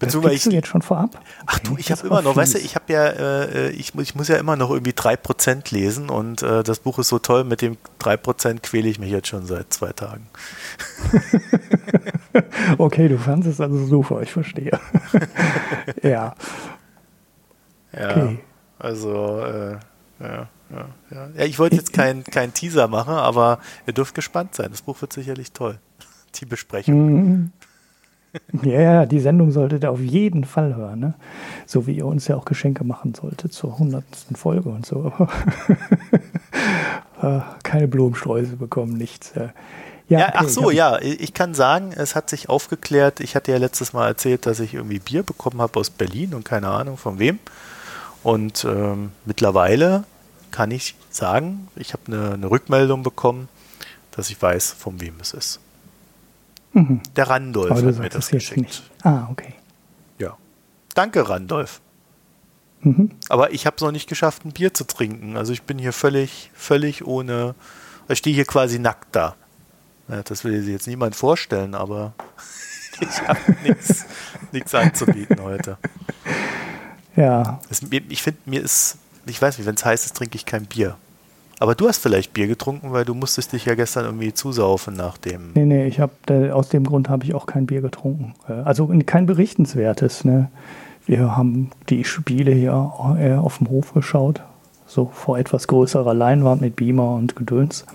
Beziehungsweise 0.06 0.36
ich, 0.36 0.44
du 0.44 0.52
jetzt 0.52 0.68
schon 0.68 0.82
vorab? 0.82 1.22
Ach 1.46 1.60
du, 1.60 1.76
ich 1.78 1.92
habe 1.92 2.08
immer 2.08 2.22
noch, 2.22 2.36
weißt 2.36 2.56
du, 2.56 2.60
ich 2.60 2.76
habe 2.76 2.92
ja, 2.92 3.08
äh, 3.08 3.70
ich, 3.72 3.96
ich 3.96 4.16
muss 4.16 4.28
ja 4.28 4.38
immer 4.38 4.56
noch 4.56 4.70
irgendwie 4.70 4.92
3% 4.92 5.74
lesen 5.74 6.10
und 6.10 6.42
äh, 6.42 6.64
das 6.64 6.80
Buch 6.80 7.00
ist 7.00 7.10
so 7.10 7.20
toll, 7.20 7.44
mit 7.44 7.62
dem 7.62 7.78
3% 8.00 8.60
quäle 8.60 8.90
ich 8.90 9.00
mich 9.00 9.12
jetzt 9.12 9.28
schon 9.28 9.46
seit 9.46 9.74
zwei 9.74 9.92
Tagen. 9.94 10.28
okay, 12.78 13.08
du 13.08 13.18
fandest 13.18 13.54
es 13.54 13.62
also 13.62 13.86
super, 13.86 14.22
ich 14.22 14.32
verstehe. 14.32 14.80
ja. 16.04 16.36
Ja, 17.98 18.10
okay. 18.10 18.40
also, 18.80 19.40
äh, 19.40 19.78
ja. 20.20 20.48
Ja, 20.74 20.88
ja. 21.12 21.30
ja, 21.38 21.46
ich 21.46 21.60
wollte 21.60 21.76
jetzt 21.76 21.94
keinen 21.94 22.24
kein 22.24 22.54
Teaser 22.54 22.88
machen, 22.88 23.14
aber 23.14 23.60
ihr 23.86 23.94
dürft 23.94 24.16
gespannt 24.16 24.56
sein. 24.56 24.70
Das 24.72 24.82
Buch 24.82 25.00
wird 25.02 25.14
sicherlich 25.14 25.52
toll. 25.52 25.78
Die 26.36 26.46
Besprechung. 26.46 27.52
Ja, 28.64 28.82
ja, 28.82 29.06
die 29.06 29.20
Sendung 29.20 29.52
solltet 29.52 29.84
ihr 29.84 29.92
auf 29.92 30.00
jeden 30.00 30.44
Fall 30.44 30.76
hören. 30.76 31.00
Ne? 31.00 31.14
So 31.66 31.88
wie 31.88 31.98
ihr 31.98 32.06
uns 32.06 32.28
ja 32.28 32.36
auch 32.36 32.46
Geschenke 32.46 32.84
machen 32.84 33.14
solltet 33.14 33.54
zur 33.54 33.78
hundertsten 33.78 34.36
Folge 34.36 34.70
und 34.70 34.86
so. 34.86 35.12
Äh, 37.22 37.40
keine 37.64 37.88
Blumensträuße 37.88 38.56
bekommen, 38.56 38.94
nichts. 38.94 39.32
Äh. 39.32 39.50
Ja, 40.10 40.20
ja 40.20 40.28
okay, 40.30 40.38
ach 40.38 40.50
so, 40.50 40.72
ja, 40.72 41.00
ich 41.00 41.34
kann 41.34 41.54
sagen, 41.54 41.92
es 41.96 42.16
hat 42.16 42.30
sich 42.30 42.50
aufgeklärt. 42.50 43.20
Ich 43.20 43.36
hatte 43.36 43.52
ja 43.52 43.58
letztes 43.58 43.94
Mal 43.94 44.08
erzählt, 44.08 44.46
dass 44.46 44.60
ich 44.60 44.74
irgendwie 44.74 45.00
Bier 45.00 45.24
bekommen 45.24 45.62
habe 45.62 45.80
aus 45.80 45.90
Berlin 45.90 46.34
und 46.34 46.44
keine 46.44 46.68
Ahnung 46.68 46.98
von 46.98 47.20
wem. 47.20 47.40
Und 48.24 48.66
ähm, 48.66 49.12
mittlerweile 49.26 50.04
kann 50.52 50.72
ich 50.72 50.96
sagen, 51.10 51.68
ich 51.76 51.94
habe 51.94 52.04
eine, 52.08 52.34
eine 52.34 52.52
Rückmeldung 52.52 53.04
bekommen, 53.04 53.50
dass 54.12 54.30
ich 54.30 54.42
weiß, 54.42 54.72
von 54.72 55.02
wem 55.02 55.16
es 55.20 55.34
ist. 55.34 55.60
Mhm. 56.74 57.02
Der 57.16 57.30
Randolph 57.30 57.84
hat 57.84 58.00
mir 58.00 58.10
das 58.10 58.30
geschickt. 58.30 58.58
Nicht. 58.58 58.84
Ah, 59.04 59.28
okay. 59.32 59.54
Ja. 60.18 60.38
Danke, 60.96 61.30
Randolph. 61.30 61.82
Mhm. 62.82 63.12
Aber 63.30 63.54
ich 63.54 63.66
habe 63.66 63.76
es 63.78 63.82
noch 63.82 63.92
nicht 63.92 64.10
geschafft, 64.10 64.46
ein 64.46 64.52
Bier 64.52 64.74
zu 64.74 64.86
trinken. 64.86 65.38
Also 65.38 65.54
ich 65.54 65.64
bin 65.64 65.80
hier 65.80 65.94
völlig, 65.94 66.52
völlig 66.54 67.06
ohne. 67.06 67.56
Ich 68.10 68.18
stehe 68.18 68.36
hier 68.36 68.46
quasi 68.46 68.80
nackt 68.80 69.16
da. 69.16 69.36
Das 70.26 70.44
will 70.44 70.60
sich 70.62 70.72
jetzt 70.72 70.88
niemand 70.88 71.16
vorstellen, 71.16 71.76
aber 71.76 72.14
ich 73.00 73.22
habe 73.28 73.40
nichts 74.52 74.76
anzubieten 74.76 75.42
heute. 75.42 75.78
Ja. 77.16 77.62
Es, 77.70 77.82
ich 78.10 78.22
finde, 78.22 78.40
mir 78.46 78.62
ist, 78.62 78.98
ich 79.26 79.42
weiß 79.42 79.58
nicht, 79.58 79.68
wenn 79.68 79.76
es 79.76 79.86
heiß 79.86 80.06
ist, 80.06 80.18
trinke 80.18 80.36
ich 80.36 80.46
kein 80.46 80.66
Bier. 80.66 80.98
Aber 81.60 81.76
du 81.76 81.88
hast 81.88 82.00
vielleicht 82.00 82.34
Bier 82.34 82.48
getrunken, 82.48 82.92
weil 82.92 83.06
du 83.06 83.14
musstest 83.14 83.54
dich 83.54 83.66
ja 83.66 83.76
gestern 83.76 84.06
irgendwie 84.06 84.34
zusaufen 84.34 84.96
nach 84.96 85.18
dem. 85.18 85.52
Nee, 85.54 85.66
nee, 85.66 85.86
ich 85.86 86.00
habe 86.00 86.54
aus 86.54 86.70
dem 86.70 86.84
Grund 86.84 87.10
habe 87.10 87.24
ich 87.26 87.34
auch 87.34 87.46
kein 87.46 87.66
Bier 87.66 87.82
getrunken. 87.82 88.34
Äh, 88.48 88.54
also 88.54 88.92
kein 89.06 89.26
berichtenswertes. 89.26 90.26
Ne? 90.26 90.50
Wir 91.06 91.36
haben 91.36 91.72
die 91.90 92.04
Spiele 92.04 92.52
hier 92.52 92.92
äh, 93.20 93.34
auf 93.34 93.58
dem 93.58 93.70
Hof 93.70 93.94
geschaut, 93.94 94.42
so 94.86 95.10
vor 95.14 95.38
etwas 95.38 95.68
größerer 95.68 96.14
Leinwand 96.14 96.62
mit 96.62 96.76
Beamer 96.76 97.16
und 97.16 97.36
Gedöns. 97.36 97.86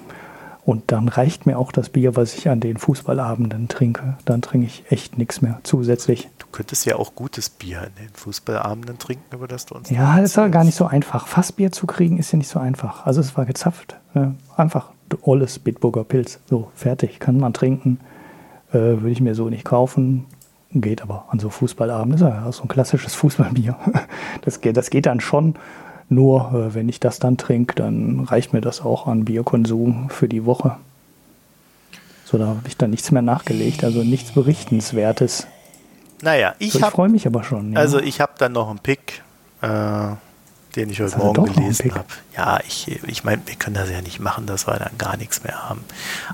Und 0.69 0.93
dann 0.93 1.09
reicht 1.09 1.47
mir 1.47 1.59
auch 1.59 1.73
das 1.73 1.89
Bier, 1.89 2.14
was 2.14 2.35
ich 2.35 2.51
an 2.51 2.61
den 2.61 2.77
Fußballabenden 2.77 3.69
trinke. 3.69 4.19
Dann 4.27 4.43
trinke 4.43 4.66
ich 4.66 4.85
echt 4.91 5.16
nichts 5.16 5.41
mehr 5.41 5.61
zusätzlich. 5.62 6.29
Du 6.39 6.45
könntest 6.53 6.85
ja 6.85 6.97
auch 6.97 7.14
gutes 7.14 7.49
Bier 7.49 7.81
an 7.81 7.93
den 7.99 8.11
Fußballabenden 8.12 8.99
trinken, 8.99 9.35
über 9.35 9.49
das 9.49 9.64
du 9.64 9.77
uns. 9.77 9.89
Ja, 9.89 10.21
das 10.21 10.37
war 10.37 10.51
gar 10.51 10.64
nicht 10.64 10.75
so 10.75 10.85
einfach. 10.85 11.27
Fassbier 11.27 11.73
zu 11.73 11.87
kriegen 11.87 12.19
ist 12.19 12.33
ja 12.33 12.37
nicht 12.37 12.51
so 12.51 12.59
einfach. 12.59 13.07
Also 13.07 13.23
es 13.23 13.35
war 13.35 13.47
gezapft. 13.47 13.97
Ne? 14.12 14.35
Einfach 14.59 14.91
olles 15.23 15.59
Bitburger 15.59 16.05
Pilz. 16.05 16.39
So, 16.51 16.71
fertig. 16.75 17.19
Kann 17.19 17.39
man 17.39 17.55
trinken. 17.55 17.99
Äh, 18.69 19.01
Würde 19.01 19.12
ich 19.12 19.23
mir 19.23 19.35
so 19.35 19.49
nicht 19.49 19.64
kaufen. 19.64 20.27
Geht 20.75 21.01
aber 21.01 21.25
an 21.31 21.39
so 21.39 21.49
Fußballabenden. 21.49 22.16
Ist 22.16 22.21
ja 22.21 22.53
so 22.53 22.64
ein 22.64 22.69
klassisches 22.69 23.14
Fußballbier. 23.14 23.75
Das 24.43 24.61
geht, 24.61 24.77
das 24.77 24.91
geht 24.91 25.07
dann 25.07 25.21
schon. 25.21 25.55
Nur 26.09 26.53
äh, 26.53 26.75
wenn 26.75 26.89
ich 26.89 27.01
das 27.01 27.19
dann 27.19 27.37
trinke, 27.37 27.75
dann 27.75 28.21
reicht 28.21 28.53
mir 28.53 28.61
das 28.61 28.81
auch 28.81 29.07
an 29.07 29.25
Bierkonsum 29.25 30.11
für 30.11 30.29
die 30.29 30.45
Woche. 30.45 30.77
So, 32.25 32.39
da 32.39 32.47
habe 32.47 32.69
ich 32.69 32.77
dann 32.77 32.91
nichts 32.91 33.11
mehr 33.11 33.23
nachgelegt, 33.23 33.85
also 33.85 34.03
nichts 34.03 34.33
Berichtenswertes. 34.33 35.47
Naja, 36.23 36.55
ich, 36.59 36.73
so, 36.73 36.79
ich 36.79 36.87
freue 36.87 37.09
mich 37.09 37.27
aber 37.27 37.45
schon. 37.45 37.73
Ja. 37.73 37.79
Also 37.79 38.01
ich 38.01 38.21
habe 38.21 38.33
dann 38.39 38.53
noch 38.53 38.69
einen 38.69 38.81
Pick, 38.81 39.23
äh, 39.63 40.11
den 40.77 40.91
ich 40.91 41.01
heute 41.01 41.15
also 41.15 41.19
Morgen 41.19 41.55
gelesen 41.55 41.95
habe. 41.95 42.07
Ja, 42.37 42.61
ich, 42.67 43.01
ich 43.07 43.25
meine, 43.25 43.43
wir 43.47 43.55
können 43.55 43.77
das 43.77 43.91
ja 43.91 44.03
nicht 44.03 44.21
machen, 44.21 44.47
dass 44.47 44.67
wir 44.67 44.77
dann 44.77 44.99
gar 44.99 45.17
nichts 45.17 45.43
mehr 45.45 45.69
haben. 45.69 45.85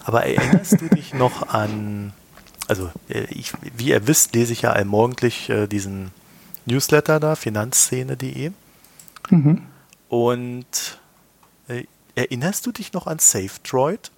Aber 0.05 0.25
erinnerst 0.25 0.81
du 0.81 0.89
dich 0.89 1.15
noch 1.15 1.49
an, 1.49 2.13
also 2.67 2.91
äh, 3.09 3.25
ich, 3.31 3.53
wie 3.77 3.89
ihr 3.89 4.07
wisst, 4.07 4.35
lese 4.35 4.53
ich 4.53 4.63
ja 4.63 4.73
allmorgendlich 4.73 5.51
äh, 5.51 5.67
diesen 5.67 6.11
Newsletter 6.67 7.21
da, 7.21 7.37
finanzszene.de. 7.37 8.53
Mhm. 9.31 9.63
Und 10.09 10.99
äh, 11.69 11.85
erinnerst 12.15 12.67
du 12.67 12.73
dich 12.73 12.93
noch 12.93 13.07
an 13.07 13.19
Safe 13.19 13.51
Droid? 13.63 14.11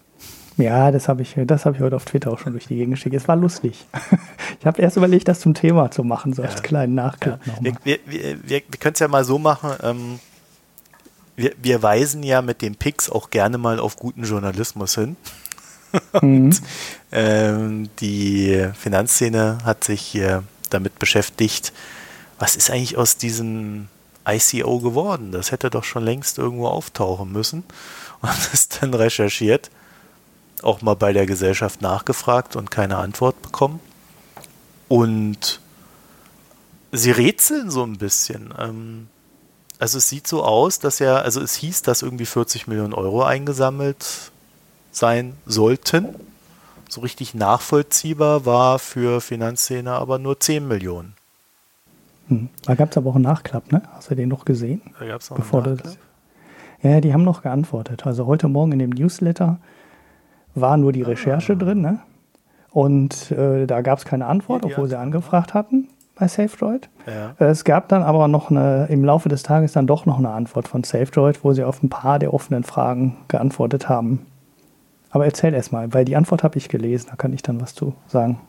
Ja, 0.59 0.91
das 0.91 1.09
habe 1.09 1.21
ich, 1.21 1.37
hab 1.37 1.75
ich 1.75 1.81
heute 1.81 1.97
auf 1.97 2.07
Twitter 2.07 2.33
auch 2.33 2.39
schon 2.39 2.53
durch 2.53 2.67
die 2.67 2.77
Gegend 2.77 2.95
geschickt. 2.95 3.15
Es 3.15 3.29
war 3.29 3.37
lustig. 3.37 3.87
ich 4.61 4.67
habe 4.67 4.81
erst 4.81 4.97
überlegt, 4.97 5.29
das 5.29 5.41
zum 5.41 5.53
Thema 5.53 5.91
zu 5.91 6.03
machen, 6.03 6.33
so 6.33 6.43
ja. 6.43 6.49
als 6.49 6.63
kleinen 6.63 6.95
Nachklapp 6.95 7.47
ja. 7.47 7.55
Wir, 7.61 7.75
wir, 7.85 7.99
wir, 8.07 8.39
wir 8.49 8.79
können 8.79 8.95
es 8.95 9.01
ja 9.01 9.09
mal 9.09 9.25
so 9.25 9.39
machen. 9.39 9.73
Ähm, 9.83 10.19
wir, 11.37 11.53
wir 11.61 11.83
weisen 11.83 12.23
ja 12.23 12.41
mit 12.41 12.63
den 12.63 12.75
Picks 12.75 13.11
auch 13.11 13.29
gerne 13.29 13.59
mal 13.59 13.79
auf 13.79 13.97
guten 13.97 14.25
Journalismus 14.25 14.95
hin. 14.95 15.17
Und 16.13 16.49
mhm. 16.49 16.53
ähm, 17.13 17.89
die 18.01 18.69
Finanzszene 18.75 19.59
hat 19.63 19.85
sich 19.85 20.01
hier 20.01 20.43
damit 20.71 20.99
beschäftigt, 20.99 21.73
was 22.39 22.57
ist 22.57 22.71
eigentlich 22.71 22.97
aus 22.97 23.19
diesem 23.19 23.89
ICO 24.27 24.81
geworden? 24.81 25.33
Das 25.33 25.53
hätte 25.53 25.71
doch 25.71 25.85
schon 25.85 26.05
längst 26.05 26.39
irgendwo 26.39 26.69
auftauchen 26.69 27.33
müssen. 27.33 27.65
Und 28.21 28.31
das 28.53 28.69
dann 28.69 28.95
recherchiert, 28.95 29.71
auch 30.63 30.83
mal 30.83 30.95
bei 30.95 31.13
der 31.13 31.27
Gesellschaft 31.27 31.83
nachgefragt 31.83 32.57
und 32.57 32.71
keine 32.71 32.97
Antwort 32.97 33.41
bekommen. 33.43 33.81
Und 34.89 35.61
sie 36.93 37.11
rätseln 37.11 37.71
so 37.71 37.83
ein 37.83 37.99
bisschen. 37.99 38.55
Ähm, 38.59 39.09
also 39.79 39.99
es 39.99 40.09
sieht 40.09 40.27
so 40.27 40.43
aus, 40.43 40.79
dass 40.79 40.99
ja, 40.99 41.17
also 41.17 41.41
es 41.41 41.55
hieß, 41.55 41.83
dass 41.83 42.03
irgendwie 42.03 42.27
40 42.27 42.67
Millionen 42.67 42.95
Euro 42.95 43.23
eingesammelt 43.23 44.31
sein 44.91 45.37
sollten. 45.45 46.15
So 46.89 47.01
richtig 47.03 47.35
nachvollziehbar 47.35 48.47
war 48.47 48.79
für 48.79 49.21
Finanzszene 49.21 49.93
aber 49.93 50.19
nur 50.19 50.41
10 50.41 50.67
Millionen. 50.67 51.15
Hm. 52.29 52.49
Da 52.65 52.75
gab 52.75 52.91
es 52.91 52.97
aber 52.97 53.11
auch 53.11 53.15
einen 53.15 53.25
Nachklapp, 53.25 53.73
ne? 53.73 53.83
Hast 53.93 54.11
du 54.11 54.15
den 54.15 54.29
noch 54.29 54.45
gesehen? 54.45 54.83
Da 54.99 55.07
gab 55.07 55.21
es 55.21 55.31
noch 55.31 55.37
Bevor 55.37 55.65
einen 55.65 55.77
Nachklapp? 55.77 55.97
ja, 56.83 57.01
die 57.01 57.13
haben 57.13 57.25
noch 57.25 57.43
geantwortet. 57.43 58.07
Also 58.07 58.27
heute 58.27 58.49
Morgen 58.49 58.73
in 58.73 58.79
dem 58.79 58.91
Newsletter 58.91 59.59
war 60.55 60.77
nur 60.77 60.93
die 60.93 61.03
Recherche 61.03 61.53
ah. 61.53 61.57
drin, 61.57 61.81
ne? 61.81 62.01
Und 62.71 63.31
äh, 63.31 63.67
da 63.67 63.81
gab 63.81 63.99
es 63.99 64.05
keine 64.05 64.27
Antwort, 64.27 64.65
ja, 64.65 64.71
obwohl 64.71 64.89
sie 64.89 64.99
angefragt 64.99 65.55
hatten 65.55 65.89
bei 66.15 66.29
SafeDroid. 66.29 66.89
Ja. 67.07 67.35
Es 67.39 67.65
gab 67.65 67.89
dann 67.89 68.03
aber 68.03 68.27
noch 68.29 68.51
eine, 68.51 68.87
im 68.91 69.05
Laufe 69.05 69.29
des 69.29 69.43
Tages 69.43 69.73
dann 69.73 69.87
doch 69.87 70.07
noch 70.07 70.19
eine 70.19 70.31
Antwort 70.31 70.67
von 70.67 70.83
SafeDroid, 70.83 71.45
wo 71.45 71.53
sie 71.53 71.65
auf 71.65 71.83
ein 71.83 71.89
paar 71.89 72.19
der 72.19 72.35
offenen 72.35 72.65
Fragen 72.65 73.17
geantwortet 73.29 73.89
haben. 73.89 74.27
Aber 75.11 75.25
erzähl 75.25 75.55
erst 75.55 75.73
mal, 75.73 75.95
weil 75.95 76.05
die 76.05 76.17
Antwort 76.17 76.43
habe 76.43 76.59
ich 76.59 76.69
gelesen, 76.69 77.09
da 77.11 77.17
kann 77.17 77.33
ich 77.33 77.43
dann 77.43 77.61
was 77.61 77.75
zu 77.75 77.95
sagen. 78.07 78.41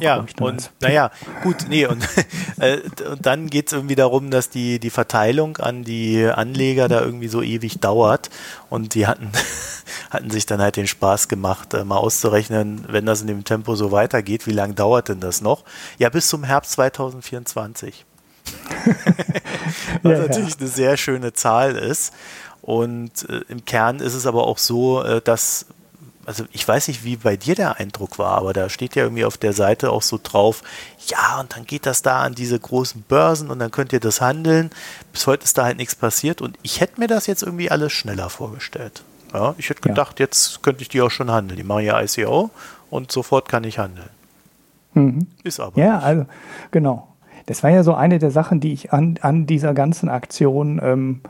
Ja, 0.00 0.24
und 0.40 0.72
naja, 0.80 1.10
gut, 1.42 1.66
nee, 1.68 1.86
und, 1.86 2.06
äh, 2.58 2.78
und 3.08 3.24
dann 3.24 3.48
geht 3.48 3.68
es 3.68 3.72
irgendwie 3.72 3.94
darum, 3.94 4.30
dass 4.30 4.50
die, 4.50 4.80
die 4.80 4.90
Verteilung 4.90 5.56
an 5.58 5.84
die 5.84 6.24
Anleger 6.26 6.88
da 6.88 7.00
irgendwie 7.00 7.28
so 7.28 7.42
ewig 7.42 7.78
dauert. 7.78 8.30
Und 8.70 8.94
die 8.94 9.06
hatten, 9.06 9.30
hatten 10.10 10.30
sich 10.30 10.46
dann 10.46 10.60
halt 10.60 10.76
den 10.76 10.88
Spaß 10.88 11.28
gemacht, 11.28 11.74
äh, 11.74 11.84
mal 11.84 11.98
auszurechnen, 11.98 12.84
wenn 12.88 13.06
das 13.06 13.20
in 13.20 13.28
dem 13.28 13.44
Tempo 13.44 13.76
so 13.76 13.92
weitergeht, 13.92 14.46
wie 14.46 14.52
lange 14.52 14.74
dauert 14.74 15.08
denn 15.08 15.20
das 15.20 15.40
noch? 15.40 15.64
Ja, 15.98 16.08
bis 16.08 16.28
zum 16.28 16.42
Herbst 16.42 16.72
2024. 16.72 18.04
Was 20.02 20.12
ja, 20.12 20.18
natürlich 20.26 20.54
ja. 20.54 20.60
eine 20.60 20.68
sehr 20.68 20.96
schöne 20.96 21.32
Zahl 21.32 21.76
ist. 21.76 22.12
Und 22.62 23.28
äh, 23.28 23.42
im 23.48 23.64
Kern 23.64 24.00
ist 24.00 24.14
es 24.14 24.26
aber 24.26 24.46
auch 24.46 24.58
so, 24.58 25.02
äh, 25.02 25.20
dass 25.20 25.66
also 26.26 26.44
ich 26.52 26.66
weiß 26.66 26.88
nicht, 26.88 27.04
wie 27.04 27.16
bei 27.16 27.36
dir 27.36 27.54
der 27.54 27.78
Eindruck 27.78 28.18
war, 28.18 28.38
aber 28.38 28.52
da 28.52 28.68
steht 28.68 28.96
ja 28.96 29.04
irgendwie 29.04 29.24
auf 29.24 29.36
der 29.36 29.52
Seite 29.52 29.90
auch 29.90 30.02
so 30.02 30.18
drauf, 30.22 30.62
ja, 31.06 31.40
und 31.40 31.56
dann 31.56 31.66
geht 31.66 31.86
das 31.86 32.02
da 32.02 32.22
an 32.22 32.34
diese 32.34 32.58
großen 32.58 33.02
Börsen 33.02 33.50
und 33.50 33.58
dann 33.58 33.70
könnt 33.70 33.92
ihr 33.92 34.00
das 34.00 34.20
handeln. 34.20 34.70
Bis 35.12 35.26
heute 35.26 35.44
ist 35.44 35.58
da 35.58 35.64
halt 35.64 35.76
nichts 35.76 35.94
passiert 35.94 36.40
und 36.40 36.58
ich 36.62 36.80
hätte 36.80 37.00
mir 37.00 37.08
das 37.08 37.26
jetzt 37.26 37.42
irgendwie 37.42 37.70
alles 37.70 37.92
schneller 37.92 38.30
vorgestellt. 38.30 39.02
Ja, 39.32 39.54
ich 39.58 39.68
hätte 39.68 39.82
gedacht, 39.82 40.20
ja. 40.20 40.24
jetzt 40.24 40.62
könnte 40.62 40.82
ich 40.82 40.88
die 40.88 41.02
auch 41.02 41.10
schon 41.10 41.30
handeln. 41.30 41.56
Die 41.56 41.64
machen 41.64 41.84
ja 41.84 42.00
ICO 42.00 42.50
und 42.90 43.10
sofort 43.10 43.48
kann 43.48 43.64
ich 43.64 43.78
handeln. 43.78 44.10
Mhm. 44.94 45.26
Ist 45.42 45.58
aber. 45.60 45.78
Ja, 45.80 45.96
nicht. 45.96 46.04
also 46.04 46.26
genau. 46.70 47.08
Das 47.46 47.62
war 47.62 47.70
ja 47.70 47.82
so 47.82 47.94
eine 47.94 48.18
der 48.18 48.30
Sachen, 48.30 48.60
die 48.60 48.72
ich 48.72 48.92
an, 48.92 49.18
an 49.20 49.46
dieser 49.46 49.74
ganzen 49.74 50.08
Aktion 50.08 50.80
ähm, 50.82 51.20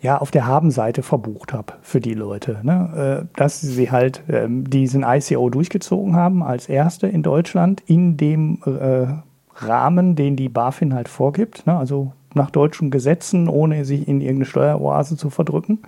ja 0.00 0.18
auf 0.18 0.30
der 0.30 0.46
Habenseite 0.46 1.02
verbucht 1.02 1.52
habe 1.52 1.74
für 1.82 2.00
die 2.00 2.14
Leute. 2.14 2.60
Ne? 2.62 3.26
Äh, 3.32 3.38
dass 3.38 3.60
sie 3.60 3.90
halt 3.90 4.22
ähm, 4.28 4.68
diesen 4.68 5.02
ICO 5.02 5.50
durchgezogen 5.50 6.14
haben 6.14 6.42
als 6.42 6.68
erste 6.68 7.08
in 7.08 7.22
Deutschland 7.22 7.82
in 7.86 8.16
dem 8.16 8.60
äh, 8.64 9.06
Rahmen, 9.54 10.14
den 10.14 10.36
die 10.36 10.48
BaFin 10.48 10.94
halt 10.94 11.08
vorgibt, 11.08 11.66
ne? 11.66 11.76
also 11.76 12.12
nach 12.34 12.50
deutschen 12.50 12.90
Gesetzen, 12.90 13.48
ohne 13.48 13.84
sich 13.84 14.06
in 14.06 14.20
irgendeine 14.20 14.44
Steueroase 14.44 15.16
zu 15.16 15.30
verdrücken. 15.30 15.80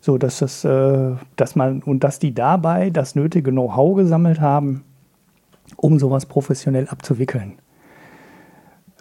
So, 0.00 0.16
dass 0.18 0.38
das, 0.38 0.64
äh, 0.64 1.12
dass 1.36 1.56
man 1.56 1.82
und 1.82 2.04
dass 2.04 2.18
die 2.18 2.34
dabei 2.34 2.90
das 2.90 3.14
nötige 3.14 3.50
Know-how 3.50 3.96
gesammelt 3.96 4.40
haben, 4.40 4.84
um 5.76 5.98
sowas 5.98 6.26
professionell 6.26 6.88
abzuwickeln. 6.88 7.58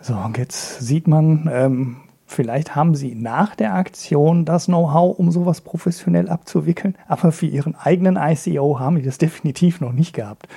So, 0.02 0.16
und 0.16 0.38
jetzt 0.38 0.80
sieht 0.80 1.08
man, 1.08 1.50
ähm, 1.52 1.98
vielleicht 2.28 2.76
haben 2.76 2.94
sie 2.94 3.16
nach 3.16 3.56
der 3.56 3.74
Aktion 3.74 4.46
das 4.46 4.66
Know-how, 4.66 5.18
um 5.18 5.32
sowas 5.32 5.62
professionell 5.62 6.30
abzuwickeln, 6.30 6.96
aber 7.08 7.32
für 7.32 7.48
ihren 7.48 7.76
eigenen 7.76 8.18
ICO 8.18 8.80
haben 8.80 8.98
die 8.98 9.02
das 9.02 9.18
definitiv 9.18 9.82
noch 9.82 9.94
nicht 9.94 10.14
gehabt. 10.14 10.48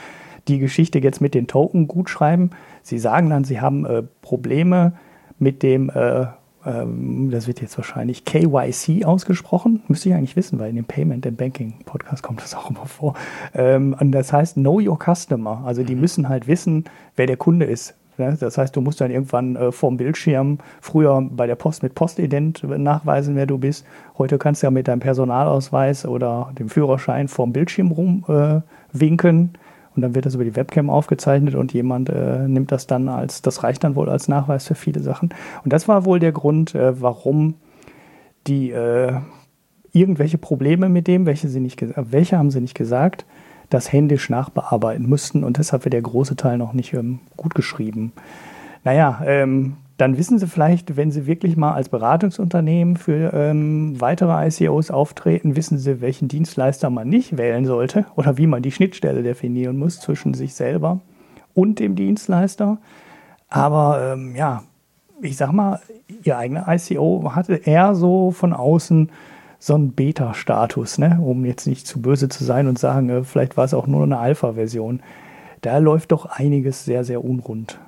Die 0.48 0.58
Geschichte 0.58 0.98
jetzt 0.98 1.20
mit 1.20 1.34
den 1.34 1.46
Token 1.46 1.86
gut 1.86 2.10
schreiben. 2.10 2.50
Sie 2.82 2.98
sagen 2.98 3.30
dann, 3.30 3.44
sie 3.44 3.60
haben 3.60 3.86
äh, 3.86 4.02
Probleme 4.20 4.94
mit 5.38 5.62
dem, 5.62 5.90
äh, 5.90 6.26
ähm, 6.66 7.30
das 7.30 7.46
wird 7.46 7.60
jetzt 7.60 7.76
wahrscheinlich 7.78 8.24
KYC 8.24 9.04
ausgesprochen, 9.04 9.82
müsste 9.86 10.08
ich 10.08 10.14
eigentlich 10.14 10.36
wissen, 10.36 10.58
weil 10.58 10.70
in 10.70 10.76
dem 10.76 10.86
Payment 10.86 11.26
and 11.26 11.36
Banking 11.36 11.74
Podcast 11.84 12.22
kommt 12.22 12.42
das 12.42 12.54
auch 12.54 12.70
immer 12.70 12.86
vor. 12.86 13.14
Ähm, 13.54 13.94
und 13.98 14.12
das 14.12 14.32
heißt 14.32 14.54
Know 14.54 14.80
Your 14.80 14.98
Customer. 14.98 15.62
Also 15.64 15.84
die 15.84 15.94
mhm. 15.94 16.00
müssen 16.00 16.28
halt 16.28 16.48
wissen, 16.48 16.84
wer 17.16 17.26
der 17.26 17.36
Kunde 17.36 17.66
ist. 17.66 17.94
Ne? 18.20 18.36
Das 18.38 18.56
heißt, 18.56 18.76
du 18.76 18.80
musst 18.80 19.00
dann 19.00 19.10
irgendwann 19.10 19.56
äh, 19.56 19.72
vorm 19.72 19.96
Bildschirm 19.96 20.58
früher 20.80 21.20
bei 21.28 21.46
der 21.46 21.56
Post 21.56 21.82
mit 21.82 21.94
Postident 21.94 22.62
nachweisen, 22.62 23.34
wer 23.34 23.46
du 23.46 23.58
bist. 23.58 23.84
Heute 24.18 24.38
kannst 24.38 24.62
du 24.62 24.66
ja 24.66 24.70
mit 24.70 24.86
deinem 24.86 25.00
Personalausweis 25.00 26.06
oder 26.06 26.52
dem 26.58 26.68
Führerschein 26.68 27.26
vorm 27.26 27.52
Bildschirm 27.52 27.90
rumwinken. 27.90 29.50
Äh, 29.54 29.58
und 29.96 30.02
dann 30.02 30.14
wird 30.14 30.24
das 30.24 30.36
über 30.36 30.44
die 30.44 30.54
Webcam 30.54 30.88
aufgezeichnet 30.88 31.56
und 31.56 31.72
jemand 31.72 32.08
äh, 32.08 32.46
nimmt 32.46 32.70
das 32.70 32.86
dann 32.86 33.08
als, 33.08 33.42
das 33.42 33.64
reicht 33.64 33.82
dann 33.82 33.96
wohl 33.96 34.08
als 34.08 34.28
Nachweis 34.28 34.66
für 34.66 34.76
viele 34.76 35.00
Sachen. 35.00 35.30
Und 35.64 35.72
das 35.72 35.88
war 35.88 36.04
wohl 36.04 36.20
der 36.20 36.32
Grund, 36.32 36.74
äh, 36.74 37.00
warum 37.00 37.54
die 38.46 38.70
äh, 38.70 39.14
irgendwelche 39.92 40.38
Probleme 40.38 40.88
mit 40.88 41.08
dem, 41.08 41.26
welche, 41.26 41.48
sie 41.48 41.60
nicht, 41.60 41.84
welche 41.96 42.38
haben 42.38 42.50
sie 42.50 42.60
nicht 42.60 42.76
gesagt, 42.76 43.26
das 43.70 43.92
händisch 43.92 44.28
nachbearbeiten 44.28 45.08
mussten 45.08 45.44
und 45.44 45.58
deshalb 45.58 45.84
wird 45.84 45.94
der 45.94 46.02
große 46.02 46.36
Teil 46.36 46.58
noch 46.58 46.72
nicht 46.72 46.92
ähm, 46.92 47.20
gut 47.36 47.54
geschrieben. 47.54 48.12
Naja, 48.84 49.22
ähm, 49.24 49.76
dann 49.96 50.16
wissen 50.16 50.38
Sie 50.38 50.46
vielleicht, 50.46 50.96
wenn 50.96 51.10
Sie 51.10 51.26
wirklich 51.26 51.56
mal 51.56 51.74
als 51.74 51.90
Beratungsunternehmen 51.90 52.96
für 52.96 53.32
ähm, 53.34 54.00
weitere 54.00 54.48
ICOs 54.48 54.90
auftreten, 54.90 55.56
wissen 55.56 55.78
Sie, 55.78 56.00
welchen 56.00 56.26
Dienstleister 56.26 56.88
man 56.88 57.08
nicht 57.08 57.36
wählen 57.36 57.66
sollte 57.66 58.06
oder 58.16 58.38
wie 58.38 58.46
man 58.46 58.62
die 58.62 58.72
Schnittstelle 58.72 59.22
definieren 59.22 59.76
muss 59.76 60.00
zwischen 60.00 60.32
sich 60.32 60.54
selber 60.54 61.00
und 61.54 61.78
dem 61.80 61.96
Dienstleister. 61.96 62.78
Aber 63.50 64.12
ähm, 64.14 64.34
ja, 64.34 64.62
ich 65.20 65.36
sag 65.36 65.52
mal, 65.52 65.80
Ihr 66.24 66.38
eigener 66.38 66.66
ICO 66.66 67.32
hatte 67.34 67.54
eher 67.56 67.94
so 67.94 68.30
von 68.30 68.52
außen 68.52 69.10
so 69.60 69.74
einen 69.74 69.92
Beta-Status, 69.92 70.98
ne? 70.98 71.20
um 71.22 71.44
jetzt 71.44 71.66
nicht 71.66 71.86
zu 71.86 72.00
böse 72.00 72.28
zu 72.28 72.42
sein 72.42 72.66
und 72.66 72.78
sagen, 72.78 73.10
äh, 73.10 73.22
vielleicht 73.22 73.56
war 73.56 73.64
es 73.66 73.74
auch 73.74 73.86
nur 73.86 74.02
eine 74.02 74.18
Alpha-Version. 74.18 75.00
Da 75.60 75.78
läuft 75.78 76.12
doch 76.12 76.24
einiges 76.26 76.84
sehr, 76.86 77.04
sehr 77.04 77.22
unrund. 77.22 77.78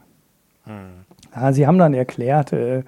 Hm. 0.67 1.05
Ja, 1.35 1.53
sie 1.53 1.67
haben 1.67 1.79
dann 1.79 1.95
erklärt, 1.95 2.53
äh, 2.53 2.83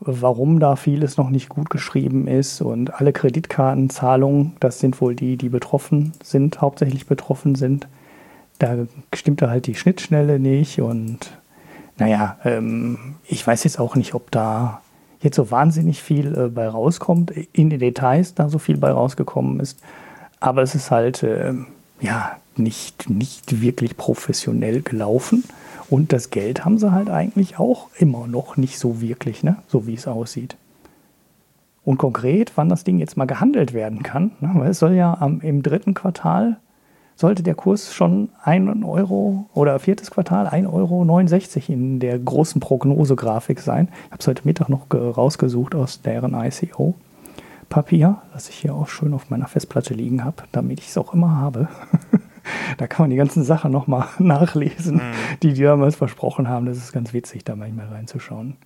warum 0.00 0.58
da 0.58 0.74
vieles 0.74 1.16
noch 1.18 1.30
nicht 1.30 1.48
gut 1.48 1.70
geschrieben 1.70 2.26
ist 2.26 2.60
und 2.60 3.00
alle 3.00 3.12
Kreditkartenzahlungen, 3.12 4.56
das 4.58 4.80
sind 4.80 5.00
wohl 5.00 5.14
die, 5.14 5.36
die 5.36 5.48
betroffen 5.48 6.12
sind, 6.22 6.60
hauptsächlich 6.60 7.06
betroffen 7.06 7.54
sind. 7.54 7.86
Da 8.58 8.74
stimmte 9.14 9.48
halt 9.48 9.66
die 9.66 9.76
Schnittstelle 9.76 10.40
nicht 10.40 10.80
und 10.80 11.38
naja, 11.96 12.38
ähm, 12.44 13.16
ich 13.24 13.46
weiß 13.46 13.62
jetzt 13.64 13.78
auch 13.78 13.94
nicht, 13.94 14.14
ob 14.14 14.30
da 14.30 14.80
jetzt 15.20 15.36
so 15.36 15.50
wahnsinnig 15.50 16.02
viel 16.02 16.36
äh, 16.36 16.48
bei 16.48 16.68
rauskommt, 16.68 17.32
in 17.52 17.70
den 17.70 17.80
Details 17.80 18.34
da 18.34 18.48
so 18.48 18.58
viel 18.58 18.76
bei 18.76 18.90
rausgekommen 18.90 19.60
ist. 19.60 19.78
Aber 20.40 20.62
es 20.62 20.74
ist 20.74 20.90
halt 20.90 21.22
äh, 21.22 21.54
ja 22.00 22.36
nicht, 22.56 23.10
nicht 23.10 23.60
wirklich 23.60 23.96
professionell 23.96 24.82
gelaufen. 24.82 25.44
Und 25.88 26.12
das 26.12 26.30
Geld 26.30 26.64
haben 26.64 26.78
sie 26.78 26.92
halt 26.92 27.10
eigentlich 27.10 27.58
auch 27.58 27.88
immer 27.98 28.26
noch 28.26 28.56
nicht 28.56 28.78
so 28.78 29.00
wirklich, 29.00 29.42
ne? 29.42 29.56
so 29.66 29.86
wie 29.86 29.94
es 29.94 30.06
aussieht. 30.06 30.56
Und 31.84 31.98
konkret, 31.98 32.52
wann 32.54 32.68
das 32.68 32.84
Ding 32.84 32.98
jetzt 32.98 33.16
mal 33.16 33.24
gehandelt 33.24 33.72
werden 33.72 34.02
kann, 34.02 34.32
ne? 34.40 34.50
weil 34.54 34.70
es 34.70 34.78
soll 34.78 34.92
ja 34.92 35.16
am, 35.18 35.40
im 35.40 35.62
dritten 35.62 35.94
Quartal 35.94 36.58
sollte 37.20 37.42
der 37.42 37.54
Kurs 37.54 37.92
schon 37.92 38.30
1 38.44 38.82
Euro 38.82 39.44
oder 39.52 39.78
viertes 39.78 40.10
Quartal 40.10 40.46
1,69 40.46 40.68
Euro 40.72 41.72
in 41.72 42.00
der 42.00 42.18
großen 42.18 42.62
Prognosegrafik 42.62 43.60
sein. 43.60 43.88
Ich 44.06 44.12
habe 44.12 44.20
es 44.20 44.26
heute 44.26 44.42
Mittag 44.44 44.70
noch 44.70 44.86
rausgesucht 44.90 45.74
aus 45.74 46.00
deren 46.00 46.32
ICO-Papier, 46.32 48.22
das 48.32 48.48
ich 48.48 48.56
hier 48.56 48.74
auch 48.74 48.88
schön 48.88 49.12
auf 49.12 49.28
meiner 49.28 49.48
Festplatte 49.48 49.92
liegen 49.92 50.24
habe, 50.24 50.44
damit 50.50 50.80
ich 50.80 50.88
es 50.88 50.96
auch 50.96 51.12
immer 51.12 51.36
habe. 51.36 51.68
da 52.78 52.86
kann 52.86 53.04
man 53.04 53.10
die 53.10 53.16
ganzen 53.16 53.44
Sachen 53.44 53.70
nochmal 53.70 54.06
nachlesen, 54.18 54.96
mhm. 54.96 55.12
die 55.42 55.52
die 55.52 55.62
damals 55.62 55.96
versprochen 55.96 56.48
haben. 56.48 56.64
Das 56.64 56.78
ist 56.78 56.90
ganz 56.90 57.12
witzig, 57.12 57.44
da 57.44 57.54
manchmal 57.54 57.88
reinzuschauen. 57.88 58.56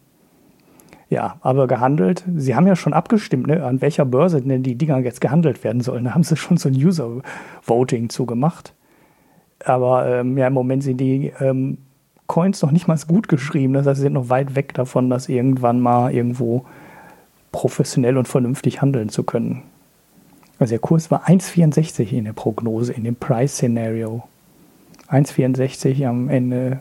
Ja, 1.10 1.36
aber 1.42 1.66
gehandelt, 1.66 2.24
Sie 2.34 2.54
haben 2.54 2.66
ja 2.66 2.76
schon 2.76 2.92
abgestimmt, 2.92 3.46
ne, 3.46 3.64
an 3.64 3.80
welcher 3.80 4.04
Börse 4.04 4.40
denn 4.40 4.62
die 4.62 4.74
Dinger 4.74 4.98
jetzt 4.98 5.20
gehandelt 5.20 5.62
werden 5.62 5.80
sollen. 5.80 6.04
Da 6.04 6.14
haben 6.14 6.22
Sie 6.22 6.36
schon 6.36 6.56
so 6.56 6.68
ein 6.68 6.74
User-Voting 6.74 8.08
zugemacht. 8.08 8.72
Aber 9.64 10.06
ähm, 10.06 10.36
ja, 10.38 10.46
im 10.46 10.54
Moment 10.54 10.82
sind 10.82 10.98
die 10.98 11.32
ähm, 11.40 11.78
Coins 12.26 12.62
noch 12.62 12.70
nicht 12.70 12.88
mal 12.88 12.98
gut 13.06 13.28
geschrieben. 13.28 13.74
Das 13.74 13.86
heißt, 13.86 13.96
sie 13.96 14.02
sind 14.02 14.14
noch 14.14 14.28
weit 14.28 14.54
weg 14.54 14.74
davon, 14.74 15.10
das 15.10 15.28
irgendwann 15.28 15.80
mal 15.80 16.12
irgendwo 16.12 16.64
professionell 17.52 18.16
und 18.16 18.26
vernünftig 18.26 18.80
handeln 18.80 19.08
zu 19.08 19.22
können. 19.22 19.62
Also 20.58 20.72
der 20.72 20.78
Kurs 20.78 21.10
war 21.10 21.28
1,64 21.28 22.12
in 22.12 22.24
der 22.24 22.32
Prognose, 22.32 22.92
in 22.92 23.04
dem 23.04 23.16
Price-Szenario. 23.16 24.22
1,64 25.08 26.06
am 26.06 26.28
Ende 26.28 26.80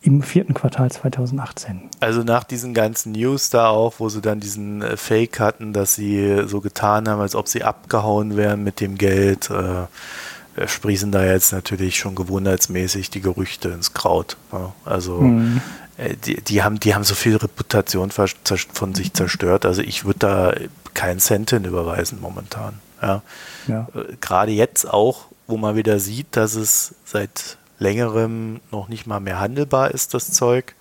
im 0.00 0.22
vierten 0.22 0.54
Quartal 0.54 0.90
2018. 0.90 1.82
Also 2.00 2.22
nach 2.22 2.44
diesen 2.44 2.72
ganzen 2.74 3.12
News 3.12 3.50
da 3.50 3.68
auch, 3.68 3.94
wo 3.98 4.08
sie 4.08 4.20
dann 4.20 4.40
diesen 4.40 4.82
äh, 4.82 4.96
Fake 4.96 5.40
hatten, 5.40 5.72
dass 5.72 5.94
sie 5.94 6.44
so 6.46 6.60
getan 6.60 7.08
haben, 7.08 7.20
als 7.20 7.34
ob 7.34 7.48
sie 7.48 7.64
abgehauen 7.64 8.36
wären 8.36 8.62
mit 8.62 8.80
dem 8.80 8.96
Geld, 8.96 9.50
äh, 9.50 9.82
äh 9.82 10.68
sprießen 10.68 11.10
da 11.10 11.24
jetzt 11.24 11.52
natürlich 11.52 11.98
schon 11.98 12.14
gewohnheitsmäßig 12.14 13.10
die 13.10 13.20
Gerüchte 13.20 13.68
ins 13.70 13.92
Kraut. 13.92 14.36
Ja? 14.52 14.72
Also 14.84 15.20
mhm. 15.20 15.60
äh, 15.96 16.14
die, 16.24 16.40
die, 16.42 16.62
haben, 16.62 16.78
die 16.78 16.94
haben 16.94 17.04
so 17.04 17.14
viel 17.14 17.36
Reputation 17.36 18.10
von 18.10 18.94
sich 18.94 19.12
zerstört. 19.12 19.66
Also 19.66 19.82
ich 19.82 20.04
würde 20.04 20.18
da 20.20 20.54
keinen 20.94 21.18
Cent 21.18 21.50
hin 21.50 21.64
überweisen 21.64 22.20
momentan. 22.20 22.80
Ja? 23.02 23.22
ja. 23.66 23.88
Äh, 23.94 24.16
gerade 24.20 24.52
jetzt 24.52 24.88
auch, 24.88 25.26
wo 25.48 25.56
man 25.56 25.76
wieder 25.76 25.98
sieht, 25.98 26.28
dass 26.36 26.54
es 26.54 26.94
seit 27.04 27.57
längerem 27.78 28.60
noch 28.70 28.88
nicht 28.88 29.06
mal 29.06 29.20
mehr 29.20 29.40
handelbar 29.40 29.90
ist, 29.90 30.14
das 30.14 30.32
Zeug. 30.32 30.74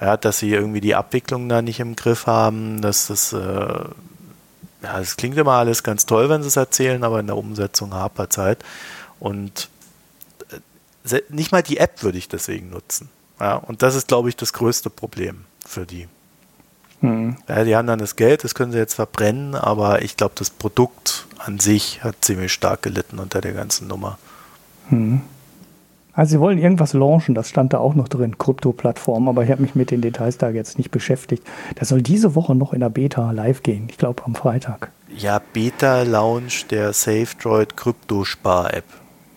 Ja, 0.00 0.16
dass 0.16 0.38
sie 0.38 0.50
irgendwie 0.50 0.80
die 0.80 0.94
Abwicklung 0.94 1.48
da 1.48 1.62
nicht 1.62 1.80
im 1.80 1.96
Griff 1.96 2.26
haben, 2.26 2.82
dass 2.82 3.06
das, 3.06 3.32
äh, 3.32 3.36
ja, 3.38 3.88
das 4.82 5.16
klingt 5.16 5.38
immer 5.38 5.52
alles 5.52 5.82
ganz 5.82 6.04
toll, 6.04 6.28
wenn 6.28 6.42
sie 6.42 6.48
es 6.48 6.56
erzählen, 6.56 7.04
aber 7.04 7.20
in 7.20 7.26
der 7.26 7.36
Umsetzung 7.36 7.94
hapert 7.94 8.32
es 8.32 8.38
halt. 8.38 8.64
Und 9.20 9.68
äh, 11.10 11.22
nicht 11.28 11.52
mal 11.52 11.62
die 11.62 11.78
App 11.78 12.02
würde 12.02 12.18
ich 12.18 12.28
deswegen 12.28 12.70
nutzen. 12.70 13.08
Ja, 13.40 13.56
und 13.56 13.82
das 13.82 13.94
ist, 13.94 14.08
glaube 14.08 14.28
ich, 14.28 14.36
das 14.36 14.52
größte 14.52 14.90
Problem 14.90 15.44
für 15.64 15.86
die. 15.86 16.08
Mhm. 17.00 17.36
Ja, 17.48 17.64
die 17.64 17.76
haben 17.76 17.86
dann 17.86 17.98
das 17.98 18.16
Geld, 18.16 18.44
das 18.44 18.54
können 18.54 18.72
sie 18.72 18.78
jetzt 18.78 18.94
verbrennen, 18.94 19.54
aber 19.54 20.02
ich 20.02 20.16
glaube, 20.16 20.34
das 20.36 20.50
Produkt 20.50 21.26
an 21.38 21.60
sich 21.60 22.02
hat 22.02 22.16
ziemlich 22.20 22.52
stark 22.52 22.82
gelitten 22.82 23.18
unter 23.18 23.40
der 23.40 23.52
ganzen 23.52 23.86
Nummer. 23.88 24.18
Mhm. 24.90 25.22
Also 26.14 26.36
sie 26.36 26.40
wollen 26.40 26.58
irgendwas 26.58 26.92
launchen, 26.92 27.34
das 27.34 27.48
stand 27.48 27.72
da 27.72 27.78
auch 27.78 27.94
noch 27.94 28.08
drin, 28.08 28.38
Krypto-Plattform, 28.38 29.28
aber 29.28 29.42
ich 29.42 29.50
habe 29.50 29.62
mich 29.62 29.74
mit 29.74 29.90
den 29.90 30.00
Details 30.00 30.38
da 30.38 30.50
jetzt 30.50 30.78
nicht 30.78 30.90
beschäftigt. 30.90 31.44
Das 31.74 31.88
soll 31.88 32.02
diese 32.02 32.34
Woche 32.36 32.54
noch 32.54 32.72
in 32.72 32.80
der 32.80 32.88
Beta 32.88 33.32
live 33.32 33.62
gehen, 33.62 33.86
ich 33.90 33.98
glaube 33.98 34.24
am 34.24 34.34
Freitag. 34.36 34.92
Ja, 35.16 35.40
Beta-Launch 35.52 36.66
der 36.68 36.92
SafeDroid 36.92 37.76
Krypto-Spar-App. 37.76 38.84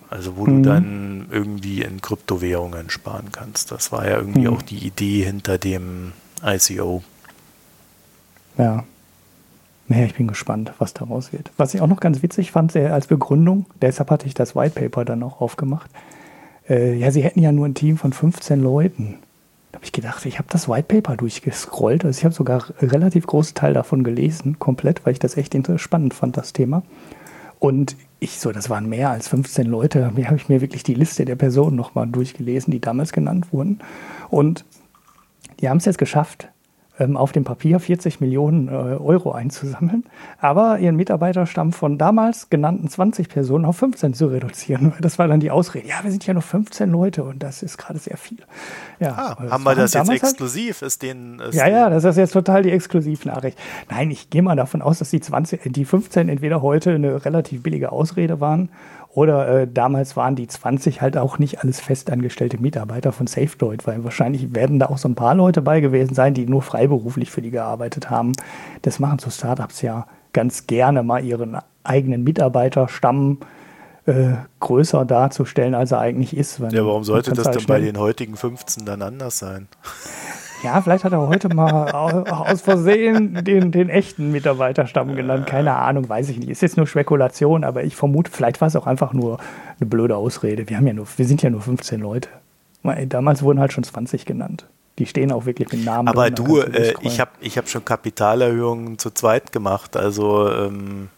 Also 0.10 0.38
wo 0.38 0.46
mhm. 0.46 0.64
du 0.64 0.70
dann 0.70 1.28
irgendwie 1.32 1.82
in 1.82 2.02
Kryptowährungen 2.02 2.90
sparen 2.90 3.32
kannst. 3.32 3.72
Das 3.72 3.92
war 3.92 4.08
ja 4.08 4.18
irgendwie 4.18 4.48
mhm. 4.48 4.54
auch 4.54 4.62
die 4.62 4.86
Idee 4.86 5.24
hinter 5.24 5.58
dem 5.58 6.14
ICO. 6.44 7.04
Ja. 8.58 8.86
Naja, 9.90 10.06
ich 10.06 10.16
bin 10.16 10.28
gespannt, 10.28 10.74
was 10.80 10.94
daraus 10.94 11.32
wird. 11.32 11.52
Was 11.58 11.74
ich 11.74 11.82
auch 11.82 11.88
noch 11.88 12.00
ganz 12.00 12.22
witzig 12.22 12.52
fand, 12.52 12.76
als 12.76 13.08
Begründung, 13.08 13.66
deshalb 13.82 14.12
hatte 14.12 14.28
ich 14.28 14.34
das 14.34 14.56
White 14.56 14.80
Paper 14.80 15.06
dann 15.06 15.24
auch 15.24 15.40
aufgemacht, 15.40 15.90
äh, 16.70 16.96
ja, 16.96 17.12
sie 17.12 17.24
hätten 17.24 17.42
ja 17.42 17.52
nur 17.52 17.68
ein 17.68 17.74
Team 17.74 17.98
von 17.98 18.14
15 18.14 18.62
Leuten. 18.62 19.20
Da 19.72 19.78
habe 19.78 19.86
ich 19.86 19.92
gedacht, 19.92 20.26
ich 20.26 20.40
habe 20.40 20.48
das 20.52 20.68
White 20.70 20.88
Paper 20.88 21.18
durchgescrollt. 21.18 22.06
Also 22.06 22.18
ich 22.18 22.26
habe 22.26 22.34
sogar 22.34 22.66
einen 22.80 22.90
relativ 22.90 23.28
großen 23.28 23.56
Teil 23.56 23.74
davon 23.74 24.04
gelesen, 24.04 24.60
komplett, 24.60 25.06
weil 25.06 25.14
ich 25.14 25.20
das 25.20 25.38
echt 25.38 25.56
spannend 25.78 26.14
fand, 26.14 26.38
das 26.38 26.54
Thema. 26.54 26.84
Und 27.60 27.96
ich 28.20 28.40
so, 28.40 28.52
das 28.52 28.70
waren 28.70 28.88
mehr 28.88 29.10
als 29.10 29.28
15 29.28 29.68
Leute. 29.68 30.12
Mir 30.16 30.28
habe 30.28 30.38
ich 30.38 30.50
mir 30.50 30.62
wirklich 30.62 30.84
die 30.84 30.94
Liste 30.94 31.26
der 31.26 31.36
Personen 31.36 31.76
nochmal 31.76 32.08
durchgelesen, 32.08 32.72
die 32.72 32.82
damals 32.82 33.12
genannt 33.12 33.52
wurden. 33.52 33.80
Und 34.30 34.66
die 35.60 35.70
haben 35.70 35.78
es 35.78 35.86
jetzt 35.86 35.98
geschafft, 35.98 36.50
auf 36.98 37.32
dem 37.32 37.44
Papier 37.44 37.80
40 37.80 38.22
Millionen 38.22 38.68
äh, 38.68 38.72
Euro 38.72 39.32
einzusammeln, 39.32 40.04
aber 40.40 40.80
ihren 40.80 40.96
Mitarbeiterstamm 40.96 41.72
von 41.72 41.98
damals 41.98 42.50
genannten 42.50 42.90
20 42.90 43.30
Personen 43.30 43.66
auf 43.66 43.78
15 43.78 44.14
zu 44.14 44.28
reduzieren. 44.28 44.94
Das 45.08 45.20
war 45.20 45.28
dann 45.28 45.40
die 45.40 45.52
Ausrede. 45.52 45.88
Ja, 45.88 46.04
wir 46.04 46.12
sind 46.12 46.26
ja 46.26 46.34
nur 46.34 46.42
15 46.42 46.90
Leute 46.90 47.24
und 47.24 47.42
das 47.42 47.64
ist 47.64 47.78
gerade 47.78 48.00
sehr 48.00 48.18
viel. 48.18 48.40
Ja, 49.00 49.12
ah, 49.38 49.52
haben 49.52 49.64
wir 49.64 49.76
das 49.76 49.94
jetzt 49.94 50.10
halt 50.10 50.22
exklusiv? 50.22 50.82
Halt, 50.82 50.88
ist 50.88 51.02
denen, 51.02 51.40
ist 51.40 51.56
ja, 51.56 51.68
ja, 51.68 51.90
das 51.90 52.04
ist 52.04 52.18
jetzt 52.18 52.34
total 52.34 52.64
die 52.64 52.72
Exklusivnachricht. 52.72 53.58
Nein, 53.90 54.12
ich 54.12 54.30
gehe 54.30 54.42
mal 54.42 54.56
davon 54.56 54.82
aus, 54.82 55.00
dass 55.00 55.12
die 55.12 55.22
20, 55.22 55.72
die 55.72 55.86
15 55.86 56.30
entweder 56.30 56.62
heute 56.62 56.96
eine 56.96 57.24
relativ 57.24 57.64
billige 57.64 57.92
Ausrede 57.92 58.42
waren 58.42 58.70
oder 59.18 59.48
äh, 59.48 59.68
damals 59.68 60.16
waren 60.16 60.36
die 60.36 60.46
20 60.48 61.02
halt 61.02 61.18
auch 61.18 61.40
nicht 61.40 61.64
alles 61.64 61.80
festangestellte 61.80 62.60
Mitarbeiter 62.60 63.12
von 63.12 63.26
SafeDroid, 63.26 63.88
weil 63.88 64.04
wahrscheinlich 64.04 64.54
werden 64.54 64.78
da 64.78 64.86
auch 64.90 65.00
so 65.00 65.10
ein 65.10 65.16
paar 65.16 65.34
Leute 65.34 65.64
bei 65.64 65.82
gewesen 65.82 66.14
sein, 66.14 66.36
die 66.36 66.46
nur 66.46 66.62
freiberuflich 66.62 67.32
für 67.32 67.42
die 67.42 67.50
gearbeitet 67.50 68.12
haben. 68.12 68.34
Das 68.84 69.00
machen 69.00 69.18
so 69.18 69.32
Startups 69.32 69.82
ja 69.82 70.06
ganz 70.34 70.68
gerne 70.68 71.02
mal 71.02 71.26
ihren 71.26 71.58
eigenen 71.84 72.24
Mitarbeiterstamm 72.26 73.40
äh, 74.06 74.34
größer 74.60 75.04
darzustellen, 75.04 75.74
als 75.74 75.94
er 75.94 76.00
eigentlich 76.00 76.38
ist. 76.38 76.60
ja, 76.60 76.86
warum 76.86 77.04
sollte 77.04 77.32
das 77.32 77.48
halt 77.48 77.62
denn 77.62 77.66
bei 77.66 77.80
den 77.80 77.98
heutigen 77.98 78.36
15 78.36 78.86
dann 78.86 79.02
anders 79.02 79.40
sein? 79.40 79.68
Ja, 80.64 80.82
vielleicht 80.82 81.04
hat 81.04 81.12
er 81.12 81.28
heute 81.28 81.54
mal 81.54 81.92
aus 81.92 82.62
Versehen 82.62 83.44
den, 83.44 83.72
den 83.72 83.90
echten 83.90 84.32
Mitarbeiterstamm 84.32 85.16
genannt. 85.16 85.46
Keine 85.46 85.76
Ahnung, 85.76 86.10
weiß 86.10 86.30
ich 86.30 86.40
nicht. 86.40 86.50
Ist 86.50 86.62
jetzt 86.62 86.78
nur 86.78 86.88
Spekulation, 86.88 87.64
aber 87.64 87.84
ich 87.84 87.96
vermute, 87.96 88.32
vielleicht 88.32 88.60
war 88.60 88.68
es 88.68 88.76
auch 88.76 88.88
einfach 88.88 89.14
nur 89.14 89.40
eine 89.80 89.88
blöde 89.88 90.16
Ausrede. 90.16 90.68
Wir, 90.70 90.78
haben 90.78 90.88
ja 90.88 90.94
nur, 90.94 91.08
wir 91.16 91.26
sind 91.26 91.44
ja 91.44 91.50
nur 91.50 91.62
15 91.62 92.00
Leute. 92.00 92.30
Damals 92.84 93.44
wurden 93.44 93.60
halt 93.60 93.74
schon 93.74 93.84
20 93.84 94.26
genannt. 94.26 94.66
Die 94.98 95.06
stehen 95.06 95.32
auch 95.32 95.46
wirklich 95.46 95.72
mit 95.72 95.86
Namen. 95.86 96.08
Aber 96.08 96.32
drin, 96.32 96.46
du, 96.46 96.60
äh, 96.60 96.94
ich 97.02 97.20
habe 97.20 97.32
ich 97.40 97.58
hab 97.58 97.70
schon 97.70 97.86
Kapitalerhöhungen 97.86 98.98
zu 98.98 99.12
zweit 99.12 99.52
gemacht. 99.52 99.96
Also 99.96 100.52
ähm, 100.52 101.10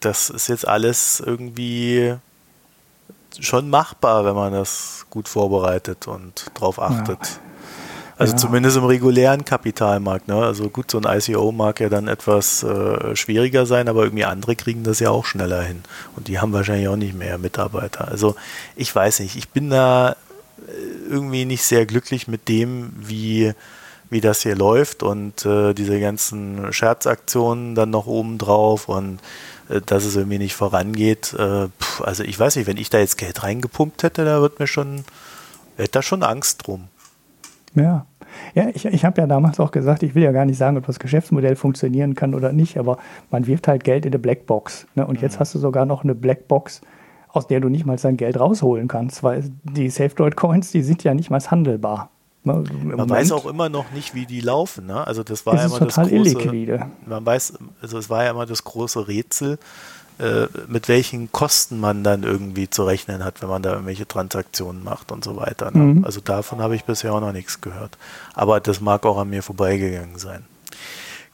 das 0.00 0.28
ist 0.28 0.48
jetzt 0.48 0.68
alles 0.68 1.22
irgendwie 1.24 2.14
schon 3.40 3.70
machbar, 3.70 4.24
wenn 4.24 4.34
man 4.34 4.52
das 4.52 5.06
gut 5.08 5.28
vorbereitet 5.28 6.06
und 6.06 6.50
drauf 6.54 6.80
achtet. 6.80 7.18
Ja. 7.20 7.43
Also 8.16 8.32
ja. 8.32 8.36
zumindest 8.36 8.76
im 8.76 8.84
regulären 8.84 9.44
Kapitalmarkt. 9.44 10.28
Ne? 10.28 10.36
Also 10.36 10.68
gut, 10.68 10.90
so 10.90 11.00
ein 11.00 11.18
ICO 11.18 11.50
mag 11.50 11.80
ja 11.80 11.88
dann 11.88 12.06
etwas 12.06 12.62
äh, 12.62 13.16
schwieriger 13.16 13.66
sein, 13.66 13.88
aber 13.88 14.04
irgendwie 14.04 14.24
andere 14.24 14.54
kriegen 14.54 14.84
das 14.84 15.00
ja 15.00 15.10
auch 15.10 15.24
schneller 15.24 15.62
hin. 15.62 15.82
Und 16.14 16.28
die 16.28 16.38
haben 16.38 16.52
wahrscheinlich 16.52 16.88
auch 16.88 16.96
nicht 16.96 17.14
mehr 17.14 17.38
Mitarbeiter. 17.38 18.08
Also 18.08 18.36
ich 18.76 18.94
weiß 18.94 19.20
nicht, 19.20 19.36
ich 19.36 19.48
bin 19.48 19.70
da 19.70 20.12
äh, 20.66 21.10
irgendwie 21.10 21.44
nicht 21.44 21.64
sehr 21.64 21.86
glücklich 21.86 22.28
mit 22.28 22.48
dem, 22.48 22.92
wie, 22.96 23.52
wie 24.10 24.20
das 24.20 24.42
hier 24.42 24.54
läuft 24.54 25.02
und 25.02 25.44
äh, 25.44 25.74
diese 25.74 25.98
ganzen 25.98 26.72
Scherzaktionen 26.72 27.74
dann 27.74 27.90
noch 27.90 28.06
oben 28.06 28.38
drauf 28.38 28.88
und 28.88 29.18
äh, 29.68 29.80
dass 29.80 30.04
es 30.04 30.14
irgendwie 30.14 30.38
nicht 30.38 30.54
vorangeht. 30.54 31.32
Äh, 31.32 31.66
pff, 31.80 32.00
also 32.02 32.22
ich 32.22 32.38
weiß 32.38 32.54
nicht, 32.56 32.68
wenn 32.68 32.76
ich 32.76 32.90
da 32.90 32.98
jetzt 32.98 33.18
Geld 33.18 33.42
reingepumpt 33.42 34.04
hätte, 34.04 34.24
da 34.24 34.40
wird 34.40 34.60
mir 34.60 34.68
schon, 34.68 35.04
hätte 35.76 35.90
da 35.92 36.02
schon 36.02 36.22
Angst 36.22 36.64
drum. 36.64 36.88
Ja. 37.74 38.06
Ja, 38.54 38.68
ich, 38.72 38.84
ich 38.84 39.04
habe 39.04 39.20
ja 39.20 39.26
damals 39.26 39.60
auch 39.60 39.70
gesagt, 39.70 40.02
ich 40.02 40.14
will 40.14 40.22
ja 40.22 40.32
gar 40.32 40.44
nicht 40.44 40.58
sagen, 40.58 40.76
ob 40.76 40.86
das 40.86 40.98
Geschäftsmodell 40.98 41.56
funktionieren 41.56 42.14
kann 42.14 42.34
oder 42.34 42.52
nicht, 42.52 42.78
aber 42.78 42.98
man 43.30 43.46
wirft 43.46 43.68
halt 43.68 43.84
Geld 43.84 44.06
in 44.06 44.12
eine 44.12 44.18
Blackbox. 44.18 44.86
Ne? 44.94 45.06
Und 45.06 45.18
mhm. 45.18 45.22
jetzt 45.22 45.38
hast 45.38 45.54
du 45.54 45.58
sogar 45.58 45.86
noch 45.86 46.04
eine 46.04 46.14
Blackbox, 46.14 46.80
aus 47.28 47.46
der 47.46 47.60
du 47.60 47.68
nicht 47.68 47.86
mal 47.86 47.96
dein 47.96 48.16
Geld 48.16 48.38
rausholen 48.38 48.88
kannst, 48.88 49.22
weil 49.22 49.44
die 49.62 49.90
SafeDroid-Coins, 49.90 50.70
die 50.72 50.82
sind 50.82 51.04
ja 51.04 51.14
nicht 51.14 51.30
mal 51.30 51.40
handelbar. 51.40 52.10
Ne? 52.44 52.52
Man 52.54 52.90
Moment, 52.90 53.10
weiß 53.10 53.32
auch 53.32 53.46
immer 53.46 53.68
noch 53.68 53.90
nicht, 53.92 54.14
wie 54.14 54.26
die 54.26 54.40
laufen. 54.40 54.86
Ne? 54.86 55.06
Also 55.06 55.22
das 55.22 55.46
war 55.46 55.56
ja 55.56 55.66
immer 55.66 55.80
das 55.80 55.94
große, 55.94 56.14
illiquide. 56.14 56.86
Man 57.06 57.24
weiß, 57.24 57.54
also 57.80 57.98
es 57.98 58.10
war 58.10 58.24
ja 58.24 58.30
immer 58.30 58.46
das 58.46 58.64
große 58.64 59.08
Rätsel, 59.08 59.58
äh, 60.18 60.46
mit 60.68 60.88
welchen 60.88 61.32
Kosten 61.32 61.80
man 61.80 62.04
dann 62.04 62.22
irgendwie 62.22 62.70
zu 62.70 62.84
rechnen 62.84 63.24
hat, 63.24 63.42
wenn 63.42 63.48
man 63.48 63.62
da 63.62 63.72
irgendwelche 63.72 64.06
Transaktionen 64.06 64.84
macht 64.84 65.10
und 65.10 65.24
so 65.24 65.36
weiter. 65.36 65.70
Ne? 65.72 65.78
Mhm. 65.78 66.04
Also 66.04 66.20
davon 66.20 66.60
habe 66.60 66.76
ich 66.76 66.84
bisher 66.84 67.12
auch 67.12 67.20
noch 67.20 67.32
nichts 67.32 67.60
gehört. 67.60 67.98
Aber 68.32 68.60
das 68.60 68.80
mag 68.80 69.04
auch 69.06 69.18
an 69.18 69.30
mir 69.30 69.42
vorbeigegangen 69.42 70.18
sein. 70.18 70.44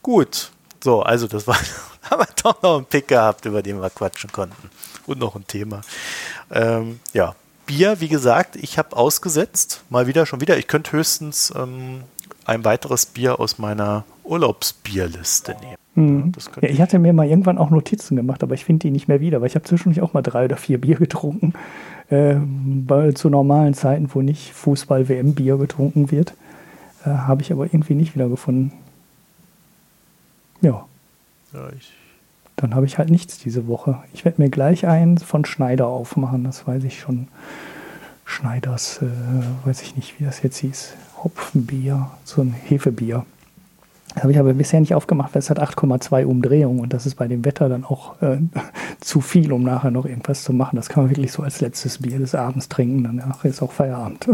Gut, 0.02 0.50
so, 0.82 1.02
also 1.02 1.26
das 1.26 1.46
war, 1.46 1.56
haben 2.10 2.20
wir 2.20 2.28
doch 2.42 2.62
noch 2.62 2.76
einen 2.76 2.86
Pick 2.86 3.08
gehabt, 3.08 3.44
über 3.44 3.62
den 3.62 3.80
wir 3.80 3.90
quatschen 3.90 4.32
konnten. 4.32 4.70
Und 5.06 5.18
noch 5.18 5.36
ein 5.36 5.46
Thema. 5.46 5.82
Ähm, 6.50 7.00
ja, 7.12 7.34
Bier, 7.66 8.00
wie 8.00 8.08
gesagt, 8.08 8.56
ich 8.56 8.78
habe 8.78 8.96
ausgesetzt, 8.96 9.82
mal 9.90 10.06
wieder, 10.06 10.26
schon 10.26 10.40
wieder. 10.40 10.56
Ich 10.56 10.66
könnte 10.66 10.92
höchstens 10.92 11.52
ähm, 11.54 12.04
ein 12.44 12.64
weiteres 12.64 13.06
Bier 13.06 13.38
aus 13.38 13.58
meiner 13.58 14.04
Urlaubsbierliste 14.24 15.54
nehmen. 15.60 15.76
Mhm. 16.00 16.32
Ja, 16.60 16.68
ich 16.68 16.80
hatte 16.80 16.98
mir 16.98 17.12
mal 17.12 17.26
irgendwann 17.26 17.58
auch 17.58 17.70
Notizen 17.70 18.16
gemacht, 18.16 18.42
aber 18.42 18.54
ich 18.54 18.64
finde 18.64 18.80
die 18.80 18.90
nicht 18.90 19.08
mehr 19.08 19.20
wieder, 19.20 19.40
weil 19.40 19.48
ich 19.48 19.54
habe 19.54 19.64
zwischendurch 19.64 20.02
auch 20.02 20.12
mal 20.12 20.22
drei 20.22 20.44
oder 20.44 20.56
vier 20.56 20.80
Bier 20.80 20.96
getrunken. 20.96 21.52
Äh, 22.10 22.36
weil 22.86 23.14
zu 23.14 23.30
normalen 23.30 23.74
Zeiten, 23.74 24.08
wo 24.12 24.20
nicht 24.20 24.52
Fußball-WM-Bier 24.52 25.56
getrunken 25.58 26.10
wird, 26.10 26.34
äh, 27.04 27.10
habe 27.10 27.42
ich 27.42 27.52
aber 27.52 27.66
irgendwie 27.66 27.94
nicht 27.94 28.14
wiedergefunden. 28.14 28.72
Ja. 30.60 30.86
ja 31.52 31.68
Dann 32.56 32.74
habe 32.74 32.86
ich 32.86 32.98
halt 32.98 33.10
nichts 33.10 33.38
diese 33.38 33.68
Woche. 33.68 34.02
Ich 34.12 34.24
werde 34.24 34.42
mir 34.42 34.50
gleich 34.50 34.86
eins 34.86 35.22
von 35.22 35.44
Schneider 35.44 35.86
aufmachen, 35.86 36.44
das 36.44 36.66
weiß 36.66 36.84
ich 36.84 36.98
schon. 36.98 37.28
Schneiders, 38.24 39.02
äh, 39.02 39.66
weiß 39.66 39.82
ich 39.82 39.96
nicht, 39.96 40.20
wie 40.20 40.24
das 40.24 40.42
jetzt 40.42 40.58
hieß. 40.58 40.94
Hopfenbier, 41.24 42.10
so 42.24 42.42
ein 42.42 42.52
Hefebier. 42.52 43.26
Das 44.14 44.24
habe 44.24 44.32
ich 44.32 44.38
aber 44.38 44.54
bisher 44.54 44.80
nicht 44.80 44.94
aufgemacht, 44.94 45.34
weil 45.34 45.40
es 45.40 45.50
hat 45.50 45.60
8,2 45.60 46.24
Umdrehungen 46.24 46.80
und 46.80 46.92
das 46.92 47.06
ist 47.06 47.14
bei 47.14 47.28
dem 47.28 47.44
Wetter 47.44 47.68
dann 47.68 47.84
auch 47.84 48.20
äh, 48.20 48.38
zu 49.00 49.20
viel, 49.20 49.52
um 49.52 49.62
nachher 49.62 49.90
noch 49.90 50.04
irgendwas 50.04 50.42
zu 50.42 50.52
machen. 50.52 50.76
Das 50.76 50.88
kann 50.88 51.04
man 51.04 51.10
wirklich 51.10 51.32
so 51.32 51.42
als 51.42 51.60
letztes 51.60 51.98
Bier 51.98 52.18
des 52.18 52.34
Abends 52.34 52.68
trinken, 52.68 53.04
danach 53.04 53.44
ist 53.44 53.62
auch 53.62 53.72
Feierabend. 53.72 54.26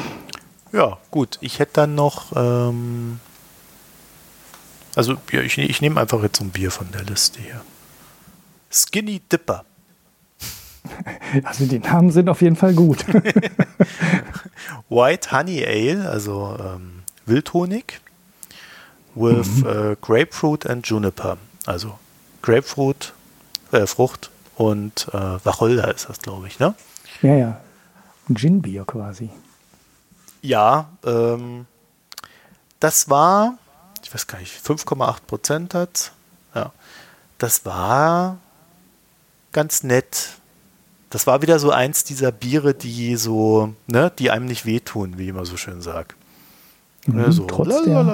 ja, 0.72 0.98
gut. 1.10 1.38
Ich 1.40 1.58
hätte 1.58 1.72
dann 1.74 1.96
noch, 1.96 2.32
ähm, 2.36 3.18
also 4.94 5.16
ja, 5.32 5.40
ich, 5.40 5.58
ich 5.58 5.80
nehme 5.80 6.00
einfach 6.00 6.22
jetzt 6.22 6.38
so 6.38 6.44
ein 6.44 6.50
Bier 6.50 6.70
von 6.70 6.86
der 6.92 7.02
Liste 7.02 7.40
hier. 7.40 7.60
Skinny 8.70 9.20
Dipper. 9.20 9.64
Also 11.44 11.66
die 11.66 11.78
Namen 11.78 12.10
sind 12.10 12.28
auf 12.28 12.40
jeden 12.42 12.56
Fall 12.56 12.74
gut. 12.74 13.04
White 14.88 15.30
Honey 15.30 15.64
Ale, 15.64 16.08
also 16.08 16.56
ähm, 16.58 17.02
Wildhonig 17.26 18.00
with 19.14 19.62
mhm. 19.62 19.66
uh, 19.66 19.96
Grapefruit 20.00 20.66
and 20.66 20.86
Juniper. 20.86 21.38
Also 21.66 21.98
Grapefruit, 22.42 23.12
äh, 23.72 23.86
Frucht 23.86 24.30
und 24.56 25.08
äh, 25.12 25.44
Wacholder 25.44 25.94
ist 25.94 26.08
das, 26.08 26.18
glaube 26.20 26.46
ich, 26.46 26.58
ne? 26.58 26.74
Ja, 27.22 27.34
ja. 27.34 27.60
Gin-Bier 28.32 28.84
quasi. 28.84 29.30
Ja, 30.42 30.88
ähm, 31.04 31.66
das 32.78 33.10
war, 33.10 33.58
ich 34.02 34.12
weiß 34.12 34.26
gar 34.26 34.38
nicht, 34.38 34.54
5,8 34.54 35.20
Prozent 35.26 35.74
hat. 35.74 36.12
Ja, 36.54 36.72
das 37.38 37.64
war 37.66 38.38
ganz 39.52 39.82
nett. 39.82 40.30
Das 41.10 41.26
war 41.26 41.42
wieder 41.42 41.58
so 41.58 41.72
eins 41.72 42.04
dieser 42.04 42.32
Biere, 42.32 42.72
die 42.72 43.16
so, 43.16 43.74
ne, 43.86 44.12
die 44.18 44.30
einem 44.30 44.46
nicht 44.46 44.64
wehtun, 44.64 45.18
wie 45.18 45.24
ich 45.24 45.28
immer 45.28 45.44
so 45.44 45.56
schön 45.56 45.82
sagt. 45.82 46.14
Mhm, 47.06 47.32
so 47.32 47.44
trotz 47.46 47.82
der 47.84 48.04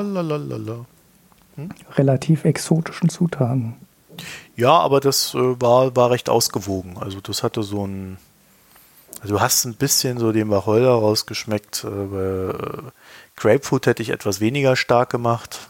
hm? 1.57 1.71
relativ 1.97 2.45
exotischen 2.45 3.09
Zutaten. 3.09 3.75
Ja, 4.57 4.73
aber 4.73 5.01
das 5.01 5.35
äh, 5.35 5.61
war, 5.61 5.95
war 5.97 6.11
recht 6.11 6.29
ausgewogen. 6.29 6.97
Also 6.99 7.21
das 7.21 7.43
hatte 7.43 7.63
so 7.63 7.87
ein, 7.87 8.19
also 9.21 9.35
du 9.35 9.41
hast 9.41 9.65
ein 9.65 9.75
bisschen 9.75 10.19
so 10.19 10.33
den 10.33 10.51
Wacholder 10.51 10.91
rausgeschmeckt. 10.91 11.85
Äh, 11.85 11.89
äh, 11.89 12.55
Grapefruit 13.37 13.87
hätte 13.87 14.03
ich 14.03 14.11
etwas 14.11 14.41
weniger 14.41 14.77
stark 14.77 15.11
gemacht. 15.11 15.69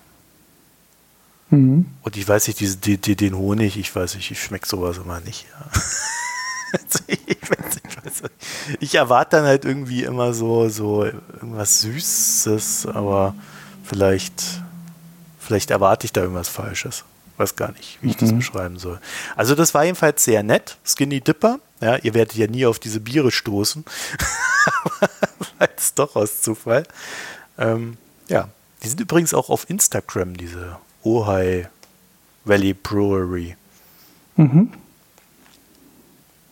Mhm. 1.51 1.87
Und 2.03 2.17
ich 2.17 2.29
weiß 2.29 2.47
nicht, 2.49 2.61
diese, 2.61 2.77
die, 2.77 2.99
die, 2.99 3.17
den 3.17 3.37
Honig, 3.37 3.77
ich 3.77 3.95
weiß 3.95 4.17
nicht, 4.17 4.31
ich 4.31 4.43
schmecke 4.43 4.67
sowas 4.67 4.99
immer 4.99 5.21
nicht. 5.21 5.47
Ja. 5.51 5.81
ich, 8.81 8.95
erwarte 8.95 9.37
dann 9.37 9.45
halt 9.47 9.65
irgendwie 9.65 10.05
immer 10.05 10.33
so, 10.33 10.69
so 10.69 11.05
irgendwas 11.05 11.81
Süßes, 11.81 12.87
aber 12.87 13.35
vielleicht, 13.85 14.43
vielleicht 15.39 15.71
erwarte 15.71 16.07
ich 16.07 16.13
da 16.13 16.23
irgendwas 16.23 16.49
Falsches. 16.49 17.05
Weiß 17.37 17.57
gar 17.57 17.73
nicht, 17.73 17.99
wie 18.01 18.11
ich 18.11 18.17
mhm. 18.17 18.21
das 18.21 18.33
beschreiben 18.33 18.79
soll. 18.79 18.99
Also 19.37 19.55
das 19.55 19.75
war 19.75 19.85
jedenfalls 19.85 20.25
sehr 20.25 20.43
nett. 20.43 20.79
Skinny 20.85 21.21
Dipper. 21.21 21.61
Ja, 21.81 21.97
ihr 21.97 22.15
werdet 22.15 22.37
ja 22.37 22.47
nie 22.47 22.65
auf 22.65 22.79
diese 22.79 23.01
Biere 23.01 23.31
stoßen. 23.31 23.85
Als 25.59 25.93
doch 25.95 26.17
aus 26.17 26.41
Zufall. 26.41 26.85
Ähm, 27.59 27.99
ja, 28.29 28.49
die 28.83 28.89
sind 28.89 29.01
übrigens 29.01 29.35
auch 29.35 29.51
auf 29.51 29.69
Instagram, 29.69 30.37
diese 30.37 30.79
Ojai 31.03 31.69
Valley 32.45 32.73
Brewery. 32.73 33.57
Mhm. 34.37 34.73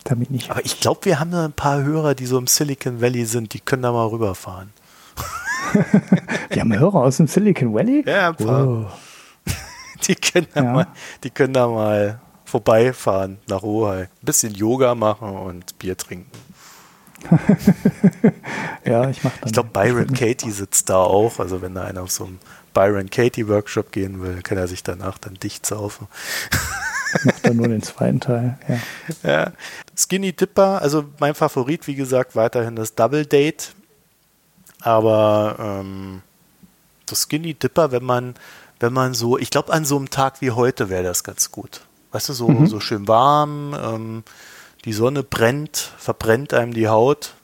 Damit 0.04 0.30
nicht. 0.30 0.50
Aber 0.50 0.64
ich 0.64 0.80
glaube, 0.80 1.04
wir 1.04 1.18
haben 1.18 1.30
da 1.30 1.46
ein 1.46 1.52
paar 1.52 1.82
Hörer, 1.82 2.14
die 2.14 2.26
so 2.26 2.38
im 2.38 2.46
Silicon 2.46 3.00
Valley 3.00 3.24
sind, 3.24 3.54
die 3.54 3.60
können 3.60 3.82
da 3.82 3.92
mal 3.92 4.06
rüberfahren. 4.06 4.70
wir 6.50 6.60
haben 6.60 6.78
Hörer 6.78 6.96
aus 6.96 7.16
dem 7.16 7.26
Silicon 7.26 7.72
Valley? 7.74 8.04
Ja, 8.06 8.28
ein 8.28 8.36
paar. 8.36 8.68
Oh. 8.68 8.86
Die, 10.06 10.14
können 10.14 10.46
da 10.52 10.62
ja. 10.62 10.72
mal, 10.72 10.86
die 11.22 11.30
können 11.30 11.54
da 11.54 11.66
mal 11.66 12.20
vorbeifahren 12.44 13.38
nach 13.48 13.62
Ohai. 13.62 14.02
Ein 14.02 14.08
bisschen 14.20 14.52
Yoga 14.52 14.94
machen 14.94 15.30
und 15.30 15.78
Bier 15.78 15.96
trinken. 15.96 16.30
ja, 18.84 19.08
ich 19.08 19.24
mache 19.24 19.34
Ich 19.46 19.52
glaube, 19.52 19.70
Byron 19.72 20.12
Katie 20.12 20.50
sitzt 20.50 20.90
da 20.90 20.98
auch. 20.98 21.38
Also 21.38 21.62
wenn 21.62 21.74
da 21.74 21.84
einer 21.84 22.02
auf 22.02 22.10
so 22.10 22.24
einem 22.26 22.38
Byron 22.74 23.08
Katie 23.08 23.48
Workshop 23.48 23.92
gehen 23.92 24.20
will, 24.20 24.42
kann 24.42 24.58
er 24.58 24.68
sich 24.68 24.82
danach 24.82 25.16
dann 25.18 25.34
dicht 25.34 25.64
saufen. 25.64 26.08
Macht 27.24 27.44
er 27.44 27.54
nur 27.54 27.68
den 27.68 27.82
zweiten 27.82 28.20
Teil, 28.20 28.58
ja. 28.68 29.30
ja. 29.30 29.52
Skinny 29.96 30.32
Dipper, 30.32 30.82
also 30.82 31.04
mein 31.20 31.34
Favorit, 31.34 31.86
wie 31.86 31.94
gesagt, 31.94 32.36
weiterhin 32.36 32.76
das 32.76 32.94
Double 32.94 33.26
Date. 33.26 33.74
Aber 34.80 35.56
ähm, 35.58 36.22
das 37.06 37.22
Skinny 37.22 37.54
Dipper, 37.54 37.92
wenn 37.92 38.04
man, 38.04 38.34
wenn 38.80 38.92
man 38.92 39.14
so, 39.14 39.38
ich 39.38 39.50
glaube, 39.50 39.72
an 39.72 39.84
so 39.84 39.96
einem 39.96 40.10
Tag 40.10 40.40
wie 40.40 40.50
heute 40.50 40.88
wäre 40.90 41.04
das 41.04 41.24
ganz 41.24 41.50
gut. 41.50 41.82
Weißt 42.12 42.28
du, 42.28 42.32
so, 42.32 42.48
mhm. 42.48 42.66
so 42.66 42.80
schön 42.80 43.08
warm, 43.08 43.74
ähm, 43.74 44.24
die 44.84 44.92
Sonne 44.92 45.22
brennt, 45.22 45.92
verbrennt 45.98 46.54
einem 46.54 46.74
die 46.74 46.88
Haut 46.88 47.34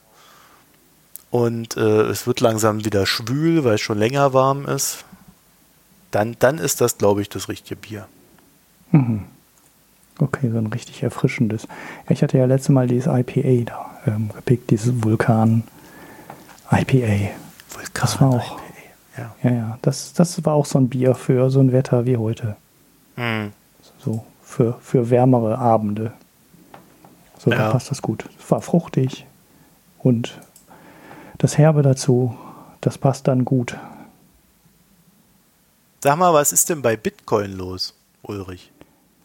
und 1.31 1.77
äh, 1.77 2.01
es 2.03 2.27
wird 2.27 2.39
langsam 2.39 2.85
wieder 2.85 3.05
schwül, 3.05 3.63
weil 3.63 3.75
es 3.75 3.81
schon 3.81 3.97
länger 3.97 4.33
warm 4.33 4.65
ist. 4.65 5.05
Dann, 6.11 6.35
dann 6.39 6.57
ist 6.57 6.81
das, 6.81 6.97
glaube 6.97 7.21
ich, 7.21 7.29
das 7.29 7.47
richtige 7.47 7.77
Bier. 7.77 8.07
Mhm. 8.91 9.25
Okay, 10.19 10.49
so 10.51 10.57
ein 10.57 10.67
richtig 10.67 11.03
erfrischendes. 11.03 11.67
Ich 12.09 12.21
hatte 12.21 12.37
ja 12.37 12.45
letztes 12.45 12.69
Mal 12.69 12.87
dieses 12.87 13.07
IPA 13.07 13.65
da 13.65 13.91
ähm, 14.05 14.29
gepickt, 14.35 14.69
dieses 14.69 15.03
Vulkan 15.03 15.63
IPA. 16.71 17.31
Vulkan 17.69 17.91
das 18.01 18.21
war 18.21 18.29
auch. 18.29 18.57
IPA, 18.57 18.61
ja. 19.17 19.35
ja, 19.43 19.51
ja. 19.51 19.79
Das, 19.81 20.13
das 20.13 20.43
war 20.45 20.53
auch 20.53 20.65
so 20.65 20.79
ein 20.79 20.89
Bier 20.89 21.15
für 21.15 21.49
so 21.49 21.59
ein 21.59 21.71
Wetter 21.71 22.05
wie 22.05 22.17
heute. 22.17 22.55
Mhm. 23.15 23.51
So 23.99 24.25
für, 24.43 24.77
für 24.81 25.09
wärmere 25.09 25.57
Abende. 25.57 26.13
So, 27.37 27.51
ja. 27.51 27.57
da 27.57 27.71
passt 27.71 27.89
das 27.89 28.01
gut. 28.01 28.25
Es 28.39 28.51
war 28.51 28.61
fruchtig 28.61 29.25
und 29.99 30.39
das 31.37 31.57
Herbe 31.57 31.81
dazu, 31.81 32.37
das 32.81 32.97
passt 32.97 33.27
dann 33.27 33.45
gut. 33.45 33.77
Sag 36.03 36.17
mal, 36.17 36.33
was 36.33 36.51
ist 36.51 36.69
denn 36.69 36.81
bei 36.81 36.97
Bitcoin 36.97 37.53
los, 37.53 37.93
Ulrich? 38.23 38.71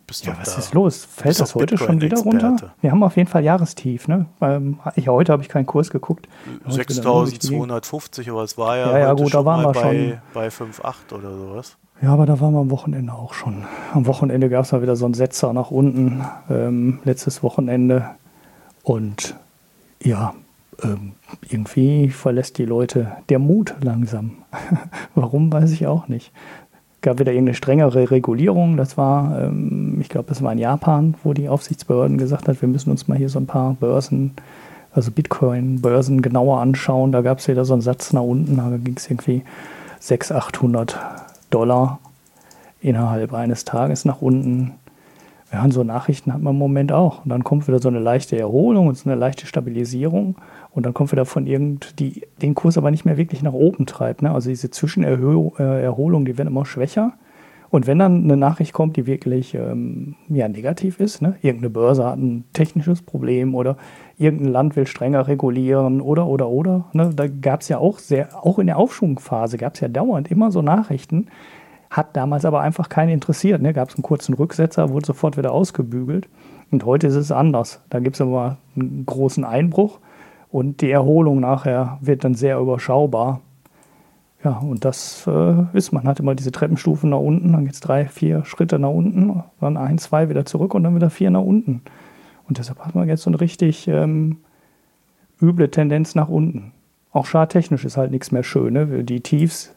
Bist 0.06 0.24
ja, 0.24 0.36
was 0.38 0.54
da. 0.54 0.58
ist 0.58 0.72
los? 0.72 1.04
Fällt 1.04 1.40
das 1.40 1.54
heute 1.56 1.76
schon 1.76 2.00
wieder 2.00 2.18
runter? 2.18 2.56
Wir 2.80 2.92
haben 2.92 3.02
auf 3.02 3.16
jeden 3.16 3.28
Fall 3.28 3.42
Jahrestief. 3.42 4.06
Ne? 4.06 4.26
Ähm, 4.40 4.78
ich, 4.94 5.08
heute 5.08 5.32
habe 5.32 5.42
ich 5.42 5.48
keinen 5.48 5.66
Kurs 5.66 5.90
geguckt. 5.90 6.28
6250, 6.68 8.30
aber 8.30 8.44
es 8.44 8.56
war 8.56 8.76
ja, 8.76 8.92
ja, 8.92 8.98
ja 8.98 9.12
gut, 9.14 9.34
da 9.34 9.44
waren 9.44 9.62
wir 9.62 9.72
bei. 9.72 10.20
Bei 10.32 10.48
5,8 10.48 11.12
oder 11.12 11.36
sowas. 11.36 11.76
Ja, 12.00 12.12
aber 12.12 12.26
da 12.26 12.38
waren 12.40 12.52
wir 12.52 12.60
am 12.60 12.70
Wochenende 12.70 13.12
auch 13.12 13.34
schon. 13.34 13.64
Am 13.94 14.06
Wochenende 14.06 14.48
gab 14.48 14.64
es 14.64 14.72
mal 14.72 14.82
wieder 14.82 14.96
so 14.96 15.06
einen 15.06 15.14
Setzer 15.14 15.52
nach 15.52 15.70
unten, 15.72 16.24
ähm, 16.48 17.00
letztes 17.04 17.42
Wochenende. 17.42 18.10
Und 18.84 19.34
ja, 20.00 20.34
ähm, 20.84 21.14
irgendwie 21.48 22.10
verlässt 22.10 22.58
die 22.58 22.66
Leute 22.66 23.16
der 23.28 23.40
Mut 23.40 23.74
langsam. 23.80 24.44
Warum, 25.16 25.52
weiß 25.52 25.72
ich 25.72 25.86
auch 25.88 26.06
nicht 26.06 26.32
gab 27.06 27.20
wieder 27.20 27.32
irgendeine 27.32 27.54
strengere 27.54 28.10
Regulierung. 28.10 28.76
Das 28.76 28.98
war, 28.98 29.40
ähm, 29.40 29.98
ich 30.00 30.08
glaube, 30.08 30.28
das 30.28 30.42
war 30.42 30.50
in 30.50 30.58
Japan, 30.58 31.14
wo 31.22 31.32
die 31.32 31.48
Aufsichtsbehörden 31.48 32.18
gesagt 32.18 32.48
hat, 32.48 32.60
wir 32.60 32.68
müssen 32.68 32.90
uns 32.90 33.06
mal 33.06 33.16
hier 33.16 33.28
so 33.28 33.38
ein 33.38 33.46
paar 33.46 33.74
Börsen, 33.74 34.32
also 34.92 35.12
Bitcoin-Börsen 35.12 36.20
genauer 36.20 36.60
anschauen. 36.60 37.12
Da 37.12 37.22
gab 37.22 37.38
es 37.38 37.46
wieder 37.46 37.64
so 37.64 37.74
einen 37.74 37.82
Satz 37.82 38.12
nach 38.12 38.22
unten, 38.22 38.56
da 38.56 38.76
ging 38.76 38.96
es 38.96 39.08
irgendwie 39.08 39.44
600, 40.00 40.42
800 40.42 40.98
Dollar 41.50 42.00
innerhalb 42.80 43.32
eines 43.32 43.64
Tages 43.64 44.04
nach 44.04 44.20
unten. 44.20 44.72
Ja, 45.52 45.62
und 45.62 45.72
so 45.72 45.84
Nachrichten 45.84 46.32
hat 46.32 46.42
man 46.42 46.54
im 46.54 46.58
Moment 46.58 46.90
auch. 46.90 47.24
Und 47.24 47.30
dann 47.30 47.44
kommt 47.44 47.68
wieder 47.68 47.78
so 47.78 47.88
eine 47.88 48.00
leichte 48.00 48.38
Erholung 48.38 48.88
und 48.88 48.98
so 48.98 49.08
eine 49.08 49.18
leichte 49.18 49.46
Stabilisierung. 49.46 50.36
Und 50.72 50.86
dann 50.86 50.92
kommt 50.92 51.12
wieder 51.12 51.24
von 51.24 51.46
irgend, 51.46 52.00
die 52.00 52.22
den 52.42 52.54
Kurs 52.54 52.76
aber 52.76 52.90
nicht 52.90 53.04
mehr 53.04 53.16
wirklich 53.16 53.42
nach 53.42 53.52
oben 53.52 53.86
treibt. 53.86 54.22
Ne? 54.22 54.32
Also 54.32 54.48
diese 54.48 54.70
Zwischenerholung, 54.70 56.24
die 56.24 56.36
werden 56.36 56.48
immer 56.48 56.66
schwächer. 56.66 57.12
Und 57.68 57.86
wenn 57.86 57.98
dann 57.98 58.24
eine 58.24 58.36
Nachricht 58.36 58.72
kommt, 58.72 58.96
die 58.96 59.06
wirklich 59.06 59.54
ähm, 59.54 60.14
ja, 60.28 60.48
negativ 60.48 61.00
ist, 61.00 61.20
ne? 61.20 61.36
irgendeine 61.42 61.70
Börse 61.70 62.04
hat 62.04 62.18
ein 62.18 62.44
technisches 62.52 63.02
Problem 63.02 63.54
oder 63.54 63.76
irgendein 64.18 64.52
Land 64.52 64.76
will 64.76 64.86
strenger 64.86 65.26
regulieren 65.26 66.00
oder, 66.00 66.26
oder, 66.26 66.48
oder, 66.48 66.86
ne? 66.92 67.10
da 67.14 67.26
gab 67.26 67.62
es 67.62 67.68
ja 67.68 67.78
auch 67.78 67.98
sehr, 67.98 68.28
auch 68.44 68.58
in 68.58 68.66
der 68.66 68.78
Aufschwungphase 68.78 69.58
gab 69.58 69.74
es 69.74 69.80
ja 69.80 69.88
dauernd 69.88 70.30
immer 70.30 70.52
so 70.52 70.62
Nachrichten, 70.62 71.26
hat 71.90 72.16
damals 72.16 72.44
aber 72.44 72.60
einfach 72.60 72.88
keinen 72.88 73.10
interessiert. 73.10 73.62
Ne? 73.62 73.72
Gab 73.72 73.88
es 73.88 73.94
einen 73.94 74.02
kurzen 74.02 74.34
Rücksetzer, 74.34 74.90
wurde 74.90 75.06
sofort 75.06 75.36
wieder 75.36 75.52
ausgebügelt. 75.52 76.28
Und 76.70 76.84
heute 76.84 77.06
ist 77.06 77.14
es 77.14 77.30
anders. 77.30 77.80
Da 77.90 78.00
gibt 78.00 78.16
es 78.16 78.20
aber 78.20 78.58
einen 78.74 79.06
großen 79.06 79.44
Einbruch 79.44 80.00
und 80.50 80.80
die 80.80 80.90
Erholung 80.90 81.40
nachher 81.40 81.98
wird 82.00 82.24
dann 82.24 82.34
sehr 82.34 82.58
überschaubar. 82.58 83.40
Ja, 84.44 84.58
und 84.58 84.84
das 84.84 85.26
äh, 85.26 85.64
ist, 85.72 85.92
man 85.92 86.04
hat 86.04 86.20
immer 86.20 86.34
diese 86.34 86.52
Treppenstufen 86.52 87.10
nach 87.10 87.18
unten, 87.18 87.52
dann 87.52 87.64
geht 87.64 87.74
es 87.74 87.80
drei, 87.80 88.06
vier 88.06 88.44
Schritte 88.44 88.78
nach 88.78 88.90
unten, 88.90 89.42
dann 89.60 89.76
ein, 89.76 89.98
zwei 89.98 90.28
wieder 90.28 90.44
zurück 90.44 90.74
und 90.74 90.84
dann 90.84 90.94
wieder 90.94 91.10
vier 91.10 91.30
nach 91.30 91.42
unten. 91.42 91.82
Und 92.48 92.58
deshalb 92.58 92.78
hat 92.80 92.94
man 92.94 93.08
jetzt 93.08 93.22
so 93.22 93.30
eine 93.30 93.40
richtig 93.40 93.88
ähm, 93.88 94.38
üble 95.42 95.70
Tendenz 95.70 96.14
nach 96.14 96.28
unten. 96.28 96.72
Auch 97.12 97.26
charttechnisch 97.26 97.84
ist 97.84 97.96
halt 97.96 98.10
nichts 98.10 98.30
mehr 98.30 98.42
schön. 98.42 98.74
Ne? 98.74 99.04
Die 99.04 99.20
Tiefs, 99.20 99.74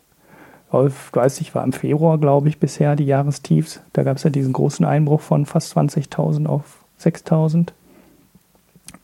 weiß 0.72 1.40
nicht, 1.40 1.56
war 1.56 1.64
im 1.64 1.74
Februar, 1.74 2.18
glaube 2.18 2.50
ich, 2.50 2.60
bisher 2.60 2.96
die 2.96 3.06
Jahrestiefs. 3.06 3.82
Da 3.94 4.04
gab 4.04 4.18
es 4.18 4.24
ja 4.24 4.30
diesen 4.30 4.54
großen 4.54 4.86
Einbruch 4.86 5.22
von 5.22 5.46
fast 5.46 5.76
20.000 5.76 6.46
auf 6.48 6.84
6.000 7.02 7.70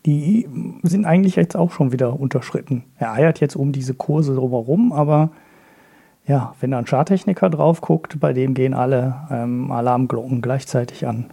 die 0.06 0.48
sind 0.84 1.06
eigentlich 1.06 1.36
jetzt 1.36 1.56
auch 1.56 1.72
schon 1.72 1.92
wieder 1.92 2.20
unterschritten. 2.20 2.84
Er 2.98 3.14
eiert 3.14 3.40
jetzt 3.40 3.56
um 3.56 3.72
diese 3.72 3.96
Kurse 3.96 4.36
drumherum, 4.36 4.94
aber 4.94 5.32
ja, 6.28 6.56
wenn 6.60 6.72
da 6.72 6.80
ein 6.80 6.86
Charttechniker 6.86 7.50
drauf 7.50 7.82
guckt, 7.82 8.20
bei 8.20 8.34
dem 8.34 8.54
gehen 8.54 8.74
alle 8.74 9.28
ähm, 9.32 9.72
Alarmglocken 9.72 10.42
gleichzeitig 10.42 11.08
an. 11.08 11.26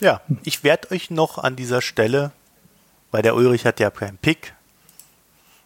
Ja, 0.00 0.20
ich 0.42 0.64
werde 0.64 0.90
euch 0.92 1.10
noch 1.10 1.38
an 1.38 1.56
dieser 1.56 1.82
Stelle, 1.82 2.32
weil 3.10 3.22
der 3.22 3.34
Ulrich 3.34 3.66
hat 3.66 3.80
ja 3.80 3.90
keinen 3.90 4.16
Pick, 4.16 4.54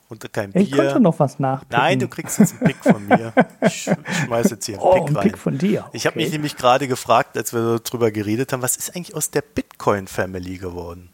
und 0.08 0.32
kein 0.32 0.52
Bier. 0.52 0.62
Ich 0.62 0.72
konnte 0.72 1.00
noch 1.00 1.18
was 1.18 1.38
nachpicken. 1.38 1.78
Nein, 1.78 1.98
du 1.98 2.08
kriegst 2.08 2.38
jetzt 2.38 2.52
einen 2.52 2.66
Pick 2.66 2.76
von 2.82 3.06
mir. 3.06 3.32
Ich 3.62 3.90
schmeiß 4.26 4.50
jetzt 4.50 4.66
hier 4.66 4.74
einen 4.74 4.84
oh, 4.84 4.92
Pick 4.94 5.08
ein 5.08 5.16
rein. 5.16 5.22
Pick 5.22 5.38
von 5.38 5.58
dir. 5.58 5.84
Okay. 5.86 5.96
Ich 5.96 6.06
habe 6.06 6.18
mich 6.18 6.30
nämlich 6.30 6.56
gerade 6.56 6.86
gefragt, 6.86 7.36
als 7.36 7.52
wir 7.52 7.80
darüber 7.82 8.10
geredet 8.10 8.52
haben, 8.52 8.62
was 8.62 8.76
ist 8.76 8.94
eigentlich 8.94 9.14
aus 9.14 9.30
der 9.30 9.42
Bitcoin-Family 9.42 10.58
geworden? 10.58 11.08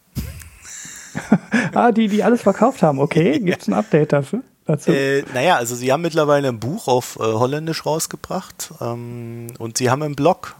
ah, 1.74 1.92
die, 1.92 2.08
die 2.08 2.24
alles 2.24 2.42
verkauft 2.42 2.82
haben. 2.82 2.98
Okay, 2.98 3.38
gibt 3.44 3.62
es 3.62 3.68
ein 3.68 3.74
Update 3.74 4.12
dafür? 4.12 4.42
Dazu? 4.64 4.90
Äh, 4.90 5.22
naja, 5.34 5.56
also 5.56 5.74
sie 5.74 5.92
haben 5.92 6.02
mittlerweile 6.02 6.48
ein 6.48 6.60
Buch 6.60 6.88
auf 6.88 7.16
äh, 7.16 7.22
Holländisch 7.22 7.86
rausgebracht 7.86 8.72
ähm, 8.80 9.48
und 9.58 9.78
sie 9.78 9.90
haben 9.90 10.02
einen 10.02 10.16
Blog 10.16 10.56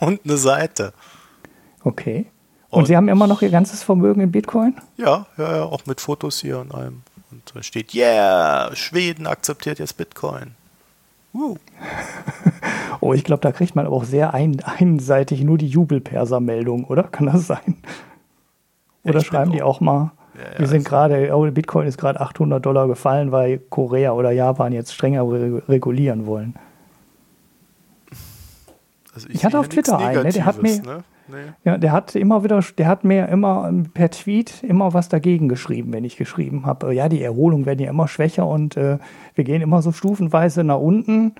und 0.00 0.20
eine 0.24 0.36
Seite. 0.36 0.92
Okay. 1.82 2.26
Und, 2.70 2.80
und, 2.80 2.86
Sie 2.86 2.96
haben 2.96 3.08
immer 3.08 3.28
noch 3.28 3.40
Ihr 3.42 3.50
ganzes 3.50 3.84
Vermögen 3.84 4.20
in 4.20 4.32
Bitcoin? 4.32 4.74
Ja, 4.96 5.26
ja, 5.38 5.56
ja, 5.56 5.62
auch 5.62 5.86
mit 5.86 6.00
Fotos 6.00 6.40
hier 6.40 6.58
und 6.58 6.74
allem. 6.74 7.02
Und 7.34 7.52
da 7.52 7.62
steht, 7.64 7.94
yeah, 7.94 8.70
Schweden 8.76 9.26
akzeptiert 9.26 9.80
jetzt 9.80 9.96
Bitcoin. 9.96 10.52
Uh. 11.34 11.56
oh, 13.00 13.12
ich 13.12 13.24
glaube, 13.24 13.40
da 13.40 13.50
kriegt 13.50 13.74
man 13.74 13.86
aber 13.86 13.96
auch 13.96 14.04
sehr 14.04 14.34
ein, 14.34 14.62
einseitig 14.62 15.42
nur 15.42 15.58
die 15.58 15.66
Jubelperser-Meldung, 15.66 16.84
oder? 16.84 17.02
Kann 17.02 17.26
das 17.26 17.48
sein? 17.48 17.76
Oder 19.02 19.18
ja, 19.18 19.24
schreiben 19.24 19.50
die 19.50 19.62
auch 19.62 19.80
mal, 19.80 20.12
ja, 20.34 20.52
ja, 20.52 20.58
wir 20.60 20.68
sind 20.68 20.86
also 20.86 20.90
gerade, 20.90 21.34
oh, 21.34 21.50
Bitcoin 21.50 21.88
ist 21.88 21.98
gerade 21.98 22.20
800 22.20 22.64
Dollar 22.64 22.86
gefallen, 22.86 23.32
weil 23.32 23.58
Korea 23.58 24.12
oder 24.12 24.30
Japan 24.30 24.72
jetzt 24.72 24.94
strenger 24.94 25.28
regulieren 25.68 26.26
wollen. 26.26 26.54
Also 29.12 29.28
ich, 29.28 29.36
ich 29.36 29.44
hatte 29.44 29.58
auf 29.58 29.68
Twitter 29.68 29.98
einen, 29.98 30.22
ne, 30.22 30.30
der 30.30 30.46
hat 30.46 30.62
mir, 30.62 30.80
ne? 30.82 31.04
Nee. 31.28 31.52
Ja, 31.64 31.78
der 31.78 31.92
hat 31.92 32.14
immer 32.14 32.44
wieder, 32.44 32.60
der 32.76 32.86
hat 32.86 33.04
mir 33.04 33.28
immer 33.28 33.72
per 33.94 34.10
Tweet 34.10 34.62
immer 34.62 34.92
was 34.92 35.08
dagegen 35.08 35.48
geschrieben, 35.48 35.92
wenn 35.92 36.04
ich 36.04 36.16
geschrieben 36.16 36.66
habe, 36.66 36.94
ja, 36.94 37.08
die 37.08 37.22
Erholung 37.22 37.64
werden 37.64 37.80
ja 37.80 37.90
immer 37.90 38.08
schwächer 38.08 38.46
und 38.46 38.76
äh, 38.76 38.98
wir 39.34 39.44
gehen 39.44 39.62
immer 39.62 39.80
so 39.80 39.92
stufenweise 39.92 40.64
nach 40.64 40.78
unten 40.78 41.32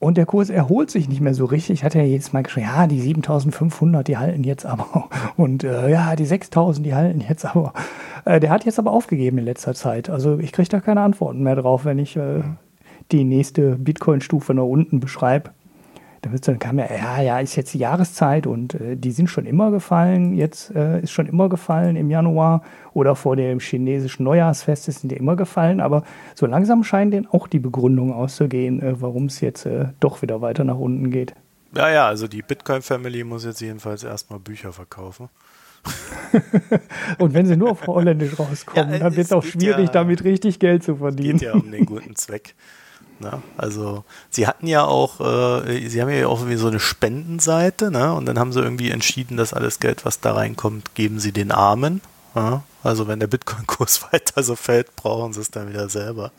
und 0.00 0.16
der 0.16 0.26
Kurs 0.26 0.50
erholt 0.50 0.90
sich 0.90 1.08
nicht 1.08 1.20
mehr 1.20 1.34
so 1.34 1.44
richtig. 1.44 1.84
Hat 1.84 1.94
er 1.94 2.04
jedes 2.04 2.32
Mal 2.32 2.42
geschrieben, 2.42 2.66
ja, 2.66 2.88
die 2.88 3.00
7500, 3.00 4.08
die 4.08 4.18
halten 4.18 4.42
jetzt 4.42 4.66
aber 4.66 5.08
und 5.36 5.62
äh, 5.62 5.88
ja, 5.88 6.16
die 6.16 6.26
6000, 6.26 6.84
die 6.84 6.94
halten 6.94 7.20
jetzt 7.20 7.44
aber. 7.44 7.72
Äh, 8.24 8.40
der 8.40 8.50
hat 8.50 8.64
jetzt 8.64 8.80
aber 8.80 8.90
aufgegeben 8.90 9.38
in 9.38 9.44
letzter 9.44 9.74
Zeit. 9.74 10.10
Also 10.10 10.40
ich 10.40 10.50
kriege 10.50 10.68
da 10.68 10.80
keine 10.80 11.02
Antworten 11.02 11.44
mehr 11.44 11.54
drauf, 11.54 11.84
wenn 11.84 12.00
ich 12.00 12.16
äh, 12.16 12.42
die 13.12 13.22
nächste 13.22 13.76
Bitcoin-Stufe 13.76 14.54
nach 14.54 14.64
unten 14.64 14.98
beschreibe 14.98 15.50
dann 16.22 16.58
kam 16.60 16.78
ja, 16.78 16.86
ja, 16.86 17.20
ja, 17.20 17.40
ist 17.40 17.56
jetzt 17.56 17.74
die 17.74 17.78
Jahreszeit 17.78 18.46
und 18.46 18.74
äh, 18.74 18.96
die 18.96 19.10
sind 19.10 19.28
schon 19.28 19.44
immer 19.44 19.72
gefallen, 19.72 20.34
jetzt 20.34 20.70
äh, 20.74 21.00
ist 21.00 21.10
schon 21.10 21.26
immer 21.26 21.48
gefallen 21.48 21.96
im 21.96 22.10
Januar 22.10 22.62
oder 22.94 23.16
vor 23.16 23.34
dem 23.34 23.58
chinesischen 23.58 24.22
Neujahrsfest 24.22 24.84
sind 24.84 25.10
die 25.10 25.16
immer 25.16 25.34
gefallen, 25.34 25.80
aber 25.80 26.04
so 26.34 26.46
langsam 26.46 26.84
scheinen 26.84 27.10
denen 27.10 27.26
auch 27.26 27.48
die 27.48 27.58
Begründungen 27.58 28.14
auszugehen, 28.14 28.80
äh, 28.80 29.00
warum 29.00 29.26
es 29.26 29.40
jetzt 29.40 29.66
äh, 29.66 29.86
doch 29.98 30.22
wieder 30.22 30.40
weiter 30.40 30.62
nach 30.62 30.78
unten 30.78 31.10
geht. 31.10 31.34
Ja, 31.74 31.90
ja, 31.90 32.06
also 32.06 32.28
die 32.28 32.42
Bitcoin 32.42 32.82
Family 32.82 33.24
muss 33.24 33.44
jetzt 33.44 33.60
jedenfalls 33.60 34.04
erstmal 34.04 34.38
Bücher 34.38 34.72
verkaufen. 34.72 35.28
und 37.18 37.34
wenn 37.34 37.46
sie 37.46 37.56
nur 37.56 37.72
auf 37.72 37.84
Holländisch 37.88 38.38
rauskommen, 38.38 38.92
ja, 38.92 38.98
dann 39.00 39.16
wird 39.16 39.26
es 39.26 39.32
auch 39.32 39.42
schwierig, 39.42 39.86
ja, 39.86 39.92
damit 39.92 40.22
richtig 40.22 40.60
Geld 40.60 40.84
zu 40.84 40.96
verdienen. 40.96 41.38
Geht 41.38 41.48
ja 41.48 41.54
um 41.54 41.72
den 41.72 41.84
guten 41.86 42.14
Zweck. 42.14 42.54
Ne? 43.22 43.42
Also 43.56 44.04
sie 44.30 44.46
hatten 44.46 44.66
ja 44.66 44.84
auch, 44.84 45.20
äh, 45.20 45.88
sie 45.88 46.02
haben 46.02 46.10
ja 46.10 46.26
auch 46.26 46.40
irgendwie 46.40 46.56
so 46.56 46.68
eine 46.68 46.80
Spendenseite, 46.80 47.90
ne? 47.90 48.12
Und 48.12 48.26
dann 48.26 48.38
haben 48.38 48.52
sie 48.52 48.60
irgendwie 48.60 48.90
entschieden, 48.90 49.36
dass 49.36 49.54
alles 49.54 49.80
Geld, 49.80 50.04
was 50.04 50.20
da 50.20 50.34
reinkommt, 50.34 50.94
geben 50.94 51.20
sie 51.20 51.32
den 51.32 51.52
Armen. 51.52 52.00
Ja? 52.34 52.64
Also 52.82 53.08
wenn 53.08 53.20
der 53.20 53.28
Bitcoin-Kurs 53.28 54.02
weiter 54.12 54.42
so 54.42 54.56
fällt, 54.56 54.94
brauchen 54.96 55.32
sie 55.32 55.40
es 55.40 55.50
dann 55.50 55.68
wieder 55.68 55.88
selber. 55.88 56.32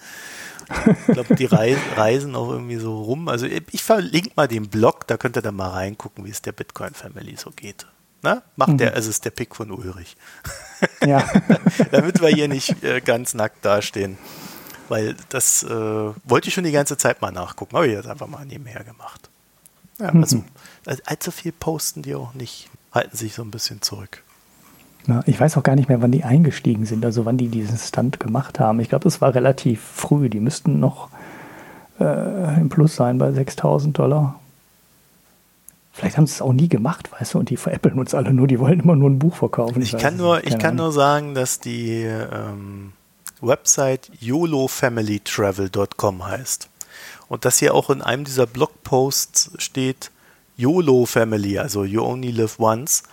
Ich 1.07 1.13
glaube, 1.13 1.35
die 1.35 1.45
reisen 1.45 2.35
auch 2.35 2.49
irgendwie 2.49 2.77
so 2.77 3.01
rum. 3.03 3.27
Also 3.27 3.45
ich 3.45 3.83
verlinke 3.83 4.31
mal 4.35 4.47
den 4.47 4.69
Blog, 4.69 5.07
da 5.07 5.17
könnt 5.17 5.37
ihr 5.37 5.41
dann 5.41 5.55
mal 5.55 5.69
reingucken, 5.69 6.25
wie 6.25 6.29
es 6.29 6.41
der 6.41 6.53
Bitcoin 6.53 6.93
Family 6.93 7.35
so 7.37 7.51
geht. 7.51 7.85
Na? 8.21 8.41
Macht 8.55 8.69
mhm. 8.69 8.77
der, 8.77 8.93
also 8.93 9.09
ist 9.09 9.25
der 9.25 9.31
Pick 9.31 9.55
von 9.55 9.71
Ulrich. 9.71 10.15
Ja. 11.05 11.29
Damit 11.91 12.21
wir 12.21 12.29
hier 12.29 12.47
nicht 12.47 12.81
äh, 12.83 13.01
ganz 13.01 13.33
nackt 13.33 13.63
dastehen. 13.65 14.17
Weil 14.93 15.15
das 15.29 15.63
äh, 15.63 15.69
wollte 16.23 16.49
ich 16.49 16.53
schon 16.53 16.65
die 16.65 16.71
ganze 16.71 16.97
Zeit 16.97 17.19
mal 17.19 17.31
nachgucken, 17.31 17.75
habe 17.75 17.87
ich 17.87 17.93
jetzt 17.93 18.07
einfach 18.07 18.27
mal 18.27 18.45
nebenher 18.45 18.83
gemacht. 18.83 19.27
Ja, 19.97 20.13
mhm. 20.13 20.21
also, 20.21 20.43
also 20.85 21.01
allzu 21.07 21.31
viel 21.31 21.51
posten 21.51 22.03
die 22.03 22.13
auch 22.13 22.35
nicht, 22.35 22.69
halten 22.91 23.17
sich 23.17 23.33
so 23.33 23.41
ein 23.41 23.49
bisschen 23.49 23.81
zurück. 23.81 24.21
Ja, 25.07 25.23
ich 25.25 25.39
weiß 25.39 25.57
auch 25.57 25.63
gar 25.63 25.75
nicht 25.75 25.89
mehr, 25.89 26.03
wann 26.03 26.11
die 26.11 26.23
eingestiegen 26.23 26.85
sind, 26.85 27.03
also 27.03 27.25
wann 27.25 27.37
die 27.37 27.47
diesen 27.47 27.79
Stand 27.79 28.19
gemacht 28.19 28.59
haben. 28.59 28.79
Ich 28.81 28.89
glaube, 28.89 29.05
das 29.05 29.19
war 29.19 29.33
relativ 29.33 29.81
früh. 29.81 30.29
Die 30.29 30.39
müssten 30.39 30.79
noch 30.79 31.09
äh, 31.99 32.61
im 32.61 32.69
Plus 32.69 32.95
sein 32.95 33.17
bei 33.17 33.31
6000 33.31 33.97
Dollar. 33.97 34.39
Vielleicht 35.91 36.17
haben 36.17 36.27
sie 36.27 36.33
es 36.33 36.41
auch 36.43 36.53
nie 36.53 36.69
gemacht, 36.69 37.11
weißt 37.11 37.33
du, 37.33 37.39
und 37.39 37.49
die 37.49 37.57
veräppeln 37.57 37.97
uns 37.97 38.13
alle 38.13 38.31
nur, 38.31 38.45
die 38.45 38.59
wollen 38.59 38.81
immer 38.81 38.95
nur 38.95 39.09
ein 39.09 39.17
Buch 39.17 39.37
verkaufen. 39.37 39.81
Ich, 39.81 39.95
ich 39.95 39.99
kann, 39.99 40.17
nur, 40.17 40.45
ich 40.45 40.59
kann 40.59 40.75
nur 40.75 40.91
sagen, 40.91 41.33
dass 41.33 41.59
die 41.59 42.03
ähm, 42.03 42.93
Website 43.43 44.11
yolofamilytravel.com 44.19 46.25
heißt. 46.25 46.69
Und 47.27 47.45
dass 47.45 47.59
hier 47.59 47.73
auch 47.73 47.89
in 47.89 48.01
einem 48.01 48.25
dieser 48.25 48.45
Blogposts 48.45 49.51
steht 49.57 50.11
YOLO 50.57 51.05
Family, 51.05 51.57
also 51.57 51.83
You 51.83 52.03
Only 52.03 52.31
Live 52.31 52.59
Once, 52.59 53.03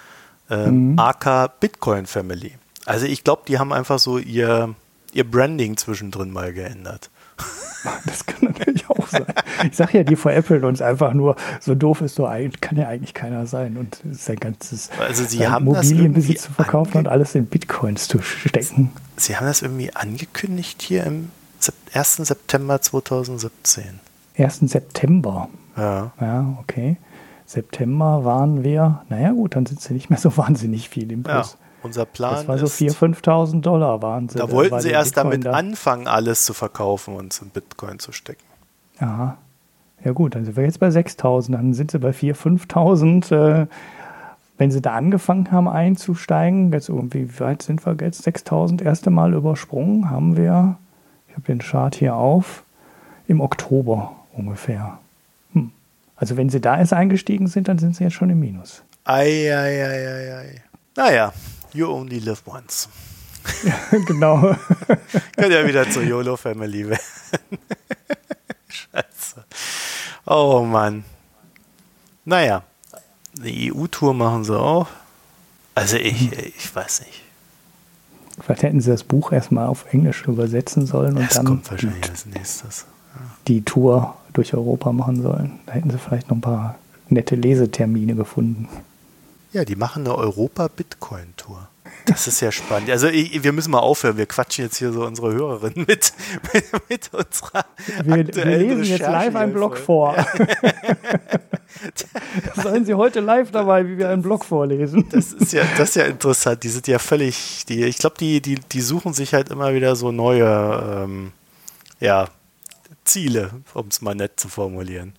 ähm, 0.51 0.93
mhm. 0.93 0.99
AK 0.99 1.61
Bitcoin 1.61 2.07
Family. 2.07 2.53
Also 2.85 3.07
ich 3.07 3.25
glaube, 3.25 3.43
die 3.49 3.59
haben 3.59 3.73
einfach 3.73 3.99
so 3.99 4.19
ihr, 4.19 4.75
ihr 5.13 5.29
Branding 5.29 5.77
zwischendrin 5.77 6.31
mal 6.31 6.53
geändert. 6.53 7.11
Das 8.05 8.27
kann 8.27 8.53
natürlich 8.53 8.89
auch 8.91 9.09
sein. 9.09 9.25
Ich 9.71 9.77
sage 9.77 9.99
ja, 9.99 10.05
die 10.05 10.17
veräppeln 10.17 10.65
uns 10.65 10.83
einfach 10.83 11.15
nur, 11.15 11.37
so 11.61 11.75
doof 11.75 12.03
ist 12.03 12.15
so 12.15 12.29
kann 12.61 12.77
ja 12.77 12.89
eigentlich 12.89 13.15
keiner 13.15 13.47
sein 13.47 13.79
und 13.79 14.03
sein 14.11 14.37
ganzes 14.37 14.91
also 14.99 15.25
sie 15.25 15.49
haben 15.49 15.67
Immobilienbesitz 15.67 16.43
zu 16.43 16.53
verkaufen 16.53 16.99
und 16.99 17.09
alles 17.09 17.35
in 17.35 17.47
Bitcoins 17.47 18.09
zu 18.09 18.21
stecken. 18.21 18.91
Sie 19.17 19.37
haben 19.37 19.47
das 19.47 19.63
irgendwie 19.63 19.95
angekündigt 19.95 20.83
hier 20.83 21.05
im 21.05 21.31
1. 21.93 22.17
September 22.17 22.81
2017. 22.81 24.01
1. 24.37 24.59
September? 24.61 25.49
Ja. 25.77 26.13
Ja, 26.21 26.59
okay. 26.61 26.97
September 27.47 28.25
waren 28.25 28.63
wir, 28.63 29.03
naja 29.09 29.33
gut, 29.33 29.57
dann 29.57 29.67
sind 29.67 29.81
sie 29.81 29.93
nicht 29.93 30.09
mehr 30.09 30.19
so 30.19 30.37
wahnsinnig 30.37 30.89
viel 30.89 31.11
im 31.11 31.23
Plus. 31.23 31.57
Unser 31.83 32.05
Plan 32.05 32.35
Das 32.35 32.49
war 32.49 32.59
so 32.59 32.67
4.000, 32.67 33.17
5.000 33.23 33.61
Dollar 33.63 34.03
waren 34.03 34.29
sie. 34.29 34.39
Da 34.39 34.51
wollten 34.51 34.81
sie 34.81 34.91
erst 34.91 35.15
Bitcoin 35.15 35.31
damit 35.31 35.47
da. 35.47 35.53
anfangen, 35.53 36.07
alles 36.07 36.45
zu 36.45 36.53
verkaufen 36.53 37.17
und 37.17 37.41
in 37.41 37.49
Bitcoin 37.51 37.99
zu 37.99 38.13
stecken. 38.13 38.45
Aha. 38.99 39.39
Ja 40.05 40.13
gut, 40.13 40.35
dann 40.35 40.45
sind 40.45 40.57
wir 40.57 40.65
jetzt 40.65 40.81
bei 40.81 40.89
6.000, 40.89 41.53
dann 41.53 41.75
sind 41.75 41.91
sie 41.91 41.99
bei 41.99 42.11
4.000, 42.11 42.67
5.000. 42.69 43.63
Äh, 43.63 43.67
wenn 44.59 44.71
sie 44.71 44.83
da 44.83 44.93
angefangen 44.93 45.51
haben 45.53 45.69
einzusteigen, 45.69 46.71
jetzt 46.73 46.91
irgendwie, 46.91 47.31
wie 47.31 47.41
weit 47.41 47.63
sind 47.63 47.85
wir 47.87 47.97
jetzt? 48.01 48.27
6.000 48.27 48.83
erste 48.83 49.09
Mal 49.09 49.33
übersprungen 49.33 50.11
haben 50.11 50.37
wir, 50.37 50.77
ich 51.29 51.35
habe 51.35 51.47
den 51.47 51.61
Chart 51.61 51.95
hier 51.95 52.15
auf, 52.15 52.63
im 53.27 53.41
Oktober 53.41 54.13
ungefähr. 54.35 54.99
Hm. 55.55 55.73
Also 56.17 56.37
wenn 56.37 56.51
sie 56.51 56.61
da 56.61 56.79
erst 56.79 56.93
eingestiegen 56.93 57.47
sind, 57.47 57.69
dann 57.69 57.79
sind 57.79 57.97
sie 57.97 58.05
jetzt 58.05 58.13
schon 58.13 58.29
im 58.29 58.41
Minus. 58.41 58.83
Ei, 59.05 59.51
ei, 59.51 59.83
ei, 59.83 60.09
ei, 60.09 60.37
ei. 60.37 60.63
Naja, 60.95 61.33
You 61.73 61.89
only 61.89 62.19
live 62.19 62.43
once. 62.47 62.89
Ja, 63.65 63.99
genau. 64.07 64.55
Könnt 65.37 65.53
ja 65.53 65.67
wieder 65.67 65.89
zur 65.89 66.03
YOLO-Family 66.03 66.89
werden. 66.89 67.01
Scheiße. 68.69 69.45
Oh 70.27 70.63
Mann. 70.65 71.05
Naja, 72.25 72.63
die 73.35 73.73
EU-Tour 73.73 74.15
machen 74.15 74.45
sie 74.45 74.59
auch. 74.59 74.89
Also 75.75 75.97
ich, 75.97 76.33
ich 76.33 76.75
weiß 76.75 77.01
nicht. 77.03 77.23
Vielleicht 78.41 78.63
hätten 78.63 78.81
sie 78.81 78.91
das 78.91 79.05
Buch 79.05 79.33
erstmal 79.33 79.67
auf 79.67 79.93
Englisch 79.93 80.25
übersetzen 80.27 80.87
sollen 80.87 81.17
und 81.17 81.25
das 81.25 81.35
dann 81.35 81.47
kommt 81.47 81.71
wahrscheinlich 81.71 82.09
als 82.09 82.27
nächstes. 82.27 82.87
Ja. 83.15 83.21
die 83.49 83.63
Tour 83.63 84.17
durch 84.33 84.55
Europa 84.55 84.93
machen 84.93 85.23
sollen. 85.23 85.59
Da 85.67 85.73
hätten 85.73 85.91
sie 85.91 85.99
vielleicht 85.99 86.29
noch 86.29 86.37
ein 86.37 86.41
paar 86.43 86.77
nette 87.09 87.35
Lesetermine 87.35 88.15
gefunden. 88.15 88.69
Ja, 89.53 89.65
die 89.65 89.77
machen 89.77 90.07
eine 90.07 90.15
Europa-Bitcoin-Tour. 90.17 91.69
Das 92.07 92.27
ist 92.27 92.41
ja 92.41 92.53
spannend. 92.53 92.89
Also 92.91 93.09
wir 93.09 93.53
müssen 93.53 93.73
mal 93.73 93.81
aufhören. 93.81 94.17
Wir 94.17 94.27
quatschen 94.27 94.65
jetzt 94.65 94.77
hier 94.77 94.93
so 94.93 95.05
unsere 95.05 95.33
Hörerinnen 95.33 95.87
mit, 95.89 96.13
mit, 96.53 96.65
mit 96.89 97.11
unserer 97.13 97.65
wir, 98.05 98.27
wir 98.35 98.45
lesen 98.45 98.85
jetzt 98.85 99.01
live 99.01 99.35
einen 99.35 99.53
Blog 99.53 99.77
vor. 99.77 100.17
Ja. 100.17 100.27
Seien 102.63 102.85
Sie 102.85 102.95
heute 102.95 103.21
live 103.21 103.51
dabei, 103.51 103.87
wie 103.87 103.99
wir 103.99 104.09
einen 104.09 104.23
Blog 104.23 104.45
vorlesen. 104.45 105.09
Das 105.11 105.33
ist 105.33 105.53
ja, 105.53 105.63
das 105.77 105.91
ist 105.91 105.97
ja 105.97 106.05
interessant. 106.05 106.63
Die 106.63 106.69
sind 106.69 106.87
ja 106.87 106.99
völlig, 106.99 107.65
die, 107.69 107.85
ich 107.85 107.99
glaube, 107.99 108.17
die, 108.19 108.41
die, 108.41 108.57
die 108.57 108.81
suchen 108.81 109.13
sich 109.13 109.35
halt 109.35 109.51
immer 109.51 109.75
wieder 109.75 109.97
so 109.97 110.13
neue, 110.13 111.05
ähm, 111.05 111.33
ja, 111.99 112.29
Ziele, 113.05 113.51
um 113.75 113.89
es 113.89 114.01
mal 114.01 114.15
nett 114.15 114.39
zu 114.39 114.49
formulieren. 114.49 115.15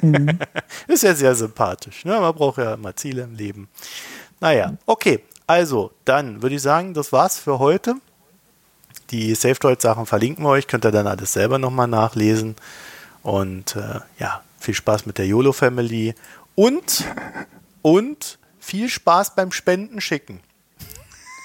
Mhm. 0.00 0.38
ist 0.88 1.02
ja 1.02 1.14
sehr 1.14 1.34
sympathisch. 1.34 2.04
Ne? 2.04 2.18
Man 2.18 2.34
braucht 2.34 2.58
ja 2.58 2.74
immer 2.74 2.96
Ziele 2.96 3.22
im 3.22 3.34
Leben. 3.34 3.68
Naja, 4.40 4.74
okay. 4.86 5.20
Also, 5.46 5.92
dann 6.04 6.42
würde 6.42 6.56
ich 6.56 6.62
sagen, 6.62 6.92
das 6.92 7.12
war's 7.12 7.38
für 7.38 7.58
heute. 7.58 7.94
Die 9.10 9.34
SafeDroid-Sachen 9.34 10.06
verlinken 10.06 10.44
wir 10.44 10.50
euch, 10.50 10.66
könnt 10.66 10.84
ihr 10.84 10.90
dann 10.90 11.06
alles 11.06 11.32
selber 11.32 11.58
nochmal 11.58 11.86
nachlesen. 11.86 12.56
Und 13.22 13.76
äh, 13.76 14.00
ja, 14.18 14.42
viel 14.58 14.74
Spaß 14.74 15.06
mit 15.06 15.18
der 15.18 15.26
YOLO-Family 15.26 16.14
und, 16.56 17.04
und 17.82 18.38
viel 18.58 18.88
Spaß 18.88 19.36
beim 19.36 19.52
Spenden 19.52 20.00
schicken. 20.00 20.40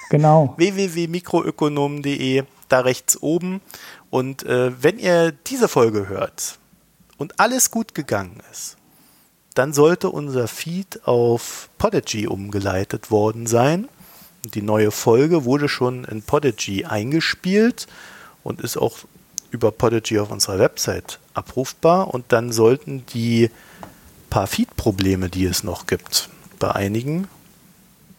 Genau. 0.10 0.54
www.mikroökonomen.de, 0.58 2.44
da 2.72 2.82
rechts 2.82 3.22
oben. 3.22 3.62
Und 4.10 4.44
äh, 4.44 4.72
wenn 4.82 5.00
ihr 5.00 5.32
diese 5.32 5.68
Folge 5.68 6.08
hört 6.08 6.58
und 7.18 7.40
alles 7.40 7.72
gut 7.72 7.94
gegangen 7.94 8.42
ist, 8.52 8.78
dann 9.54 9.74
sollte 9.74 10.10
unser 10.10 10.48
Feed 10.48 11.06
auf 11.06 11.70
Podigy 11.78 12.28
umgeleitet 12.28 13.12
worden 13.12 13.48
sein. 13.48 13.90
Die 14.44 14.62
neue 14.62 14.92
Folge 14.92 15.46
wurde 15.46 15.70
schon 15.70 16.06
in 16.06 16.22
Podigy 16.22 16.86
eingespielt 16.86 17.88
und 18.44 18.62
ist 18.62 18.78
auch 18.78 19.00
über 19.52 19.72
Podigy 19.72 20.20
auf 20.20 20.32
unserer 20.32 20.58
Website 20.58 21.20
abrufbar. 21.34 22.14
Und 22.14 22.26
dann 22.30 22.52
sollten 22.52 23.06
die 23.14 23.50
paar 24.30 24.48
Feed-Probleme, 24.48 25.30
die 25.30 25.46
es 25.46 25.64
noch 25.64 25.86
gibt, 25.86 26.30
bei 26.58 26.72
einigen, 26.72 27.28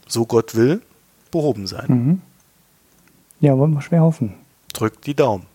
so 0.06 0.26
Gott 0.26 0.54
will, 0.54 0.82
behoben 1.30 1.66
sein. 1.66 1.86
Mhm. 1.88 2.20
Ja, 3.40 3.56
wollen 3.58 3.72
wir 3.72 3.80
schwer 3.80 4.02
hoffen. 4.02 4.34
Drückt 4.73 5.07
die 5.07 5.15
Daumen. 5.15 5.47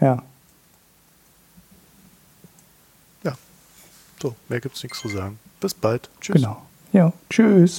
Ja. 0.00 0.22
Ja. 3.22 3.36
So, 4.20 4.34
mehr 4.48 4.60
gibt 4.60 4.76
es 4.76 4.82
nichts 4.82 5.00
zu 5.00 5.08
sagen. 5.08 5.38
Bis 5.60 5.74
bald. 5.74 6.08
Tschüss. 6.20 6.36
Genau. 6.36 6.62
Ja, 6.92 7.12
tschüss. 7.30 7.76